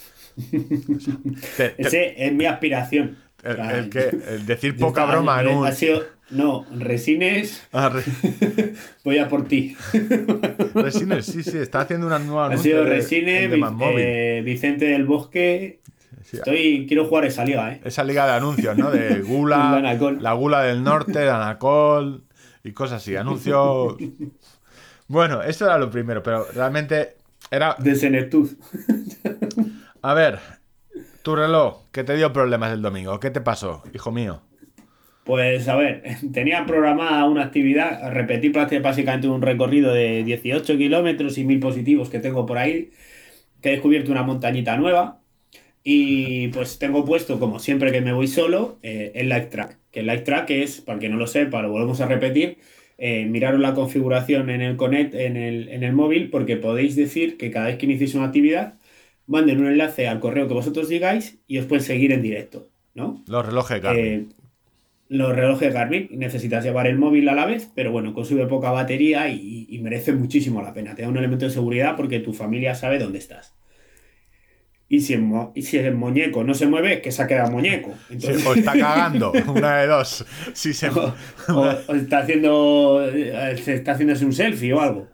Te- 1.57 1.69
te- 1.69 1.81
Ese 1.81 2.25
es 2.25 2.33
mi 2.33 2.45
aspiración. 2.45 3.17
el, 3.43 3.89
que, 3.89 4.09
el 4.09 4.45
decir 4.45 4.77
poca 4.79 5.05
broma 5.05 5.41
en 5.41 5.47
un. 5.47 5.65
Ha 5.67 5.71
sido, 5.71 6.03
no, 6.29 6.65
resines, 6.71 7.61
Ah, 7.73 7.89
re- 7.89 8.03
voy 9.03 9.17
a 9.17 9.27
por 9.27 9.47
ti. 9.47 9.75
Resines, 10.75 11.25
sí, 11.25 11.43
sí, 11.43 11.57
está 11.57 11.81
haciendo 11.81 12.07
una 12.07 12.19
nueva 12.19 12.47
Ha 12.47 12.57
sido 12.57 12.85
Resines, 12.85 13.49
de 13.51 13.57
eh, 13.97 14.41
Vicente 14.43 14.85
del 14.85 15.05
Bosque. 15.05 15.81
Sí, 16.23 16.37
Estoy, 16.37 16.85
quiero 16.87 17.05
jugar 17.05 17.25
esa 17.25 17.45
liga, 17.45 17.73
¿eh? 17.73 17.81
Esa 17.83 18.03
liga 18.03 18.25
de 18.25 18.33
anuncios, 18.33 18.77
¿no? 18.77 18.91
De 18.91 19.21
gula, 19.27 19.81
la 20.19 20.33
gula 20.33 20.61
del 20.63 20.83
norte, 20.83 21.23
Danacol 21.23 22.23
y 22.63 22.71
cosas 22.71 23.01
así. 23.01 23.15
Anuncios. 23.15 23.95
Bueno, 25.07 25.41
eso 25.41 25.65
era 25.65 25.77
lo 25.77 25.91
primero, 25.91 26.23
pero 26.23 26.47
realmente 26.53 27.17
era. 27.49 27.75
De 27.77 27.95
Senectud. 27.95 28.49
A 30.01 30.13
ver, 30.13 30.39
tu 31.21 31.35
reloj, 31.35 31.83
que 31.91 32.05
te 32.05 32.15
dio 32.15 32.31
problemas 32.31 32.71
el 32.71 32.81
domingo. 32.81 33.19
¿Qué 33.19 33.29
te 33.29 33.41
pasó, 33.41 33.83
hijo 33.93 34.13
mío? 34.13 34.41
Pues 35.25 35.67
a 35.67 35.75
ver, 35.75 36.01
tenía 36.33 36.65
programada 36.65 37.25
una 37.25 37.43
actividad, 37.43 38.11
repetir 38.11 38.51
prácticamente 38.51 38.89
básicamente 38.89 39.27
un 39.27 39.41
recorrido 39.41 39.93
de 39.93 40.23
18 40.23 40.77
kilómetros 40.77 41.37
y 41.37 41.43
1000 41.43 41.59
positivos 41.59 42.09
que 42.09 42.19
tengo 42.19 42.47
por 42.47 42.57
ahí, 42.57 42.91
que 43.61 43.69
he 43.69 43.71
descubierto 43.73 44.11
una 44.11 44.23
montañita 44.23 44.77
nueva 44.77 45.20
y 45.83 46.49
pues 46.49 46.77
tengo 46.77 47.05
puesto, 47.05 47.39
como 47.39 47.59
siempre 47.59 47.91
que 47.91 48.01
me 48.01 48.13
voy 48.13 48.27
solo, 48.27 48.77
eh, 48.83 49.11
el 49.15 49.29
Live 49.29 49.47
Track. 49.47 49.77
Que 49.91 50.01
el 50.01 50.07
Live 50.07 50.21
Track 50.21 50.49
es, 50.51 50.81
para 50.81 50.95
el 50.95 51.01
que 51.01 51.09
no 51.09 51.17
lo 51.17 51.27
sepa, 51.27 51.61
lo 51.61 51.71
volvemos 51.71 52.01
a 52.01 52.07
repetir, 52.07 52.57
eh, 52.97 53.25
miraros 53.25 53.59
la 53.59 53.73
configuración 53.73 54.51
en 54.51 54.61
el 54.61 54.77
Connect, 54.77 55.15
en 55.15 55.37
el, 55.37 55.69
en 55.69 55.83
el 55.83 55.93
móvil, 55.93 56.29
porque 56.29 56.55
podéis 56.57 56.95
decir 56.95 57.37
que 57.37 57.49
cada 57.49 57.67
vez 57.67 57.77
que 57.77 57.87
iniciéis 57.87 58.13
una 58.13 58.25
actividad, 58.25 58.75
manden 59.25 59.59
un 59.59 59.67
enlace 59.67 60.07
al 60.07 60.19
correo 60.19 60.47
que 60.47 60.53
vosotros 60.53 60.87
digáis 60.87 61.39
y 61.47 61.57
os 61.57 61.65
pueden 61.65 61.83
seguir 61.83 62.11
en 62.11 62.21
directo, 62.21 62.69
¿no? 62.93 63.23
Los 63.27 63.45
relojes 63.45 63.81
Garmin. 63.81 64.05
Eh, 64.05 64.25
los 65.09 65.35
relojes 65.35 65.73
Garmin 65.73 66.09
necesitas 66.11 66.63
llevar 66.63 66.85
el 66.85 66.97
móvil 66.99 67.27
a 67.27 67.33
la 67.33 67.45
vez, 67.45 67.71
pero 67.73 67.91
bueno, 67.91 68.13
consume 68.13 68.45
poca 68.45 68.71
batería 68.71 69.29
y, 69.29 69.65
y 69.67 69.79
merece 69.79 70.13
muchísimo 70.13 70.61
la 70.61 70.73
pena. 70.73 70.93
Te 70.93 71.01
da 71.01 71.09
un 71.09 71.17
elemento 71.17 71.45
de 71.45 71.51
seguridad 71.51 71.95
porque 71.97 72.19
tu 72.19 72.33
familia 72.33 72.75
sabe 72.75 72.99
dónde 72.99 73.17
estás. 73.17 73.55
Y 74.91 74.99
si, 75.01 75.13
el, 75.13 75.23
y 75.55 75.61
si 75.63 75.77
el 75.77 75.95
muñeco 75.95 76.43
no 76.43 76.53
se 76.53 76.67
mueve, 76.67 76.95
es 76.95 77.01
que 77.01 77.11
se 77.11 77.23
ha 77.23 77.27
quedado 77.27 77.51
muñeco. 77.51 78.03
Sí, 78.15 78.15
Entonces, 78.15 78.43
o 78.45 78.53
está 78.53 78.77
cagando, 78.77 79.31
una 79.47 79.77
de 79.79 79.87
dos. 79.87 80.25
Si 80.53 80.73
se... 80.73 80.89
o, 80.89 81.15
o 81.87 81.95
está 81.95 82.19
haciendo 82.19 83.01
eh, 83.13 83.57
se 83.57 83.75
está 83.75 83.93
haciéndose 83.93 84.25
un 84.25 84.33
selfie 84.33 84.73
o 84.73 84.81
algo 84.81 85.11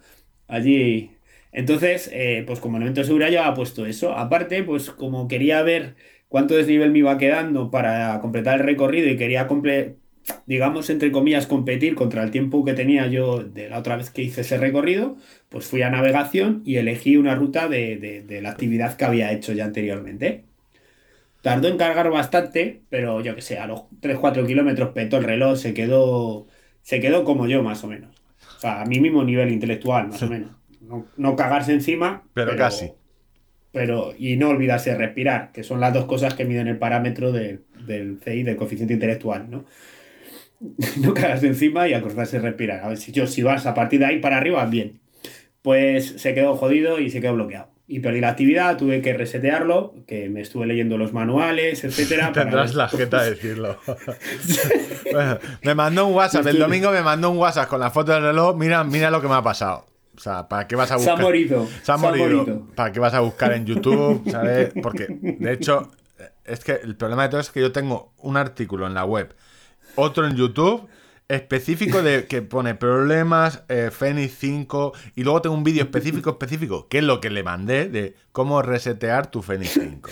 allí 0.48 1.12
entonces 1.52 2.10
eh, 2.14 2.44
pues 2.46 2.60
como 2.60 2.78
elemento 2.78 3.02
de 3.02 3.06
seguridad 3.08 3.30
ya 3.32 3.48
ha 3.48 3.54
puesto 3.54 3.86
eso 3.86 4.14
aparte 4.14 4.64
pues 4.64 4.90
como 4.92 5.28
quería 5.28 5.62
ver 5.64 5.96
cuánto 6.28 6.56
desnivel 6.56 6.92
me 6.92 7.00
iba 7.00 7.18
quedando 7.18 7.72
para 7.72 8.20
completar 8.22 8.60
el 8.60 8.66
recorrido 8.66 9.10
y 9.10 9.18
quería 9.18 9.48
comple- 9.48 9.98
digamos 10.46 10.90
entre 10.90 11.12
comillas 11.12 11.48
competir 11.48 11.96
contra 11.96 12.24
el 12.24 12.32
tiempo 12.32 12.66
que 12.66 12.74
tenía 12.74 13.08
yo 13.08 13.44
de 13.44 13.70
la 13.70 13.80
otra 13.80 13.98
vez 13.98 14.10
que 14.10 14.24
hice 14.24 14.42
ese 14.42 14.58
recorrido 14.58 15.18
pues 15.50 15.66
fui 15.68 15.82
a 15.82 15.90
navegación 15.90 16.62
y 16.66 16.78
elegí 16.78 17.18
una 17.18 17.36
ruta 17.36 17.68
de, 17.68 17.98
de- 17.98 18.22
de 18.24 18.42
la 18.42 18.52
actividad 18.52 18.96
que 18.98 19.06
había 19.06 19.32
hecho 19.32 19.54
ya 19.54 19.66
anteriormente 19.66 20.46
Tardó 21.42 21.68
en 21.68 21.78
cargar 21.78 22.10
bastante, 22.10 22.82
pero 22.90 23.22
yo 23.22 23.36
que 23.36 23.42
sé, 23.42 23.58
a 23.60 23.68
los 23.68 23.84
3-4 24.02 24.46
kilómetros 24.46 24.90
petó 24.90 25.18
el 25.18 25.24
reloj, 25.24 25.58
se 25.58 25.74
quedó, 25.74 26.48
se 26.82 27.00
quedó 27.00 27.24
como 27.24 27.48
yo, 27.48 27.64
más 27.64 27.84
o 27.84 27.88
menos. 27.88 28.14
O 28.58 28.60
sea, 28.60 28.82
a 28.82 28.86
mi 28.86 29.00
mismo 29.00 29.24
nivel 29.24 29.52
intelectual, 29.52 30.10
más 30.10 30.22
o 30.24 30.28
menos. 30.30 30.52
No, 30.82 31.06
no 31.16 31.36
cagarse 31.36 31.74
encima. 31.74 32.24
Pero 32.34 32.58
casi. 32.58 32.92
Pero, 33.72 34.14
y 34.18 34.36
no 34.38 34.50
olvidarse 34.50 34.90
de 34.92 34.98
respirar, 34.98 35.52
que 35.52 35.64
son 35.64 35.80
las 35.80 35.94
dos 35.94 36.06
cosas 36.06 36.34
que 36.34 36.46
miden 36.46 36.68
el 36.68 36.80
parámetro 36.80 37.32
de- 37.32 37.60
del 37.86 38.20
CI, 38.20 38.44
del 38.44 38.58
coeficiente 38.58 38.96
intelectual, 38.96 39.50
¿no? 39.50 39.66
No 41.02 41.14
cagarse 41.14 41.48
encima 41.48 41.88
y 41.88 41.94
acordarse 41.94 42.38
de 42.38 42.44
respirar. 42.44 42.84
A 42.84 42.90
ver 42.90 42.98
si 42.98 43.12
yo, 43.12 43.28
si 43.28 43.44
vas 43.44 43.66
a 43.66 43.74
partir 43.74 44.00
de 44.00 44.06
ahí 44.08 44.20
para 44.20 44.38
arriba, 44.38 44.66
bien. 44.66 45.00
Pues 45.62 46.16
se 46.18 46.34
quedó 46.34 46.56
jodido 46.56 47.00
y 47.00 47.10
se 47.10 47.22
quedó 47.22 47.34
bloqueado. 47.34 47.70
Y 47.90 48.00
perdí 48.02 48.20
la 48.20 48.30
actividad, 48.30 48.76
tuve 48.76 49.02
que 49.02 49.14
resetearlo, 49.14 49.94
que 50.08 50.28
me 50.30 50.42
estuve 50.42 50.66
leyendo 50.66 50.98
los 50.98 51.14
manuales, 51.14 51.84
etcétera. 51.86 52.32
Tendrás 52.34 52.76
la 52.76 52.90
jeta 52.90 53.24
de 53.24 53.32
decirlo. 53.32 53.78
Bueno, 55.12 55.40
me 55.64 55.74
mandó 55.74 56.06
un 56.06 56.14
WhatsApp, 56.14 56.46
el 56.48 56.60
domingo 56.60 56.92
me 56.92 57.02
mandó 57.02 57.32
un 57.32 57.38
WhatsApp 57.38 57.70
con 57.70 57.80
la 57.80 57.90
foto 57.90 58.12
del 58.12 58.24
reloj. 58.24 58.58
Mira, 58.58 58.84
mira 58.84 59.10
lo 59.10 59.22
que 59.22 59.28
me 59.30 59.36
ha 59.36 59.42
pasado. 59.42 59.86
O 60.16 60.20
sea, 60.20 60.48
¿para 60.50 60.68
qué 60.68 60.76
vas 60.76 60.92
a 60.92 61.00
Se 61.00 61.06
ha 61.10 61.14
buscar? 61.14 61.22
morido. 61.22 61.68
Se 61.84 61.92
ha 61.92 61.98
morido. 61.98 62.26
morido. 62.28 62.68
¿Para 62.76 62.92
qué 62.92 63.00
vas 63.00 63.14
a 63.14 63.22
buscar 63.22 63.54
en 63.54 63.66
YouTube? 63.66 64.30
¿Sabes? 64.30 64.74
Porque, 64.84 65.08
de 65.10 65.54
hecho, 65.54 65.92
es 66.44 66.60
que 66.64 66.74
el 66.74 66.96
problema 66.98 67.24
de 67.24 67.30
todo 67.30 67.40
es 67.40 67.50
que 67.52 67.62
yo 67.62 67.72
tengo 67.72 68.12
un 68.18 68.36
artículo 68.36 68.86
en 68.86 68.94
la 68.96 69.06
web, 69.06 69.34
otro 69.98 70.26
en 70.26 70.36
YouTube, 70.36 70.88
específico 71.28 72.02
de 72.02 72.26
que 72.26 72.42
pone 72.42 72.76
problemas, 72.76 73.64
eh, 73.68 73.90
Fenix 73.92 74.36
5, 74.40 74.94
y 75.16 75.24
luego 75.24 75.42
tengo 75.42 75.56
un 75.56 75.64
vídeo 75.64 75.84
específico, 75.84 76.30
específico, 76.30 76.88
que 76.88 77.00
es 77.00 77.04
lo 77.04 77.20
que 77.20 77.30
le 77.30 77.44
mandé 77.44 77.90
de 77.90 78.16
cómo 78.32 78.62
resetear 78.62 79.30
tu 79.30 79.42
Fenix 79.42 79.72
5. 79.74 80.10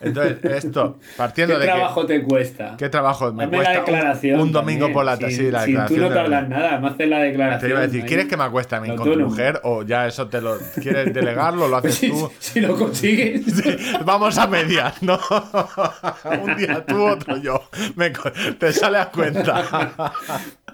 Entonces, 0.00 0.38
esto, 0.64 0.98
partiendo 1.16 1.54
¿Qué 1.54 1.60
de 1.60 1.66
que... 1.66 1.72
trabajo 1.72 2.06
te 2.06 2.22
cuesta? 2.22 2.74
¿Qué 2.78 2.88
trabajo 2.88 3.32
me 3.32 3.44
Hazme 3.44 3.56
cuesta? 3.58 3.74
la 3.74 3.80
declaración. 3.80 4.40
Un, 4.40 4.52
domingo 4.52 4.78
también. 4.86 4.92
por 4.94 5.04
la 5.04 5.18
tarde. 5.18 5.34
Sí, 5.34 5.50
la 5.50 5.64
sin 5.64 5.74
declaración. 5.74 5.98
tú 5.98 6.02
no 6.04 6.08
de- 6.08 6.14
tardas 6.14 6.48
nada, 6.48 6.80
me 6.80 6.88
haces 6.88 7.08
la 7.08 7.18
declaración. 7.18 7.60
Te 7.60 7.68
iba 7.68 7.78
a 7.78 7.82
decir. 7.86 8.04
¿quieres 8.06 8.26
que 8.26 8.36
me 8.36 8.44
acueste 8.44 8.74
a 8.76 8.80
mí 8.80 8.94
con 8.96 9.12
tu 9.12 9.18
mujer? 9.20 9.60
O 9.64 9.82
ya 9.82 10.06
eso 10.06 10.28
te 10.28 10.40
lo. 10.40 10.56
¿Quieres 10.80 11.12
delegarlo? 11.12 11.68
¿Lo 11.68 11.76
haces 11.76 11.94
Si, 11.96 12.08
tú? 12.10 12.30
si 12.38 12.60
lo 12.60 12.76
consigues. 12.76 13.42
Sí, 13.60 13.76
Vamos 14.04 14.38
a 14.38 14.46
mediar, 14.46 14.94
¿no? 15.02 15.18
Un 16.42 16.56
día 16.56 16.84
tú, 16.86 17.02
otro 17.04 17.36
yo. 17.36 17.62
Me 17.96 18.10
te 18.58 18.72
sale 18.72 18.98
a 18.98 19.10
cuenta. 19.10 20.12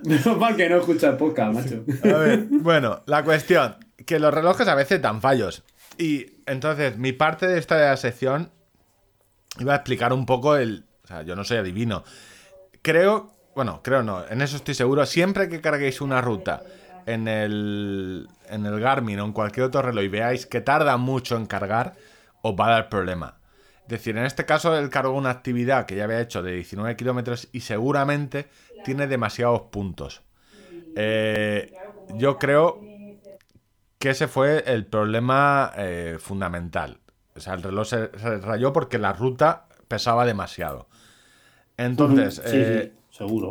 Menos 0.05 0.39
mal 0.39 0.55
que 0.57 0.69
no 0.69 0.77
escuchas 0.77 1.17
poca, 1.17 1.51
macho. 1.51 1.83
A 2.05 2.19
ver, 2.19 2.45
bueno, 2.51 3.03
la 3.07 3.25
cuestión, 3.25 3.77
que 4.05 4.19
los 4.19 4.33
relojes 4.33 4.69
a 4.69 4.75
veces 4.75 5.01
dan 5.03 5.21
fallos. 5.21 5.65
Y 5.99 6.27
entonces, 6.47 6.97
mi 6.99 7.13
parte 7.13 7.47
de 7.47 7.59
esta 7.59 7.97
sección 7.97 8.51
iba 9.59 9.73
a 9.73 9.77
explicar 9.77 10.13
un 10.13 10.27
poco 10.27 10.57
el... 10.57 10.85
O 11.05 11.07
sea, 11.07 11.23
yo 11.23 11.37
no 11.37 11.45
soy 11.45 11.59
adivino. 11.59 12.03
Creo 12.83 13.37
bueno, 13.57 13.81
creo 13.83 14.03
no, 14.03 14.23
en 14.29 14.43
eso 14.43 14.57
estoy 14.57 14.75
seguro, 14.75 15.07
siempre 15.07 15.49
que 15.49 15.63
carguéis 15.63 16.03
una 16.03 16.21
ruta 16.21 16.63
en 17.07 17.27
el, 17.27 18.29
en 18.51 18.67
el 18.67 18.79
Garmin 18.79 19.19
o 19.19 19.25
en 19.25 19.33
cualquier 19.33 19.65
otro 19.65 19.81
reloj 19.81 20.05
y 20.05 20.09
veáis 20.09 20.45
que 20.45 20.61
tarda 20.61 20.99
mucho 20.99 21.39
en 21.39 21.47
cargar, 21.47 21.95
os 22.43 22.55
va 22.55 22.67
a 22.67 22.71
dar 22.73 22.89
problema. 22.91 23.39
Es 23.85 23.89
decir, 23.89 24.19
en 24.19 24.27
este 24.27 24.45
caso 24.45 24.77
él 24.77 24.91
cargó 24.91 25.17
una 25.17 25.31
actividad 25.31 25.87
que 25.87 25.97
ya 25.97 26.05
había 26.05 26.21
hecho 26.21 26.43
de 26.43 26.53
19 26.53 26.97
kilómetros 26.97 27.49
y 27.51 27.61
seguramente 27.61 28.49
tiene 28.85 29.07
demasiados 29.07 29.63
puntos. 29.71 30.21
Eh, 30.95 31.73
yo 32.17 32.37
creo 32.39 32.79
que 33.99 34.11
ese 34.11 34.29
fue 34.29 34.65
el 34.67 34.85
problema 34.85 35.73
eh, 35.79 36.19
fundamental. 36.21 36.99
O 37.37 37.41
sea, 37.41 37.55
el 37.55 37.63
reloj 37.63 37.87
se, 37.87 38.11
se 38.19 38.39
rayó 38.39 38.73
porque 38.73 38.99
la 38.99 39.13
ruta 39.13 39.67
pesaba 39.89 40.25
demasiado. 40.27 40.89
Entonces, 41.77 42.37
Sí, 42.37 42.43
eh, 42.45 42.91
sí, 42.91 42.99
seguro. 43.11 43.51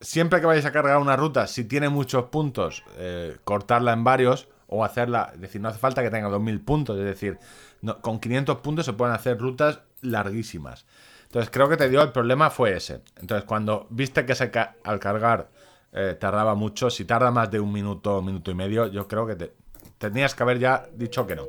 siempre 0.00 0.40
que 0.40 0.46
vayáis 0.46 0.66
a 0.66 0.72
cargar 0.72 0.98
una 0.98 1.16
ruta, 1.16 1.46
si 1.46 1.64
tiene 1.64 1.88
muchos 1.88 2.26
puntos, 2.26 2.84
eh, 2.98 3.36
cortarla 3.44 3.92
en 3.92 4.04
varios 4.04 4.48
o 4.68 4.84
hacerla, 4.84 5.30
es 5.34 5.40
decir, 5.40 5.60
no 5.60 5.68
hace 5.68 5.78
falta 5.78 6.02
que 6.02 6.10
tenga 6.10 6.28
2000 6.28 6.60
puntos, 6.60 6.98
es 6.98 7.04
decir, 7.04 7.38
no- 7.82 8.00
con 8.00 8.20
500 8.20 8.58
puntos 8.58 8.86
se 8.86 8.92
pueden 8.92 9.14
hacer 9.14 9.38
rutas 9.38 9.80
larguísimas. 10.02 10.86
Entonces, 11.24 11.50
creo 11.50 11.68
que 11.68 11.76
te 11.76 11.88
dio 11.88 12.02
el 12.02 12.12
problema 12.12 12.50
fue 12.50 12.76
ese. 12.76 13.02
Entonces, 13.20 13.44
cuando 13.44 13.86
viste 13.90 14.24
que 14.24 14.34
se 14.34 14.50
ca- 14.50 14.76
al 14.84 14.98
cargar 14.98 15.48
eh, 15.92 16.16
tardaba 16.20 16.54
mucho, 16.54 16.90
si 16.90 17.04
tarda 17.06 17.30
más 17.30 17.50
de 17.50 17.60
un 17.60 17.72
minuto, 17.72 18.20
minuto 18.22 18.50
y 18.50 18.54
medio, 18.54 18.86
yo 18.88 19.08
creo 19.08 19.26
que 19.26 19.36
te, 19.36 19.54
tenías 19.96 20.34
que 20.34 20.42
haber 20.42 20.58
ya 20.58 20.86
dicho 20.94 21.26
que 21.26 21.34
no. 21.34 21.44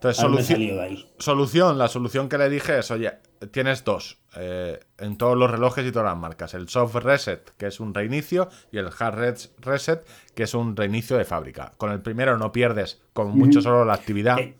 Entonces, 0.00 0.48
de 0.58 0.80
ahí. 0.80 1.08
Solución, 1.18 1.76
la 1.76 1.88
solución 1.88 2.28
que 2.28 2.38
le 2.38 2.48
dije 2.48 2.78
es, 2.78 2.90
oye, 2.92 3.14
tienes 3.50 3.84
dos 3.84 4.18
eh, 4.36 4.78
en 4.98 5.16
todos 5.18 5.36
los 5.36 5.50
relojes 5.50 5.84
y 5.84 5.90
todas 5.90 6.06
las 6.06 6.16
marcas. 6.16 6.54
El 6.54 6.68
soft 6.68 6.94
reset, 6.96 7.50
que 7.56 7.66
es 7.66 7.80
un 7.80 7.92
reinicio, 7.94 8.48
y 8.70 8.78
el 8.78 8.88
hard 8.96 9.14
res- 9.18 9.52
reset, 9.58 10.06
que 10.36 10.44
es 10.44 10.54
un 10.54 10.76
reinicio 10.76 11.16
de 11.16 11.24
fábrica. 11.24 11.72
Con 11.76 11.90
el 11.90 12.00
primero 12.00 12.38
no 12.38 12.52
pierdes 12.52 13.00
como 13.12 13.30
mucho 13.34 13.60
solo 13.60 13.84
la 13.84 13.94
actividad. 13.94 14.38
Eh, 14.38 14.54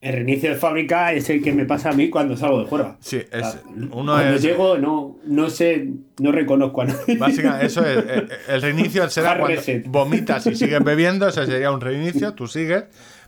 El 0.00 0.14
reinicio 0.16 0.50
de 0.50 0.56
fábrica 0.56 1.12
es 1.12 1.28
el 1.30 1.42
que 1.42 1.52
me 1.52 1.64
pasa 1.66 1.90
a 1.90 1.92
mí 1.92 2.08
cuando 2.10 2.36
salgo 2.36 2.60
de 2.60 2.66
juerga. 2.66 2.96
Sí, 3.00 3.22
O 3.26 3.38
sea, 3.38 3.48
es, 3.50 3.58
uno 3.90 4.12
cuando 4.12 4.34
es... 4.34 4.42
llego 4.42 4.78
no, 4.78 5.16
no 5.24 5.48
sé, 5.50 5.88
no 6.20 6.30
reconozco 6.32 6.82
a 6.82 6.84
nadie. 6.86 7.16
Básicamente, 7.18 7.66
eso 7.66 7.84
es. 7.86 8.04
eh, 8.06 8.26
El 8.48 8.62
reinicio 8.62 9.08
será 9.10 9.32
Hard 9.32 9.40
cuando 9.40 9.56
reset. 9.56 9.86
vomitas 9.86 10.46
y 10.46 10.54
sigues 10.56 10.82
bebiendo, 10.84 11.28
ese 11.28 11.44
sería 11.46 11.70
un 11.70 11.80
reinicio, 11.82 12.32
tú 12.34 12.46
sigues, 12.46 12.84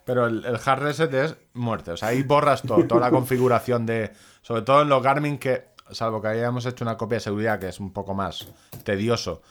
pero 0.07 0.29
el, 0.29 0.45
el 0.45 0.57
hard 0.65 0.83
reset 0.83 1.13
es 1.13 1.37
muerte. 1.53 1.91
O 1.91 1.97
sea, 1.97 2.09
ahí 2.09 2.23
borras 2.23 2.63
todo, 2.63 2.87
toda 2.87 3.01
la 3.01 3.11
configuración 3.11 3.85
de. 3.85 4.13
Sobre 4.41 4.63
todo 4.63 4.83
en 4.83 4.89
los 4.89 5.03
Garmin, 5.03 5.37
que, 5.37 5.71
salvo 5.91 6.23
que 6.23 6.29
hayamos 6.29 6.65
hecho 6.65 6.85
una 6.85 6.97
copia 6.97 7.17
de 7.17 7.21
seguridad 7.21 7.59
que 7.59 7.69
es 7.69 7.81
un 7.81 7.93
poco 7.93 8.15
más 8.15 8.47
tedioso, 8.85 9.43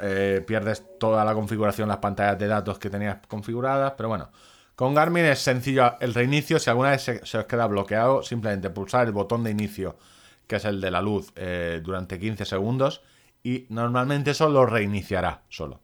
eh, 0.00 0.44
pierdes 0.46 0.84
toda 1.00 1.24
la 1.24 1.34
configuración, 1.34 1.88
las 1.88 1.96
pantallas 1.96 2.38
de 2.38 2.46
datos 2.46 2.78
que 2.78 2.88
tenías 2.88 3.18
configuradas, 3.26 3.94
pero 3.96 4.08
bueno. 4.08 4.30
Con 4.76 4.94
Garmin 4.94 5.24
es 5.24 5.40
sencillo 5.40 5.94
el 5.98 6.14
reinicio. 6.14 6.60
Si 6.60 6.70
alguna 6.70 6.90
vez 6.90 7.02
se, 7.02 7.26
se 7.26 7.38
os 7.38 7.46
queda 7.46 7.66
bloqueado, 7.66 8.22
simplemente 8.22 8.70
pulsar 8.70 9.06
el 9.06 9.12
botón 9.12 9.42
de 9.42 9.50
inicio, 9.50 9.96
que 10.46 10.56
es 10.56 10.64
el 10.64 10.80
de 10.80 10.92
la 10.92 11.02
luz, 11.02 11.32
eh, 11.34 11.80
durante 11.82 12.20
15 12.20 12.44
segundos. 12.44 13.02
Y 13.42 13.66
normalmente 13.70 14.30
eso 14.30 14.48
lo 14.48 14.64
reiniciará 14.64 15.42
solo. 15.48 15.80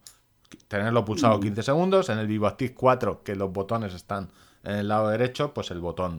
Tenerlo 0.67 1.03
pulsado 1.05 1.39
15 1.39 1.63
segundos. 1.63 2.09
En 2.09 2.19
el 2.19 2.27
VivoActive 2.27 2.73
4, 2.73 3.23
que 3.23 3.35
los 3.35 3.51
botones 3.51 3.93
están 3.93 4.29
en 4.63 4.75
el 4.75 4.87
lado 4.87 5.09
derecho, 5.09 5.53
pues 5.53 5.71
el 5.71 5.79
botón 5.79 6.17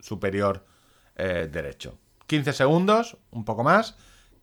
superior 0.00 0.64
eh, 1.16 1.48
derecho. 1.50 1.94
15 2.26 2.52
segundos, 2.52 3.16
un 3.30 3.44
poco 3.44 3.62
más, 3.64 3.96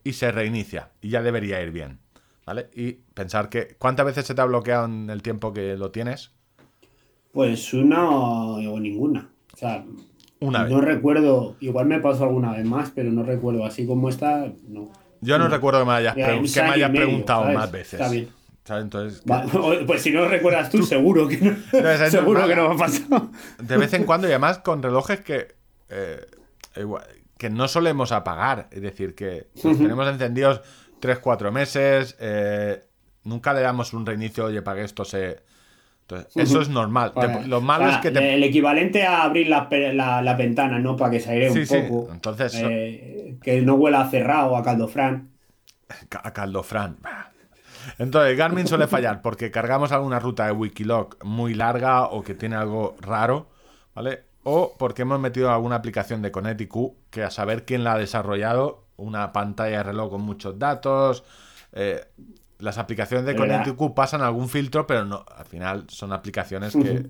y 0.04 0.14
se 0.14 0.32
reinicia. 0.32 0.90
Y 1.02 1.10
ya 1.10 1.22
debería 1.22 1.62
ir 1.62 1.72
bien. 1.72 2.00
¿Vale? 2.46 2.70
Y 2.74 2.94
pensar 2.94 3.50
que. 3.50 3.76
¿Cuántas 3.78 4.06
veces 4.06 4.26
se 4.26 4.34
te 4.36 4.42
ha 4.42 4.46
bloqueado 4.46 4.86
en 4.86 5.10
el 5.10 5.22
tiempo 5.22 5.54
que 5.54 5.76
lo 5.78 5.92
tienes? 5.92 6.32
Pues 7.32 7.74
una 7.74 8.10
o, 8.10 8.56
o 8.74 8.80
ninguna. 8.80 9.30
O 9.54 9.58
sea, 9.58 9.84
Una 10.40 10.64
vez. 10.64 10.72
no 10.72 10.82
recuerdo, 10.82 11.56
igual 11.60 11.86
me 11.86 12.00
pasó 12.00 12.24
alguna 12.26 12.52
vez 12.54 12.66
más, 12.66 12.92
pero 12.92 13.12
no 13.12 13.24
recuerdo. 13.24 13.64
Así 13.66 13.86
como 13.86 14.10
esta, 14.10 14.52
no. 14.68 14.90
Yo 15.22 15.38
no 15.38 15.48
recuerdo 15.48 15.82
que 15.82 15.86
me 15.86 15.92
hayas, 15.94 16.16
Ya, 16.16 16.26
pre- 16.26 16.40
un 16.40 16.46
que 16.52 16.62
me 16.64 16.70
hayas 16.70 16.92
medio, 16.92 17.06
preguntado 17.06 17.42
¿sabes? 17.44 17.58
más 17.58 17.72
veces. 17.72 17.94
Está 18.02 18.10
bien. 18.12 18.30
¿Sabes? 18.64 18.84
Entonces, 18.84 19.24
Va- 19.30 19.46
Pues 19.88 20.02
si 20.02 20.12
no 20.12 20.26
recuerdas 20.28 20.70
tú, 20.70 20.84
seguro 20.84 21.28
que 21.28 21.38
no. 21.38 21.56
Seguro 22.10 22.48
que 22.48 22.56
no 22.56 22.70
me 22.70 22.76
ha 22.76 22.78
pasado. 22.78 23.32
de 23.60 23.78
vez 23.78 23.94
en 23.94 24.04
cuando, 24.06 24.28
y 24.28 24.32
además 24.32 24.60
con 24.60 24.82
relojes 24.84 25.22
que, 25.22 25.56
eh, 25.90 26.26
igual- 26.76 27.04
que 27.38 27.50
no 27.50 27.68
solemos 27.68 28.12
apagar. 28.12 28.68
Es 28.72 28.82
decir, 28.82 29.16
que 29.16 29.48
los 29.64 29.78
tenemos 29.78 30.08
encendidos 30.08 30.62
3-4 31.02 31.52
meses, 31.52 32.16
eh, 32.20 32.84
nunca 33.24 33.54
le 33.54 33.62
damos 33.62 33.94
un 33.94 34.06
reinicio, 34.06 34.46
oye, 34.46 34.62
para 34.62 34.78
que 34.78 34.84
esto 34.86 35.04
se... 35.06 35.40
Entonces, 36.02 36.32
eso 36.36 36.62
es 36.62 36.68
normal. 36.70 37.14
Te- 37.20 37.48
lo 37.48 37.62
malo 37.62 37.86
O 37.86 37.88
sea, 37.88 37.96
es 37.96 38.02
que 38.02 38.12
te... 38.12 38.34
El 38.36 38.44
equivalente 38.44 39.04
a 39.08 39.24
abrir 39.24 39.48
las 39.48 39.68
la, 39.72 40.22
la 40.22 40.34
ventana, 40.36 40.78
¿no? 40.78 40.96
Para 40.98 41.10
que 41.12 41.20
se 41.22 41.32
aire 41.32 41.50
Sí, 41.52 41.60
un 41.60 41.66
sí. 41.66 41.78
poco. 41.90 42.12
Entonces, 42.12 42.54
Eh, 42.58 43.38
que 43.42 43.62
no 43.62 43.76
huela 43.76 44.02
a 44.02 44.10
cerrado 44.12 44.56
a 44.58 44.64
caldofrán. 44.64 45.30
Ca- 46.10 46.22
a 46.26 46.34
Caldofrán. 46.34 46.98
Entonces, 47.98 48.38
Garmin 48.38 48.68
suele 48.68 48.88
fallar 48.88 49.22
porque 49.22 49.52
cargamos 49.52 49.92
alguna 49.92 50.20
ruta 50.20 50.46
de 50.46 50.52
Wikiloc 50.52 51.24
muy 51.24 51.54
larga 51.54 52.06
o 52.06 52.24
que 52.24 52.34
tiene 52.36 52.56
algo 52.56 52.96
raro, 53.02 53.48
¿vale? 53.96 54.24
O 54.44 54.76
porque 54.78 55.04
hemos 55.04 55.20
metido 55.20 55.52
alguna 55.52 55.76
aplicación 55.76 56.22
de 56.22 56.32
Connect-IQ 56.32 56.94
que 57.10 57.24
a 57.24 57.30
saber 57.32 57.64
quién 57.66 57.84
la 57.84 57.94
ha 57.94 57.98
desarrollado, 57.98 58.86
una 58.98 59.32
pantalla 59.34 59.78
de 59.78 59.84
reloj 59.84 60.10
con 60.12 60.22
muchos 60.22 60.58
datos. 60.60 61.24
eh, 61.74 62.04
las 62.60 62.78
aplicaciones 62.78 63.26
de 63.26 63.32
Es. 63.32 63.38
Connect-IQ 63.38 63.94
pasan 63.96 64.22
algún 64.22 64.48
filtro, 64.50 64.86
pero 64.86 65.04
no, 65.06 65.26
al 65.36 65.46
final 65.46 65.86
son 65.88 66.12
aplicaciones 66.14 66.74
que 66.74 66.90
eh, 66.92 67.10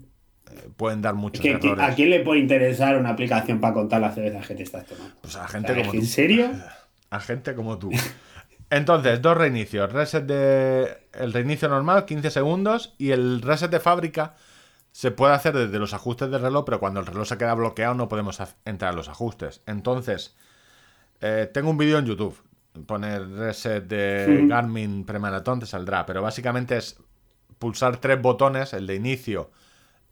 pueden 0.77 1.01
dar 1.01 1.13
muchos 1.15 1.41
Que- 1.41 1.59
que- 1.59 1.67
errores. 1.67 1.85
¿A 1.91 1.93
quién 1.95 2.09
le 2.09 2.21
puede 2.21 2.39
interesar 2.39 2.97
una 2.97 3.09
aplicación 3.09 3.59
para 3.59 3.73
contar 3.73 3.99
las 4.01 4.15
cervezas 4.15 4.47
que 4.47 4.55
te 4.55 4.63
estás 4.63 4.85
tomando? 4.85 5.13
Pues 5.21 5.35
a 5.35 5.43
O 5.43 5.47
gente 5.47 5.73
sea, 5.73 5.81
como 5.83 5.93
¿En 5.93 5.99
tú. 6.01 6.05
serio? 6.05 6.51
A 7.09 7.19
gente 7.19 7.53
como 7.55 7.77
tú. 7.77 7.89
Entonces, 8.71 9.21
dos 9.21 9.37
reinicios. 9.37 9.91
Reset 9.91 10.25
de. 10.25 11.07
El 11.13 11.33
reinicio 11.33 11.67
normal, 11.67 12.05
15 12.05 12.31
segundos. 12.31 12.95
Y 12.97 13.11
el 13.11 13.41
reset 13.41 13.69
de 13.69 13.81
fábrica 13.81 14.35
se 14.93 15.11
puede 15.11 15.33
hacer 15.33 15.53
desde 15.53 15.77
los 15.77 15.93
ajustes 15.93 16.31
del 16.31 16.41
reloj, 16.41 16.63
pero 16.65 16.79
cuando 16.79 17.01
el 17.01 17.05
reloj 17.05 17.27
se 17.27 17.37
queda 17.37 17.53
bloqueado 17.53 17.93
no 17.95 18.07
podemos 18.07 18.41
entrar 18.63 18.93
a 18.93 18.95
los 18.95 19.09
ajustes. 19.09 19.61
Entonces, 19.65 20.37
eh, 21.19 21.49
tengo 21.53 21.69
un 21.69 21.77
vídeo 21.77 21.99
en 21.99 22.05
YouTube. 22.05 22.41
Poner 22.85 23.27
reset 23.27 23.85
de 23.85 24.45
Garmin 24.47 25.05
premaratón 25.05 25.59
te 25.59 25.65
saldrá. 25.65 26.05
Pero 26.05 26.21
básicamente 26.21 26.77
es 26.77 26.97
pulsar 27.59 27.97
tres 27.97 28.21
botones: 28.21 28.71
el 28.71 28.87
de 28.87 28.95
inicio, 28.95 29.51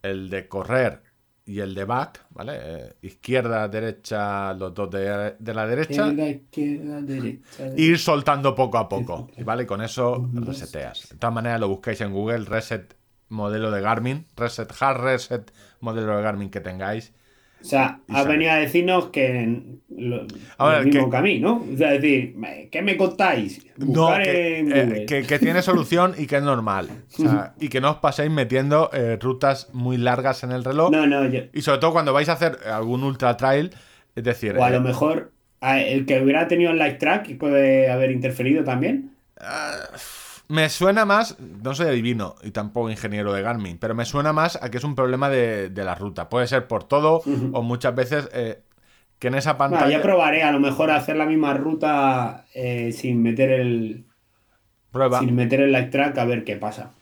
el 0.01 0.29
de 0.29 0.49
correr 0.49 1.01
y 1.49 1.59
el 1.61 1.73
de 1.73 1.83
back, 1.83 2.25
¿vale? 2.29 2.53
Eh, 2.61 2.93
izquierda, 3.01 3.67
derecha, 3.67 4.53
los 4.53 4.71
dos 4.71 4.89
de, 4.91 5.35
de 5.39 5.53
la 5.53 5.65
derecha 5.65 6.07
Izquierda, 6.07 6.29
izquierda, 6.29 7.01
derecha, 7.01 7.67
ir 7.75 7.97
soltando 7.97 8.53
poco 8.53 8.77
a 8.77 8.87
poco, 8.87 9.29
¿vale? 9.43 9.65
Con 9.65 9.81
eso 9.81 10.29
reseteas. 10.33 11.09
De 11.09 11.17
todas 11.17 11.33
maneras, 11.33 11.59
lo 11.59 11.67
buscáis 11.67 11.99
en 12.01 12.13
Google, 12.13 12.45
reset 12.45 12.95
modelo 13.29 13.71
de 13.71 13.81
Garmin, 13.81 14.27
reset 14.35 14.71
hard 14.79 15.01
reset 15.01 15.51
modelo 15.79 16.15
de 16.15 16.21
Garmin 16.21 16.49
que 16.51 16.61
tengáis. 16.61 17.13
O 17.61 17.65
sea, 17.65 17.99
Y 18.07 18.15
has 18.15 18.25
venido 18.27 18.51
a 18.51 18.55
decirnos 18.55 19.07
que 19.09 19.61
lo, 19.89 20.25
Ahora, 20.57 20.79
lo 20.79 20.85
mismo 20.85 21.05
que- 21.05 21.11
que 21.11 21.17
a 21.17 21.21
mí, 21.21 21.39
¿no? 21.39 21.65
O 21.73 21.77
sea, 21.77 21.91
decir, 21.91 22.35
¿qué 22.71 22.81
me 22.81 22.95
contáis? 22.95 23.65
No, 23.77 23.85
Buscar 23.87 24.23
que, 24.23 24.59
en 24.59 24.71
eh, 24.71 25.05
que- 25.05 25.23
que 25.23 25.39
tiene 25.39 25.61
solución 25.61 26.15
y 26.17 26.25
que 26.25 26.37
es 26.37 26.43
normal. 26.43 26.87
O 27.17 27.21
sea, 27.21 27.53
y 27.59 27.67
que 27.67 27.81
no 27.81 27.91
os 27.91 27.97
paséis 27.97 28.31
metiendo 28.31 28.89
eh, 28.93 29.17
rutas 29.21 29.69
muy 29.73 29.97
largas 29.97 30.43
en 30.43 30.51
el 30.53 30.63
reloj. 30.63 30.89
No, 30.91 31.05
no, 31.05 31.27
yo- 31.27 31.41
Y 31.53 31.61
sobre 31.61 31.79
todo 31.79 31.91
cuando 31.91 32.13
vais 32.13 32.29
a 32.29 32.33
hacer 32.33 32.59
algún 32.71 33.03
ultra 33.03 33.35
trail, 33.35 33.71
es 34.15 34.23
decir, 34.23 34.55
o 34.57 34.63
a 34.63 34.69
eh, 34.69 34.73
lo 34.73 34.81
mejor 34.81 35.31
el 35.61 36.05
que 36.05 36.21
hubiera 36.21 36.47
tenido 36.47 36.71
el 36.71 36.77
light 36.77 36.97
track 36.97 37.37
puede 37.37 37.91
haber 37.91 38.11
interferido 38.11 38.63
también. 38.63 39.11
Me 40.49 40.67
suena 40.69 41.05
más, 41.05 41.39
no 41.39 41.75
soy 41.75 41.87
adivino 41.87 42.35
y 42.41 42.49
tampoco 42.51 42.89
ingeniero 42.89 43.31
de 43.33 43.43
Garmin, 43.43 43.77
pero 43.77 43.93
me 43.93 44.03
suena 44.03 44.33
más 44.33 44.57
a 44.61 44.71
que 44.71 44.79
es 44.79 44.83
un 44.83 44.95
problema 44.95 45.29
de, 45.29 45.69
de 45.69 45.83
la 45.83 45.93
ruta. 45.93 46.27
Puede 46.27 46.47
ser 46.47 46.67
por 46.67 46.83
todo 46.85 47.21
o 47.53 47.61
muchas 47.61 47.93
veces 47.95 48.27
eh, 48.33 48.63
que 49.19 49.27
en 49.27 49.35
esa 49.35 49.53
Bueno, 49.53 49.73
pantalla... 49.75 49.97
ya 49.97 50.01
probaré 50.01 50.41
a 50.41 50.51
lo 50.51 50.59
mejor 50.59 50.89
hacer 50.89 51.17
la 51.17 51.27
misma 51.27 51.53
ruta 51.53 52.45
eh, 52.55 52.91
sin 52.91 53.21
meter 53.21 53.51
el 53.51 54.05
prueba. 54.91 55.19
sin 55.19 55.35
meter 55.35 55.61
el 55.61 55.71
light 55.71 55.91
track 55.91 56.17
a 56.17 56.25
ver 56.25 56.43
qué 56.43 56.55
pasa. 56.55 56.93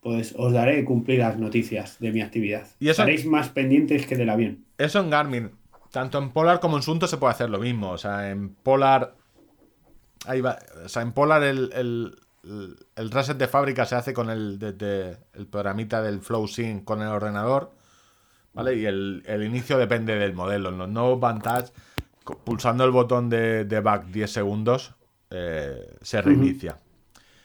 Pues 0.00 0.34
os 0.38 0.54
daré 0.54 0.82
cumplidas 0.86 1.38
noticias 1.38 1.98
de 1.98 2.10
mi 2.12 2.22
actividad. 2.22 2.66
Y 2.80 2.88
eso- 2.88 3.02
Estaréis 3.02 3.26
más 3.26 3.50
pendientes 3.50 4.06
que 4.06 4.16
del 4.16 4.30
avión. 4.30 4.64
Eso 4.78 5.00
en 5.00 5.10
Garmin, 5.10 5.50
tanto 5.90 6.16
en 6.16 6.30
Polar 6.30 6.58
como 6.60 6.78
en 6.78 6.82
Sunto 6.82 7.06
se 7.06 7.18
puede 7.18 7.32
hacer 7.34 7.50
lo 7.50 7.58
mismo. 7.58 7.90
O 7.90 7.98
sea, 7.98 8.30
en 8.30 8.48
Polar... 8.54 9.14
Ahí 10.26 10.40
va. 10.40 10.58
O 10.84 10.88
sea, 10.88 11.02
en 11.02 11.12
Polar 11.12 11.42
el, 11.42 11.70
el- 11.74 12.16
el- 12.96 13.10
reset 13.10 13.36
de 13.36 13.48
fábrica 13.48 13.86
se 13.86 13.94
hace 13.96 14.12
con 14.14 14.30
el, 14.30 14.58
desde 14.58 15.18
el 15.34 15.46
programita 15.46 16.02
del 16.02 16.20
FlowSync 16.20 16.84
con 16.84 17.02
el 17.02 17.08
ordenador. 17.08 17.72
¿Vale? 18.54 18.74
Y 18.76 18.86
el, 18.86 19.22
el 19.26 19.44
inicio 19.44 19.78
depende 19.78 20.16
del 20.16 20.34
modelo. 20.34 20.70
En 20.70 20.78
los 20.78 20.88
nuevos 20.88 21.20
Vantage, 21.20 21.72
pulsando 22.44 22.84
el 22.84 22.90
botón 22.90 23.28
de, 23.30 23.64
de 23.64 23.80
back 23.80 24.06
10 24.06 24.30
segundos, 24.32 24.94
eh, 25.30 25.96
se 26.02 26.20
reinicia. 26.22 26.78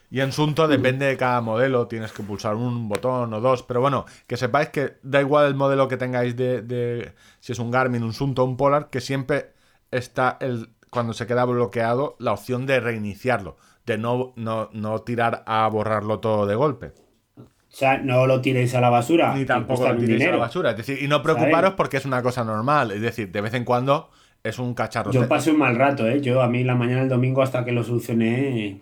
Y 0.10 0.22
en 0.22 0.32
Sunto 0.32 0.68
depende 0.68 1.08
de 1.08 1.18
cada 1.18 1.42
modelo, 1.42 1.88
tienes 1.88 2.12
que 2.12 2.22
pulsar 2.24 2.56
un 2.56 2.88
botón 2.88 3.34
o 3.34 3.42
dos, 3.42 3.64
pero 3.64 3.82
bueno, 3.82 4.06
que 4.28 4.38
sepáis 4.38 4.70
que 4.70 4.98
da 5.02 5.20
igual 5.22 5.48
el 5.48 5.56
modelo 5.56 5.88
que 5.88 5.98
tengáis 5.98 6.36
de, 6.36 6.62
de 6.62 7.14
si 7.40 7.52
es 7.52 7.60
un 7.60 7.72
Garmin, 7.72 8.04
un 8.04 8.14
Sunto 8.14 8.44
o 8.44 8.46
un 8.46 8.56
Polar, 8.56 8.90
que 8.92 9.02
siempre 9.02 9.54
está 9.90 10.38
el 10.40 10.70
cuando 10.92 11.14
se 11.14 11.26
queda 11.26 11.46
bloqueado 11.46 12.16
la 12.20 12.34
opción 12.34 12.68
de 12.68 12.80
reiniciarlo, 12.80 13.58
de 13.86 13.98
no, 13.98 14.34
no, 14.36 14.70
no 14.74 15.00
tirar 15.02 15.44
a 15.46 15.68
borrarlo 15.68 16.20
todo 16.20 16.46
de 16.46 16.56
golpe. 16.56 16.94
O 17.38 17.76
sea, 17.76 17.98
no 17.98 18.28
lo 18.28 18.40
tiréis 18.40 18.76
a 18.76 18.82
la 18.82 18.90
basura. 18.90 19.34
Ni 19.34 19.46
tampoco 19.46 19.88
lo 19.88 19.98
tiréis 19.98 20.24
a 20.28 20.32
la 20.32 20.38
basura. 20.38 20.72
Es 20.72 20.78
decir, 20.78 21.02
y 21.02 21.08
no 21.08 21.22
preocuparos 21.24 21.74
porque 21.74 21.98
es 21.98 22.06
una 22.06 22.22
cosa 22.22 22.44
normal. 22.44 22.92
Es 22.92 23.02
decir, 23.02 23.32
de 23.32 23.42
vez 23.42 23.54
en 23.56 23.66
cuando 23.66 24.12
es 24.44 24.60
un 24.60 24.74
cacharro. 24.76 25.12
Yo 25.12 25.28
pasé 25.28 25.52
un 25.52 25.58
mal 25.58 25.76
rato, 25.76 26.08
¿eh? 26.08 26.22
Yo 26.22 26.42
a 26.44 26.48
mí 26.48 26.64
la 26.64 26.76
mañana 26.76 27.00
del 27.00 27.10
domingo 27.10 27.42
hasta 27.42 27.66
que 27.66 27.72
lo 27.72 27.84
solucioné. 27.84 28.82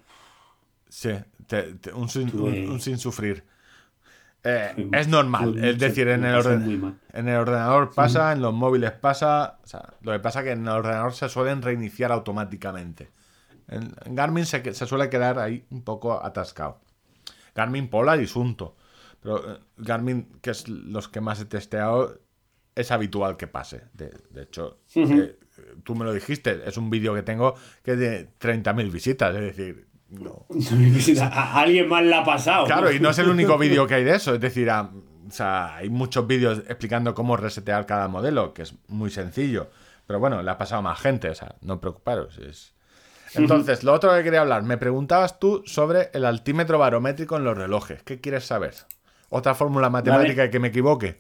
Sí, 0.90 1.12
te- 1.48 1.74
te- 1.76 1.94
un, 1.94 2.10
sin, 2.10 2.30
un- 2.38 2.70
un 2.72 2.82
sin 2.82 2.98
sufrir. 2.98 3.44
Eh, 4.44 4.72
Sí, 4.76 4.90
es 4.92 5.08
normal, 5.08 5.64
es 5.64 5.78
decir, 5.78 6.08
en 6.08 6.26
el, 6.26 6.36
orden- 6.36 6.64
en 7.14 7.28
el 7.30 7.38
ordenador 7.38 7.94
pasa, 7.94 8.32
en 8.34 8.42
los 8.42 8.54
móviles 8.54 8.92
pasa. 8.92 9.60
O 9.64 9.68
sea, 9.68 9.84
lo 10.02 10.12
que 10.12 10.20
pasa 10.20 10.40
es 10.40 10.46
que 10.46 10.52
en 10.52 10.64
el 10.64 10.70
ordenador 10.70 11.14
se 11.14 11.30
suelen 11.30 11.62
reiniciar 11.62 12.12
automáticamente. 12.12 13.10
Garmin 14.06 14.46
se, 14.46 14.74
suele 14.74 15.10
quedar 15.10 15.40
ahí 15.40 15.66
un 15.70 15.84
poco 15.84 16.24
atascado. 16.24 16.82
Garmin 17.56 17.90
Polar 17.90 18.22
y 18.22 18.28
Sunto. 18.28 18.76
Pero 19.22 19.54
eh, 19.54 19.60
Garmin, 19.78 20.40
que 20.42 20.52
es 20.52 20.68
los 20.68 21.08
que 21.08 21.22
más 21.22 21.40
he 21.40 21.46
testeado, 21.46 22.20
es 22.76 22.92
habitual 22.92 23.38
que 23.38 23.48
pase. 23.48 23.84
De, 23.94 24.12
de 24.30 24.44
hecho, 24.44 24.80
eh, 24.96 25.38
tú 25.84 25.96
me 25.96 26.06
lo 26.06 26.14
dijiste, 26.14 26.62
es 26.66 26.78
un 26.78 26.90
vídeo 26.90 27.14
que 27.14 27.24
tengo 27.24 27.56
que 27.84 27.94
es 27.94 28.00
de 28.00 28.30
30.000 28.40 28.92
visitas. 28.92 29.36
Es 29.36 29.42
decir, 29.42 29.88
no, 30.10 30.46
A, 31.22 31.62
alguien 31.62 31.88
más 31.88 32.04
la 32.04 32.20
ha 32.20 32.26
pasado. 32.26 32.66
Claro, 32.66 32.92
y 32.92 33.00
no 33.00 33.10
es 33.10 33.20
el 33.20 33.30
único 33.30 33.58
vídeo 33.60 33.88
que 33.88 33.96
hay 33.96 34.04
de 34.04 34.16
eso. 34.16 34.36
Es 34.36 34.42
decir, 34.42 34.70
o 34.70 35.32
sea, 35.32 35.78
hay 35.78 35.90
muchos 35.90 36.28
vídeos 36.28 36.60
explicando 36.60 37.14
cómo 37.14 37.38
resetear 37.38 37.86
cada 37.86 38.08
modelo, 38.08 38.54
que 38.54 38.64
es 38.64 38.76
muy 38.88 39.10
sencillo. 39.10 39.70
Pero 40.06 40.20
bueno, 40.20 40.42
le 40.42 40.52
ha 40.52 40.58
pasado 40.58 40.80
a 40.80 40.84
más 40.84 41.00
gente, 41.00 41.30
o 41.30 41.36
sea, 41.36 41.56
no 41.62 41.80
preocuparos. 41.80 42.38
Es... 42.40 42.74
Entonces, 43.36 43.84
lo 43.84 43.94
otro 43.94 44.14
que 44.16 44.24
quería 44.24 44.42
hablar, 44.42 44.64
me 44.64 44.78
preguntabas 44.78 45.40
tú 45.40 45.64
sobre 45.66 46.10
el 46.14 46.26
altímetro 46.26 46.78
barométrico 46.80 47.38
en 47.38 47.44
los 47.44 47.58
relojes. 47.58 48.04
¿Qué 48.04 48.20
quieres 48.20 48.46
saber? 48.46 48.74
¿Otra 49.30 49.56
fórmula 49.56 49.90
matemática 49.90 50.46
y 50.46 50.50
que 50.50 50.60
me 50.60 50.68
equivoque? 50.70 51.20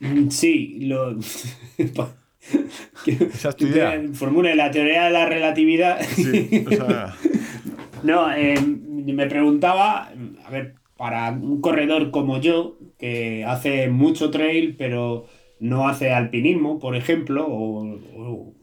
Mm, 0.00 0.28
Sí, 0.30 0.78
lo. 0.80 1.16
Esa 3.06 3.48
es 3.50 3.56
tu 3.56 3.66
idea. 3.66 4.02
Formule 4.14 4.54
la 4.56 4.70
teoría 4.70 5.04
de 5.04 5.10
la 5.10 5.26
relatividad. 5.26 6.00
Sí, 6.00 6.64
o 6.66 6.70
sea, 6.72 7.14
No, 8.02 8.32
eh, 8.32 8.58
me 8.60 9.26
preguntaba, 9.28 10.08
a 10.44 10.50
ver, 10.50 10.74
para 10.96 11.30
un 11.30 11.60
corredor 11.60 12.10
como 12.10 12.40
yo, 12.40 12.78
que 12.98 13.44
hace 13.44 13.88
mucho 13.88 14.30
trail, 14.30 14.74
pero 14.76 15.26
no 15.60 15.88
hace 15.88 16.12
alpinismo, 16.12 16.78
por 16.80 16.96
ejemplo, 16.96 17.46
o, 17.46 17.94
o- 18.16 18.54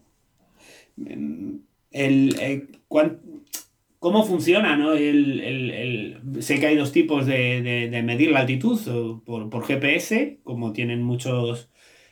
el, 1.91 2.35
eh, 2.39 2.67
cuán- 2.87 3.19
¿cómo 3.99 4.23
funciona? 4.25 4.77
¿no? 4.77 4.93
El, 4.93 5.39
el- 5.41 5.71
el- 5.71 6.43
sé 6.43 6.59
que 6.59 6.67
hay 6.67 6.75
dos 6.77 6.91
tipos 6.91 7.25
de, 7.25 7.61
de- 7.61 7.89
de 7.89 8.03
medir 8.03 8.31
la 8.31 8.41
altitud, 8.41 9.21
por, 9.25 9.49
por 9.49 9.65
GPS, 9.65 10.39
como 10.43 10.71
tienen 10.73 11.03
muchos 11.03 11.69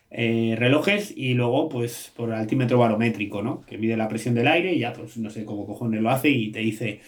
eh, 0.09 0.55
relojes, 0.57 1.13
y 1.15 1.33
luego 1.33 1.67
pues 1.69 2.11
por 2.15 2.31
altímetro 2.33 2.77
barométrico, 2.79 3.41
¿no? 3.43 3.61
que 3.65 3.77
mide 3.77 3.97
la 3.97 4.07
presión 4.07 4.35
del 4.35 4.47
aire 4.47 4.73
y 4.73 4.79
ya 4.79 4.93
pues 4.93 5.17
no 5.17 5.29
sé 5.29 5.43
cómo 5.45 5.65
cojones 5.65 6.01
lo 6.01 6.09
hace 6.09 6.29
y 6.29 6.51
te 6.51 6.59
dice 6.59 7.01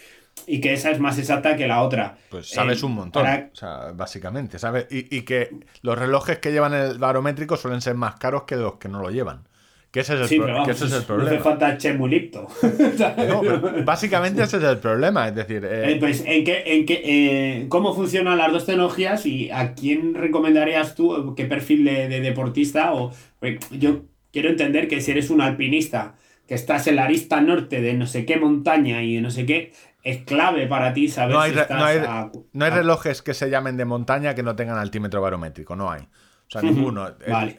y 0.47 0.61
que 0.61 0.71
esa 0.73 0.91
es 0.91 0.99
más 0.99 1.17
exacta 1.19 1.57
que 1.57 1.67
la 1.67 1.81
otra. 1.83 2.17
pues 2.29 2.47
sabes 2.47 2.81
Eh, 2.81 2.85
un 2.85 2.93
montón. 2.93 3.23
para- 3.23 3.49
O 3.51 3.55
sea, 3.55 3.91
básicamente, 3.93 4.57
¿sabes? 4.59 4.87
Y, 4.89 5.13
y 5.15 5.23
que 5.23 5.49
los 5.81 5.97
relojes 5.99 6.39
que 6.39 6.51
llevan 6.51 6.73
el 6.73 6.97
barométrico 6.97 7.57
suelen 7.57 7.81
ser 7.81 7.95
más 7.95 8.15
caros 8.15 8.43
que 8.43 8.55
los 8.55 8.75
que 8.75 8.87
no 8.87 9.01
lo 9.01 9.09
llevan. 9.11 9.48
Que 9.91 10.01
ese 10.01 10.13
es 10.15 10.21
el, 10.21 10.27
Sí, 10.27 10.35
pro- 10.37 10.45
pero 10.45 10.55
que 10.57 10.59
vamos, 10.71 10.75
ese 10.75 10.85
es 10.85 10.91
el 10.93 10.99
no 10.99 11.05
problema. 11.07 11.29
hace 11.31 11.39
falta 11.39 11.77
chemulipto. 11.77 12.47
No, 13.27 13.41
pero 13.41 13.83
básicamente 13.83 14.43
ese 14.43 14.57
es 14.57 14.63
el 14.63 14.77
problema. 14.77 15.27
Es 15.27 15.35
decir, 15.35 15.65
eh, 15.65 15.93
Eh, 15.93 15.97
pues, 15.99 16.23
¿en 16.25 16.43
qué, 16.43 16.63
en 16.65 16.85
qué, 16.85 17.01
eh, 17.03 17.65
¿cómo 17.69 17.95
funcionan 17.95 18.37
las 18.37 18.51
dos 18.51 18.65
tecnologías 18.67 19.25
y 19.25 19.49
a 19.51 19.73
quién 19.73 20.13
recomendarías 20.13 20.93
tú, 20.95 21.33
qué 21.35 21.45
perfil 21.45 21.85
de, 21.85 22.07
de 22.07 22.21
deportista? 22.21 22.93
O, 22.93 23.11
pues, 23.39 23.57
yo 23.71 24.03
quiero 24.31 24.49
entender 24.49 24.87
que 24.87 25.01
si 25.01 25.09
eres 25.11 25.31
un 25.31 25.41
alpinista, 25.41 26.13
que 26.47 26.53
estás 26.53 26.85
en 26.87 26.95
la 26.97 27.05
arista 27.05 27.41
norte 27.41 27.81
de 27.81 27.93
no 27.95 28.05
sé 28.05 28.25
qué 28.25 28.37
montaña 28.37 29.01
y 29.01 29.15
de 29.15 29.21
no 29.21 29.31
sé 29.31 29.45
qué, 29.47 29.71
es 30.03 30.19
clave 30.23 30.67
para 30.67 30.93
ti 30.93 31.07
saber 31.07 31.35
no 31.35 31.41
hay, 31.41 31.51
si 31.53 31.59
estás 31.59 31.77
no 31.79 31.85
hay- 31.85 31.97
a- 31.97 32.31
no 32.53 32.65
hay 32.65 32.71
a- 32.71 32.75
relojes 32.75 33.21
que 33.23 33.33
se 33.33 33.49
llamen 33.49 33.75
de 33.77 33.85
montaña 33.85 34.35
que 34.35 34.43
no 34.43 34.55
tengan 34.55 34.77
altímetro 34.77 35.19
barométrico. 35.21 35.75
No 35.75 35.89
hay. 35.91 36.01
O 36.01 36.51
sea, 36.51 36.61
ninguno. 36.61 37.07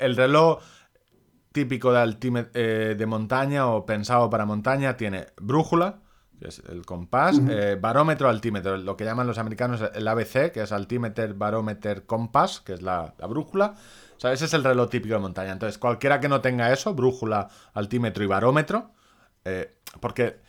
El 0.00 0.16
reloj 0.16 0.60
típico 1.52 1.92
de, 1.92 2.48
eh, 2.54 2.94
de 2.96 3.06
montaña 3.06 3.66
o 3.68 3.84
pensado 3.84 4.30
para 4.30 4.46
montaña 4.46 4.96
tiene 4.96 5.26
brújula, 5.40 6.00
que 6.38 6.48
es 6.48 6.62
el 6.68 6.86
compás, 6.86 7.40
eh, 7.50 7.76
barómetro, 7.78 8.28
altímetro, 8.28 8.76
lo 8.78 8.96
que 8.96 9.04
llaman 9.04 9.26
los 9.26 9.38
americanos 9.38 9.82
el 9.94 10.08
ABC, 10.08 10.52
que 10.52 10.62
es 10.62 10.72
altimeter, 10.72 11.34
barómeter, 11.34 12.06
compás, 12.06 12.60
que 12.60 12.72
es 12.74 12.82
la, 12.82 13.14
la 13.18 13.26
brújula. 13.26 13.74
O 14.16 14.20
sea, 14.20 14.32
ese 14.32 14.46
es 14.46 14.54
el 14.54 14.64
reloj 14.64 14.88
típico 14.88 15.14
de 15.14 15.20
montaña. 15.20 15.52
Entonces, 15.52 15.78
cualquiera 15.78 16.20
que 16.20 16.28
no 16.28 16.40
tenga 16.40 16.72
eso, 16.72 16.94
brújula, 16.94 17.48
altímetro 17.74 18.24
y 18.24 18.26
barómetro, 18.26 18.92
eh, 19.44 19.76
porque, 20.00 20.40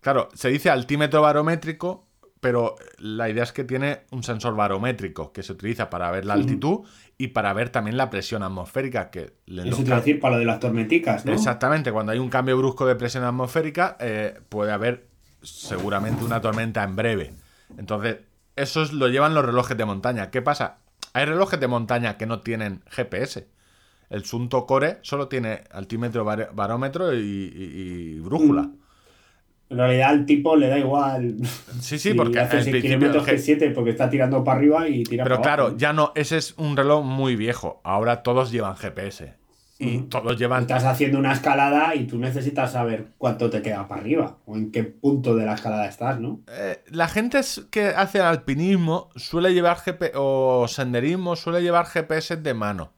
claro, 0.00 0.28
se 0.34 0.48
dice 0.50 0.70
altímetro 0.70 1.22
barométrico, 1.22 2.06
pero 2.40 2.76
la 2.98 3.28
idea 3.28 3.42
es 3.42 3.52
que 3.52 3.64
tiene 3.64 4.00
un 4.10 4.22
sensor 4.22 4.56
barométrico 4.56 5.32
que 5.32 5.42
se 5.42 5.52
utiliza 5.52 5.90
para 5.90 6.10
ver 6.10 6.24
la 6.24 6.34
altitud 6.34 6.80
y 7.18 7.28
para 7.28 7.52
ver 7.52 7.68
también 7.68 7.96
la 7.96 8.08
presión 8.10 8.42
atmosférica, 8.42 9.10
que 9.10 9.34
los 9.46 9.66
Eso 9.66 9.84
te 9.84 9.94
decir 9.94 10.20
para 10.20 10.34
lo 10.34 10.38
de 10.40 10.46
las 10.46 10.58
tormenticas, 10.58 11.26
¿no? 11.26 11.32
Exactamente, 11.32 11.92
cuando 11.92 12.12
hay 12.12 12.18
un 12.18 12.30
cambio 12.30 12.56
brusco 12.56 12.86
de 12.86 12.94
presión 12.96 13.24
atmosférica, 13.24 13.96
eh, 14.00 14.40
puede 14.48 14.72
haber 14.72 15.06
seguramente 15.42 16.24
una 16.24 16.40
tormenta 16.40 16.82
en 16.82 16.96
breve. 16.96 17.32
Entonces, 17.76 18.18
eso 18.56 18.82
es- 18.82 18.92
lo 18.92 19.08
llevan 19.08 19.34
los 19.34 19.44
relojes 19.44 19.76
de 19.76 19.84
montaña. 19.84 20.30
¿Qué 20.30 20.42
pasa? 20.42 20.78
Hay 21.12 21.24
relojes 21.26 21.60
de 21.60 21.68
montaña 21.68 22.16
que 22.16 22.26
no 22.26 22.40
tienen 22.40 22.82
GPS. 22.86 23.48
El 24.08 24.24
Sunto 24.24 24.66
Core 24.66 24.98
solo 25.02 25.28
tiene 25.28 25.64
altímetro, 25.70 26.24
bar- 26.24 26.50
barómetro 26.54 27.14
y, 27.14 27.18
y- 27.18 28.14
y 28.16 28.20
brújula. 28.20 28.70
En 29.70 29.78
realidad 29.78 30.10
al 30.10 30.26
tipo 30.26 30.56
le 30.56 30.68
da 30.68 30.78
igual. 30.78 31.36
Sí, 31.80 31.98
sí, 31.98 32.12
porque 32.16 32.40
hace 32.40 32.56
al 32.58 32.64
6 32.64 32.72
principio 32.72 32.98
kilómetros 32.98 33.24
que 33.24 33.38
7 33.38 33.70
porque 33.70 33.90
está 33.90 34.10
tirando 34.10 34.42
para 34.42 34.58
arriba 34.58 34.88
y 34.88 35.04
tira 35.04 35.22
Pero 35.24 35.36
para 35.36 35.42
claro, 35.42 35.62
abajo. 35.64 35.78
ya 35.78 35.92
no, 35.92 36.12
ese 36.16 36.36
es 36.36 36.54
un 36.58 36.76
reloj 36.76 37.04
muy 37.04 37.36
viejo. 37.36 37.80
Ahora 37.84 38.22
todos 38.22 38.50
llevan 38.50 38.76
GPS. 38.76 39.34
Y 39.82 40.00
todos 40.02 40.36
llevan. 40.38 40.62
Estás 40.62 40.84
haciendo 40.84 41.18
una 41.18 41.32
escalada 41.32 41.94
y 41.94 42.04
tú 42.06 42.18
necesitas 42.18 42.72
saber 42.72 43.12
cuánto 43.16 43.48
te 43.48 43.62
queda 43.62 43.88
para 43.88 44.02
arriba 44.02 44.36
o 44.44 44.54
en 44.56 44.70
qué 44.70 44.84
punto 44.84 45.34
de 45.34 45.46
la 45.46 45.54
escalada 45.54 45.86
estás, 45.86 46.20
¿no? 46.20 46.40
Eh, 46.48 46.84
la 46.90 47.08
gente 47.08 47.40
que 47.70 47.86
hace 47.86 48.20
alpinismo 48.20 49.08
suele 49.16 49.54
llevar 49.54 49.78
GPS 49.78 50.12
o 50.16 50.66
senderismo 50.68 51.34
suele 51.34 51.62
llevar 51.62 51.86
GPS 51.86 52.36
de 52.36 52.52
mano. 52.52 52.92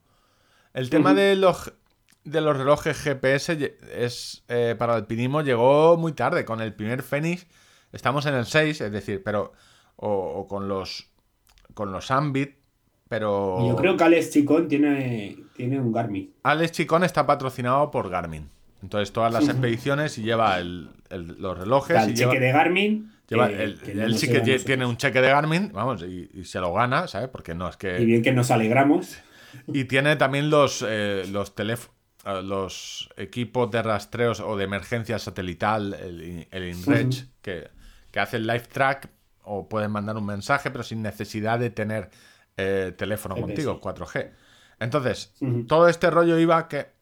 El 0.75 0.91
tema 0.91 1.15
de 1.15 1.37
los 1.37 1.73
de 2.25 2.41
los 2.41 2.57
relojes 2.57 2.97
GPS 2.99 3.77
es 3.95 4.45
eh, 4.49 4.75
para 4.79 4.95
alpinismo 4.95 5.43
llegó 5.43 5.97
muy 5.97 6.13
tarde. 6.13 6.45
Con 6.45 6.61
el 6.61 6.73
primer 6.75 7.03
Fenix 7.03 7.47
estamos 7.93 8.27
en 8.27 8.35
el 8.35 8.47
6, 8.47 8.81
es 8.81 8.93
decir, 8.93 9.23
pero 9.25 9.53
o, 9.97 10.09
o 10.11 10.47
con 10.49 10.69
los 10.69 11.09
con 11.75 11.91
los 11.93 12.11
Ambit, 12.11 12.57
pero 13.09 13.59
Y 13.63 13.69
yo 13.69 13.77
creo 13.77 13.97
que 13.97 14.05
Alex 14.05 14.31
Chicón 14.31 14.69
tiene, 14.69 15.37
tiene 15.57 15.81
un 15.81 15.93
Garmin. 15.93 16.33
Alex 16.43 16.73
Chicón 16.73 17.03
está 17.05 17.27
patrocinado 17.27 17.91
por 17.91 18.09
Garmin. 18.11 18.49
Entonces 18.83 19.13
todas 19.13 19.33
las 19.33 19.49
expediciones 19.49 20.19
y 20.19 20.23
lleva 20.23 20.59
el- 20.59 20.91
el- 21.09 21.37
los 21.41 21.57
relojes 21.57 21.97
Está 21.97 22.05
el 22.05 22.11
y 22.11 22.15
cheque 22.15 22.31
lleva, 22.33 22.41
de 22.47 22.53
Garmin. 22.53 23.13
lleva- 23.29 23.49
que- 23.49 23.63
él, 23.63 23.79
que 23.81 24.19
sí 24.19 24.29
que 24.29 24.59
tiene 24.59 24.85
un 24.87 24.97
cheque 24.97 25.21
de 25.21 25.29
Garmin, 25.29 25.71
vamos, 25.73 26.03
y, 26.03 26.29
y 26.35 26.45
se 26.45 26.59
lo 26.59 26.73
gana, 26.75 27.07
¿sabes? 27.07 27.29
Porque 27.29 27.55
no 27.55 27.69
es 27.69 27.77
Y 27.77 27.79
que... 27.79 27.99
bien 28.05 28.23
que 28.23 28.33
nos 28.33 28.51
alegramos. 28.51 29.19
Y 29.69 29.85
tiene 29.85 30.17
también 30.17 30.49
los, 30.51 30.83
eh, 30.87 31.25
los 31.31 31.55
teléf- 31.55 31.89
eh, 31.89 31.92
los 32.25 33.11
equipos 33.17 33.71
de 33.71 33.83
rastreos 33.83 34.41
o 34.41 34.57
de 34.57 34.65
emergencia 34.65 35.19
satelital, 35.19 35.95
el, 35.95 36.47
el 36.51 36.69
InReach, 36.69 37.27
que, 37.41 37.71
que 38.11 38.21
hace 38.21 38.37
el 38.37 38.47
live 38.47 38.67
track 38.73 39.11
o 39.43 39.69
pueden 39.69 39.91
mandar 39.91 40.17
un 40.17 40.27
mensaje, 40.27 40.71
pero 40.71 40.85
sin 40.85 41.03
necesidad 41.03 41.59
de 41.59 41.71
tener 41.71 42.11
eh, 42.57 42.95
teléfono 42.97 43.35
contigo, 43.37 43.81
4G. 43.81 44.31
Entonces, 44.79 45.35
todo 45.69 45.89
este 45.89 46.11
rollo 46.11 46.39
iba 46.39 46.69
que. 46.69 46.93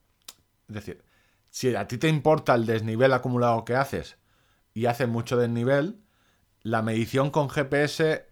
Es 0.67 0.75
decir, 0.75 1.03
si 1.49 1.75
a 1.75 1.87
ti 1.87 1.97
te 1.97 2.07
importa 2.07 2.55
el 2.55 2.65
desnivel 2.65 3.13
acumulado 3.13 3.65
que 3.65 3.75
haces 3.75 4.17
y 4.73 4.85
haces 4.85 5.07
mucho 5.07 5.37
desnivel, 5.37 5.99
la 6.61 6.81
medición 6.81 7.31
con 7.31 7.49
GPS 7.49 8.25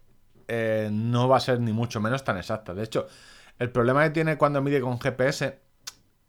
eh, 0.48 0.90
no 0.92 1.28
va 1.28 1.38
a 1.38 1.42
ser 1.42 1.60
ni 1.60 1.74
mucho 1.74 2.00
menos 2.00 2.24
tan 2.24 2.38
exacta. 2.38 2.74
De 2.74 2.84
hecho, 2.84 3.08
el 3.58 3.72
problema 3.72 4.04
que 4.04 4.12
tiene 4.12 4.38
cuando 4.38 4.62
mide 4.62 4.82
con 4.82 5.00
GPS, 5.00 5.60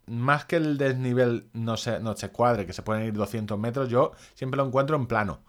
más 0.07 0.45
que 0.45 0.57
el 0.57 0.77
desnivel 0.77 1.49
no 1.53 1.77
se, 1.77 1.99
no 1.99 2.15
se 2.15 2.29
cuadre, 2.31 2.65
que 2.65 2.73
se 2.73 2.81
pueden 2.83 3.05
ir 3.05 3.13
200 3.13 3.57
metros, 3.59 3.89
yo 3.89 4.11
siempre 4.35 4.57
lo 4.57 4.65
encuentro 4.65 4.95
en 4.95 5.07
plano. 5.07 5.41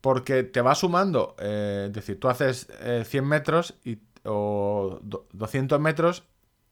Porque 0.00 0.44
te 0.44 0.62
va 0.62 0.74
sumando, 0.74 1.36
eh, 1.38 1.84
es 1.88 1.92
decir, 1.92 2.18
tú 2.18 2.28
haces 2.28 2.68
eh, 2.80 3.04
100 3.06 3.26
metros 3.26 3.74
y, 3.84 3.98
o 4.24 4.98
do- 5.02 5.28
200 5.32 5.78
metros 5.78 6.24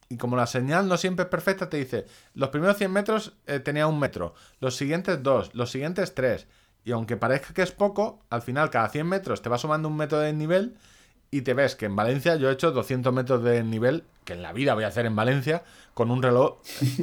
y 0.09 0.17
como 0.17 0.37
la 0.37 0.47
señal 0.47 0.89
no 0.89 0.97
siempre 0.97 1.25
es 1.25 1.29
perfecta, 1.31 1.69
te 1.69 1.77
dice, 1.79 2.07
los 2.35 2.49
primeros 2.51 2.79
100 2.79 2.93
metros 2.93 3.35
eh, 3.47 3.61
tenía 3.61 3.87
un 3.87 3.99
metro, 4.01 4.35
los 4.61 4.77
siguientes 4.77 5.23
dos, 5.23 5.55
los 5.55 5.71
siguientes 5.71 6.15
tres. 6.15 6.47
Y 6.85 6.93
aunque 6.93 7.17
parezca 7.19 7.53
que 7.55 7.63
es 7.63 7.73
poco, 7.73 8.21
al 8.31 8.41
final 8.43 8.71
cada 8.71 8.89
100 8.89 9.07
metros 9.07 9.43
te 9.43 9.51
va 9.51 9.59
sumando 9.59 9.89
un 9.89 9.97
metro 9.97 10.19
de 10.21 10.33
nivel 10.33 10.77
y 11.31 11.43
te 11.43 11.55
ves 11.55 11.77
que 11.77 11.87
en 11.87 11.97
Valencia 11.97 12.37
yo 12.37 12.49
he 12.49 12.53
hecho 12.53 12.73
200 12.73 13.13
metros 13.13 13.43
de 13.43 13.63
nivel, 13.63 14.05
que 14.25 14.33
en 14.33 14.43
la 14.43 14.53
vida 14.53 14.75
voy 14.75 14.85
a 14.85 14.89
hacer 14.89 15.07
en 15.07 15.17
Valencia, 15.17 15.63
con 15.95 16.11
un 16.11 16.23
reloj. 16.23 16.59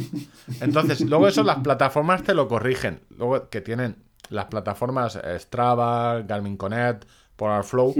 Entonces, 0.62 1.02
luego 1.02 1.28
eso 1.28 1.44
las 1.44 1.60
plataformas 1.60 2.24
te 2.24 2.34
lo 2.34 2.48
corrigen. 2.48 3.02
Luego 3.18 3.50
que 3.50 3.62
tienen 3.62 3.98
las 4.30 4.46
plataformas 4.46 5.16
eh, 5.16 5.40
Strava, 5.40 6.22
Garmin 6.22 6.58
Connect, 6.58 7.06
Polarflow. 7.36 7.94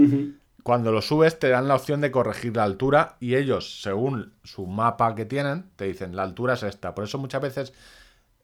Cuando 0.62 0.90
lo 0.90 1.00
subes 1.00 1.38
te 1.38 1.48
dan 1.48 1.68
la 1.68 1.76
opción 1.76 2.00
de 2.00 2.10
corregir 2.10 2.56
la 2.56 2.64
altura 2.64 3.16
y 3.20 3.36
ellos, 3.36 3.82
según 3.82 4.32
su 4.42 4.66
mapa 4.66 5.14
que 5.14 5.24
tienen, 5.24 5.70
te 5.76 5.84
dicen 5.84 6.16
la 6.16 6.24
altura 6.24 6.54
es 6.54 6.64
esta. 6.64 6.92
Por 6.92 7.04
eso 7.04 7.18
muchas 7.18 7.40
veces 7.40 7.72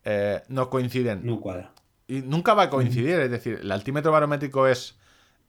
eh, 0.04 0.42
no 0.48 0.70
coinciden. 0.70 1.26
No 1.26 1.40
cuadra. 1.40 1.72
Y 2.06 2.22
nunca 2.22 2.54
va 2.54 2.64
a 2.64 2.70
coincidir, 2.70 3.18
es 3.18 3.30
decir, 3.30 3.60
el 3.62 3.72
altímetro 3.72 4.12
barométrico 4.12 4.68
es, 4.68 4.96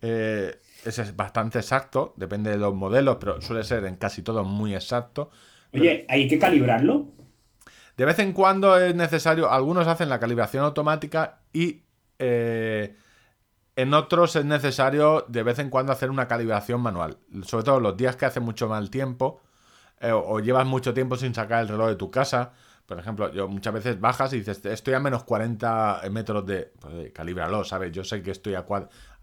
eh, 0.02 0.60
es, 0.86 1.00
es 1.00 1.16
bastante 1.16 1.60
exacto, 1.60 2.14
depende 2.18 2.52
de 2.52 2.58
los 2.58 2.74
modelos, 2.74 3.18
pero 3.20 3.42
suele 3.42 3.64
ser 3.64 3.86
en 3.86 3.96
casi 3.96 4.22
todo 4.22 4.44
muy 4.44 4.76
exacto. 4.76 5.30
Oye, 5.74 6.06
¿hay 6.10 6.28
que 6.28 6.38
calibrarlo? 6.38 7.08
De 7.98 8.06
vez 8.06 8.20
en 8.20 8.34
cuando 8.34 8.78
es 8.78 8.96
necesario, 8.96 9.52
algunos 9.52 9.88
hacen 9.88 10.10
la 10.10 10.20
calibración 10.20 10.64
automática 10.64 11.42
y 11.52 11.84
eh, 12.20 12.96
en 13.76 13.94
otros 13.94 14.36
es 14.36 14.46
necesario 14.46 15.26
de 15.28 15.44
vez 15.44 15.60
en 15.60 15.70
cuando 15.70 15.92
hacer 15.92 16.10
una 16.10 16.28
calibración 16.28 16.82
manual. 16.82 17.18
Sobre 17.44 17.64
todo 17.64 17.80
los 17.80 17.98
días 17.98 18.16
que 18.16 18.26
hace 18.26 18.40
mucho 18.40 18.68
mal 18.68 18.90
tiempo 18.90 19.42
eh, 20.00 20.12
o, 20.12 20.24
o 20.26 20.40
llevas 20.40 20.66
mucho 20.66 20.94
tiempo 20.94 21.16
sin 21.16 21.34
sacar 21.34 21.62
el 21.62 21.70
reloj 21.70 21.90
de 21.90 21.96
tu 21.96 22.10
casa. 22.10 22.54
Por 22.86 23.00
ejemplo, 23.00 23.32
yo 23.32 23.48
muchas 23.48 23.74
veces 23.74 24.00
bajas 24.00 24.34
y 24.34 24.40
dices, 24.40 24.64
estoy 24.66 24.94
a 24.94 25.00
menos 25.00 25.24
40 25.24 26.02
metros 26.12 26.46
de... 26.46 26.72
Pues, 26.80 27.12
calíbralo, 27.14 27.64
¿sabes? 27.64 27.92
Yo 27.92 28.04
sé 28.04 28.22
que 28.22 28.32
estoy 28.32 28.56
a, 28.56 28.66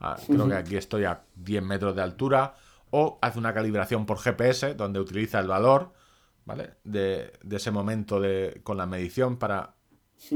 a- 0.01 0.17
Creo 0.27 0.49
que 0.49 0.55
aquí 0.55 0.77
estoy 0.77 1.05
a 1.05 1.23
10 1.37 1.63
metros 1.63 1.95
de 1.95 2.03
altura. 2.03 2.55
O 2.91 3.19
hace 3.23 3.39
una 3.39 3.55
calibración 3.55 4.05
por 4.05 4.19
GPS, 4.19 4.75
donde 4.75 4.99
utiliza 4.99 5.39
el 5.39 5.47
valor, 5.47 5.93
¿vale? 6.45 6.71
De, 6.83 7.33
de 7.43 7.57
ese 7.57 7.71
momento 7.71 8.19
de, 8.21 8.61
con 8.65 8.77
la 8.77 8.87
medición 8.87 9.39
para... 9.39 9.75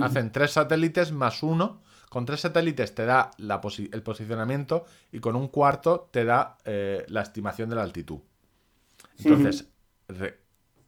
Hacen 0.00 0.30
tres 0.32 0.52
satélites 0.52 1.10
más 1.12 1.42
uno. 1.42 1.82
Con 2.08 2.24
tres 2.26 2.40
satélites 2.40 2.94
te 2.94 3.04
da 3.06 3.32
la 3.38 3.60
posi- 3.60 3.90
el 3.92 4.02
posicionamiento 4.02 4.84
y 5.10 5.18
con 5.18 5.34
un 5.36 5.48
cuarto 5.48 6.08
te 6.12 6.24
da 6.24 6.56
eh, 6.64 7.04
la 7.08 7.22
estimación 7.22 7.68
de 7.70 7.76
la 7.76 7.82
altitud. 7.82 8.20
Entonces, 9.18 9.68
re- 10.08 10.38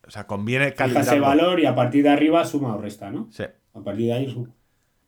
o 0.06 0.10
sea, 0.10 0.26
conviene 0.26 0.70
Fija 0.72 0.84
ese 0.86 0.94
calibrarlo. 0.94 1.26
valor 1.26 1.60
y 1.60 1.66
a 1.66 1.74
partir 1.74 2.04
de 2.04 2.10
arriba 2.10 2.44
suma 2.44 2.74
o 2.76 2.80
resta, 2.80 3.10
¿no? 3.10 3.28
Sí. 3.32 3.44
A 3.74 3.80
partir 3.80 4.06
de 4.06 4.12
ahí 4.12 4.30
suma. 4.30 4.54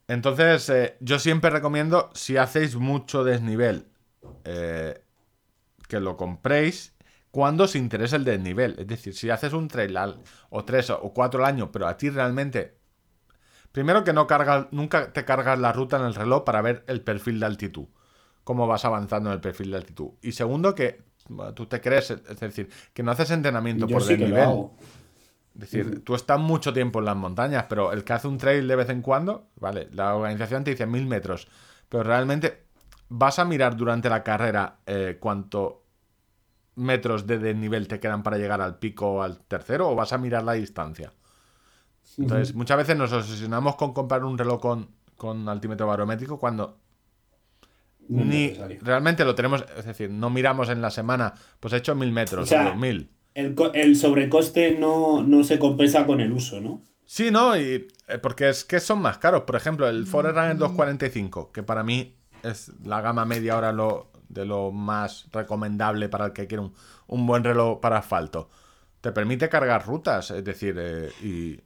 Entonces, 0.08 0.68
eh, 0.70 0.96
yo 1.00 1.18
siempre 1.18 1.50
recomiendo, 1.50 2.10
si 2.14 2.36
hacéis 2.36 2.76
mucho 2.76 3.24
desnivel, 3.24 3.86
eh, 4.44 5.02
que 5.88 6.00
lo 6.00 6.16
compréis 6.16 6.94
cuando 7.30 7.64
os 7.64 7.76
interese 7.76 8.16
el 8.16 8.24
desnivel. 8.24 8.74
Es 8.78 8.86
decir, 8.86 9.14
si 9.14 9.30
haces 9.30 9.52
un 9.52 9.68
trail 9.68 9.96
al- 9.96 10.20
o 10.50 10.64
tres 10.64 10.90
o 10.90 11.12
cuatro 11.12 11.44
al 11.44 11.54
año, 11.54 11.70
pero 11.70 11.86
a 11.86 11.96
ti 11.96 12.10
realmente... 12.10 12.76
Primero 13.70 14.02
que 14.02 14.14
no 14.14 14.26
cargas, 14.26 14.66
nunca 14.70 15.12
te 15.12 15.24
cargas 15.26 15.58
la 15.58 15.72
ruta 15.72 15.98
en 15.98 16.04
el 16.04 16.14
reloj 16.14 16.42
para 16.42 16.62
ver 16.62 16.84
el 16.86 17.02
perfil 17.02 17.38
de 17.38 17.46
altitud. 17.46 17.86
Cómo 18.42 18.66
vas 18.66 18.84
avanzando 18.86 19.28
en 19.28 19.34
el 19.34 19.40
perfil 19.40 19.70
de 19.70 19.76
altitud. 19.76 20.12
Y 20.22 20.32
segundo 20.32 20.74
que 20.74 21.02
bueno, 21.28 21.52
tú 21.52 21.66
te 21.66 21.80
crees, 21.80 22.10
es 22.10 22.40
decir, 22.40 22.70
que 22.94 23.02
no 23.02 23.10
haces 23.10 23.30
entrenamiento 23.30 23.86
Yo 23.86 23.94
por 23.94 24.02
sí 24.02 24.08
que 24.08 24.16
lo 24.16 24.24
desnivel. 24.24 24.42
hago. 24.42 24.76
Es 25.58 25.72
decir, 25.72 26.04
tú 26.04 26.14
estás 26.14 26.38
mucho 26.38 26.72
tiempo 26.72 27.00
en 27.00 27.04
las 27.06 27.16
montañas, 27.16 27.66
pero 27.68 27.92
el 27.92 28.04
que 28.04 28.12
hace 28.12 28.28
un 28.28 28.38
trail 28.38 28.68
de 28.68 28.76
vez 28.76 28.88
en 28.90 29.02
cuando, 29.02 29.48
vale, 29.56 29.88
la 29.92 30.14
organización 30.14 30.62
te 30.62 30.70
dice 30.70 30.86
mil 30.86 31.06
metros, 31.06 31.48
pero 31.88 32.04
realmente 32.04 32.66
vas 33.08 33.38
a 33.40 33.44
mirar 33.44 33.76
durante 33.76 34.08
la 34.08 34.22
carrera 34.22 34.78
eh, 34.86 35.16
cuánto 35.20 35.84
metros 36.76 37.26
de 37.26 37.38
desnivel 37.38 37.88
te 37.88 37.98
quedan 37.98 38.22
para 38.22 38.38
llegar 38.38 38.60
al 38.60 38.78
pico 38.78 39.08
o 39.14 39.22
al 39.22 39.40
tercero, 39.40 39.88
o 39.90 39.94
vas 39.96 40.12
a 40.12 40.18
mirar 40.18 40.44
la 40.44 40.52
distancia. 40.52 41.12
Entonces, 42.20 42.54
muchas 42.54 42.76
veces 42.78 42.96
nos 42.96 43.12
obsesionamos 43.12 43.76
con 43.76 43.92
comprar 43.92 44.24
un 44.24 44.38
reloj 44.38 44.60
con, 44.60 44.88
con 45.16 45.48
altímetro 45.48 45.86
barométrico 45.88 46.38
cuando 46.38 46.78
No 48.08 48.24
ni 48.24 48.24
necesario. 48.24 48.80
realmente 48.80 49.24
lo 49.24 49.34
tenemos, 49.34 49.64
es 49.76 49.84
decir, 49.84 50.10
no 50.10 50.30
miramos 50.30 50.68
en 50.70 50.80
la 50.82 50.90
semana, 50.90 51.34
pues 51.60 51.72
he 51.74 51.76
hecho 51.78 51.94
mil 51.94 52.12
metros 52.12 52.44
O 52.44 52.46
sea, 52.46 52.60
o 52.60 52.62
dos 52.62 52.76
mil. 52.76 53.10
El, 53.42 53.54
co- 53.54 53.72
el 53.72 53.96
sobrecoste 53.96 54.76
no, 54.78 55.22
no 55.22 55.44
se 55.44 55.58
compensa 55.58 56.06
con 56.06 56.20
el 56.20 56.32
uso, 56.32 56.60
¿no? 56.60 56.82
Sí, 57.04 57.30
¿no? 57.30 57.56
Y, 57.56 57.88
eh, 58.08 58.18
porque 58.22 58.48
es 58.48 58.64
que 58.64 58.80
son 58.80 59.00
más 59.00 59.18
caros. 59.18 59.42
Por 59.42 59.56
ejemplo, 59.56 59.88
el 59.88 60.06
Forerunner 60.06 60.56
245, 60.56 61.52
que 61.52 61.62
para 61.62 61.82
mí 61.82 62.16
es 62.42 62.70
la 62.84 63.00
gama 63.00 63.24
media 63.24 63.54
ahora 63.54 63.72
lo, 63.72 64.10
de 64.28 64.44
lo 64.44 64.70
más 64.72 65.26
recomendable 65.32 66.08
para 66.08 66.26
el 66.26 66.32
que 66.32 66.46
quiere 66.46 66.62
un, 66.62 66.74
un 67.06 67.26
buen 67.26 67.44
reloj 67.44 67.80
para 67.80 67.98
asfalto. 67.98 68.50
Te 69.00 69.12
permite 69.12 69.48
cargar 69.48 69.86
rutas, 69.86 70.30
es 70.30 70.44
decir, 70.44 70.76
eh, 70.78 71.10
y 71.22 71.60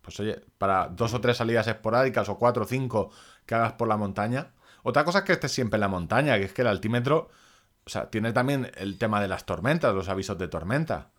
pues 0.00 0.20
oye, 0.20 0.40
para 0.58 0.88
dos 0.88 1.14
o 1.14 1.20
tres 1.20 1.38
salidas 1.38 1.66
esporádicas 1.66 2.28
o 2.28 2.38
cuatro 2.38 2.64
o 2.64 2.66
cinco 2.66 3.10
que 3.46 3.54
hagas 3.54 3.72
por 3.74 3.88
la 3.88 3.96
montaña. 3.96 4.52
Otra 4.82 5.04
cosa 5.04 5.20
es 5.20 5.24
que 5.24 5.32
estés 5.32 5.50
siempre 5.52 5.76
en 5.78 5.80
la 5.82 5.88
montaña, 5.88 6.38
que 6.38 6.44
es 6.44 6.52
que 6.52 6.62
el 6.62 6.68
altímetro, 6.68 7.30
o 7.86 7.90
sea, 7.90 8.10
tiene 8.10 8.32
también 8.32 8.70
el 8.76 8.98
tema 8.98 9.20
de 9.20 9.28
las 9.28 9.44
tormentas, 9.44 9.94
los 9.94 10.08
avisos 10.08 10.38
de 10.38 10.48
tormenta. 10.48 11.10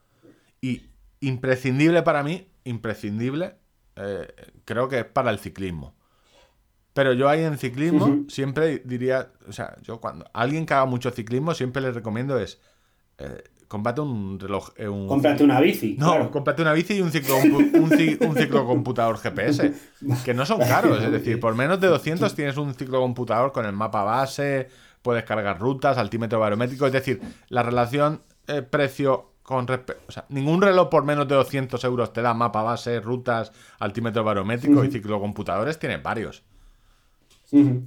Y 0.62 0.88
imprescindible 1.20 2.02
para 2.02 2.24
mí, 2.24 2.48
imprescindible, 2.64 3.56
eh, 3.96 4.28
creo 4.66 4.90
que 4.90 5.00
es 5.00 5.06
para 5.06 5.32
el 5.32 5.40
ciclismo. 5.40 5.96
Pero 6.94 7.14
yo 7.14 7.28
ahí 7.28 7.44
en 7.44 7.58
ciclismo 7.58 8.24
siempre 8.30 8.82
diría, 8.86 9.32
o 9.48 9.52
sea, 9.52 9.78
yo 9.82 10.00
cuando 10.00 10.26
alguien 10.34 10.66
que 10.66 10.74
haga 10.74 10.86
mucho 10.86 11.12
ciclismo 11.12 11.54
siempre 11.54 11.82
le 11.82 11.92
recomiendo 11.92 12.40
es, 12.40 12.62
eh, 13.18 13.44
cómprate 13.68 14.02
un 14.02 14.40
reloj, 14.40 14.70
eh, 14.78 14.88
un, 14.88 15.08
Cómprate 15.08 15.44
una 15.44 15.60
bici. 15.60 15.98
no, 16.00 16.12
claro. 16.12 16.32
cómprate 16.32 16.62
una 16.62 16.72
bici 16.72 16.96
y 16.96 17.02
un, 17.02 17.12
ciclo, 17.12 17.36
un, 17.38 17.90
un 18.22 18.36
ciclocomputador 18.36 19.18
GPS, 19.18 19.74
que 20.24 20.34
no 20.34 20.46
son 20.46 20.60
caros, 20.60 21.04
es 21.04 21.12
decir, 21.12 21.40
por 21.40 21.54
menos 21.56 21.82
de 21.82 21.88
200 21.88 22.34
tienes 22.34 22.56
un 22.56 22.74
ciclocomputador 22.74 23.52
con 23.52 23.66
el 23.66 23.74
mapa 23.74 24.04
base, 24.04 24.70
puedes 25.06 25.24
cargar 25.24 25.60
rutas, 25.60 26.00
altímetro 26.00 26.40
barométrico, 26.40 26.88
es 26.88 26.92
decir, 26.94 27.22
la 27.50 27.62
relación 27.62 28.24
eh, 28.48 28.64
precio 28.64 29.34
con 29.44 29.68
respecto, 29.68 30.04
o 30.08 30.12
sea, 30.12 30.26
ningún 30.30 30.64
reloj 30.64 30.90
por 30.90 31.04
menos 31.04 31.28
de 31.28 31.36
200 31.36 31.84
euros 31.84 32.12
te 32.12 32.24
da 32.24 32.34
mapa 32.34 32.64
base, 32.64 33.00
rutas, 33.00 33.52
altímetro 33.78 34.24
barométrico 34.24 34.80
y 34.84 34.92
ciclocomputadores, 34.92 35.78
tienes 35.78 36.02
varios. 36.02 36.44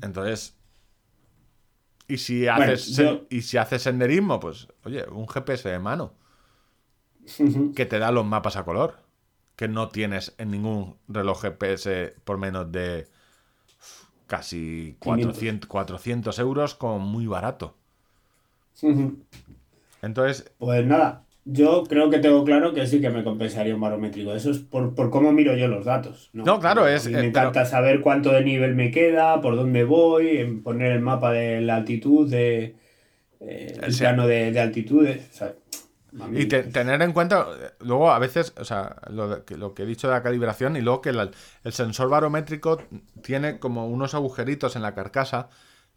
Entonces, 0.00 0.54
y 2.06 2.18
si 2.18 2.46
haces 2.46 2.96
yo- 3.02 3.26
y 3.30 3.42
si 3.42 3.56
haces 3.56 3.82
senderismo, 3.82 4.38
pues, 4.38 4.68
oye, 4.84 5.04
un 5.10 5.26
GPS 5.26 5.68
de 5.68 5.80
mano 5.80 6.14
que 7.74 7.84
te 7.84 7.98
da 7.98 8.12
los 8.12 8.24
mapas 8.24 8.56
a 8.56 8.64
color, 8.64 9.00
que 9.56 9.66
no 9.66 9.88
tienes 9.88 10.34
en 10.38 10.52
ningún 10.52 10.96
reloj 11.08 11.42
GPS 11.42 12.14
por 12.22 12.38
menos 12.38 12.70
de 12.70 13.08
casi 14.28 14.94
400, 15.00 15.68
400 15.68 16.38
euros 16.38 16.76
como 16.76 17.00
muy 17.00 17.26
barato. 17.26 17.74
Entonces, 20.02 20.52
Pues 20.59 20.86
nada, 20.86 21.24
yo 21.44 21.82
creo 21.88 22.10
que 22.10 22.18
tengo 22.20 22.44
claro 22.44 22.72
que 22.72 22.86
sí 22.86 23.00
que 23.00 23.10
me 23.10 23.24
compensaría 23.24 23.74
un 23.74 23.80
barométrico. 23.80 24.32
Eso 24.34 24.50
es 24.52 24.59
por, 24.59 24.94
por 24.94 25.10
cómo 25.10 25.32
miro 25.32 25.56
yo 25.56 25.66
los 25.66 25.84
datos. 25.84 26.30
No, 26.32 26.44
No, 26.44 26.60
claro, 26.60 26.84
A 26.84 26.94
es- 26.94 27.06
mí 27.06 27.14
eh, 27.14 27.16
me 27.16 27.26
encanta 27.26 27.64
saber 27.64 28.00
cuánto 28.00 28.30
de 28.30 28.44
nivel 28.44 28.76
me 28.76 28.90
queda, 28.92 29.40
por 29.40 29.56
dónde 29.56 29.82
voy, 29.84 30.36
en 30.38 30.62
poner 30.62 30.92
el 30.92 31.00
mapa 31.00 31.32
de 31.32 31.60
la 31.60 31.76
altitud, 31.76 32.30
de, 32.30 32.76
eh, 33.40 33.78
el 33.82 33.96
plano 33.96 34.26
de, 34.28 34.52
de 34.52 34.60
altitudes. 34.60 35.26
mí- 35.32 35.55
y 36.32 36.47
te- 36.47 36.62
tener 36.64 37.02
en 37.02 37.12
cuenta, 37.12 37.47
luego 37.80 38.10
a 38.10 38.18
veces, 38.18 38.55
o 38.59 38.64
sea, 38.64 38.97
lo, 39.10 39.28
de- 39.28 39.44
que- 39.44 39.56
lo 39.56 39.74
que 39.74 39.82
he 39.82 39.86
dicho 39.86 40.09
de 40.09 40.14
la 40.14 40.22
calibración 40.22 40.76
y 40.76 40.80
luego 40.80 41.02
que 41.02 41.10
el, 41.10 41.30
sensor 41.72 42.09
barométrico 42.09 42.82
tiene 43.22 43.59
como 43.59 43.86
unos 43.89 44.14
agujeritos 44.14 44.74
en 44.76 44.82
la 44.82 44.94
carcasa, 44.94 45.48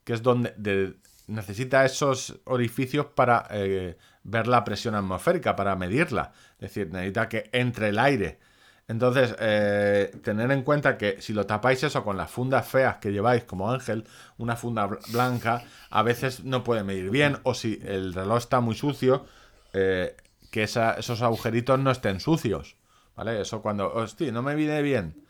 que 0.04 0.14
es 0.14 0.22
donde 0.24 0.54
de- 0.58 0.96
necesita 1.28 1.86
esos 1.86 2.40
orificios 2.46 3.06
para 3.08 3.48
eh, 3.52 3.98
ver 4.24 4.48
la 4.48 4.64
presión 4.64 4.96
atmosférica, 4.96 5.56
para 5.56 5.76
medirla. 5.76 6.34
Es 6.56 6.74
decir, 6.74 6.92
necesita 6.92 7.30
que 7.30 7.50
entre 7.54 7.90
el 7.90 8.00
aire. 8.00 8.40
Entonces, 8.88 9.34
eh, 9.40 10.12
tener 10.24 10.52
en 10.52 10.64
cuenta 10.64 10.98
que 10.98 11.22
si 11.22 11.32
lo 11.34 11.46
tapáis 11.46 11.82
eso 11.84 12.04
con 12.04 12.18
las 12.18 12.30
fundas 12.30 12.68
feas 12.68 12.98
que 12.98 13.12
lleváis 13.12 13.46
como 13.46 13.72
Ángel, 13.72 14.06
una 14.38 14.58
funda 14.58 14.88
bl- 14.90 15.00
blanca, 15.14 15.64
a 15.90 16.04
veces 16.04 16.44
no 16.44 16.64
puede 16.64 16.84
medir 16.84 17.10
bien, 17.10 17.38
o 17.44 17.54
si 17.54 17.80
el 17.86 18.14
reloj 18.14 18.40
está 18.40 18.60
muy 18.60 18.76
sucio, 18.76 19.26
eh, 19.74 20.16
que 20.52 20.64
esa- 20.64 20.94
esos 20.94 21.22
agujeritos 21.22 21.80
no 21.80 21.92
estén 21.92 22.20
sucios. 22.20 22.76
¿Vale? 23.16 23.42
Eso 23.42 23.62
cuando, 23.62 23.94
hostia, 23.94 24.32
no 24.32 24.42
me 24.42 24.56
viene 24.56 24.82
bien, 24.82 25.26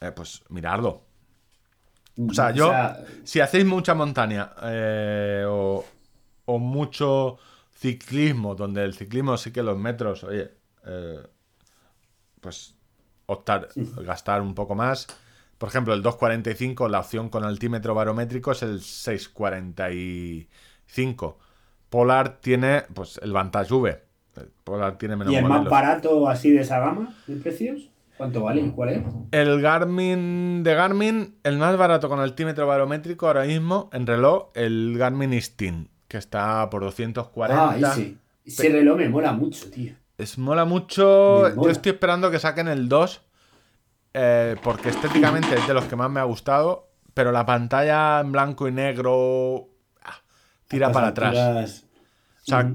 eh, 0.00 0.12
pues 0.12 0.42
mirarlo. 0.48 1.02
O 2.28 2.32
sea, 2.34 2.50
yo, 2.52 2.68
si 3.24 3.40
hacéis 3.40 3.64
mucha 3.66 3.94
montaña 3.94 4.52
eh, 4.62 5.44
o, 5.48 5.84
o 6.44 6.58
mucho 6.58 7.38
ciclismo, 7.74 8.54
donde 8.54 8.84
el 8.84 8.94
ciclismo 8.94 9.36
sí 9.38 9.52
que 9.52 9.62
los 9.62 9.78
metros, 9.78 10.22
oye, 10.24 10.50
pues 12.40 12.74
optar, 13.26 13.68
gastar 14.02 14.40
un 14.42 14.54
poco 14.54 14.74
más. 14.74 15.06
Por 15.58 15.68
ejemplo, 15.68 15.92
el 15.94 16.02
245, 16.02 16.88
la 16.88 17.00
opción 17.00 17.28
con 17.28 17.44
altímetro 17.44 17.94
barométrico 17.94 18.52
es 18.52 18.62
el 18.62 18.80
645. 18.80 21.38
Polar 21.90 22.38
tiene 22.40 22.84
pues 22.94 23.20
el 23.22 23.32
Vantage 23.32 23.74
V. 23.74 24.02
Polar 24.64 24.96
tiene 24.96 25.16
menos 25.16 25.32
¿Y 25.32 25.36
el 25.36 25.44
más 25.44 25.64
barato 25.68 26.28
así 26.28 26.50
de 26.50 26.60
esa 26.62 26.78
gama 26.78 27.14
de 27.26 27.36
precios? 27.36 27.90
¿Cuánto 28.16 28.42
vale? 28.42 28.70
¿Cuál 28.74 28.88
es? 28.90 29.02
El 29.32 29.60
Garmin 29.62 30.62
de 30.62 30.74
Garmin, 30.74 31.36
el 31.42 31.56
más 31.56 31.76
barato 31.76 32.08
con 32.08 32.20
altímetro 32.20 32.66
barométrico 32.66 33.26
ahora 33.26 33.44
mismo 33.44 33.88
en 33.92 34.06
reloj, 34.06 34.50
el 34.54 34.96
Garmin 34.98 35.32
Instinct, 35.32 35.90
que 36.06 36.18
está 36.18 36.68
por 36.70 36.82
240. 36.82 37.70
Ah, 37.70 37.76
ese. 37.92 38.16
Ese 38.44 38.68
reloj 38.68 38.98
me 38.98 39.08
mola 39.08 39.32
mucho, 39.32 39.70
tío. 39.70 39.94
Es 40.18 40.36
mola 40.38 40.64
mucho. 40.66 41.50
Mola. 41.54 41.54
Yo 41.64 41.70
estoy 41.70 41.92
esperando 41.92 42.30
que 42.30 42.38
saquen 42.38 42.68
el 42.68 42.88
2. 42.88 43.22
eh, 44.12 44.56
porque 44.62 44.90
estéticamente 44.90 45.54
es 45.54 45.66
de 45.66 45.72
los 45.72 45.84
que 45.84 45.96
más 45.96 46.10
me 46.10 46.20
ha 46.20 46.24
gustado. 46.24 46.88
Pero 47.14 47.32
la 47.32 47.46
pantalla 47.46 48.20
en 48.20 48.32
blanco 48.32 48.68
y 48.68 48.72
negro. 48.72 49.69
Tira 50.70 50.92
para 50.92 51.08
atrás. 51.08 51.84
O 52.42 52.44
sea, 52.46 52.72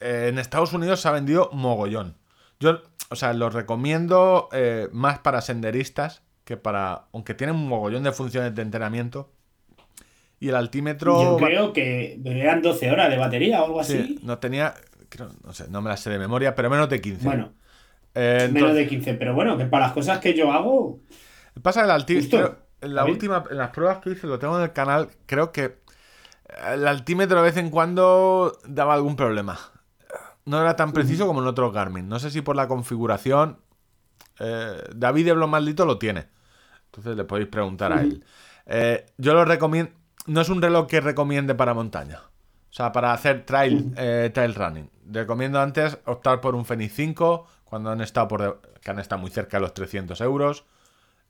eh, 0.00 0.26
en 0.30 0.38
Estados 0.38 0.72
Unidos 0.72 1.00
se 1.00 1.08
ha 1.08 1.12
vendido 1.12 1.50
mogollón. 1.52 2.16
Yo, 2.58 2.80
o 3.10 3.16
sea, 3.16 3.32
los 3.34 3.52
recomiendo 3.54 4.48
eh, 4.52 4.88
más 4.92 5.18
para 5.20 5.40
senderistas 5.42 6.22
que 6.44 6.56
para. 6.56 7.04
Aunque 7.12 7.34
tienen 7.34 7.54
un 7.56 7.68
mogollón 7.68 8.02
de 8.02 8.12
funciones 8.12 8.54
de 8.54 8.62
entrenamiento. 8.62 9.30
Y 10.40 10.48
el 10.48 10.56
altímetro. 10.56 11.22
Yo 11.22 11.36
creo 11.36 11.72
que 11.72 12.20
eran 12.24 12.62
12 12.62 12.90
horas 12.90 13.10
de 13.10 13.16
batería 13.18 13.62
o 13.62 13.66
algo 13.66 13.84
Sí, 13.84 13.98
así. 13.98 14.20
no 14.22 14.38
tenía. 14.38 14.74
creo- 15.08 15.30
no 15.44 15.52
sé, 15.52 15.68
no 15.68 15.80
me 15.82 15.88
la 15.90 15.96
sé 15.96 16.10
de 16.10 16.18
memoria, 16.18 16.54
pero 16.54 16.68
menos 16.68 16.88
de 16.88 17.00
15. 17.00 17.24
Bueno, 17.24 17.52
Eh, 18.14 18.48
menos 18.52 18.74
de 18.74 18.86
15. 18.88 19.14
Pero 19.14 19.34
bueno, 19.34 19.56
que 19.58 19.66
para 19.66 19.84
las 19.86 19.92
cosas 19.92 20.18
que 20.18 20.34
yo 20.34 20.50
hago. 20.52 21.00
Pasa 21.62 21.84
el 21.84 21.90
altímetro. 21.90 22.64
En 22.80 22.94
la 22.94 23.04
última, 23.06 23.44
en 23.50 23.56
las 23.56 23.70
pruebas 23.70 23.98
que 23.98 24.10
hice, 24.10 24.26
lo 24.26 24.38
tengo 24.38 24.56
en 24.58 24.64
el 24.64 24.72
canal, 24.72 25.08
creo 25.26 25.50
que 25.52 25.78
el 26.72 26.86
altímetro 26.86 27.38
de 27.38 27.42
vez 27.42 27.56
en 27.56 27.70
cuando 27.70 28.58
daba 28.66 28.94
algún 28.94 29.16
problema. 29.16 29.58
No 30.44 30.60
era 30.60 30.76
tan 30.76 30.92
preciso 30.92 31.26
como 31.26 31.40
en 31.40 31.48
otros 31.48 31.72
Garmin. 31.72 32.08
No 32.08 32.18
sé 32.18 32.30
si 32.30 32.40
por 32.40 32.54
la 32.56 32.68
configuración. 32.68 33.58
eh, 34.38 34.82
David 34.94 35.26
de 35.26 35.34
Maldito 35.34 35.84
lo 35.84 35.98
tiene. 35.98 36.28
Entonces 36.86 37.16
le 37.16 37.24
podéis 37.24 37.48
preguntar 37.48 37.92
a 37.92 38.00
él. 38.00 38.24
Eh, 38.66 39.06
yo 39.18 39.34
lo 39.34 39.44
recomiendo. 39.44 39.92
No 40.26 40.40
es 40.40 40.48
un 40.48 40.62
reloj 40.62 40.86
que 40.86 41.00
recomiende 41.00 41.54
para 41.54 41.74
montaña. 41.74 42.20
O 42.70 42.72
sea, 42.72 42.92
para 42.92 43.12
hacer 43.12 43.44
trail, 43.44 43.92
eh, 43.96 44.30
trail 44.32 44.54
running. 44.54 44.90
Recomiendo 45.10 45.60
antes 45.60 45.98
optar 46.04 46.40
por 46.40 46.54
un 46.54 46.64
Fenix 46.64 46.94
5 46.94 47.46
cuando 47.64 47.90
han 47.90 48.00
estado 48.00 48.28
por 48.28 48.60
que 48.80 48.90
han 48.90 48.98
estado 48.98 49.20
muy 49.20 49.30
cerca 49.30 49.56
de 49.56 49.62
los 49.62 49.74
300 49.74 50.20
euros. 50.20 50.64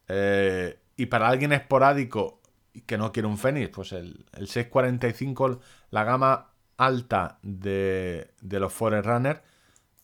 Eh, 0.08 0.78
y 0.96 1.06
para 1.06 1.28
alguien 1.28 1.52
esporádico 1.52 2.40
que 2.82 2.98
no 2.98 3.12
quiere 3.12 3.28
un 3.28 3.38
Fenix, 3.38 3.70
pues 3.70 3.92
el, 3.92 4.26
el 4.32 4.48
645, 4.48 5.60
la 5.90 6.04
gama 6.04 6.50
alta 6.76 7.38
de, 7.42 8.32
de 8.40 8.60
los 8.60 8.72
Forerunner, 8.72 9.42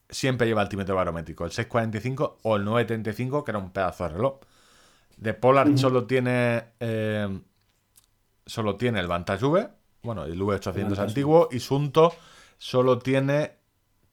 siempre 0.09 0.47
lleva 0.47 0.63
altímetro 0.63 0.95
barométrico. 0.95 1.45
El 1.45 1.53
645 1.53 2.39
o 2.43 2.57
el 2.57 2.65
935, 2.65 3.45
que 3.45 3.51
era 3.51 3.59
un 3.59 3.71
pedazo 3.73 4.05
de 4.05 4.11
reloj. 4.11 4.41
De 5.17 5.35
Polar 5.35 5.77
solo 5.79 6.07
tiene 6.07 6.65
eh, 6.81 7.41
solo 8.47 8.77
tiene 8.77 9.01
el 9.01 9.07
Vantage 9.07 9.45
V, 9.47 9.69
bueno, 10.03 10.25
el 10.25 10.41
V800 10.41 10.97
Vantage. 10.97 11.01
antiguo, 11.01 11.49
y 11.53 11.61
Sunto 11.61 12.15
solo 12.59 12.99
tiene 12.99 13.53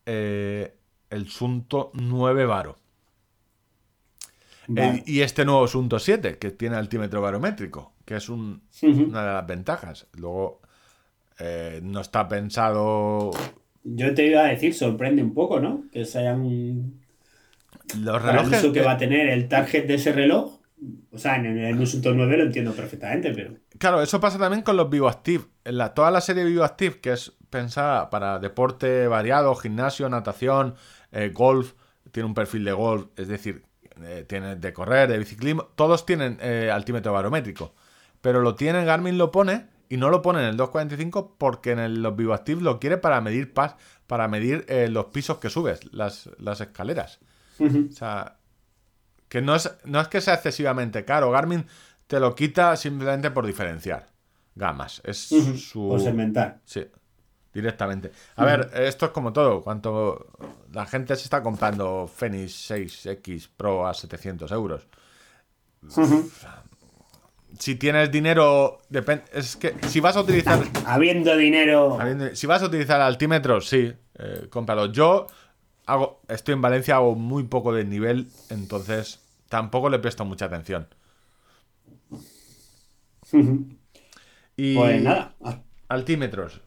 eh, 0.06 0.78
el 1.10 1.30
Sunto 1.30 1.92
9 1.94 2.46
Varo. 2.46 2.78
Vale. 4.68 5.00
El- 5.00 5.04
y 5.08 5.22
este 5.22 5.46
nuevo 5.46 5.68
Sunto 5.68 6.00
7, 6.00 6.38
que 6.38 6.52
tiene 6.52 6.76
altímetro 6.76 7.22
barométrico, 7.22 7.94
que 8.10 8.16
es 8.16 8.28
un- 8.28 8.64
una 8.82 9.22
de 9.24 9.34
las 9.36 9.46
ventajas. 9.46 10.08
Luego, 10.18 10.62
eh, 11.38 11.80
no 11.84 12.02
está 12.02 12.28
pensado. 12.28 13.30
Yo 13.84 14.16
te 14.16 14.26
iba 14.26 14.42
a 14.42 14.48
decir, 14.48 14.74
sorprende 14.74 15.22
un 15.22 15.36
poco, 15.36 15.60
¿no? 15.60 15.84
Que 15.94 16.06
se 16.06 16.18
hayan. 16.18 16.94
Los 18.02 18.20
Para 18.20 18.42
el 18.42 18.50
relojes. 18.50 18.72
que 18.74 18.82
va 18.82 18.94
a 18.94 18.98
tener 18.98 19.30
el 19.30 19.48
target 19.48 19.86
de 19.86 19.94
ese 19.94 20.12
reloj. 20.12 20.58
O 21.12 21.18
sea, 21.20 21.36
en 21.36 21.46
el, 21.46 21.80
Usunto 21.80 22.12
9 22.16 22.36
lo 22.38 22.46
entiendo 22.46 22.72
perfectamente, 22.74 23.32
pero. 23.32 23.54
Claro, 23.78 24.02
eso 24.02 24.20
pasa 24.20 24.40
también 24.40 24.64
con 24.64 24.76
los 24.76 24.90
VivoActive. 24.90 25.44
En 25.66 25.78
la, 25.78 25.94
toda 25.94 26.10
la 26.10 26.22
serie 26.22 26.46
VivoActive, 26.46 27.00
que 27.02 27.14
es 27.14 27.34
pensada 27.52 28.10
para 28.10 28.40
deporte 28.40 29.06
variado, 29.08 29.54
gimnasio, 29.54 30.10
natación, 30.10 30.74
eh, 31.12 31.30
golf, 31.32 31.74
tiene 32.12 32.26
un 32.26 32.34
perfil 32.34 32.64
de 32.64 32.72
golf, 32.72 33.06
es 33.18 33.28
decir, 33.28 33.66
eh, 34.02 34.26
tiene 34.28 34.56
de 34.56 34.74
correr, 34.74 35.10
de 35.10 35.20
biciclismo, 35.20 35.66
todos 35.76 36.08
tienen 36.08 36.40
eh, 36.42 36.72
altímetro 36.74 37.14
barométrico. 37.14 37.76
Pero 38.22 38.42
lo 38.42 38.56
tienen, 38.56 38.86
Garmin 38.86 39.18
lo 39.18 39.32
pone 39.32 39.68
y 39.88 39.98
no 39.98 40.10
lo 40.10 40.22
pone 40.22 40.40
en 40.40 40.46
el 40.50 40.58
245 40.58 41.36
porque 41.38 41.72
en 41.72 41.80
el- 41.80 42.02
los 42.04 42.16
VivoActive 42.16 42.62
lo 42.62 42.80
quiere 42.80 42.98
para 42.98 43.22
medir 43.22 43.54
pas, 43.54 43.76
para 44.08 44.28
medir 44.28 44.66
eh, 44.68 44.88
los 44.90 45.06
pisos 45.06 45.38
que 45.40 45.50
subes, 45.50 45.92
las, 45.94 46.30
las 46.38 46.62
escaleras. 46.62 47.20
O 47.90 47.92
sea, 47.92 48.38
que 49.28 49.42
no 49.42 49.56
es, 49.56 49.72
no 49.86 50.00
es 50.02 50.08
que 50.08 50.22
sea 50.22 50.36
excesivamente 50.36 51.06
caro. 51.06 51.32
Garmin 51.32 51.66
te 52.08 52.20
lo 52.20 52.34
quita 52.36 52.76
simplemente 52.76 53.32
por 53.32 53.46
diferenciar 53.46 54.08
gamas. 54.56 55.02
Es 55.06 55.18
su. 55.58 55.90
Por 55.90 56.02
segmentar. 56.02 56.60
Sí, 56.66 56.86
directamente. 57.54 58.12
A 58.36 58.46
ver, 58.46 58.72
esto 58.74 59.06
es 59.08 59.12
como 59.12 59.32
todo. 59.34 59.62
Cuanto 59.62 60.32
la 60.72 60.86
gente 60.86 61.16
se 61.16 61.24
está 61.24 61.44
comprando 61.44 62.08
Fenix 62.08 62.72
6X 62.72 63.50
Pro 63.56 63.88
a 63.88 63.94
700 63.94 64.52
euros. 64.52 64.88
Ujú. 65.84 66.30
Si 67.58 67.76
tienes 67.76 68.12
dinero, 68.12 68.80
depende. 68.90 69.24
Es 69.34 69.56
que 69.56 69.76
si 69.88 70.00
vas 70.00 70.16
a 70.16 70.22
utilizar. 70.22 70.64
Habiendo 70.86 71.36
dinero. 71.36 72.00
Habiendo- 72.00 72.36
Si 72.36 72.48
vas 72.48 72.62
a 72.64 72.68
utilizar 72.68 73.02
altímetros, 73.02 73.68
sí, 73.68 73.92
eh, 74.18 74.48
cómpralo. 74.50 74.92
Yo 74.92 75.28
hago, 75.86 76.22
estoy 76.28 76.54
en 76.54 76.62
Valencia, 76.62 76.96
hago 76.96 77.16
muy 77.16 77.44
poco 77.44 77.74
de 77.74 77.84
nivel, 77.86 78.28
entonces 78.50 79.20
tampoco 79.50 79.90
le 79.90 80.00
presto 80.00 80.24
mucha 80.26 80.46
atención. 80.46 80.88
Y 84.58 84.76
Pues 84.76 85.02
nada. 85.02 85.36
altímetros. 85.88 86.62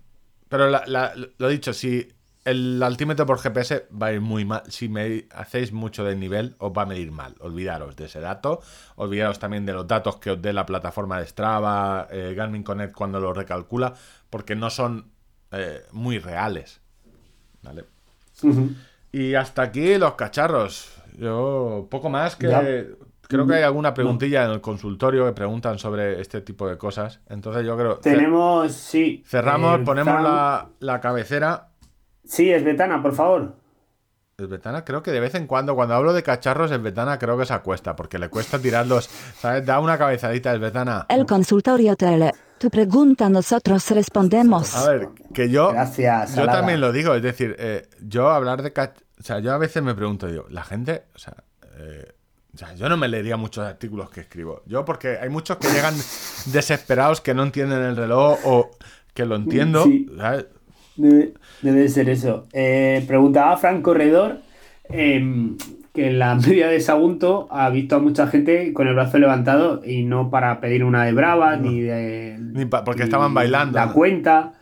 Pero 0.48 0.70
la- 0.70 0.84
la- 0.86 1.12
lo 1.36 1.48
dicho, 1.48 1.72
si 1.74 2.09
el 2.44 2.82
altímetro 2.82 3.24
por 3.27 3.39
GPS 3.39 3.86
va 3.90 4.09
a 4.09 4.12
ir 4.12 4.20
muy 4.20 4.44
mal, 4.44 4.62
si 4.69 4.89
me 4.89 5.27
hacéis 5.32 5.73
mucho 5.73 6.05
de 6.05 6.16
nivel, 6.16 6.56
os 6.59 6.73
va 6.73 6.82
a 6.82 6.86
medir 6.86 7.12
mal. 7.12 7.35
Olvidaros 7.40 7.94
de 7.97 8.06
ese 8.06 8.20
dato. 8.20 8.60
Olvidaros 8.97 9.39
también 9.39 9.64
de 9.64 9.73
los 9.73 9.86
datos 9.86 10.16
que 10.16 10.32
os 10.32 10.43
dé 10.43 10.52
la 10.52 10.66
plataforma 10.66 11.20
de 11.20 11.27
Strava, 11.27 12.09
eh, 12.10 12.35
Garmin 12.36 12.62
Connect 12.62 12.94
cuando 12.94 13.20
lo 13.20 13.32
recalcula, 13.32 13.94
porque 14.28 14.56
no 14.56 14.70
son 14.70 15.12
eh, 15.52 15.82
muy 15.93 16.19
reales. 16.19 16.81
¿Vale? 17.62 17.85
Y 19.12 19.35
hasta 19.35 19.62
aquí 19.62 19.97
los 19.98 20.14
cacharros. 20.14 20.93
Yo, 21.16 21.86
poco 21.90 22.10
más 22.10 22.35
que. 22.36 22.48
Ya. 22.48 22.62
Creo 23.28 23.47
que 23.47 23.55
hay 23.55 23.62
alguna 23.62 23.94
preguntilla 23.94 24.44
en 24.44 24.51
el 24.51 24.60
consultorio 24.60 25.24
que 25.24 25.32
preguntan 25.32 25.78
sobre 25.78 26.20
este 26.20 26.43
tipo 26.43 26.69
de 26.69 26.77
cosas. 26.77 27.20
Entonces 27.28 27.64
yo 27.64 27.77
creo. 27.78 27.97
Tenemos, 27.98 28.73
sí. 28.73 29.23
Cerramos, 29.27 29.81
eh, 29.81 29.85
ponemos 29.85 30.23
la, 30.23 30.69
la 30.81 31.01
cabecera. 31.01 31.71
Sí, 32.24 32.50
es 32.52 32.64
Betana, 32.64 33.02
por 33.02 33.14
favor. 33.14 33.54
Es 34.38 34.48
Betana, 34.48 34.84
creo 34.84 35.02
que 35.02 35.10
de 35.10 35.20
vez 35.20 35.34
en 35.34 35.46
cuando, 35.46 35.74
cuando 35.74 35.94
hablo 35.94 36.12
de 36.12 36.22
cacharros, 36.22 36.70
es 36.70 36.82
Betana 36.82 37.18
creo 37.18 37.36
que 37.36 37.44
se 37.44 37.52
acuesta, 37.52 37.94
porque 37.94 38.18
le 38.18 38.28
cuesta 38.28 38.58
tirarlos. 38.58 39.08
¿Sabes? 39.38 39.64
Da 39.66 39.78
una 39.80 39.98
cabezadita, 39.98 40.54
es 40.54 40.60
Betana. 40.60 41.06
El 41.08 41.26
consultorio 41.26 41.96
tele. 41.96 42.32
Tu 42.58 42.70
pregunta 42.70 43.28
nosotros 43.28 43.90
respondemos. 43.90 44.74
A 44.76 44.90
ver, 44.90 45.08
que 45.34 45.50
yo. 45.50 45.72
Gracias, 45.72 46.30
Yo 46.30 46.36
Salada. 46.36 46.58
también 46.58 46.80
lo 46.80 46.92
digo, 46.92 47.14
es 47.14 47.22
decir, 47.22 47.56
eh, 47.58 47.88
yo 48.00 48.30
hablar 48.30 48.62
de 48.62 48.72
cach... 48.72 48.96
O 49.18 49.22
sea, 49.24 49.38
yo 49.40 49.52
a 49.52 49.58
veces 49.58 49.82
me 49.82 49.94
pregunto, 49.94 50.26
digo, 50.26 50.46
la 50.48 50.64
gente. 50.64 51.04
O 51.14 51.18
sea, 51.18 51.34
eh, 51.76 52.12
o 52.54 52.58
sea, 52.58 52.74
yo 52.74 52.88
no 52.88 52.96
me 52.96 53.08
leería 53.08 53.36
muchos 53.36 53.64
artículos 53.64 54.10
que 54.10 54.20
escribo. 54.20 54.62
Yo, 54.66 54.84
porque 54.84 55.18
hay 55.18 55.28
muchos 55.28 55.56
que 55.56 55.68
llegan 55.68 55.94
desesperados 56.46 57.20
que 57.20 57.34
no 57.34 57.42
entienden 57.42 57.82
el 57.82 57.96
reloj 57.96 58.38
o 58.44 58.70
que 59.14 59.24
lo 59.24 59.36
entiendo. 59.36 59.84
Sí. 59.84 60.08
¿sabes? 60.16 60.46
Debe, 60.97 61.32
debe 61.62 61.89
ser 61.89 62.09
eso. 62.09 62.47
Eh, 62.52 63.02
preguntaba 63.06 63.56
Fran 63.56 63.81
Corredor 63.82 64.39
em, 64.90 65.56
que 65.94 66.09
en 66.09 66.19
la 66.19 66.35
media 66.47 66.69
de 66.69 66.81
Sagunto 66.81 67.48
ha 67.51 67.70
visto 67.70 67.97
a 67.97 67.98
mucha 67.98 68.27
gente 68.27 68.73
con 68.73 68.89
el 68.89 68.94
brazo 68.94 69.19
levantado 69.19 69.82
y 69.85 70.02
no 70.05 70.31
para 70.31 70.60
pedir 70.60 70.85
una 70.85 71.05
de 71.05 71.12
brava, 71.12 71.56
ni 71.56 71.81
de. 71.81 72.36
Ni 72.39 72.66
pa- 72.66 72.85
porque 72.85 73.02
ni 73.02 73.05
estaban 73.05 73.32
bailando. 73.35 73.78
La 73.78 73.93
cuenta, 73.93 74.52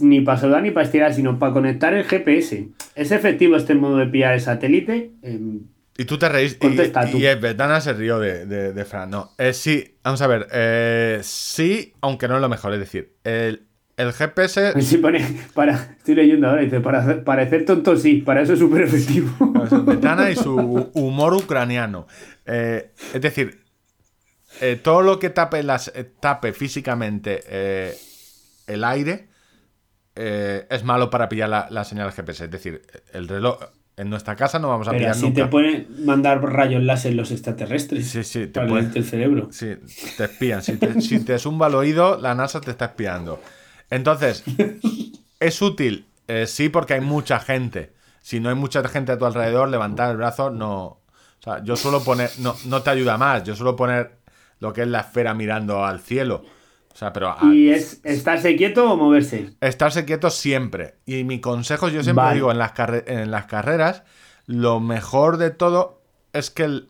ni 0.00 0.20
para 0.20 0.38
saludar 0.38 0.62
ni 0.62 0.70
para 0.70 0.84
estirar, 0.86 1.14
sino 1.14 1.38
para 1.38 1.52
conectar 1.52 1.94
el 1.94 2.04
GPS. 2.04 2.68
¿Es 2.94 3.10
efectivo 3.12 3.56
este 3.56 3.74
modo 3.74 3.96
de 3.98 4.06
pillar 4.06 4.34
el 4.34 4.40
satélite? 4.40 5.12
Em, 5.22 5.60
Y 5.96 6.04
tú 6.04 6.18
te 6.18 6.28
reís. 6.28 6.54
Y, 6.54 6.58
Contesta 6.58 7.10
tú. 7.10 7.16
y 7.18 7.22
Betana 7.22 7.80
se 7.80 7.92
rió 7.92 8.18
de, 8.18 8.44
de, 8.46 8.72
de 8.72 8.84
Fran. 8.84 9.10
No, 9.10 9.30
eh, 9.38 9.52
sí, 9.52 9.96
vamos 10.04 10.20
a 10.22 10.26
ver. 10.26 10.46
eh, 10.52 11.20
sí, 11.22 11.92
aunque 12.00 12.26
no 12.28 12.34
es 12.36 12.40
lo 12.40 12.48
mejor. 12.48 12.72
Es 12.74 12.80
decir, 12.80 13.14
el, 13.24 13.62
el 13.98 14.12
GPS. 14.14 14.80
Sí, 14.80 14.96
pone, 14.98 15.24
para, 15.54 15.74
estoy 15.98 16.14
leyendo 16.14 16.48
ahora, 16.48 16.62
dice, 16.62 16.80
para 16.80 17.00
hacer- 17.00 17.24
parecer 17.24 17.64
tonto 17.66 17.96
sí, 17.96 18.22
para 18.22 18.40
eso 18.42 18.54
es 18.54 18.58
súper 18.58 18.82
efectivo. 18.82 19.28
Betana 19.84 20.30
y 20.30 20.36
su 20.36 20.56
humor 20.94 21.34
ucraniano. 21.34 22.06
Eh, 22.46 22.92
es 23.12 23.20
decir, 23.20 23.60
eh, 24.60 24.80
todo 24.82 25.02
lo 25.02 25.18
que 25.18 25.28
tape, 25.30 25.62
las, 25.62 25.92
eh, 25.94 26.04
tape 26.20 26.52
físicamente 26.54 27.42
eh, 27.48 27.94
el 28.66 28.84
aire 28.84 29.28
eh, 30.16 30.66
es 30.70 30.82
malo 30.84 31.10
para 31.10 31.28
pillar 31.28 31.48
la, 31.48 31.66
la 31.70 31.84
señal 31.84 32.10
GPS. 32.12 32.44
Es 32.44 32.50
decir, 32.50 32.82
el 33.12 33.28
reloj. 33.28 33.58
En 33.96 34.10
nuestra 34.10 34.36
casa 34.36 34.60
no 34.60 34.68
vamos 34.68 34.86
a 34.86 34.92
Pero 34.92 35.00
pillar 35.00 35.10
así 35.10 35.22
nunca. 35.24 35.42
te 35.42 35.48
pueden 35.50 35.88
mandar 36.06 36.40
rayos 36.40 36.80
láser 36.84 37.14
los 37.14 37.32
extraterrestres. 37.32 38.06
Sí, 38.08 38.22
sí, 38.22 38.40
te 38.46 38.48
para 38.60 38.68
puede- 38.68 38.82
leerte 38.82 39.00
el 39.00 39.04
cerebro. 39.04 39.48
Sí, 39.50 39.74
te 40.16 40.24
espían. 40.24 40.62
Si 40.62 40.76
te, 40.76 41.00
si 41.00 41.18
te 41.24 41.36
zumba 41.40 41.66
el 41.66 41.74
oído, 41.74 42.16
la 42.16 42.32
NASA 42.36 42.60
te 42.60 42.70
está 42.70 42.84
espiando. 42.84 43.42
Entonces, 43.90 44.44
¿es 45.40 45.62
útil? 45.62 46.06
Eh, 46.26 46.46
sí, 46.46 46.68
porque 46.68 46.94
hay 46.94 47.00
mucha 47.00 47.40
gente. 47.40 47.92
Si 48.20 48.40
no 48.40 48.48
hay 48.50 48.54
mucha 48.54 48.86
gente 48.88 49.12
a 49.12 49.18
tu 49.18 49.24
alrededor, 49.24 49.68
levantar 49.68 50.10
el 50.10 50.16
brazo 50.18 50.50
no. 50.50 50.84
O 50.84 51.42
sea, 51.42 51.62
yo 51.64 51.76
suelo 51.76 52.02
poner. 52.02 52.30
No, 52.40 52.54
no 52.66 52.82
te 52.82 52.90
ayuda 52.90 53.16
más. 53.16 53.44
Yo 53.44 53.54
suelo 53.56 53.76
poner 53.76 54.18
lo 54.60 54.72
que 54.72 54.82
es 54.82 54.88
la 54.88 55.00
esfera 55.00 55.32
mirando 55.34 55.84
al 55.84 56.00
cielo. 56.00 56.44
O 56.92 56.96
sea, 56.96 57.12
pero. 57.12 57.30
a- 57.30 57.38
¿Y 57.54 57.70
es 57.70 58.00
estarse 58.04 58.56
quieto 58.56 58.90
o 58.92 58.96
moverse? 58.96 59.54
Estarse 59.60 60.04
quieto 60.04 60.28
siempre. 60.30 60.96
Y 61.06 61.24
mi 61.24 61.40
consejo, 61.40 61.88
yo 61.88 62.02
siempre 62.02 62.24
Vale. 62.24 62.34
digo, 62.34 62.50
en 62.50 62.58
las, 62.58 62.72
carre- 62.72 63.04
en 63.06 63.30
las 63.30 63.46
carreras, 63.46 64.02
lo 64.46 64.80
mejor 64.80 65.36
de 65.38 65.50
todo 65.50 66.02
es 66.32 66.50
que 66.50 66.64
el- 66.64 66.88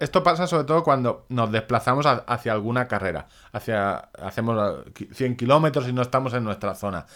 esto 0.00 0.22
pasa 0.22 0.46
sobre 0.46 0.64
todo 0.64 0.82
cuando 0.82 1.26
nos 1.28 1.50
desplazamos 1.52 2.06
a- 2.06 2.24
hacia 2.26 2.52
alguna 2.52 2.86
carrera. 2.88 3.26
Hacia, 3.52 3.94
hacemos 4.22 4.84
eh, 4.98 5.08
100 5.12 5.36
kilómetros 5.36 5.88
y 5.88 5.92
no 5.92 6.02
estamos 6.02 6.34
en 6.34 6.44
nuestra 6.44 6.74
zona 6.74 7.06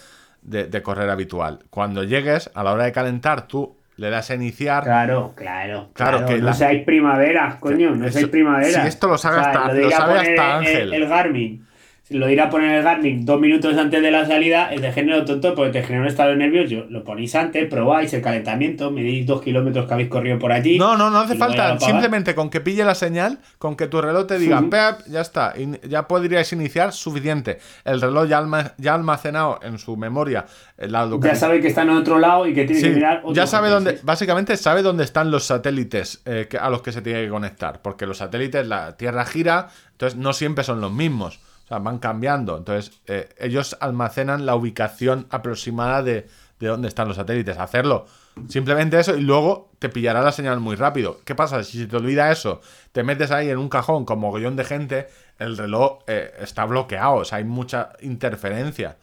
de, 0.43 0.67
de 0.67 0.83
correr 0.83 1.09
habitual. 1.11 1.61
Cuando 1.71 2.03
llegues, 2.05 2.51
a 2.55 2.63
la 2.65 2.73
hora 2.73 2.85
de 2.85 2.93
calentar, 2.93 3.47
tú 3.47 3.77
le 3.97 4.11
das 4.11 4.31
a 4.31 4.35
iniciar. 4.35 4.85
Claro, 4.85 5.33
claro. 5.37 5.91
Claro, 5.93 6.19
Claro, 6.19 6.27
que 6.27 6.39
no 6.39 6.47
la- 6.47 6.55
seáis 6.55 6.85
primavera, 6.85 7.59
coño, 7.61 7.91
no 7.95 8.07
Eso- 8.07 8.15
seáis 8.15 8.29
primavera. 8.29 8.83
si 8.83 8.89
esto 8.89 9.07
lo 9.07 9.19
sabe 9.19 9.39
hasta- 9.41 9.73
lo 9.73 9.91
sabe 9.91 10.19
hasta 10.19 10.31
el- 10.33 10.41
Ángel. 10.41 10.93
El, 10.95 11.09
Garmin. 11.09 11.67
Lo 12.11 12.29
ir 12.29 12.41
a 12.43 12.51
poner 12.51 12.75
el 12.77 12.83
Garmin 12.83 13.25
dos 13.25 13.41
minutos 13.41 13.75
antes 13.79 14.03
de 14.03 14.11
la 14.11 14.27
salida 14.27 14.71
es 14.73 14.83
de 14.83 14.93
género 14.93 15.25
tonto 15.25 15.55
porque 15.55 15.71
te 15.71 15.83
genera 15.83 16.03
un 16.03 16.09
estado 16.09 16.31
de 16.31 16.37
nervios. 16.37 16.69
Yo, 16.69 16.85
lo 16.91 17.05
ponéis 17.05 17.35
antes, 17.35 17.67
probáis 17.71 18.13
el 18.13 18.21
calentamiento, 18.21 18.91
medís 18.91 19.25
dos 19.25 19.41
kilómetros 19.41 19.87
que 19.87 19.95
habéis 19.95 20.09
corrido 20.11 20.39
por 20.39 20.53
allí. 20.53 20.79
No, 20.79 20.97
no, 20.97 21.09
no 21.11 21.21
hace 21.21 21.37
falta. 21.37 21.79
Simplemente 21.79 22.35
con 22.35 22.51
que 22.51 22.61
pille 22.61 22.85
la 22.85 22.95
señal, 22.95 23.39
con 23.59 23.77
que 23.77 23.87
tu 23.87 24.03
reloj 24.03 24.27
te 24.27 24.39
diga, 24.39 24.63
ya 25.09 25.21
está. 25.21 25.55
Ya 25.89 26.07
podríais 26.09 26.53
iniciar 26.53 26.93
suficiente. 26.93 27.61
El 27.85 28.01
reloj 28.01 28.29
ya, 28.29 28.39
alma- 28.39 28.73
ya 28.77 28.95
almacenado 28.95 29.61
en 29.63 29.79
su 29.79 29.97
memoria 29.97 30.45
la 30.77 31.09
Ya 31.23 31.35
sabe 31.35 31.61
que 31.61 31.69
está 31.69 31.83
en 31.83 31.91
otro 31.91 32.19
lado 32.19 32.47
y 32.47 32.53
que 32.53 32.65
tiene 32.65 32.81
Sí, 32.81 32.89
que 32.89 32.95
mirar 32.97 33.21
otro 33.23 33.33
ya 33.33 33.47
sabe 33.47 33.71
dónde, 33.71 34.01
básicamente 34.03 34.57
sabe 34.57 34.83
dónde 34.83 35.05
están 35.05 35.31
los 35.31 35.45
satélites 35.45 36.21
eh, 36.27 36.49
a 36.61 36.69
los 36.69 36.83
que 36.83 36.93
se 36.93 37.01
tiene 37.01 37.23
que 37.25 37.31
conectar, 37.31 37.81
porque 37.81 38.07
los 38.07 38.19
satélites, 38.19 38.67
la 38.67 38.97
Tierra 38.97 39.25
gira, 39.25 39.69
entonces 39.93 40.19
no 40.19 40.33
siempre 40.33 40.65
son 40.65 40.81
los 40.81 40.93
mismos, 40.93 41.41
sea, 41.73 41.79
van 41.79 41.99
cambiando, 41.99 42.57
entonces 42.57 43.01
eh, 43.07 43.29
ellos 43.39 43.77
almacenan 43.81 44.47
la 44.47 44.55
ubicación 44.55 45.27
aproximada 45.31 46.03
de, 46.03 46.29
de 46.61 46.67
dónde 46.69 46.89
están 46.89 47.09
los 47.09 47.17
satélites, 47.17 47.59
hacerlo, 47.59 48.07
simplemente 48.49 48.99
eso, 48.99 49.17
y 49.17 49.23
luego 49.23 49.71
te 49.79 49.89
pillará 49.89 50.23
la 50.23 50.33
señal 50.33 50.61
muy 50.61 50.77
rápido. 50.77 51.21
¿Qué 51.25 51.35
pasa? 51.35 51.63
Si 51.65 51.79
se 51.79 51.87
te 51.87 51.97
olvida 51.97 52.31
eso, 52.31 52.61
te 52.93 53.03
metes 53.03 53.31
ahí 53.31 53.51
en 53.51 53.59
un 53.59 53.69
cajón 53.69 54.05
con 54.05 54.19
mogollón 54.19 54.57
de 54.57 54.65
gente, 54.65 55.09
el 55.39 55.57
reloj 55.57 56.01
eh, 56.07 56.33
está 56.41 56.65
bloqueado, 56.65 57.17
o 57.17 57.25
sea, 57.25 57.39
hay 57.39 57.45
mucha 57.45 57.91
interferencia. 58.01 58.97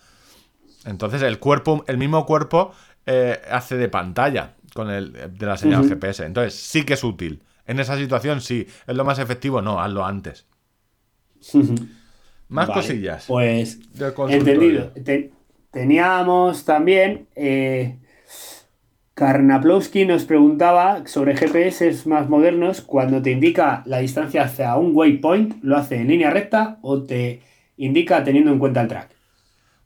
Entonces 0.85 1.21
el 1.21 1.39
cuerpo, 1.39 1.83
el 1.87 1.97
mismo 1.97 2.25
cuerpo 2.25 2.71
eh, 3.05 3.41
hace 3.49 3.75
de 3.77 3.89
pantalla 3.89 4.53
con 4.73 4.89
el 4.89 5.37
de 5.37 5.45
la 5.45 5.57
señal. 5.57 5.87
GPS. 5.87 6.25
Entonces 6.25 6.53
sí 6.53 6.83
que 6.83 6.93
es 6.93 7.03
útil. 7.03 7.43
En 7.65 7.79
esa 7.79 7.97
situación 7.97 8.41
sí. 8.41 8.67
¿Es 8.87 8.95
lo 8.95 9.03
más 9.05 9.19
efectivo? 9.19 9.61
No, 9.61 9.81
hazlo 9.81 10.05
antes. 10.05 10.45
Más 12.49 12.67
Vale, 12.67 12.81
cosillas. 12.81 13.25
Pues. 13.27 13.79
Entendido. 14.27 14.89
Te- 15.03 15.31
teníamos 15.71 16.65
también. 16.65 17.27
Eh, 17.35 17.97
Karnaplowski 19.13 20.05
nos 20.05 20.25
preguntaba 20.25 21.05
sobre 21.05 21.35
GPS 21.35 22.07
más 22.07 22.29
modernos. 22.29 22.81
Cuando 22.81 23.21
te 23.21 23.31
indica 23.31 23.83
la 23.85 23.99
distancia 23.99 24.43
hacia 24.43 24.75
un 24.77 24.95
waypoint, 24.95 25.61
¿lo 25.63 25.77
hace 25.77 25.97
en 25.97 26.07
línea 26.07 26.31
recta 26.31 26.79
o 26.81 27.03
te 27.03 27.41
indica 27.77 28.23
teniendo 28.23 28.51
en 28.51 28.59
cuenta 28.59 28.81
el 28.81 28.87
track? 28.87 29.09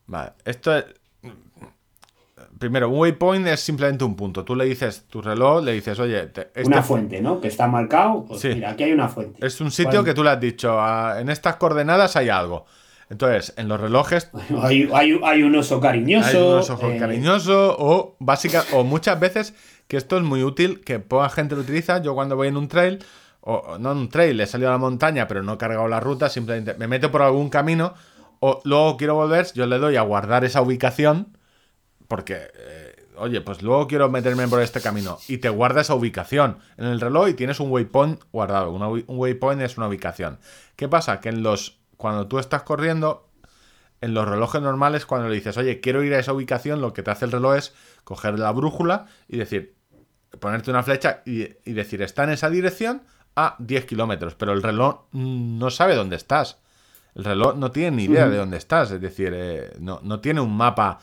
Vale, 0.05 0.33
esto 0.45 0.75
es... 0.77 0.85
Primero, 2.63 2.87
un 2.87 2.97
waypoint 2.97 3.45
es 3.47 3.59
simplemente 3.59 4.05
un 4.05 4.15
punto. 4.15 4.45
Tú 4.45 4.55
le 4.55 4.63
dices 4.63 5.03
tu 5.09 5.21
reloj, 5.21 5.61
le 5.65 5.73
dices, 5.73 5.99
oye, 5.99 6.27
te- 6.27 6.43
este 6.55 6.63
una 6.65 6.81
fuente, 6.81 7.19
¿no? 7.21 7.41
Que 7.41 7.49
está 7.49 7.67
marcado. 7.67 8.23
Pues 8.23 8.39
Sí. 8.39 8.47
mira, 8.53 8.69
aquí 8.69 8.83
hay 8.83 8.93
una 8.93 9.09
fuente. 9.09 9.45
es 9.45 9.59
un 9.59 9.69
sitio 9.69 9.91
¿Cuál? 9.91 10.05
que 10.05 10.13
tú 10.13 10.23
le 10.23 10.29
has 10.29 10.39
dicho, 10.39 10.77
"Ah, 10.79 11.17
en 11.19 11.29
estas 11.29 11.57
coordenadas 11.57 12.15
hay 12.15 12.29
algo. 12.29 12.65
Entonces, 13.09 13.53
en 13.57 13.67
los 13.67 13.81
relojes 13.81 14.29
Hay, 14.61 14.89
hay- 14.93 15.19
hay 15.25 15.43
un 15.43 15.53
oso 15.57 15.81
cariñoso. 15.81 16.25
Hay 16.29 16.35
unos 16.37 16.69
ojos 16.69 16.93
eh, 16.93 16.97
cariñosos 16.97 17.75
o 17.77 18.15
básica 18.19 18.63
o 18.71 18.85
muchas 18.85 19.19
veces 19.19 19.53
que 19.89 19.97
esto 19.97 20.15
es 20.15 20.23
muy 20.23 20.41
útil 20.41 20.79
que 20.85 20.99
poca 20.99 21.27
gente 21.27 21.55
lo 21.55 21.61
utiliza. 21.63 22.01
Yo 22.01 22.15
cuando 22.15 22.37
voy 22.37 22.47
en 22.47 22.55
un 22.55 22.69
trail 22.69 22.99
o 23.41 23.55
o 23.55 23.77
no 23.77 23.91
en 23.91 23.97
un 23.97 24.07
trail, 24.09 24.39
he 24.39 24.45
salido 24.47 24.69
a 24.69 24.71
la 24.71 24.77
montaña 24.77 25.27
pero 25.27 25.43
no 25.43 25.55
he 25.55 25.57
cargado 25.57 25.89
la 25.89 25.99
ruta, 25.99 26.29
simplemente 26.29 26.75
me 26.75 26.87
meto 26.87 27.11
por 27.11 27.23
algún 27.23 27.49
camino 27.49 27.93
o 28.39 28.61
luego 28.63 28.95
quiero 28.95 29.15
volver, 29.15 29.47
yo 29.53 29.65
le 29.65 29.77
doy 29.79 29.97
a 29.97 30.01
guardar 30.03 30.45
esa 30.45 30.61
ubicación 30.61 31.37
porque 32.07 32.51
eh, 32.55 33.07
oye, 33.17 33.41
pues 33.41 33.61
luego 33.61 33.87
quiero 33.87 34.09
meterme 34.09 34.47
por 34.47 34.61
este 34.61 34.81
camino 34.81 35.17
y 35.27 35.37
te 35.37 35.49
guarda 35.49 35.81
esa 35.81 35.95
ubicación 35.95 36.57
en 36.77 36.85
el 36.85 36.99
reloj 36.99 37.29
y 37.29 37.33
tienes 37.33 37.59
un 37.59 37.71
waypoint 37.71 38.21
guardado. 38.31 38.71
Una 38.71 38.87
un 38.87 39.03
waypoint 39.07 39.61
es 39.61 39.77
una 39.77 39.87
ubicación. 39.87 40.39
¿Qué 40.75 40.87
pasa? 40.87 41.19
Que 41.19 41.29
en 41.29 41.43
los 41.43 41.79
cuando 41.97 42.27
tú 42.27 42.39
estás 42.39 42.63
corriendo 42.63 43.29
en 44.01 44.13
los 44.13 44.27
relojes 44.27 44.61
normales, 44.61 45.05
cuando 45.05 45.29
le 45.29 45.35
dices, 45.35 45.55
oye, 45.55 45.79
quiero 45.79 46.03
ir 46.03 46.13
a 46.13 46.19
esa 46.19 46.33
ubicación, 46.33 46.81
lo 46.81 46.91
que 46.91 47.03
te 47.03 47.11
hace 47.11 47.23
el 47.23 47.31
reloj 47.31 47.55
es 47.55 47.73
coger 48.03 48.37
la 48.37 48.51
brújula 48.51 49.05
y 49.29 49.37
decir, 49.37 49.75
ponerte 50.39 50.71
una 50.71 50.83
flecha 50.83 51.21
y, 51.25 51.43
y 51.63 51.73
decir, 51.73 52.01
está 52.01 52.25
en 52.25 52.31
esa 52.31 52.49
dirección 52.49 53.03
a 53.35 53.55
10 53.59 53.85
kilómetros, 53.85 54.35
pero 54.35 54.51
el 54.51 54.61
reloj 54.61 55.05
no 55.13 55.69
sabe 55.69 55.95
dónde 55.95 56.17
estás. 56.17 56.59
El 57.15 57.23
reloj 57.23 57.55
no 57.55 57.71
tiene 57.71 57.97
ni 57.97 58.03
idea 58.05 58.27
de 58.27 58.37
dónde 58.37 58.57
estás, 58.57 58.91
es 58.91 58.99
decir, 58.99 59.31
eh, 59.35 59.71
no, 59.79 59.99
no 60.03 60.19
tiene 60.19 60.41
un 60.41 60.55
mapa, 60.55 60.99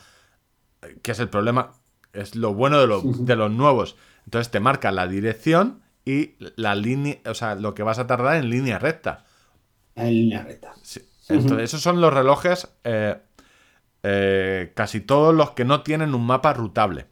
que 1.01 1.11
es 1.11 1.19
el 1.19 1.29
problema, 1.29 1.73
es 2.13 2.35
lo 2.35 2.53
bueno 2.53 2.79
de, 2.79 2.87
lo- 2.87 3.01
de 3.01 3.35
los 3.35 3.51
nuevos. 3.51 3.95
Entonces 4.25 4.51
te 4.51 4.59
marca 4.59 4.91
la 4.91 5.07
dirección 5.07 5.81
y 6.05 6.35
la 6.55 6.75
línea, 6.75 7.19
o 7.25 7.33
sea, 7.33 7.55
lo 7.55 7.73
que 7.73 7.83
vas 7.83 7.99
a 7.99 8.07
tardar 8.07 8.35
en 8.37 8.49
línea 8.49 8.79
recta. 8.79 9.25
En 9.95 10.07
línea 10.09 10.43
recta. 10.43 10.73
Sí. 10.81 11.01
Entonces, 11.29 11.65
esos 11.65 11.81
son 11.81 12.01
los 12.01 12.13
relojes, 12.13 12.67
eh, 12.83 13.17
eh, 14.03 14.71
casi 14.75 15.01
todos 15.01 15.33
los 15.33 15.51
que 15.51 15.65
no 15.65 15.81
tienen 15.83 16.15
un 16.15 16.25
mapa 16.25 16.53
rutable. 16.53 17.07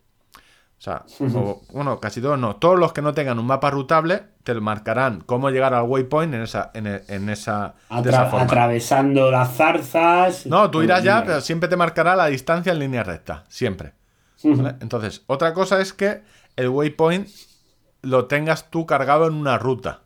O 0.80 0.82
sea, 0.82 1.04
o- 1.36 1.62
bueno, 1.74 2.00
casi 2.00 2.22
todos 2.22 2.40
no. 2.40 2.56
Todos 2.56 2.80
los 2.80 2.94
que 2.94 3.02
no 3.02 3.14
tengan 3.14 3.38
un 3.38 3.46
mapa 3.46 3.70
rutable 3.70 4.24
te 4.44 4.54
marcarán 4.56 5.20
cómo 5.26 5.50
llegar 5.50 5.74
al 5.74 5.84
waypoint 5.84 6.34
en 6.34 6.42
esa, 6.44 6.72
en, 6.74 6.88
en 6.88 7.30
esa, 7.30 7.76
de 8.02 8.10
esa 8.10 8.22
Atra- 8.24 8.30
forma. 8.30 8.46
atravesando 8.46 9.30
las 9.30 9.56
zarzas. 9.58 10.46
No, 10.46 10.72
tú 10.72 10.82
irás 10.82 11.04
ya, 11.04 11.24
pero 11.26 11.42
siempre 11.42 11.68
te 11.68 11.76
marcará 11.76 12.16
la 12.16 12.28
distancia 12.28 12.72
en 12.72 12.80
línea 12.80 13.04
recta. 13.04 13.44
Siempre. 13.50 13.94
¿vale? 14.42 14.78
Entonces, 14.80 15.24
otra 15.28 15.54
cosa 15.54 15.82
es 15.82 15.92
que 15.92 16.24
el 16.56 16.70
waypoint 16.70 17.28
lo 18.02 18.28
tengas 18.28 18.70
tú 18.72 18.86
cargado 18.86 19.28
en 19.28 19.34
una 19.34 19.58
ruta. 19.58 20.04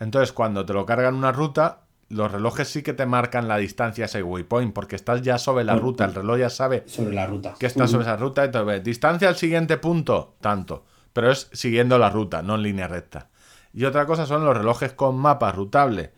Entonces, 0.00 0.32
cuando 0.32 0.64
te 0.64 0.72
lo 0.72 0.86
cargan 0.86 1.12
en 1.14 1.18
una 1.18 1.32
ruta, 1.32 1.80
los 2.08 2.32
relojes 2.32 2.68
sí 2.68 2.82
que 2.82 2.92
te 2.94 3.04
marcan 3.06 3.48
la 3.48 3.56
distancia 3.58 4.04
a 4.04 4.06
ese 4.06 4.22
waypoint, 4.22 4.72
porque 4.72 4.96
estás 4.96 5.20
ya 5.22 5.36
sobre 5.38 5.64
la 5.64 5.76
ruta. 5.76 6.04
El 6.06 6.14
reloj 6.14 6.38
ya 6.38 6.50
sabe 6.50 6.84
sobre 6.86 7.14
la 7.14 7.26
ruta. 7.26 7.54
que 7.58 7.66
estás 7.66 7.90
sobre 7.90 8.04
esa 8.04 8.16
ruta. 8.16 8.44
Entonces, 8.44 8.82
distancia 8.84 9.28
al 9.28 9.36
siguiente 9.36 9.76
punto, 9.76 10.36
tanto. 10.40 10.84
Pero 11.12 11.30
es 11.30 11.48
siguiendo 11.52 11.98
la 11.98 12.08
ruta, 12.10 12.42
no 12.42 12.54
en 12.54 12.62
línea 12.62 12.88
recta. 12.88 13.28
Y 13.74 13.84
otra 13.84 14.06
cosa 14.06 14.24
son 14.26 14.44
los 14.44 14.56
relojes 14.56 14.92
con 14.94 15.16
mapa 15.18 15.52
rutable 15.52 16.12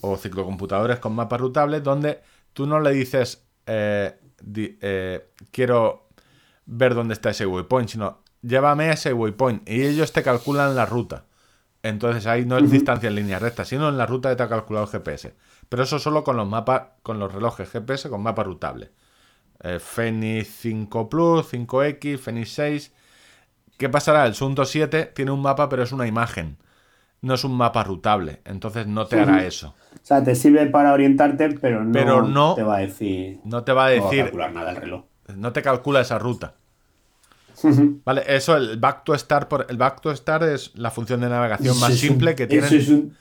o 0.00 0.16
ciclocomputadores 0.16 0.98
con 0.98 1.14
mapa 1.14 1.36
rutable, 1.36 1.80
donde 1.80 2.20
tú 2.52 2.66
no 2.66 2.80
le 2.80 2.90
dices, 2.92 3.44
eh, 3.66 4.18
di- 4.42 4.76
eh, 4.80 5.30
quiero 5.52 6.08
ver 6.64 6.94
dónde 6.94 7.14
está 7.14 7.30
ese 7.30 7.46
waypoint, 7.46 7.88
sino 7.88 8.22
llévame 8.42 8.88
a 8.90 8.92
ese 8.94 9.12
waypoint 9.12 9.68
y 9.68 9.82
ellos 9.84 10.12
te 10.12 10.22
calculan 10.22 10.74
la 10.74 10.86
ruta. 10.86 11.24
Entonces 11.88 12.26
ahí 12.26 12.44
no 12.44 12.58
es 12.58 12.70
distancia 12.70 13.08
en 13.08 13.14
línea 13.14 13.38
recta, 13.38 13.64
sino 13.64 13.88
en 13.88 13.96
la 13.98 14.06
ruta 14.06 14.30
que 14.30 14.36
te 14.36 14.42
ha 14.42 14.48
calculado 14.48 14.86
el 14.86 14.90
GPS. 14.92 15.34
Pero 15.68 15.82
eso 15.82 15.98
solo 15.98 16.24
con 16.24 16.36
los 16.36 16.48
mapas, 16.48 16.82
con 17.02 17.18
los 17.18 17.32
relojes 17.32 17.70
GPS 17.70 18.08
con 18.08 18.22
mapa 18.22 18.42
rutable. 18.44 18.90
Eh, 19.62 19.78
Fenix 19.80 20.48
5 20.60 21.08
Plus, 21.08 21.46
5X, 21.46 22.18
Fenix 22.18 22.50
6. 22.52 22.92
¿Qué 23.78 23.88
pasará? 23.88 24.26
El 24.26 24.34
Sunto 24.34 24.64
7 24.64 25.12
tiene 25.14 25.30
un 25.30 25.42
mapa, 25.42 25.68
pero 25.68 25.82
es 25.82 25.92
una 25.92 26.06
imagen. 26.06 26.56
no 27.22 27.34
es 27.34 27.42
un 27.44 27.56
mapa 27.56 27.82
rutable, 27.82 28.40
entonces 28.44 28.86
no 28.86 29.06
te 29.06 29.18
hará 29.18 29.44
eso. 29.44 29.74
O 29.94 29.98
sea, 30.02 30.22
te 30.22 30.34
sirve 30.36 30.66
para 30.66 30.92
orientarte, 30.92 31.48
pero 31.60 31.82
no, 31.82 31.90
Pero 31.92 32.22
no- 32.22 32.54
te 32.54 32.62
va 32.62 32.76
a 32.76 32.80
decir. 32.80 33.40
No 33.44 33.64
te 33.64 33.72
va 33.72 33.86
a 33.86 33.90
no 33.90 34.02
va 34.02 34.06
a 34.06 34.10
decir, 34.10 34.22
calcular 34.24 34.52
nada 34.52 34.70
el 34.70 34.76
reloj. 34.76 35.04
no 35.34 35.52
te 35.52 35.62
calcula 35.62 36.02
esa 36.02 36.18
ruta. 36.18 36.54
Vale, 38.04 38.22
eso, 38.26 38.56
el 38.56 38.76
back 38.78 39.04
to 39.04 39.16
start, 39.18 39.48
por, 39.48 39.66
el 39.68 39.76
back 39.76 40.00
to 40.00 40.14
start 40.14 40.42
es 40.44 40.72
la 40.74 40.90
función 40.90 41.20
de 41.20 41.28
navegación 41.28 41.70
Eso 41.72 41.80
más 41.80 41.90
es 41.92 42.02
un- 42.02 42.08
simple 42.08 42.34
que 42.34 42.46
tienen 42.46 42.66
Eso 42.66 42.76
es 42.76 42.88
un, 42.88 43.16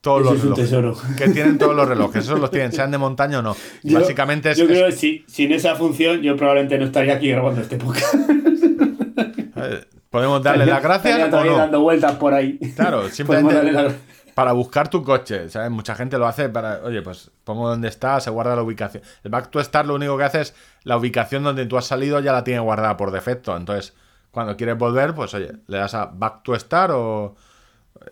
todos 0.00 0.20
eso 0.22 0.30
los 0.30 0.38
es 0.38 0.44
un 0.44 0.82
relojes. 0.82 1.02
tesoro. 1.02 1.16
Que 1.16 1.28
tienen 1.32 1.58
todos 1.58 1.74
los 1.76 1.88
relojes, 1.88 2.24
esos 2.24 2.38
los 2.40 2.50
tienen, 2.50 2.72
sean 2.72 2.90
de 2.90 2.98
montaña 2.98 3.38
o 3.38 3.42
no. 3.42 3.56
Yo- 3.82 3.98
Básicamente 4.00 4.50
es, 4.52 4.58
Yo 4.58 4.64
es- 4.64 4.70
creo 4.70 4.86
que 4.86 4.92
si, 4.92 5.24
sin 5.28 5.52
esa 5.52 5.74
función, 5.74 6.20
yo 6.22 6.36
probablemente 6.36 6.78
no 6.78 6.84
estaría 6.86 7.14
aquí 7.14 7.28
grabando 7.30 7.60
este 7.60 7.76
podcast. 7.76 8.14
eh, 9.56 9.84
podemos 10.10 10.42
darle 10.42 10.66
las 10.66 10.82
gracias 10.82 11.32
o 11.32 11.44
no. 11.44 11.56
dando 11.56 11.80
vueltas 11.80 12.12
por 12.16 12.34
ahí. 12.34 12.58
Claro, 12.74 13.08
simplemente 13.10 13.94
para 14.36 14.52
buscar 14.52 14.90
tu 14.90 15.02
coche, 15.02 15.48
¿sabes? 15.48 15.70
Mucha 15.70 15.94
gente 15.94 16.18
lo 16.18 16.26
hace 16.26 16.50
para, 16.50 16.82
oye, 16.84 17.00
pues 17.00 17.30
pongo 17.42 17.70
dónde 17.70 17.88
está, 17.88 18.20
se 18.20 18.28
guarda 18.28 18.54
la 18.54 18.62
ubicación. 18.62 19.02
El 19.24 19.30
back 19.30 19.48
to 19.48 19.64
start 19.64 19.86
lo 19.86 19.94
único 19.94 20.18
que 20.18 20.24
hace 20.24 20.42
es 20.42 20.54
la 20.82 20.98
ubicación 20.98 21.42
donde 21.42 21.64
tú 21.64 21.78
has 21.78 21.86
salido 21.86 22.20
ya 22.20 22.32
la 22.32 22.44
tiene 22.44 22.60
guardada 22.60 22.98
por 22.98 23.12
defecto. 23.12 23.56
Entonces, 23.56 23.94
cuando 24.30 24.54
quieres 24.54 24.76
volver, 24.76 25.14
pues 25.14 25.32
oye, 25.32 25.52
le 25.66 25.78
das 25.78 25.94
a 25.94 26.10
back 26.12 26.42
to 26.42 26.54
start 26.54 26.92
o 26.94 27.34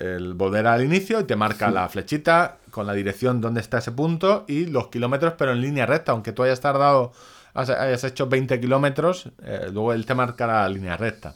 el 0.01 0.33
volver 0.33 0.67
al 0.67 0.83
inicio 0.83 1.21
y 1.21 1.25
te 1.25 1.37
marca 1.37 1.71
la 1.71 1.91
flechita 1.91 2.57
con 2.71 2.87
la 2.87 2.95
dirección 2.95 3.43
donde 3.43 3.61
está 3.61 3.77
ese 3.77 3.93
punto 3.93 4.47
y 4.49 4.65
los 4.65 4.89
kilómetros, 4.89 5.35
pero 5.37 5.53
en 5.53 5.61
línea 5.61 5.85
recta, 5.85 6.13
aunque 6.13 6.33
tú 6.33 6.43
hayas 6.43 6.63
tardado, 6.63 7.13
hayas 7.53 8.03
hecho 8.03 8.29
20 8.29 8.61
kilómetros, 8.61 9.29
eh, 9.43 9.69
luego 9.71 9.93
él 9.93 10.07
te 10.07 10.15
marca 10.15 10.47
la 10.47 10.67
línea 10.71 10.97
recta. 10.97 11.35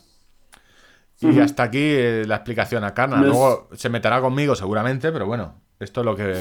Y 1.21 1.41
hasta 1.41 1.65
aquí 1.65 1.81
eh, 1.81 2.25
la 2.27 2.37
explicación 2.37 2.85
a 2.85 2.95
Carna. 2.95 3.21
Luego 3.21 3.69
se 3.75 3.89
meterá 3.89 4.21
conmigo 4.21 4.55
seguramente, 4.55 5.11
pero 5.11 5.27
bueno, 5.27 5.61
esto 5.81 6.01
es 6.01 6.05
lo 6.05 6.15
que... 6.17 6.35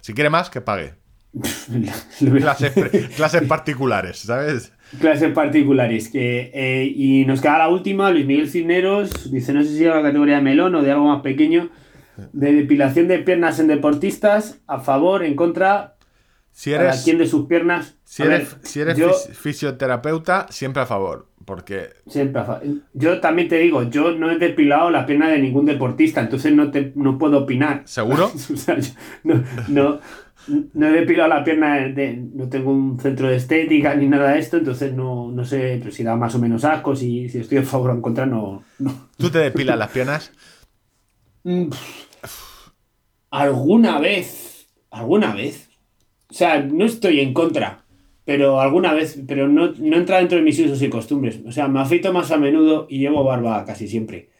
Si 0.00 0.14
quiere 0.14 0.30
más, 0.30 0.50
que 0.50 0.60
pague. 0.60 0.94
Clases, 3.16 3.42
particulares, 3.48 4.18
¿sabes? 4.18 4.72
Clases 5.00 5.32
particulares. 5.32 6.08
Que, 6.08 6.50
eh, 6.54 6.84
y 6.94 7.24
nos 7.24 7.40
queda 7.40 7.58
la 7.58 7.68
última, 7.68 8.10
Luis 8.10 8.26
Miguel 8.26 8.48
Cisneros, 8.48 9.30
dice, 9.30 9.52
no 9.52 9.62
sé 9.62 9.70
si 9.70 9.84
era 9.84 9.96
la 9.96 10.02
categoría 10.02 10.36
de 10.36 10.42
melón 10.42 10.74
o 10.76 10.82
de 10.82 10.92
algo 10.92 11.08
más 11.08 11.22
pequeño, 11.22 11.70
de 12.32 12.52
depilación 12.52 13.08
de 13.08 13.18
piernas 13.18 13.58
en 13.58 13.66
deportistas, 13.66 14.58
a 14.66 14.78
favor, 14.80 15.24
en 15.24 15.34
contra, 15.34 15.96
Si 16.52 16.72
eres, 16.72 17.02
quién 17.02 17.18
de 17.18 17.26
sus 17.26 17.46
piernas. 17.46 17.96
si 18.04 18.22
A 18.22 18.26
eres, 18.26 18.52
ver, 18.52 18.66
si 18.66 18.80
eres 18.80 18.96
yo, 18.96 19.12
fisioterapeuta, 19.12 20.46
siempre 20.50 20.82
a 20.82 20.86
favor. 20.86 21.28
Porque 21.46 21.90
siempre 22.08 22.42
yo 22.92 23.20
también 23.20 23.48
te 23.48 23.56
digo, 23.58 23.84
yo 23.84 24.10
no 24.10 24.30
he 24.32 24.36
depilado 24.36 24.90
la 24.90 25.06
pierna 25.06 25.28
de 25.28 25.38
ningún 25.38 25.64
deportista, 25.64 26.20
entonces 26.20 26.52
no, 26.52 26.72
te, 26.72 26.92
no 26.96 27.16
puedo 27.18 27.38
opinar. 27.38 27.82
¿Seguro? 27.86 28.30
O 28.52 28.56
sea, 28.56 28.78
yo 28.78 28.90
no, 29.22 29.44
no, 29.68 30.00
no 30.74 30.86
he 30.88 30.90
depilado 30.90 31.28
la 31.28 31.44
pierna, 31.44 31.76
de, 31.76 32.16
no 32.34 32.48
tengo 32.48 32.72
un 32.72 32.98
centro 32.98 33.28
de 33.28 33.36
estética 33.36 33.94
ni 33.94 34.08
nada 34.08 34.32
de 34.32 34.40
esto, 34.40 34.56
entonces 34.56 34.92
no, 34.92 35.30
no 35.30 35.44
sé 35.44 35.76
pero 35.78 35.92
si 35.92 36.02
da 36.02 36.16
más 36.16 36.34
o 36.34 36.40
menos 36.40 36.64
asco, 36.64 36.96
si, 36.96 37.28
si 37.28 37.38
estoy 37.38 37.58
a 37.58 37.62
favor 37.62 37.90
o 37.90 37.94
en 37.94 38.02
contra, 38.02 38.26
no. 38.26 38.64
no. 38.80 39.08
tú 39.16 39.30
te 39.30 39.38
depilas 39.38 39.78
las 39.78 39.90
piernas. 39.90 40.32
Mm. 41.44 41.68
Alguna 43.30 44.00
vez, 44.00 44.66
alguna 44.90 45.32
vez. 45.32 45.68
O 46.28 46.34
sea, 46.34 46.60
no 46.60 46.84
estoy 46.84 47.20
en 47.20 47.32
contra, 47.32 47.84
pero 48.26 48.60
alguna 48.60 48.92
vez, 48.92 49.22
pero 49.26 49.46
no, 49.48 49.72
no 49.78 49.96
entra 49.96 50.18
dentro 50.18 50.36
de 50.36 50.42
mis 50.44 50.58
usos 50.58 50.82
y 50.82 50.90
costumbres. 50.90 51.40
O 51.46 51.52
sea, 51.52 51.68
me 51.68 51.80
afeito 51.80 52.12
más 52.12 52.32
a 52.32 52.36
menudo 52.36 52.88
y 52.90 52.98
llevo 52.98 53.22
barba 53.22 53.64
casi 53.64 53.86
siempre. 53.86 54.30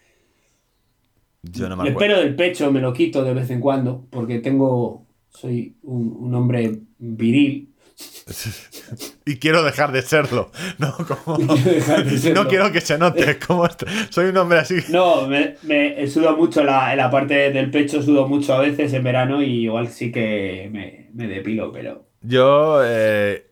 Yo 1.41 1.69
no 1.69 1.77
me 1.77 1.87
El 1.87 1.95
pelo 1.95 2.19
del 2.19 2.35
pecho 2.35 2.69
me 2.69 2.81
lo 2.81 2.91
quito 2.91 3.23
de 3.23 3.33
vez 3.33 3.49
en 3.49 3.61
cuando, 3.61 4.05
porque 4.09 4.39
tengo, 4.39 5.07
soy 5.29 5.77
un, 5.83 6.17
un 6.19 6.35
hombre 6.35 6.79
viril. 6.99 7.69
Y 9.25 9.37
quiero 9.37 9.63
dejar 9.63 9.91
de 9.91 10.01
serlo. 10.01 10.51
No, 10.79 10.93
como- 10.95 11.37
de 11.47 12.17
serlo. 12.17 12.43
no 12.43 12.49
quiero 12.49 12.71
que 12.71 12.81
se 12.81 12.97
note. 12.97 13.37
Como 13.39 13.65
soy 14.09 14.25
un 14.27 14.37
hombre 14.37 14.59
así. 14.59 14.75
No, 14.89 15.27
me, 15.27 15.55
me 15.63 16.07
sudo 16.07 16.35
mucho 16.35 16.63
la, 16.63 16.91
en 16.91 16.97
la 16.97 17.09
parte 17.09 17.51
del 17.51 17.71
pecho, 17.71 18.01
sudo 18.01 18.27
mucho 18.27 18.53
a 18.53 18.59
veces 18.59 18.91
en 18.93 19.03
verano 19.03 19.41
y 19.41 19.63
igual 19.63 19.87
sí 19.87 20.11
que 20.11 20.69
me, 20.71 21.09
me 21.13 21.27
depilo, 21.27 21.71
pero... 21.71 22.05
Yo, 22.21 22.81
eh, 22.83 23.46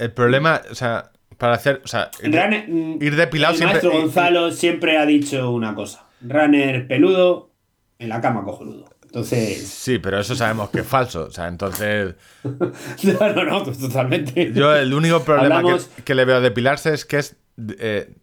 el 0.00 0.12
problema, 0.12 0.60
o 0.70 0.74
sea, 0.74 1.10
para 1.38 1.54
hacer, 1.54 1.80
o 1.84 1.88
sea, 1.88 2.10
ir, 2.22 2.30
Runner- 2.32 2.98
ir 3.02 3.16
depilado 3.16 3.52
el 3.52 3.58
siempre. 3.58 3.80
maestro 3.80 3.92
Gonzalo 4.02 4.50
siempre 4.52 4.98
ha 4.98 5.06
dicho 5.06 5.50
una 5.50 5.74
cosa. 5.74 6.04
Runner 6.20 6.86
peludo, 6.88 7.50
en 7.98 8.08
la 8.08 8.20
cama 8.20 8.44
cojonudo. 8.44 8.86
Entonces... 9.04 9.66
Sí, 9.66 9.98
pero 9.98 10.20
eso 10.20 10.34
sabemos 10.36 10.70
que 10.70 10.80
es 10.80 10.86
falso. 10.86 11.24
O 11.24 11.30
sea, 11.30 11.48
entonces. 11.48 12.14
no, 12.44 13.32
no, 13.34 13.44
no, 13.44 13.64
pues 13.64 13.78
totalmente. 13.78 14.52
Yo 14.52 14.74
el 14.76 14.94
único 14.94 15.22
problema 15.24 15.56
Hablamos- 15.60 15.86
que, 15.96 16.02
que 16.04 16.14
le 16.14 16.24
veo 16.24 16.36
a 16.36 16.40
depilarse 16.40 16.94
es 16.94 17.04
que 17.04 17.18
es. 17.18 17.36
eh, 17.78 18.14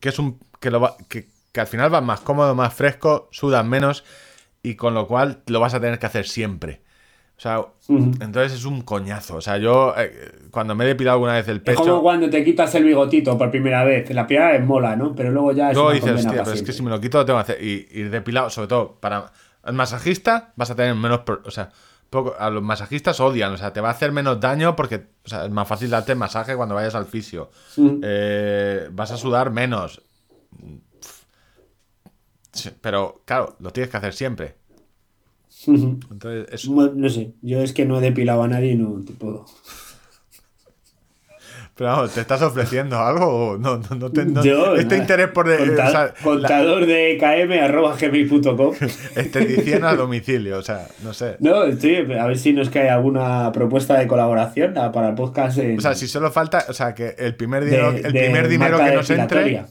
que 0.00 0.08
es 0.10 0.18
un. 0.18 0.38
Que, 0.60 0.70
lo 0.70 0.80
va- 0.80 0.96
que, 1.08 1.28
que 1.52 1.60
al 1.60 1.66
final 1.66 1.90
vas 1.90 2.02
más 2.04 2.20
cómodo, 2.20 2.54
más 2.54 2.72
fresco, 2.74 3.28
sudas 3.32 3.64
menos. 3.64 4.04
Y 4.62 4.76
con 4.76 4.94
lo 4.94 5.06
cual 5.08 5.42
lo 5.46 5.58
vas 5.60 5.74
a 5.74 5.80
tener 5.80 5.98
que 5.98 6.06
hacer 6.06 6.26
siempre. 6.28 6.82
O 7.38 7.40
sea, 7.40 7.64
entonces 7.88 8.52
es 8.58 8.64
un 8.64 8.80
coñazo. 8.82 9.36
O 9.36 9.40
sea, 9.40 9.58
yo 9.58 9.94
eh, 9.96 10.32
cuando 10.50 10.74
me 10.74 10.84
he 10.84 10.88
depilado 10.88 11.14
alguna 11.14 11.34
vez 11.34 11.46
el 11.46 11.58
Es 11.58 11.62
pecho. 11.62 11.82
como 11.82 12.02
cuando 12.02 12.28
te 12.28 12.42
quitas 12.42 12.74
el 12.74 12.82
bigotito 12.82 13.38
por 13.38 13.48
primera 13.52 13.84
vez. 13.84 14.10
La 14.10 14.26
primera 14.26 14.50
vez 14.50 14.64
mola, 14.64 14.96
¿no? 14.96 15.14
Pero 15.14 15.30
luego 15.30 15.52
ya 15.52 15.70
es 15.70 15.74
Luego 15.76 15.92
dices, 15.92 16.12
hostia, 16.14 16.30
pero 16.30 16.42
es 16.42 16.48
que 16.48 16.56
siempre". 16.56 16.72
si 16.72 16.82
me 16.82 16.90
lo 16.90 17.00
quito 17.00 17.18
lo 17.18 17.24
tengo 17.24 17.38
que 17.38 17.42
hacer. 17.52 17.62
Y 17.64 17.86
ir 17.92 18.10
depilado, 18.10 18.50
sobre 18.50 18.66
todo 18.66 18.96
para 18.98 19.30
el 19.64 19.72
masajista, 19.72 20.52
vas 20.56 20.70
a 20.72 20.74
tener 20.74 20.96
menos. 20.96 21.20
O 21.44 21.50
sea, 21.52 21.70
poco, 22.10 22.34
a 22.36 22.50
los 22.50 22.60
masajistas 22.60 23.20
odian, 23.20 23.52
o 23.52 23.56
sea, 23.56 23.72
te 23.72 23.80
va 23.80 23.88
a 23.90 23.92
hacer 23.92 24.10
menos 24.10 24.40
daño 24.40 24.74
porque 24.74 25.06
o 25.24 25.28
sea, 25.28 25.44
es 25.44 25.50
más 25.52 25.68
fácil 25.68 25.90
darte 25.90 26.16
masaje 26.16 26.56
cuando 26.56 26.74
vayas 26.74 26.96
al 26.96 27.06
fisio. 27.06 27.50
Eh, 28.02 28.88
vas 28.90 29.12
a 29.12 29.16
sudar 29.16 29.52
menos. 29.52 30.02
Pero 32.80 33.22
claro, 33.24 33.54
lo 33.60 33.70
tienes 33.70 33.90
que 33.90 33.96
hacer 33.96 34.12
siempre. 34.12 34.56
Entonces, 35.66 36.68
No 36.68 37.08
sé, 37.08 37.32
yo 37.42 37.60
es 37.62 37.72
que 37.72 37.84
no 37.84 37.98
he 37.98 38.00
depilado 38.00 38.42
a 38.42 38.48
nadie 38.48 38.72
y 38.72 38.76
no 38.76 39.02
te 39.04 39.12
puedo. 39.12 39.44
pero 41.74 41.90
vamos, 41.90 42.12
¿te 42.12 42.20
estás 42.22 42.42
ofreciendo 42.42 42.98
algo? 42.98 43.26
o 43.50 43.56
No, 43.58 43.76
no, 43.78 43.96
no 43.96 44.10
te- 44.10 44.24
no- 44.24 44.42
Yo, 44.42 44.74
este 44.74 44.96
interés 44.96 45.28
por. 45.28 45.46
Conta- 45.56 45.86
o 45.86 45.90
sea, 45.90 46.04
la- 46.06 46.14
contador 46.22 46.86
de 46.86 47.16
km 47.18 47.60
arroba 47.62 47.96
gmail.com. 47.96 48.74
estetición 49.16 49.84
a 49.84 49.94
domicilio, 49.94 50.58
o 50.58 50.62
sea, 50.62 50.88
no 51.04 51.12
sé. 51.12 51.36
No, 51.38 51.62
estoy 51.64 51.96
a 51.96 52.26
ver 52.26 52.36
si 52.38 52.52
nos 52.52 52.68
cae 52.70 52.90
alguna 52.90 53.52
propuesta 53.52 53.96
de 53.98 54.08
colaboración 54.08 54.74
para 54.74 55.10
el 55.10 55.14
podcast. 55.14 55.58
en- 55.58 55.78
O 55.78 55.80
sea, 55.80 55.94
si 55.94 56.08
solo 56.08 56.32
falta, 56.32 56.64
o 56.68 56.72
sea, 56.72 56.94
que 56.94 57.14
el 57.18 57.36
primer 57.36 57.64
de- 57.64 57.70
dinero, 57.70 57.90
el 57.90 58.12
primer 58.12 58.48
dinero 58.48 58.78
que 58.78 58.94
nos 58.96 59.10
entre. 59.10 59.64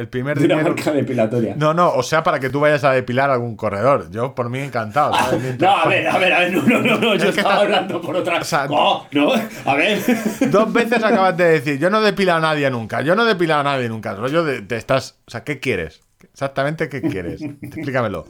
El 0.00 0.08
primer 0.08 0.38
De 0.38 0.46
una 0.46 0.54
dinero. 0.56 0.74
marca 0.74 0.92
depilatoria. 0.92 1.54
No, 1.56 1.74
no, 1.74 1.90
o 1.92 2.02
sea, 2.02 2.22
para 2.22 2.40
que 2.40 2.48
tú 2.50 2.58
vayas 2.60 2.82
a 2.84 2.92
depilar 2.92 3.30
algún 3.30 3.54
corredor. 3.56 4.10
Yo, 4.10 4.34
por 4.34 4.48
mí, 4.50 4.58
encantado. 4.60 5.12
No, 5.58 5.68
a 5.76 5.86
ver, 5.86 6.08
a 6.08 6.18
ver, 6.18 6.32
a 6.32 6.38
ver, 6.40 6.52
no, 6.52 6.62
no, 6.62 6.80
no, 6.80 6.96
no, 6.98 7.14
yo 7.16 7.28
Es 7.28 7.36
estaba 7.36 7.56
ta- 7.56 7.60
hablando 7.60 8.00
por 8.00 8.16
otra. 8.16 8.38
o 8.40 8.44
sea- 8.44 8.66
no, 8.66 9.06
no, 9.12 9.32
a 9.66 9.74
ver. 9.74 9.98
Dos 10.50 10.72
veces 10.72 11.04
acabas 11.04 11.36
de 11.36 11.44
decir, 11.44 11.78
yo 11.78 11.90
no 11.90 12.00
he 12.00 12.04
depilado 12.04 12.38
a 12.38 12.40
nadie 12.40 12.70
nunca, 12.70 13.02
yo 13.02 13.14
no 13.14 13.24
he 13.24 13.28
depilado 13.28 13.60
a 13.60 13.64
nadie 13.64 13.88
nunca. 13.88 14.14
Rollo 14.14 14.42
de, 14.44 14.60
de 14.62 14.76
estás, 14.76 15.16
o 15.26 15.30
sea, 15.30 15.44
¿qué 15.44 15.60
quieres? 15.60 16.00
Exactamente, 16.32 16.88
¿qué 16.88 17.02
quieres? 17.02 17.42
Explícamelo. 17.62 18.26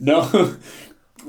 No. 0.00 0.28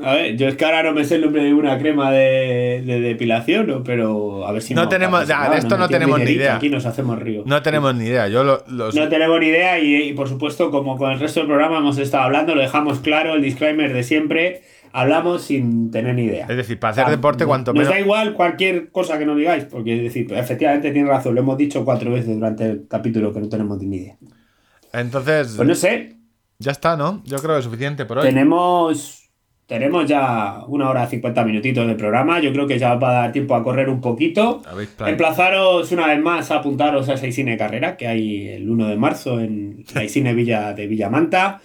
A 0.04 0.14
ver, 0.16 0.38
yo 0.38 0.48
es 0.48 0.56
que 0.56 0.64
ahora 0.66 0.84
no 0.84 0.94
me 0.94 1.04
sé 1.04 1.16
el 1.16 1.22
nombre 1.22 1.44
de 1.44 1.54
una 1.54 1.78
crema 1.78 2.12
de, 2.12 2.82
de 2.86 3.02
depilación, 3.02 3.68
¿no? 3.68 3.84
pero 3.84 4.48
a 4.48 4.52
ver 4.52 4.62
si 4.62 4.74
No 4.74 4.88
tenemos- 4.88 5.22
pasa 5.22 5.44
ya, 5.46 5.50
de 5.52 5.58
esto 5.58 5.70
nos 5.72 5.80
no 5.80 5.88
tenemos 5.90 6.20
ni 6.20 6.32
idea. 6.32 6.56
Aquí 6.56 6.70
nos 6.70 6.86
hacemos 6.86 7.20
río. 7.20 7.44
No 7.46 7.62
tenemos 7.62 7.94
ni 7.96 8.06
idea. 8.06 8.28
Yo 8.30 8.44
lo, 8.44 8.64
los- 8.68 8.96
No 8.96 9.10
tenemos 9.10 9.40
ni 9.40 9.48
idea 9.48 9.80
y, 9.80 9.96
y, 10.10 10.14
por 10.14 10.30
supuesto, 10.30 10.72
como 10.72 10.98
con 10.98 11.12
el 11.12 11.20
resto 11.20 11.42
del 11.42 11.48
programa 11.48 11.80
hemos 11.80 11.98
estado 11.98 12.24
hablando, 12.24 12.56
lo 12.56 12.62
dejamos 12.62 13.00
claro, 13.00 13.34
el 13.36 13.42
disclaimer 13.42 13.92
de 13.94 14.04
siempre, 14.04 14.62
hablamos 14.94 15.42
sin 15.44 15.92
tener 15.92 16.16
ni 16.16 16.24
idea. 16.24 16.46
Es 16.50 16.56
decir, 16.58 16.80
para 16.80 16.92
hacer 16.92 17.04
O 17.04 17.08
sea, 17.08 17.16
deporte, 17.18 17.44
no- 17.44 17.48
cuanto 17.50 17.74
nos 17.74 17.80
menos. 17.80 17.94
da 17.94 18.00
igual 18.00 18.34
cualquier 18.34 18.92
cosa 18.92 19.20
que 19.20 19.26
nos 19.26 19.38
digáis, 19.38 19.66
porque 19.66 19.98
es 19.98 20.04
decir, 20.04 20.32
efectivamente 20.34 20.92
tiene 20.92 21.10
razón, 21.10 21.36
lo 21.36 21.42
hemos 21.42 21.58
dicho 21.58 21.84
cuatro 21.84 22.12
veces 22.12 22.34
durante 22.36 22.66
el 22.66 22.88
capítulo 22.88 23.34
que 23.34 23.42
no 23.42 23.50
tenemos 23.50 23.78
ni 23.82 23.98
idea. 23.98 24.18
Entonces, 24.94 25.54
Pues 25.56 25.68
no 25.68 25.76
sé, 25.76 26.16
ya 26.60 26.72
está, 26.72 26.96
¿no? 26.98 27.22
Yo 27.26 27.38
creo 27.40 27.54
que 27.56 27.60
es 27.60 27.66
suficiente 27.66 28.06
por 28.06 28.20
hoy. 28.20 28.28
tenemos, 28.28 29.21
tenemos 29.72 30.06
ya 30.06 30.66
una 30.68 30.90
hora 30.90 31.08
cincuenta 31.08 31.46
minutitos 31.46 31.88
de 31.88 31.96
programa, 31.96 32.42
yo 32.42 32.52
creo 32.52 32.68
que 32.68 32.78
ya 32.78 32.96
va 32.96 33.10
a 33.10 33.14
dar 33.22 33.32
tiempo 33.32 33.56
a 33.56 33.64
correr 33.64 33.88
un 33.88 34.02
poquito. 34.02 34.62
Emplazaros 35.06 35.90
una 35.94 36.08
vez 36.08 36.20
más 36.20 36.52
a 36.52 36.56
apuntaros 36.58 37.08
a 37.08 37.14
esa 37.14 37.26
Isine 37.26 37.56
Carrera 37.56 37.96
que 37.96 38.06
hay 38.06 38.50
el 38.50 38.70
1 38.70 38.90
de 38.90 38.98
marzo 38.98 39.40
en 39.40 39.86
la 39.96 40.04
Isine 40.04 40.34
Villa 40.34 40.74
de 40.74 40.88
Villamanta. 40.88 41.62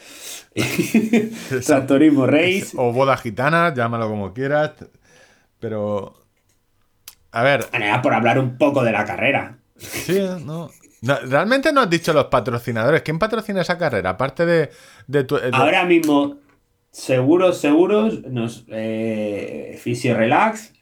Tractorismo 1.66 2.26
Race. 2.28 2.68
O 2.76 2.92
boda 2.92 3.16
gitana, 3.16 3.74
llámalo 3.74 4.08
como 4.08 4.32
quieras. 4.32 4.70
Pero. 5.58 6.14
A 7.32 7.42
ver, 7.42 7.66
era 7.72 8.00
por 8.02 8.14
hablar 8.14 8.38
un 8.38 8.56
poco 8.56 8.84
de 8.84 8.92
la 8.92 9.04
carrera. 9.04 9.58
sí, 9.78 10.20
¿no? 10.44 10.70
No, 11.02 11.16
realmente 11.28 11.72
no 11.72 11.80
has 11.82 11.90
dicho 11.90 12.12
los 12.12 12.26
patrocinadores. 12.26 13.02
¿Quién 13.02 13.18
patrocina 13.18 13.62
esa 13.62 13.76
carrera? 13.76 14.10
Aparte 14.10 14.46
de, 14.46 14.70
de 15.08 15.24
tu. 15.24 15.36
de- 15.36 15.50
Ahora 15.52 15.84
mismo, 15.84 16.36
seguros, 16.96 17.58
seguros, 17.58 18.22
nos, 18.24 18.64
eh, 18.68 19.78
Fisio 19.82 20.16
Relax, 20.16 20.72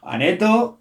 Aneto 0.00 0.78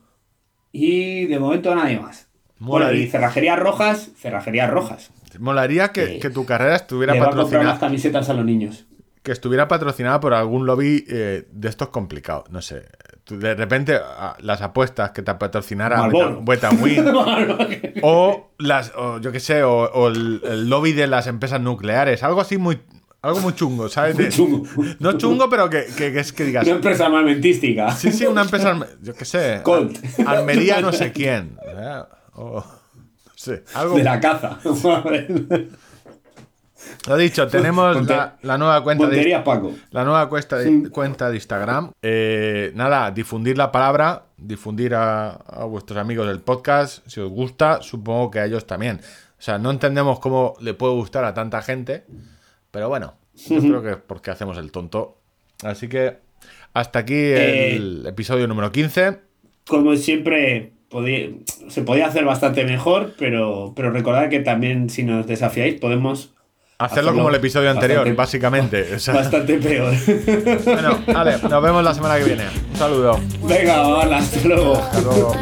y 0.72 1.26
de 1.26 1.40
momento 1.40 1.74
nadie 1.74 2.00
más. 2.00 2.28
Bueno, 2.60 2.92
y 2.94 3.08
cerrajerías 3.08 3.58
rojas, 3.58 4.12
cerrajerías 4.16 4.70
rojas. 4.70 5.10
Molaría 5.40 5.90
que, 5.92 6.16
Eh, 6.18 6.20
que 6.20 6.30
tu 6.30 6.46
carrera 6.46 6.76
estuviera 6.76 7.14
Le 7.14 7.20
va 7.20 7.26
a 7.26 7.30
comprar 7.30 7.46
las 7.46 7.52
patrocinada. 7.52 7.80
camisetas 7.80 8.30
a 8.30 8.34
los 8.36 8.46
niños. 8.46 8.86
Que 9.24 9.32
estuviera 9.32 9.68
patrocinada 9.68 10.20
por 10.20 10.36
algún 10.36 10.68
lobby 10.68 11.04
eh, 11.10 11.48
de 11.52 11.68
estos 11.68 11.90
complicados. 11.90 12.50
No 12.52 12.62
sé. 12.62 12.84
De 13.28 13.56
repente, 13.56 14.00
las 14.40 14.62
apuestas 14.62 15.12
que 15.12 15.24
te 15.24 15.34
patrocinara. 15.34 16.04
Wet 16.46 16.64
Win. 16.80 17.06
O 18.04 18.52
las, 18.60 18.94
o 18.96 19.20
yo 19.20 19.32
qué 19.32 19.40
sé, 19.40 19.64
o, 19.64 19.74
o 19.86 20.10
el, 20.10 20.42
el 20.46 20.70
lobby 20.70 20.94
de 20.94 21.08
las 21.08 21.26
empresas 21.26 21.60
nucleares, 21.60 22.22
algo 22.22 22.40
así 22.40 22.58
muy, 22.60 22.80
algo 23.28 23.40
muy 23.42 23.54
chungo, 23.54 23.90
¿sabes? 23.90 24.36
Chungo. 24.36 24.66
No 25.00 25.14
chungo, 25.18 25.50
pero 25.50 25.70
que, 25.70 25.86
que, 25.98 26.12
que 26.14 26.20
es 26.20 26.32
que 26.34 26.44
digas. 26.46 26.66
Una 26.66 26.76
empresa 26.76 27.06
armamentística. 27.08 27.92
Sí, 27.92 28.12
sí, 28.12 28.26
una 28.26 28.42
empresa, 28.44 28.78
yo 29.02 29.14
qué 29.14 29.26
sé, 29.26 29.62
Colt. 29.64 29.98
Almería 30.26 30.82
no 30.82 30.92
sé 30.92 31.12
quién, 31.12 31.58
sea, 31.64 32.08
o- 32.36 32.64
no 33.26 33.32
sé, 33.36 33.64
algo. 33.74 33.98
De 33.98 34.04
la 34.04 34.20
caza. 34.20 34.60
Lo 37.08 37.18
dicho, 37.18 37.48
tenemos 37.48 37.96
Ponte- 37.98 38.16
la, 38.16 38.38
la 38.42 38.58
nueva 38.58 38.84
cuenta 38.84 39.08
de, 39.08 39.42
Paco. 39.44 39.72
la 39.92 40.04
nueva 40.04 40.28
cuesta 40.30 40.58
de, 40.58 40.66
Sí. 40.66 40.84
cuenta 40.92 41.30
de 41.30 41.36
Instagram. 41.36 41.92
Eh, 42.02 42.72
nada, 42.76 43.10
difundir 43.12 43.58
la 43.58 43.72
palabra, 43.72 44.26
difundir 44.38 44.94
a, 44.94 45.30
a 45.32 45.66
vuestros 45.66 45.98
amigos 45.98 46.28
del 46.28 46.42
podcast. 46.42 47.08
Si 47.08 47.20
os 47.20 47.30
gusta, 47.32 47.82
supongo 47.82 48.30
que 48.30 48.40
a 48.40 48.46
ellos 48.46 48.68
también. 48.68 49.02
O 49.38 49.42
sea, 49.42 49.58
no 49.58 49.72
entendemos 49.72 50.20
cómo 50.20 50.56
le 50.60 50.74
puede 50.74 50.94
gustar 50.94 51.26
a 51.26 51.34
tanta 51.34 51.62
gente, 51.62 52.06
pero 52.76 52.90
bueno, 52.90 53.14
yo 53.50 53.62
creo 53.62 53.82
que 53.82 53.92
es 53.92 53.98
porque 54.06 54.32
hacemos 54.32 54.58
el 54.58 54.70
tonto. 54.70 55.18
Así 55.64 55.88
que 55.88 56.18
hasta 56.74 57.00
aquí 57.00 57.16
el 57.16 58.04
episodio 58.06 58.48
número 58.50 58.70
15. 58.70 59.18
Como 59.66 59.96
siempre, 59.96 60.74
se 61.70 61.84
podía 61.84 62.08
hacer 62.08 62.26
bastante 62.26 62.66
mejor, 62.66 63.14
pero, 63.18 63.72
pero 63.78 63.92
recordad 63.92 64.28
que 64.28 64.42
también 64.42 64.90
si 64.90 65.04
nos 65.04 65.26
desafiáis 65.26 65.80
podemos 65.80 66.34
Hacerlo 66.78 67.12
Hacerlo 67.12 67.12
como 67.14 67.30
el 67.30 67.36
episodio 67.36 67.72
anterior, 67.72 68.00
bastante- 68.00 68.18
básicamente. 68.18 68.96
O 68.96 69.00
sea, 69.00 69.14
bastante 69.14 69.58
peor. 69.60 69.94
bueno, 70.66 71.00
vale, 71.08 71.38
nos 71.50 71.64
vemos 71.64 71.82
la 71.82 71.94
semana 71.94 72.18
que 72.18 72.26
viene. 72.26 72.44
Un 72.72 72.76
saludo. 72.78 73.20
Venga, 73.48 73.88
hola, 73.88 74.18
hasta 74.18 74.46
luego. 74.46 74.76
Hasta 74.76 75.00
luego. 75.00 75.34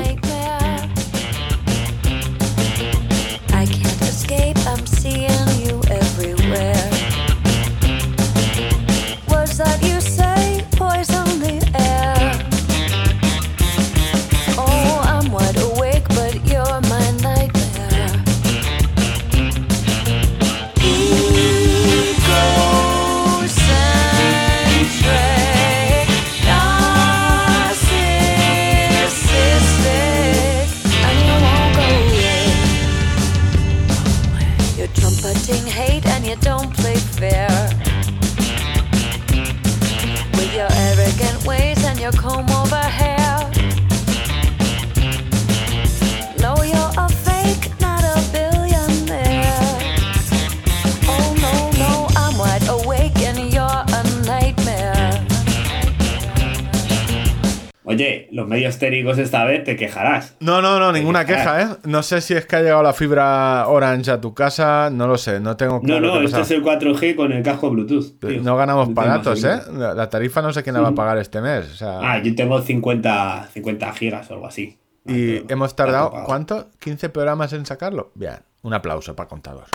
Oye, 57.94 58.28
los 58.32 58.48
medios 58.48 58.78
técnicos 58.80 59.18
esta 59.18 59.44
vez 59.46 59.64
te 59.64 59.76
quejarás. 59.76 60.36
No, 60.40 60.62
no, 60.62 60.80
no, 60.80 60.92
ninguna 60.92 61.26
queja, 61.26 61.62
¿eh? 61.62 61.68
No 61.84 62.02
sé 62.04 62.22
si 62.22 62.34
es 62.34 62.46
que 62.46 62.56
ha 62.56 62.62
llegado 62.62 62.82
la 62.84 62.94
fibra 62.94 63.68
Orange 63.68 64.12
a 64.12 64.20
tu 64.22 64.34
casa, 64.34 64.90
no 64.92 65.08
lo 65.08 65.18
sé, 65.18 65.40
no 65.40 65.56
tengo 65.58 65.76
No, 65.76 65.82
claro 65.82 66.08
no, 66.08 66.22
esto 66.22 66.40
pasa. 66.40 66.42
es 66.42 66.52
el 66.52 66.64
4G 66.64 67.16
con 67.16 67.32
el 67.32 67.44
casco 67.44 67.70
Bluetooth. 67.70 68.20
tío. 68.20 68.42
No 68.42 68.56
ganamos 68.58 68.90
No 68.90 68.96
¿eh? 69.34 69.60
La 69.96 70.10
tarifa 70.10 70.42
no 70.42 70.52
sé 70.54 70.64
quién 70.64 70.76
la 70.76 70.82
va 70.82 70.90
a 70.90 70.96
pagar 70.96 71.18
este 71.18 71.42
mes. 71.42 71.72
O 71.72 71.76
sea, 71.76 72.00
Ah, 72.02 72.22
yo 72.22 72.34
tengo 72.36 72.62
50, 72.62 73.50
50 73.54 73.94
gigas 73.94 74.30
o 74.32 74.34
algo 74.36 74.48
así. 74.48 74.78
y 75.06 75.38
Ah, 75.38 75.42
hemos 75.50 75.72
ya 75.72 75.76
tardado. 75.76 76.12
¿cuánto? 76.26 76.70
¿15 76.84 77.10
programas 77.10 77.54
en 77.54 77.66
sacarlo? 77.66 78.12
Bien, 78.16 78.38
un 78.64 78.74
aplauso 78.74 79.16
para 79.16 79.30
contador. 79.30 79.66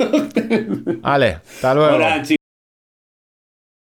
vale, 1.00 1.38
hasta 1.56 1.74
luego. 1.74 1.96
Hola. 1.96 2.22